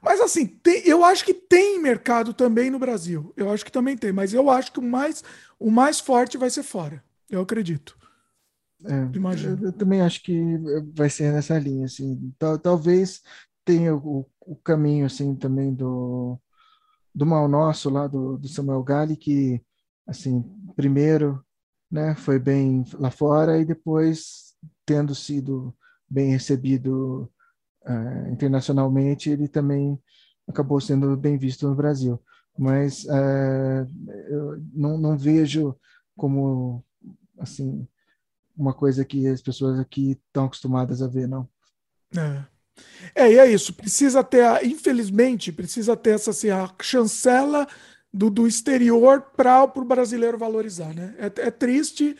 [0.00, 3.32] Mas assim, tem, eu acho que tem mercado também no Brasil.
[3.36, 5.22] Eu acho que também tem, mas eu acho que o mais,
[5.58, 7.02] o mais forte vai ser fora.
[7.30, 7.96] Eu acredito.
[8.84, 9.58] É, Imagino.
[9.60, 10.40] Eu, eu, também acho que
[10.94, 12.32] vai ser nessa linha, assim.
[12.38, 13.22] Tal, talvez
[13.64, 16.38] tenha o, o, caminho, assim, também do,
[17.14, 19.62] do Mal Nosso, lá do, do Samuel Gali, que,
[20.06, 20.42] assim,
[20.74, 21.44] primeiro,
[21.90, 24.51] né, foi bem lá fora e depois
[24.84, 25.74] tendo sido
[26.08, 27.30] bem recebido
[27.86, 29.98] uh, internacionalmente, ele também
[30.46, 32.20] acabou sendo bem visto no Brasil.
[32.58, 33.86] Mas uh,
[34.28, 35.74] eu não, não vejo
[36.16, 36.84] como
[37.38, 37.86] assim
[38.56, 41.48] uma coisa que as pessoas aqui estão acostumadas a ver, não.
[42.14, 42.44] É.
[43.14, 43.72] É, e é isso.
[43.72, 46.48] Precisa ter, infelizmente, precisa ter essa assim,
[46.80, 47.66] chancela
[48.12, 51.14] do, do exterior para o brasileiro valorizar, né?
[51.18, 52.16] É, é triste,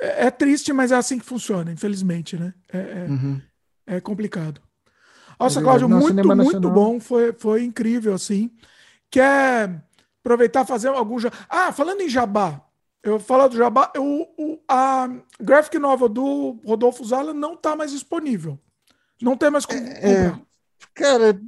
[0.00, 2.54] É, é, triste, mas é assim que funciona, infelizmente, né?
[2.72, 3.40] É, é, uhum.
[3.86, 4.60] é complicado.
[5.38, 7.00] Nossa, Cláudio, muito, muito bom.
[7.00, 8.50] Foi, foi incrível, assim.
[9.10, 9.82] Quer
[10.22, 11.16] aproveitar fazer algum.
[11.48, 12.62] Ah, falando em jabá,
[13.02, 14.04] eu falo do jabá, eu,
[14.38, 15.08] o, a
[15.40, 18.58] graphic novel do Rodolfo Zala não está mais disponível.
[19.20, 20.40] Não tem mais como é, é
[20.94, 21.40] cara,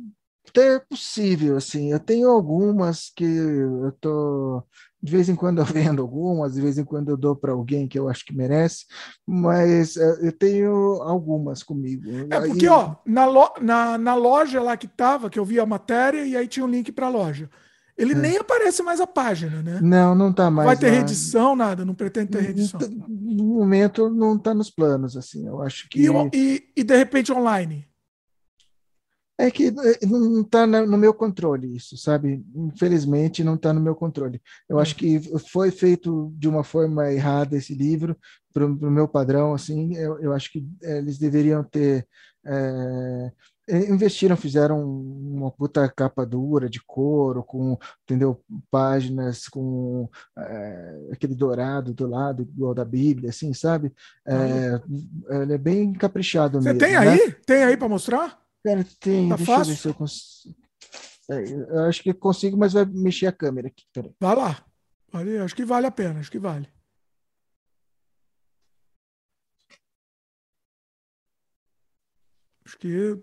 [0.56, 1.92] é possível, assim.
[1.92, 4.62] Eu tenho algumas que eu tô
[5.02, 7.88] de vez em quando eu vendo algumas, de vez em quando eu dou para alguém
[7.88, 8.86] que eu acho que merece,
[9.26, 12.08] mas é, eu tenho algumas comigo.
[12.30, 15.66] É porque, ó, na, lo, na, na loja lá que tava, que eu vi a
[15.66, 17.50] matéria, e aí tinha um link para a loja.
[17.96, 18.16] Ele é.
[18.16, 19.78] nem aparece mais a página, né?
[19.82, 20.66] Não, não está mais.
[20.66, 20.96] Vai ter lá.
[20.96, 22.80] redição, nada, não pretende ter redição.
[23.06, 25.46] No momento não está nos planos, assim.
[25.46, 26.06] Eu acho que.
[26.06, 27.86] E, e, e de repente online?
[29.38, 32.44] É que eh, não está no meu controle isso, sabe?
[32.54, 34.40] Infelizmente não está no meu controle.
[34.68, 35.20] Eu acho que
[35.50, 38.16] foi feito de uma forma errada esse livro
[38.52, 39.96] para o meu padrão, assim.
[39.96, 42.06] Eu, eu acho que eh, eles deveriam ter
[42.44, 43.32] é,
[43.68, 51.94] investiram, fizeram uma puta capa dura de couro, com, entendeu, páginas com é, aquele dourado
[51.94, 53.92] do lado, igual da Bíblia, assim, sabe?
[54.26, 54.80] É,
[55.42, 56.80] ele é bem caprichado Você mesmo.
[56.80, 57.12] Você tem né?
[57.12, 57.32] aí?
[57.46, 58.41] Tem aí para mostrar?
[58.64, 59.28] Cara, tem.
[59.28, 59.70] Tá deixa fácil?
[59.70, 60.62] eu ver se eu consigo.
[61.30, 63.84] É, eu acho que consigo, mas vai mexer a câmera aqui.
[63.92, 64.14] Peraí.
[64.20, 64.64] Vai lá.
[65.44, 66.68] Acho que vale a pena, acho que vale.
[72.64, 73.22] Acho que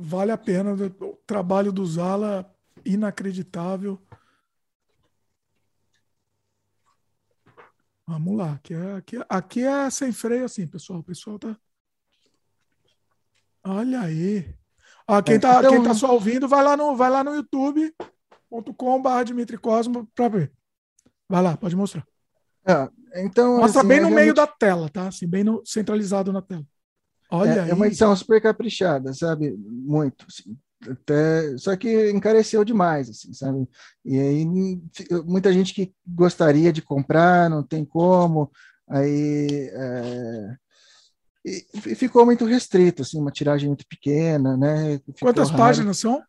[0.00, 0.72] vale a pena.
[0.72, 2.52] O trabalho do Zala,
[2.84, 4.00] inacreditável.
[8.06, 8.54] Vamos lá.
[8.54, 10.98] Aqui é, aqui, aqui é sem freio assim, pessoal.
[10.98, 11.56] O pessoal tá.
[13.64, 14.54] Olha aí.
[15.24, 15.70] Quem, está é, então...
[15.72, 20.52] quem tá só ouvindo, vai lá no, vai lá no youtube.com.br Dimitri Cosmo para ver.
[21.28, 22.06] Vai lá, pode mostrar.
[22.66, 25.08] É, então, Mostra assim, bem no meio da tela, tá?
[25.08, 26.64] Assim, bem no, centralizado na tela.
[27.30, 27.70] Olha é, aí.
[27.70, 29.50] É uma edição super caprichada, sabe?
[29.56, 30.26] Muito.
[30.28, 30.56] Assim.
[30.88, 33.68] Até, só que encareceu demais, assim, sabe?
[34.04, 34.44] E aí
[35.24, 38.50] muita gente que gostaria de comprar, não tem como,
[38.88, 40.56] aí é,
[41.44, 44.98] e, e ficou muito restrito, assim, uma tiragem muito pequena, né?
[44.98, 45.62] Ficou Quantas raro.
[45.62, 46.22] páginas são?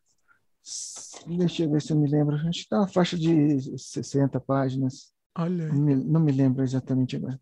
[1.28, 2.36] Deixa eu ver se eu me lembro.
[2.36, 5.14] A gente está uma faixa de 60 páginas.
[5.38, 7.40] Olha não me, não me, lembro exatamente agora.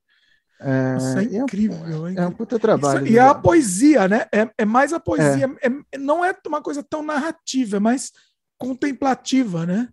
[0.60, 1.86] É, Nossa, é incrível.
[1.86, 3.06] É um, é um puta trabalho.
[3.06, 4.26] Isso, e é a poesia, né?
[4.34, 5.50] É, é mais a poesia.
[5.62, 5.68] É.
[5.68, 5.98] é.
[5.98, 8.12] não é uma coisa tão narrativa, é mais
[8.58, 9.90] contemplativa, né?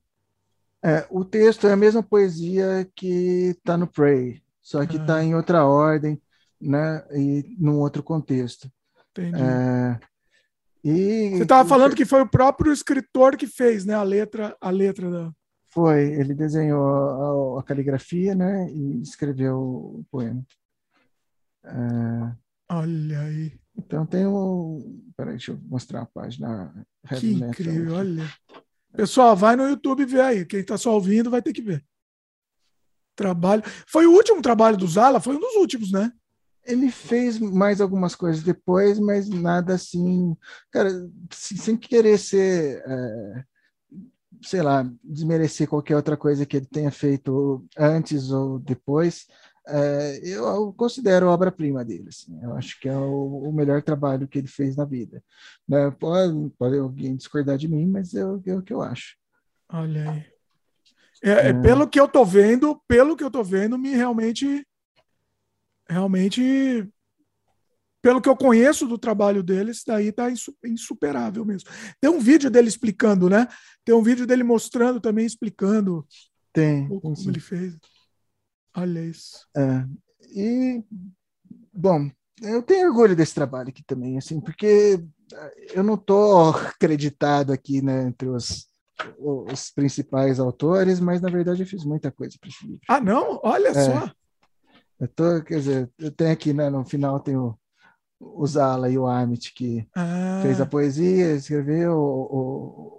[0.82, 5.24] É, o texto é a mesma poesia que está no Pray, só que está ah.
[5.24, 6.20] em outra ordem
[6.61, 8.70] né, e num outro contexto.
[9.11, 9.41] Entendi.
[9.41, 10.01] É,
[10.85, 14.70] e, Você estava falando que foi o próprio escritor que fez, né, a letra, a
[14.70, 15.33] letra da.
[15.70, 20.45] Foi, ele desenhou a, a caligrafia, né, e escreveu o poema.
[21.65, 22.37] É,
[22.70, 23.53] olha aí.
[23.77, 25.03] Então tem um.
[25.17, 26.73] Peraí, deixa eu mostrar a página.
[27.19, 28.28] que incrível, olha.
[28.93, 30.45] Pessoal, vai no YouTube ver aí.
[30.45, 31.85] Quem está só ouvindo vai ter que ver.
[33.15, 33.62] Trabalho.
[33.87, 35.20] Foi o último trabalho do Zala?
[35.20, 36.12] Foi um dos últimos, né?
[36.65, 40.37] Ele fez mais algumas coisas depois, mas nada assim,
[40.70, 40.91] cara,
[41.31, 43.45] sem querer ser, é,
[44.43, 49.27] sei lá, desmerecer qualquer outra coisa que ele tenha feito antes ou depois,
[49.67, 52.09] é, eu considero obra-prima dele.
[52.09, 55.23] Assim, eu acho que é o, o, melhor trabalho que ele fez na vida.
[55.69, 55.91] Né?
[55.91, 59.17] Pode, pode alguém discordar de mim, mas é, é o que eu acho.
[59.70, 60.27] Olha aí.
[61.23, 61.53] É, é.
[61.53, 64.67] Pelo que eu tô vendo, pelo que eu tô vendo, me realmente
[65.89, 66.89] realmente,
[68.02, 70.28] pelo que eu conheço do trabalho deles, daí tá
[70.65, 71.70] insuperável mesmo.
[72.00, 73.49] Tem um vídeo dele explicando, né?
[73.84, 76.07] Tem um vídeo dele mostrando também, explicando
[76.52, 77.28] Tem, como sim.
[77.28, 77.76] ele fez.
[78.76, 79.47] Olha isso.
[79.57, 79.84] É,
[80.31, 80.84] e,
[81.73, 82.10] bom,
[82.42, 85.02] eu tenho orgulho desse trabalho aqui também, assim, porque
[85.75, 88.67] eu não estou acreditado aqui, né, entre os,
[89.18, 92.81] os principais autores, mas na verdade eu fiz muita coisa para esse livro.
[92.89, 93.41] Ah, não?
[93.42, 94.12] Olha é, só.
[95.01, 97.57] Eu tô, quer dizer, eu tenho aqui, né, no final tem o,
[98.20, 100.41] o Zala e o Amit que ah.
[100.43, 102.99] fez a poesia, escreveu o,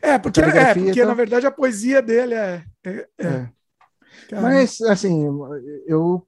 [0.00, 1.06] é, porque, é, porque então...
[1.06, 2.64] na verdade a poesia dele é.
[2.84, 3.26] é, é.
[3.26, 4.40] é.
[4.40, 5.24] Mas, assim,
[5.86, 6.26] eu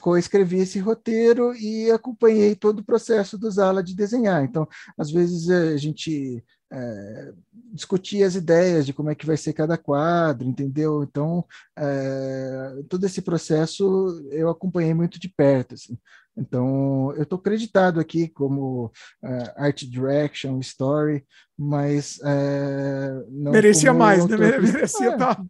[0.00, 4.44] co-escrevi esse roteiro e acompanhei todo o processo do Zala de desenhar.
[4.44, 7.32] Então, às vezes a gente é,
[7.72, 11.02] discutir as ideias de como é que vai ser cada quadro, entendeu?
[11.02, 11.44] Então,
[11.76, 15.98] é, todo esse processo eu acompanhei muito de perto, assim.
[16.36, 21.24] Então, eu estou acreditado aqui como uh, Art Direction, Story,
[21.56, 22.18] mas
[23.30, 24.36] não Merecia mais, né?
[24.60, 25.16] Merecia estar é.
[25.16, 25.46] tá,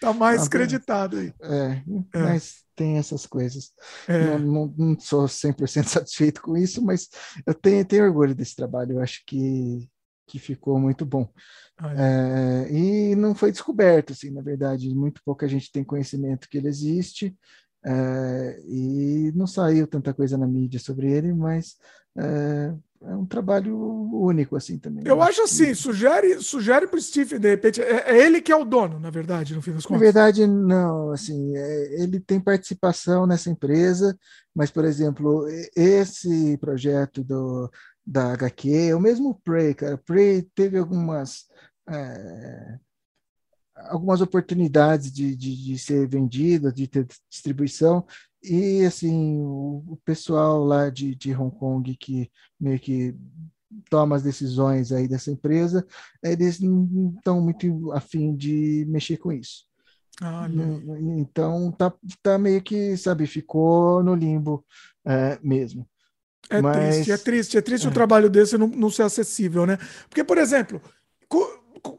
[0.00, 1.34] tá mais acreditado aí.
[1.42, 1.82] É,
[2.14, 3.72] é, mas tem essas coisas.
[4.08, 4.38] É.
[4.38, 7.10] Não, não, não, sou 100% satisfeito com isso, mas
[7.46, 8.92] eu tenho, tenho orgulho desse trabalho.
[8.92, 9.86] Eu acho que,
[10.30, 11.28] que ficou muito bom.
[11.96, 16.68] É, e não foi descoberto, assim, na verdade, muito pouca gente tem conhecimento que ele
[16.68, 17.36] existe.
[17.84, 21.76] É, e não saiu tanta coisa na mídia sobre ele, mas
[22.16, 23.74] é, é um trabalho
[24.12, 25.02] único assim também.
[25.06, 25.74] Eu acho assim, que...
[25.74, 29.08] sugere, sugere para o Steve de repente, é, é, ele que é o dono, na
[29.08, 30.00] verdade, no fim das contas.
[30.00, 34.16] Na verdade, não, assim, é, ele tem participação nessa empresa,
[34.54, 37.70] mas por exemplo, esse projeto do
[38.10, 41.46] da HQ, o mesmo Prey, cara, Prey teve algumas
[41.88, 42.78] é,
[43.76, 48.04] algumas oportunidades de, de, de, ser vendida, de ter distribuição,
[48.42, 53.14] e assim, o, o pessoal lá de, de Hong Kong que meio que
[53.88, 55.86] toma as decisões aí dessa empresa,
[56.20, 59.64] eles não estão muito afim de mexer com isso.
[60.20, 60.48] Ah,
[61.16, 64.64] então tá, tá meio que, sabe, ficou no limbo
[65.06, 65.88] é, mesmo.
[66.48, 66.94] É Mas...
[66.94, 67.90] triste, é triste, é triste é.
[67.90, 69.78] o trabalho desse não, não ser acessível, né?
[70.08, 70.80] Porque, por exemplo,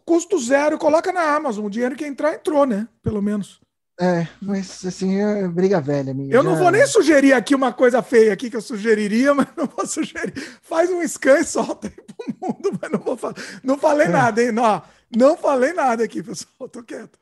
[0.06, 1.66] custo zero, coloca na Amazon.
[1.66, 2.88] O dinheiro que entrar, entrou, né?
[3.02, 3.60] Pelo menos.
[4.00, 6.34] É, mas assim, é briga velha minha.
[6.34, 6.50] Eu já...
[6.50, 9.86] não vou nem sugerir aqui uma coisa feia aqui que eu sugeriria, mas não vou
[9.86, 10.34] sugerir.
[10.62, 13.36] Faz um scan e solta aí pro mundo, mas não vou falar.
[13.64, 14.10] Não falei é.
[14.10, 14.52] nada, hein?
[14.52, 14.82] Não,
[15.16, 16.68] não falei nada aqui, pessoal.
[16.70, 17.20] Tô quieto.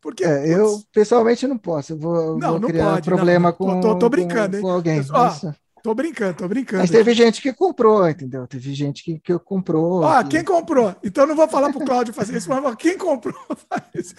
[0.00, 1.92] Porque, é, eu pessoalmente não posso.
[1.92, 3.56] Eu vou, não, vou não criar pode, problema não.
[3.56, 5.00] com, tô, tô brincando, com, com alguém.
[5.10, 5.52] Ó,
[5.84, 6.80] Tô brincando, tô brincando.
[6.80, 8.46] Mas teve gente que comprou, entendeu?
[8.46, 10.02] Teve gente que, que comprou.
[10.02, 10.30] Ah, que...
[10.30, 10.96] quem comprou?
[11.04, 13.36] Então não vou falar pro Cláudio fazer isso, mas quem comprou
[13.68, 14.14] faz.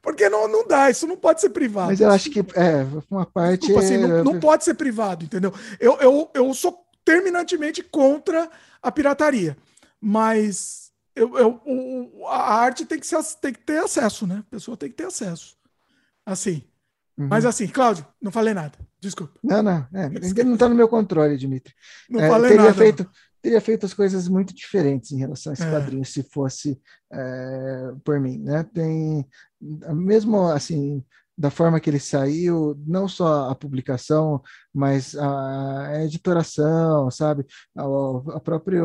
[0.00, 1.88] Porque não, não dá, isso não pode ser privado.
[1.88, 3.66] Mas eu acho que, é, uma parte.
[3.66, 5.52] Desculpa, assim, não, não, pode ser privado, entendeu?
[5.78, 8.48] Eu, eu, eu sou terminantemente contra
[8.82, 9.58] a pirataria,
[10.00, 14.42] mas eu, eu, a arte tem que, ser, tem que ter acesso, né?
[14.48, 15.54] A pessoa tem que ter acesso.
[16.24, 16.64] Assim.
[17.18, 17.28] Uhum.
[17.28, 18.78] Mas assim, Cláudio, não falei nada.
[19.00, 19.38] Desculpa.
[19.42, 19.86] Não, não.
[19.94, 20.08] É,
[20.44, 21.72] não está no meu controle, Dimitri.
[22.08, 22.76] Não é, falei teria nada.
[22.76, 25.70] Feito, teria feito as coisas muito diferentes em relação a esse é.
[25.70, 26.80] quadrinho se fosse
[27.12, 28.62] é, por mim, né?
[28.74, 29.26] Tem
[29.60, 31.04] mesmo assim
[31.40, 34.42] da forma que ele saiu, não só a publicação,
[34.74, 37.46] mas a editoração, sabe?
[37.74, 37.84] A,
[38.36, 38.82] a própria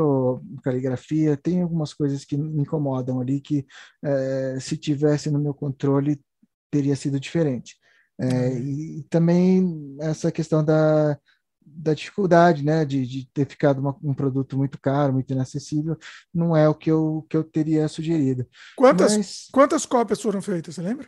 [0.64, 3.66] caligrafia, tem algumas coisas que me incomodam ali que
[4.02, 6.22] é, se tivesse no meu controle
[6.72, 7.76] teria sido diferente.
[8.20, 8.58] É, uhum.
[8.58, 11.20] e também essa questão da,
[11.66, 15.98] da dificuldade, né, de, de ter ficado uma, um produto muito caro, muito inacessível,
[16.34, 18.48] não é o que eu, que eu teria sugerido.
[18.76, 21.08] Quantas, Mas, quantas cópias foram feitas, você lembra?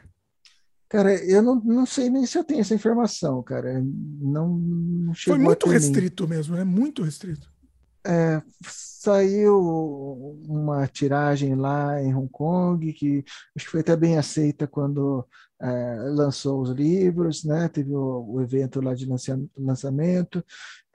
[0.90, 3.82] Cara, eu não, não sei nem se eu tenho essa informação, cara.
[3.82, 6.30] Não, não Foi muito restrito mim.
[6.30, 6.64] mesmo, né?
[6.64, 7.52] Muito restrito.
[8.06, 9.60] É, saiu
[10.48, 15.28] uma tiragem lá em Hong Kong que acho que foi até bem aceita quando
[15.60, 17.68] é, lançou os livros, né?
[17.68, 19.08] Teve o, o evento lá de
[19.58, 20.44] lançamento.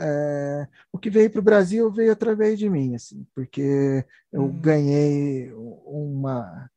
[0.01, 4.61] É, o que veio para o Brasil veio através de mim, assim, porque eu hum.
[4.61, 6.71] ganhei uma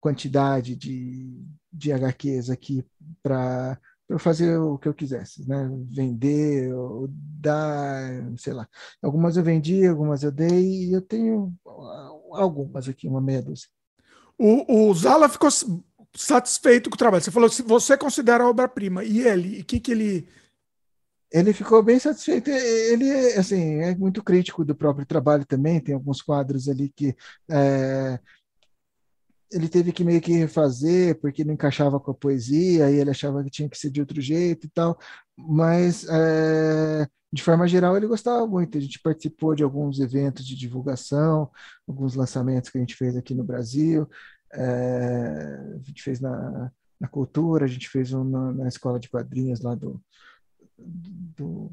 [0.00, 2.84] quantidade de, de HQs aqui
[3.22, 5.68] para eu fazer o que eu quisesse, né?
[5.90, 8.08] Vender, ou dar,
[8.38, 8.66] sei lá.
[9.02, 11.54] Algumas eu vendi, algumas eu dei, e eu tenho
[12.32, 13.68] algumas aqui, uma meia dúzia.
[14.38, 15.50] O, o Zala ficou
[16.14, 17.22] satisfeito com o trabalho.
[17.22, 19.04] Você falou se você considera obra-prima.
[19.04, 19.60] E ele?
[19.60, 20.28] O que, que ele.
[21.30, 22.48] Ele ficou bem satisfeito.
[22.50, 25.80] Ele, assim, é muito crítico do próprio trabalho também.
[25.80, 27.14] Tem alguns quadros ali que
[27.50, 28.18] é,
[29.52, 33.42] ele teve que meio que refazer porque não encaixava com a poesia, e ele achava
[33.42, 34.98] que tinha que ser de outro jeito e tal,
[35.36, 38.76] mas é, de forma geral ele gostava muito.
[38.76, 41.50] A gente participou de alguns eventos de divulgação,
[41.86, 44.08] alguns lançamentos que a gente fez aqui no Brasil,
[44.52, 49.60] é, a gente fez na, na Cultura, a gente fez um na, escola de quadrinhos
[49.60, 50.00] lá do,
[50.76, 51.72] do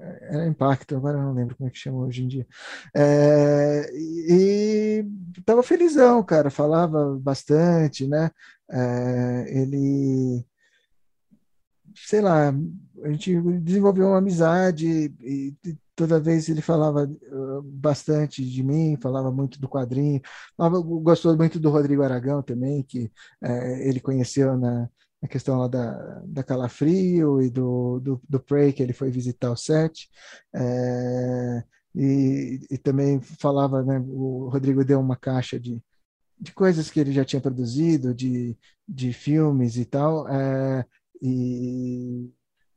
[0.00, 2.46] era Impacto, agora eu não lembro como é que chama hoje em dia.
[2.94, 5.04] É, e
[5.36, 8.30] estava felizão, cara, falava bastante, né?
[8.70, 10.44] É, ele,
[11.94, 12.52] sei lá,
[13.02, 15.54] a gente desenvolveu uma amizade e,
[15.96, 20.20] toda vez ele falava uh, bastante de mim, falava muito do quadrinho,
[20.56, 23.10] falava, gostou muito do Rodrigo Aragão também, que
[23.42, 24.88] é, ele conheceu na
[25.22, 29.50] a questão lá da, da Calafrio e do, do, do Prey, que ele foi visitar
[29.50, 30.10] o set.
[30.54, 31.64] É,
[31.94, 35.82] e, e também falava, né, o Rodrigo deu uma caixa de,
[36.38, 38.54] de coisas que ele já tinha produzido, de,
[38.86, 40.84] de filmes e tal, é,
[41.22, 42.30] e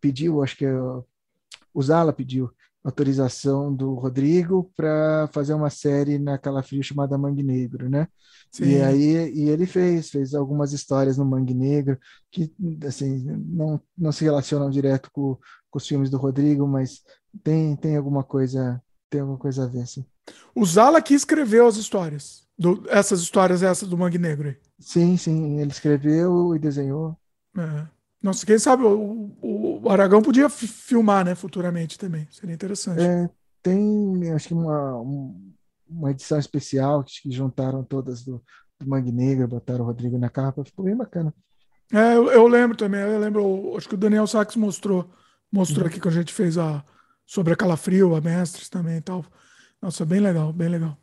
[0.07, 2.49] pediu, acho que o Zala pediu
[2.83, 8.07] autorização do Rodrigo para fazer uma série naquela frio chamada Mangue Negro, né?
[8.49, 8.63] Sim.
[8.63, 11.99] E aí e ele fez, fez algumas histórias no Mangue Negro
[12.31, 12.49] que
[12.87, 15.37] assim não, não se relacionam direto com,
[15.69, 17.03] com os filmes do Rodrigo, mas
[17.43, 20.05] tem, tem alguma coisa tem alguma coisa a ver, sim.
[20.55, 24.55] O Zala que escreveu as histórias, do, essas histórias essas do Mangue Negro.
[24.79, 27.17] Sim, sim, ele escreveu e desenhou.
[27.57, 27.96] É.
[28.27, 32.27] Nossa, quem sabe o, o Aragão podia filmar, né, futuramente também.
[32.29, 33.01] Seria interessante.
[33.01, 33.29] É,
[33.63, 35.01] tem, acho que uma,
[35.89, 38.43] uma edição especial que, juntaram todas do,
[38.77, 41.33] do Mangue Negro, botaram o Rodrigo na capa, ficou bem bacana.
[41.93, 45.09] É, eu, eu lembro também, eu lembro, acho que o Daniel Sachs mostrou,
[45.49, 45.87] mostrou uhum.
[45.87, 46.83] aqui que a gente fez a
[47.25, 49.25] sobre a Calafrio, a Mestres também e tal.
[49.81, 50.97] Nossa, bem legal, bem legal.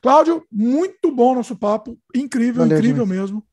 [0.00, 3.16] Cláudio, muito bom nosso papo, incrível, Valeu, incrível gente.
[3.16, 3.44] mesmo.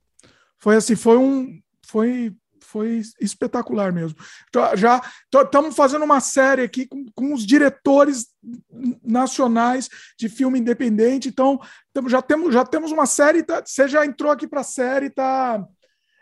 [0.60, 2.38] Foi assim, foi um, foi
[2.68, 4.20] foi espetacular mesmo.
[4.50, 5.02] Então, já
[5.34, 8.28] estamos fazendo uma série aqui com, com os diretores
[9.04, 9.90] nacionais
[10.20, 11.30] de filme independente.
[11.30, 11.60] Então,
[11.94, 13.44] tamo, já, temos, já temos uma série.
[13.44, 15.66] Tá, você já entrou aqui para a série, tá,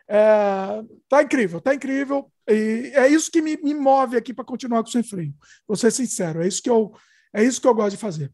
[0.07, 2.31] é, tá incrível, tá incrível.
[2.47, 5.33] E é isso que me, me move aqui para continuar com o sem freio.
[5.67, 6.93] Vou ser sincero, é isso que eu,
[7.33, 8.31] é isso que eu gosto de fazer.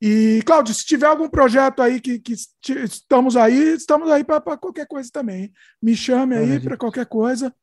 [0.00, 4.86] E, Cláudio, se tiver algum projeto aí que, que estamos aí, estamos aí para qualquer
[4.86, 5.52] coisa também.
[5.82, 7.54] Me chame aí para qualquer coisa.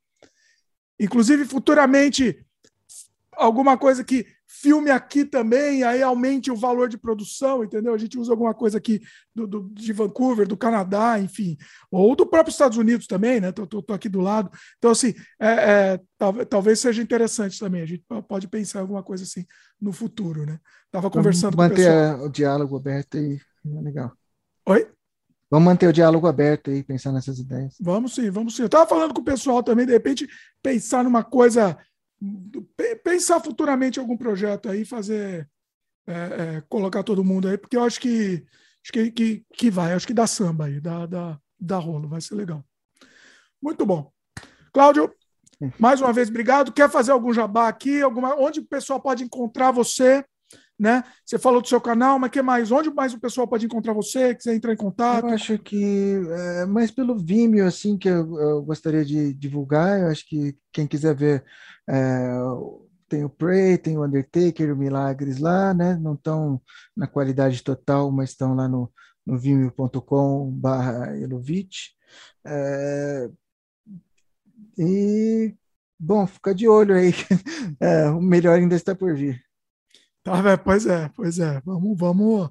[0.99, 2.45] Inclusive, futuramente,
[3.31, 7.93] alguma coisa que filme aqui também, aí aumente o valor de produção, entendeu?
[7.93, 9.01] A gente usa alguma coisa aqui
[9.35, 11.57] do, do de Vancouver, do Canadá, enfim,
[11.91, 13.51] ou do próprio Estados Unidos também, né?
[13.51, 14.49] Tô aqui do lado.
[14.77, 17.81] Então, assim, é, é, talvez, talvez seja interessante também.
[17.81, 19.45] A gente pode pensar em alguma coisa assim
[19.79, 20.59] no futuro, né?
[20.89, 22.11] Tava conversando Vamos com o pessoal.
[22.11, 24.13] Manter o diálogo aberto aí, é legal.
[24.65, 24.87] Oi?
[25.49, 27.75] Vamos manter o diálogo aberto aí, pensar nessas ideias.
[27.79, 28.63] Vamos sim, vamos sim.
[28.63, 30.27] Eu estava falando com o pessoal também, de repente,
[30.61, 31.77] pensar numa coisa
[33.03, 35.49] pensar futuramente em algum projeto aí, fazer
[36.07, 38.45] é, é, colocar todo mundo aí, porque eu acho que
[38.83, 42.21] acho que, que, que vai, acho que dá samba aí, dá, dá, dá rolo, vai
[42.21, 42.63] ser legal.
[43.61, 44.11] Muito bom.
[44.71, 45.13] Cláudio,
[45.77, 46.71] mais uma vez, obrigado.
[46.71, 48.01] Quer fazer algum jabá aqui?
[48.01, 50.23] Alguma, onde o pessoal pode encontrar você?
[50.79, 51.03] Né?
[51.25, 52.71] Você falou do seu canal, mas que mais?
[52.71, 54.35] Onde mais o pessoal pode encontrar você?
[54.35, 55.25] Quiser entrar em contato?
[55.25, 56.21] Eu acho que
[56.61, 59.99] é mais pelo Vimeo, assim, que eu, eu, gostaria de divulgar.
[59.99, 61.43] Eu acho que quem quiser ver
[61.89, 62.29] é,
[63.07, 65.95] tem o Prey, tem o Undertaker, o Milagres lá, né?
[65.95, 66.61] Não estão
[66.95, 68.91] na qualidade total, mas estão lá no,
[69.25, 71.15] no vimeo.com barra.
[72.45, 73.29] É,
[74.77, 75.55] e,
[75.99, 77.13] bom, fica de olho aí.
[77.79, 79.43] É, o melhor ainda está por vir.
[80.23, 81.61] Tá, pois é, pois é.
[81.63, 82.49] Vamos, vamos.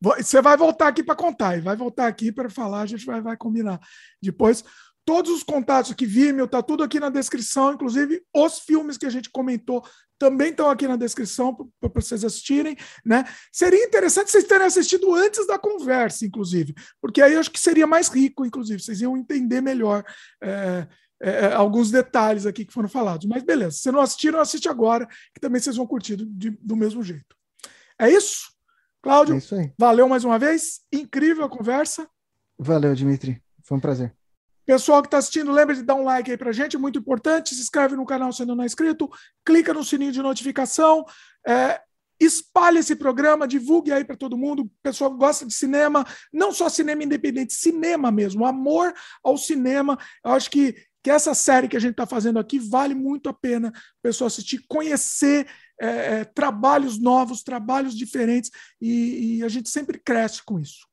[0.00, 3.20] Você vai voltar aqui para contar e vai voltar aqui para falar, a gente vai,
[3.20, 3.80] vai combinar.
[4.22, 4.64] Depois,
[5.08, 9.10] todos os contatos aqui, Vimeo, tá tudo aqui na descrição, inclusive os filmes que a
[9.10, 9.82] gente comentou
[10.18, 13.24] também estão aqui na descrição para vocês assistirem, né?
[13.50, 17.86] Seria interessante vocês terem assistido antes da conversa, inclusive, porque aí eu acho que seria
[17.86, 20.04] mais rico, inclusive, vocês iam entender melhor.
[20.42, 20.86] É,
[21.22, 23.26] é, é, alguns detalhes aqui que foram falados.
[23.26, 26.76] Mas beleza, se não assistiram, assiste agora, que também vocês vão curtir do, de, do
[26.76, 27.34] mesmo jeito.
[27.98, 28.52] É isso?
[29.02, 30.80] Cláudio, é isso valeu mais uma vez.
[30.92, 32.06] Incrível a conversa.
[32.58, 33.42] Valeu, Dimitri.
[33.64, 34.17] Foi um prazer.
[34.68, 37.54] Pessoal que está assistindo, lembra de dar um like aí pra gente, muito importante.
[37.54, 39.08] Se inscreve no canal se ainda não é inscrito,
[39.42, 41.06] clica no sininho de notificação.
[41.46, 41.80] É,
[42.20, 44.64] espalhe esse programa, divulgue aí para todo mundo.
[44.64, 48.92] O pessoal gosta de cinema, não só cinema independente, cinema mesmo, amor
[49.24, 49.96] ao cinema.
[50.22, 53.32] Eu acho que que essa série que a gente está fazendo aqui vale muito a
[53.32, 55.46] pena o pessoal assistir, conhecer
[55.80, 60.86] é, é, trabalhos novos, trabalhos diferentes, e, e a gente sempre cresce com isso.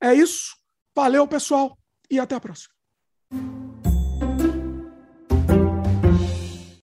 [0.00, 0.56] É isso.
[0.96, 1.78] Valeu, pessoal,
[2.10, 2.75] e até a próxima.
[3.32, 3.85] うん。